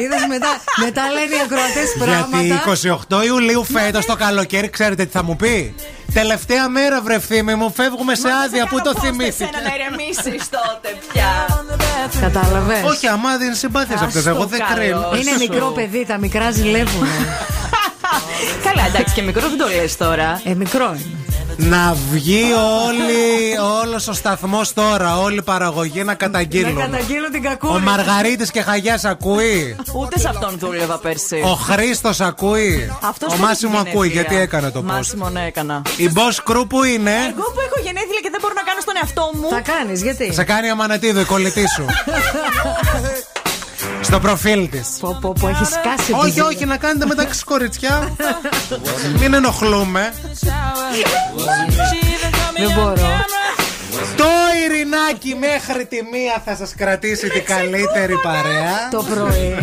Είδες 0.00 0.26
μετά, 0.28 0.48
μετά 0.84 1.02
λένε 1.10 1.34
οι 1.34 1.40
ακροατές 1.44 1.96
πράγματα. 1.98 2.42
Γιατί 2.42 2.90
28 3.18 3.24
Ιουλίου 3.24 3.64
φέτος 3.64 4.06
το 4.06 4.14
καλοκαίρι, 4.16 4.68
ξέρετε 4.70 5.04
τι 5.04 5.10
θα 5.10 5.22
μου 5.22 5.36
πει; 5.36 5.74
Τελευταία 6.14 6.68
μέρα 6.68 7.00
βρεθήμη 7.00 7.54
μου, 7.54 7.72
φεύγουμε 7.76 8.14
σε 8.14 8.28
άδεια. 8.44 8.66
Πού 8.66 8.80
το 8.80 8.94
θυμήθηκε. 9.00 9.44
Εσένα 9.44 9.68
να 9.68 9.74
ηρεμήσει 9.74 10.48
τότε 10.50 10.96
πια. 11.12 11.30
Κατάλαβες. 12.20 12.82
Όχι, 12.84 13.06
αμά 13.06 13.36
δεν 13.36 13.46
είναι 13.46 13.56
συμπάθεια 13.56 13.94
Ας 13.94 14.00
αυτές. 14.02 14.22
το 14.22 14.28
Εγώ 14.30 14.44
δεν 14.46 14.58
καλό. 14.60 14.74
κρίνω. 14.74 15.10
Είναι 15.20 15.36
μικρό 15.38 15.66
παιδί, 15.70 16.04
τα 16.06 16.18
μικρά 16.18 16.50
ζηλεύουν. 16.50 17.06
Καλά, 18.64 18.86
εντάξει, 18.86 19.14
και 19.14 19.22
μικρό 19.22 19.48
δεν 19.48 19.58
το 19.58 19.66
λες 19.66 19.96
τώρα. 19.96 20.40
ε, 20.44 20.54
μικρό 20.54 20.84
είναι. 20.84 21.21
Να 21.56 21.96
βγει 22.10 22.44
όλη, 22.86 23.58
όλος 23.82 24.08
ο 24.08 24.12
σταθμός 24.12 24.72
τώρα, 24.72 25.18
όλη 25.18 25.36
η 25.36 25.42
παραγωγή 25.42 25.98
να 25.98 26.04
Να 26.04 26.14
καταγγείλουν. 26.14 26.76
καταγγείλω 26.78 27.30
την 27.30 27.46
Ο 27.46 27.48
κακούρη. 27.48 27.82
Μαργαρίτης 27.82 28.50
και 28.50 28.62
Χαγιάς 28.62 29.04
ακούει. 29.04 29.76
Ούτε 29.94 30.18
σε 30.18 30.28
αυτόν 30.28 30.58
δούλευα 30.58 30.98
πέρσι. 30.98 31.42
Ο 31.44 31.52
Χρήστος 31.54 32.20
ακούει. 32.20 32.92
Αυτός 33.02 33.32
ο 33.32 33.36
δεν 33.36 33.40
Μάσιμο 33.46 33.78
έχει 33.80 33.88
ακούει 33.88 34.08
γενέθλια. 34.08 34.30
γιατί 34.30 34.36
έκανε 34.56 34.70
το 34.70 34.78
post. 34.80 34.82
Μάσιμο, 34.82 35.28
ναι, 35.28 35.44
έκανα. 35.46 35.82
Η 35.96 36.10
boss 36.14 36.50
crew 36.52 36.64
που 36.68 36.84
είναι. 36.84 37.10
Εγώ 37.10 37.42
που 37.54 37.60
έχω 37.66 37.80
γενέθλια 37.84 38.20
και 38.22 38.28
δεν 38.30 38.40
μπορώ 38.40 38.54
να 38.56 38.62
κάνω 38.62 38.80
στον 38.80 38.94
εαυτό 38.96 39.30
μου. 39.34 39.48
Θα 39.48 39.60
κάνεις, 39.60 40.02
γιατί; 40.02 40.32
Σε 40.32 40.44
κάνει 40.44 40.68
αμανατίδο 40.70 41.20
η 41.20 41.24
κολλητή 41.24 41.64
σου. 41.68 41.84
Στο 44.02 44.20
προφίλ 44.20 44.68
της. 44.68 44.88
Πω, 45.00 45.18
πω, 45.20 45.32
πω, 45.40 45.48
έχει 45.48 45.64
σκάσει. 45.64 46.12
Όχι, 46.12 46.32
τη 46.32 46.40
όχι, 46.40 46.64
να 46.64 46.76
κάνετε 46.76 47.06
μεταξύ 47.06 47.44
κοριτσιά. 47.44 48.16
Μην 49.20 49.34
ενοχλούμε. 49.34 50.12
Δεν 52.56 52.72
μπορώ. 52.74 53.24
Το 54.16 54.24
ειρηνάκι 54.64 55.36
μέχρι 55.38 55.86
τη 55.86 55.96
μία 55.96 56.42
θα 56.44 56.56
σας 56.56 56.74
κρατήσει 56.74 57.28
την 57.28 57.44
καλύτερη 57.44 58.14
παρέα. 58.22 58.88
Το 58.90 59.02
πρωί. 59.02 59.56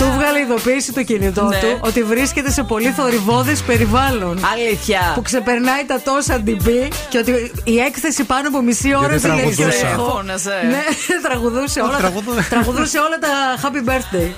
Του 0.00 0.12
βγάλε 0.16 0.38
ειδοποίηση 0.38 0.92
το 0.92 1.02
κινητό 1.02 1.44
Ναι. 1.44 1.58
του 1.58 1.78
ότι 1.80 2.02
βρίσκεται 2.02 2.50
σε 2.50 2.62
πολύ 2.62 2.90
θορυβόδε 2.90 3.56
περιβάλλον. 3.66 4.40
Αλήθεια. 4.52 5.00
Που 5.14 5.22
ξεπερνάει 5.22 5.84
τα 5.86 6.00
τόσα 6.00 6.42
dB 6.46 6.68
και 7.08 7.18
ότι 7.18 7.52
η 7.64 7.78
έκθεση 7.78 8.24
πάνω 8.24 8.48
από 8.48 8.60
μισή 8.62 8.94
ώρα 8.94 9.06
Γιατί 9.06 9.22
τραγουδούσα. 9.22 9.62
ηλεκτρικό. 9.62 10.02
Φώναζε. 10.10 10.54
Ναι, 10.70 10.82
τραγουδούσε 11.26 11.80
όλα, 11.80 11.90
τα, 11.90 11.96
τραγουδούσε. 11.98 12.46
τραγουδούσε 12.50 12.98
όλα 12.98 13.18
τα 13.26 13.32
happy 13.62 13.88
birthday. 13.88 14.28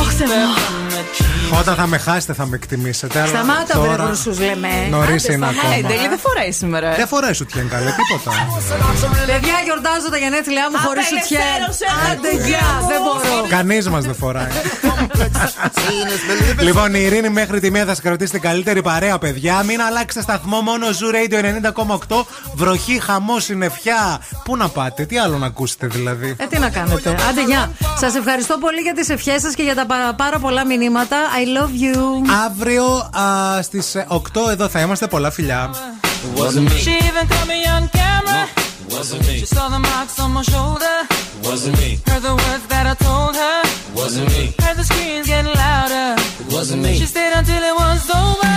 Όχι, 0.00 0.14
Θεέ 0.16 0.26
μου. 0.26 1.58
Όταν 1.58 1.74
θα 1.74 1.86
με 1.86 1.98
χάσετε 1.98 2.32
θα 2.32 2.46
με 2.46 2.56
εκτιμήσετε. 2.56 3.18
αλλά 3.18 3.28
Σταμάτα, 3.28 3.74
τώρα 3.74 3.92
βρε 3.92 4.02
βρουσούς, 4.04 4.38
λέμε. 4.38 4.68
Νωρίς 4.90 5.24
Άντε, 5.24 5.32
είναι 5.32 5.46
σταμάτα. 5.46 5.74
Ε, 5.74 5.78
ακόμα. 5.78 5.88
Ντέλη 5.88 6.08
δεν 6.08 6.18
φοράει 6.18 6.52
σήμερα. 6.52 6.88
ε. 6.92 6.96
Δεν 6.96 7.06
φοράει 7.06 7.32
σου 7.32 7.44
τιέν 7.44 7.68
καλέ, 7.68 7.90
τίποτα. 8.00 8.30
Παιδιά, 9.26 9.56
γιορτάζω 9.64 10.08
τα 10.10 10.16
γενέθλιά 10.24 10.64
μου 10.70 10.76
χωρίς 10.86 11.06
σουτιέν. 11.10 11.40
Απελευθέρωσε, 11.40 11.86
Άντε, 12.10 12.30
γεια, 12.48 12.66
δεν 12.90 13.00
μπορώ. 13.04 13.46
Κανείς 13.56 13.88
μας 13.88 14.04
δεν 14.04 14.14
φοράει. 14.22 14.52
λοιπόν, 16.66 16.94
η 16.94 17.00
Ειρήνη 17.02 17.28
μέχρι 17.28 17.60
τη 17.60 17.70
μία 17.70 17.84
θα 17.84 17.88
σας 17.94 18.00
κρατήσει 18.00 18.32
την 18.32 18.40
καλύτερη 18.40 18.82
παρέα, 18.82 19.18
παιδιά. 19.18 19.62
Μην 19.62 19.80
αλλάξετε 19.82 20.22
σταθμό, 20.22 20.60
μόνο 20.60 20.86
Zoo 20.86 21.14
Radio 21.14 21.44
90,8. 22.08 22.24
Βροχή, 22.54 23.00
χαμό, 23.00 23.38
συννεφιά. 23.40 24.20
Πού 24.44 24.56
να 24.56 24.68
πάτε, 24.68 25.04
τι 25.04 25.18
άλλο 25.18 25.38
να 25.38 25.46
ακούσετε 25.46 25.86
δηλαδή. 25.86 26.34
Ε, 26.38 26.46
τι 26.46 26.58
να 26.58 26.68
κάνετε. 26.70 27.10
Άντε, 27.28 27.44
γεια. 27.46 27.70
Σας 27.98 28.14
ευχαριστώ 28.14 28.58
πολύ 28.58 28.80
για 28.80 28.94
τις 28.94 29.08
ευχές 29.08 29.40
σας 29.40 29.54
και 29.54 29.62
για 29.62 29.74
τα 29.74 29.86
πα- 29.86 30.14
πάρα 30.16 30.38
πολλά 30.38 30.66
μηνύματα. 30.66 31.16
I 31.16 31.58
love 31.62 31.96
you. 31.96 31.98
Αύριο 32.46 33.10
στις 33.62 33.96
8 34.08 34.50
εδώ 34.50 34.68
θα 34.68 34.80
είμαστε. 34.80 35.06
Πολλά 35.06 35.30
φιλιά. 35.30 35.70
She 36.20 36.96
even 37.08 37.26
caught 37.26 37.48
me 37.48 37.64
on 37.64 37.88
camera. 37.88 38.44
it 38.44 38.92
Wasn't 38.92 39.26
me. 39.26 39.38
She 39.40 39.46
saw 39.46 39.70
the 39.70 39.78
marks 39.78 40.20
on 40.20 40.32
my 40.32 40.42
shoulder. 40.42 41.08
It 41.08 41.46
Wasn't 41.48 41.78
me. 41.80 41.98
Heard 42.06 42.22
the 42.22 42.36
words 42.36 42.66
that 42.68 42.84
I 42.86 42.94
told 42.94 43.34
her. 43.36 43.58
It 43.64 43.94
Wasn't 43.96 44.28
me. 44.36 44.52
Heard 44.60 44.76
the 44.76 44.84
screams 44.84 45.26
getting 45.26 45.54
louder. 45.54 46.20
It 46.20 46.52
Wasn't 46.52 46.82
me. 46.82 46.92
She 46.98 47.06
stayed 47.06 47.32
until 47.32 47.62
it 47.62 47.74
was 47.74 48.04
over. 48.12 48.56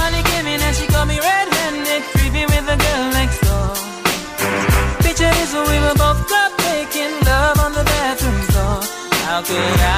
Honey 0.00 0.22
came 0.32 0.46
in 0.46 0.60
and 0.60 0.74
she 0.74 0.86
got 0.88 1.06
me 1.06 1.20
red-handed, 1.20 2.02
creepy 2.16 2.44
with 2.48 2.64
the 2.64 2.76
girl 2.80 3.04
next 3.12 3.38
door. 3.44 3.68
Picture 5.04 5.32
is 5.44 5.52
we 5.52 5.78
were 5.84 5.98
both 6.00 6.20
caught 6.32 6.52
making 6.64 7.12
love 7.28 7.60
on 7.60 7.72
the 7.76 7.84
bathroom 7.84 8.40
floor. 8.48 8.80
How 9.28 9.42
could 9.42 9.80
I 9.84 9.97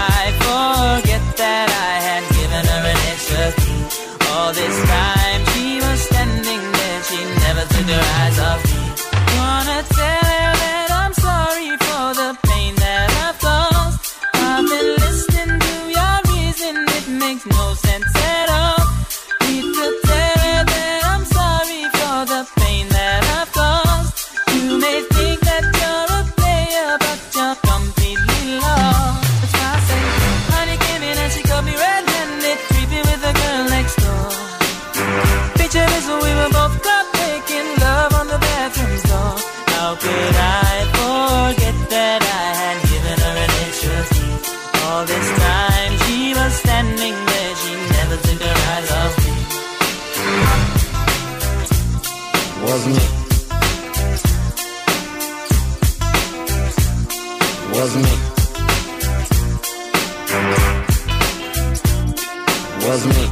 Was 62.90 63.06
me. 63.06 63.29